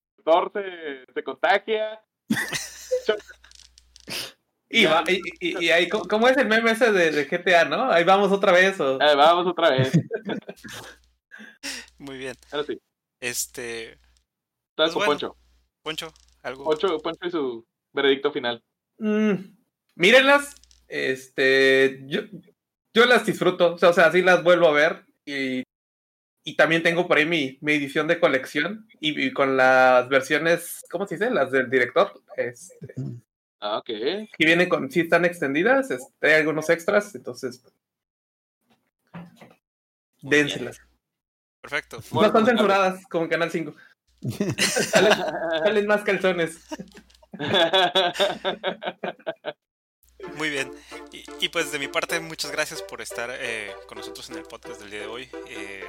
se 1.14 1.22
contagia. 1.22 2.02
Y, 4.72 4.84
va- 4.86 5.02
y, 5.08 5.20
y- 5.40 5.64
y 5.66 5.70
ahí, 5.70 5.88
¿cómo- 5.88 6.04
¿cómo 6.06 6.28
es 6.28 6.36
el 6.36 6.46
meme 6.46 6.70
ese 6.70 6.92
de, 6.92 7.10
de 7.10 7.24
GTA, 7.24 7.64
no? 7.64 7.90
Ahí 7.90 8.04
vamos 8.04 8.30
otra 8.30 8.52
vez. 8.52 8.78
O... 8.80 9.02
Ahí 9.02 9.16
vamos 9.16 9.46
otra 9.46 9.70
vez. 9.70 9.90
Muy 11.98 12.18
bien. 12.18 12.34
Ahora 12.52 12.64
sí. 12.66 12.80
Este, 13.20 13.92
Estás 14.70 14.92
Pues 14.92 14.94
bueno. 14.94 15.10
Poncho. 15.10 15.36
Poncho, 15.82 16.12
algo. 16.42 16.64
Poncho. 16.64 16.98
Poncho 16.98 17.26
y 17.26 17.30
su 17.30 17.66
veredicto 17.92 18.32
final. 18.32 18.62
Mm, 18.98 19.34
mírenlas. 19.96 20.54
Este, 20.88 22.02
yo, 22.06 22.22
yo 22.94 23.06
las 23.06 23.26
disfruto. 23.26 23.74
O 23.74 23.78
sea, 23.78 23.90
o 23.90 23.92
sea, 23.92 24.10
sí 24.12 24.22
las 24.22 24.42
vuelvo 24.42 24.68
a 24.68 24.72
ver. 24.72 25.04
Y, 25.24 25.62
y 26.44 26.56
también 26.56 26.82
tengo 26.82 27.06
por 27.06 27.18
ahí 27.18 27.26
mi, 27.26 27.58
mi 27.60 27.72
edición 27.74 28.06
de 28.06 28.18
colección. 28.20 28.86
Y, 29.00 29.26
y 29.26 29.32
con 29.32 29.56
las 29.56 30.08
versiones, 30.08 30.84
¿cómo 30.90 31.06
se 31.06 31.16
dice? 31.16 31.30
Las 31.30 31.50
del 31.50 31.68
director. 31.68 32.22
Este, 32.36 32.94
Ah, 33.60 33.78
ok. 33.78 33.86
que 33.86 34.28
vienen 34.38 34.68
con, 34.68 34.90
sí 34.90 35.00
están 35.00 35.24
extendidas. 35.24 35.90
Hay 36.20 36.32
algunos 36.32 36.68
extras. 36.70 37.14
Entonces, 37.14 37.62
Muy 39.12 39.22
bien. 40.22 40.46
dénselas. 40.46 40.80
Perfecto. 41.60 42.02
No 42.12 42.24
están 42.24 42.46
censuradas 42.46 43.04
como 43.06 43.24
en 43.24 43.30
Canal 43.30 43.50
5. 43.50 43.74
salen, 44.58 45.12
salen 45.64 45.86
más 45.86 46.02
calzones. 46.02 46.66
Muy 50.36 50.50
bien. 50.50 50.70
Y, 51.12 51.24
y, 51.40 51.48
pues 51.48 51.72
de 51.72 51.78
mi 51.78 51.88
parte, 51.88 52.20
muchas 52.20 52.50
gracias 52.50 52.82
por 52.82 53.00
estar 53.00 53.30
eh, 53.32 53.72
con 53.86 53.98
nosotros 53.98 54.28
en 54.30 54.36
el 54.36 54.42
podcast 54.44 54.80
del 54.80 54.90
día 54.90 55.00
de 55.00 55.06
hoy. 55.06 55.28
Eh, 55.48 55.84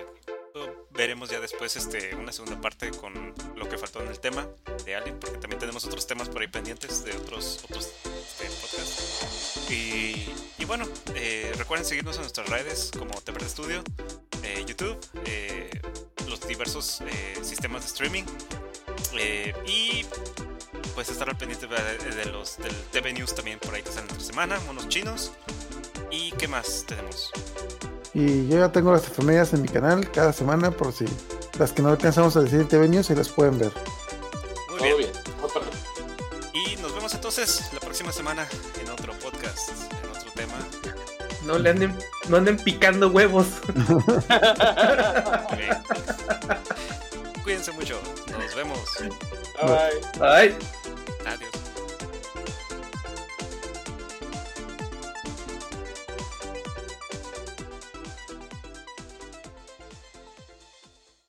veremos 0.91 1.29
ya 1.29 1.39
después 1.39 1.75
este, 1.75 2.15
una 2.15 2.31
segunda 2.31 2.59
parte 2.59 2.91
con 2.91 3.33
lo 3.55 3.69
que 3.69 3.77
faltó 3.77 4.01
en 4.01 4.07
el 4.07 4.19
tema 4.19 4.47
de 4.85 4.95
Alien, 4.95 5.19
porque 5.19 5.37
también 5.37 5.59
tenemos 5.59 5.85
otros 5.85 6.05
temas 6.07 6.29
por 6.29 6.41
ahí 6.41 6.47
pendientes 6.47 7.03
de 7.03 7.15
otros, 7.15 7.61
otros 7.63 7.91
este, 8.03 8.45
podcasts. 8.61 9.71
Y, 9.71 10.29
y 10.57 10.65
bueno, 10.65 10.85
eh, 11.15 11.51
recuerden 11.57 11.85
seguirnos 11.85 12.15
en 12.15 12.21
nuestras 12.21 12.49
redes 12.49 12.91
como 12.97 13.19
Teperde 13.21 13.49
Studio, 13.49 13.83
eh, 14.43 14.63
YouTube, 14.67 14.97
eh, 15.25 15.69
los 16.27 16.45
diversos 16.47 17.01
eh, 17.01 17.35
sistemas 17.41 17.81
de 17.81 17.87
streaming. 17.87 18.23
Y 19.65 20.05
pues 20.95 21.09
estar 21.09 21.29
al 21.29 21.37
pendiente 21.37 21.67
de, 21.67 22.15
de 22.15 22.25
los 22.25 22.57
del 22.57 22.73
TV 22.91 23.13
News 23.13 23.35
también 23.35 23.59
por 23.59 23.73
ahí 23.73 23.83
que 23.83 23.91
salen 23.91 24.09
entre 24.09 24.23
semana, 24.23 24.59
monos 24.61 24.87
chinos. 24.89 25.31
¿Y 26.09 26.31
qué 26.33 26.47
más 26.47 26.85
tenemos? 26.87 27.31
Y 28.13 28.47
yo 28.47 28.57
ya 28.59 28.71
tengo 28.71 28.91
las 28.91 29.07
efemérides 29.07 29.53
en 29.53 29.61
mi 29.61 29.67
canal 29.69 30.09
cada 30.11 30.33
semana 30.33 30.71
por 30.71 30.91
si 30.91 31.05
las 31.57 31.71
que 31.71 31.81
no 31.81 31.89
alcanzamos 31.89 32.35
a 32.35 32.41
decir 32.41 32.67
TV 32.67 32.89
News 32.89 33.09
y 33.09 33.15
las 33.15 33.29
pueden 33.29 33.57
ver. 33.57 33.71
Muy 34.69 34.81
bien. 34.81 34.97
bien. 34.97 35.11
Y 36.53 36.75
nos 36.81 36.93
vemos 36.93 37.13
entonces 37.13 37.69
la 37.73 37.79
próxima 37.79 38.11
semana 38.11 38.45
en 38.81 38.89
otro 38.89 39.13
podcast, 39.19 39.69
en 40.03 40.09
otro 40.09 40.31
tema. 40.35 40.55
No 41.45 41.57
le 41.57 41.69
anden, 41.69 41.97
no 42.27 42.37
anden 42.37 42.57
picando 42.57 43.09
huevos. 43.09 43.47
Cuídense 47.43 47.71
mucho. 47.71 47.99
Nos 48.37 48.55
vemos. 48.55 48.79
Bye. 49.61 50.01
Ay. 50.21 50.55
Adiós. 51.25 51.60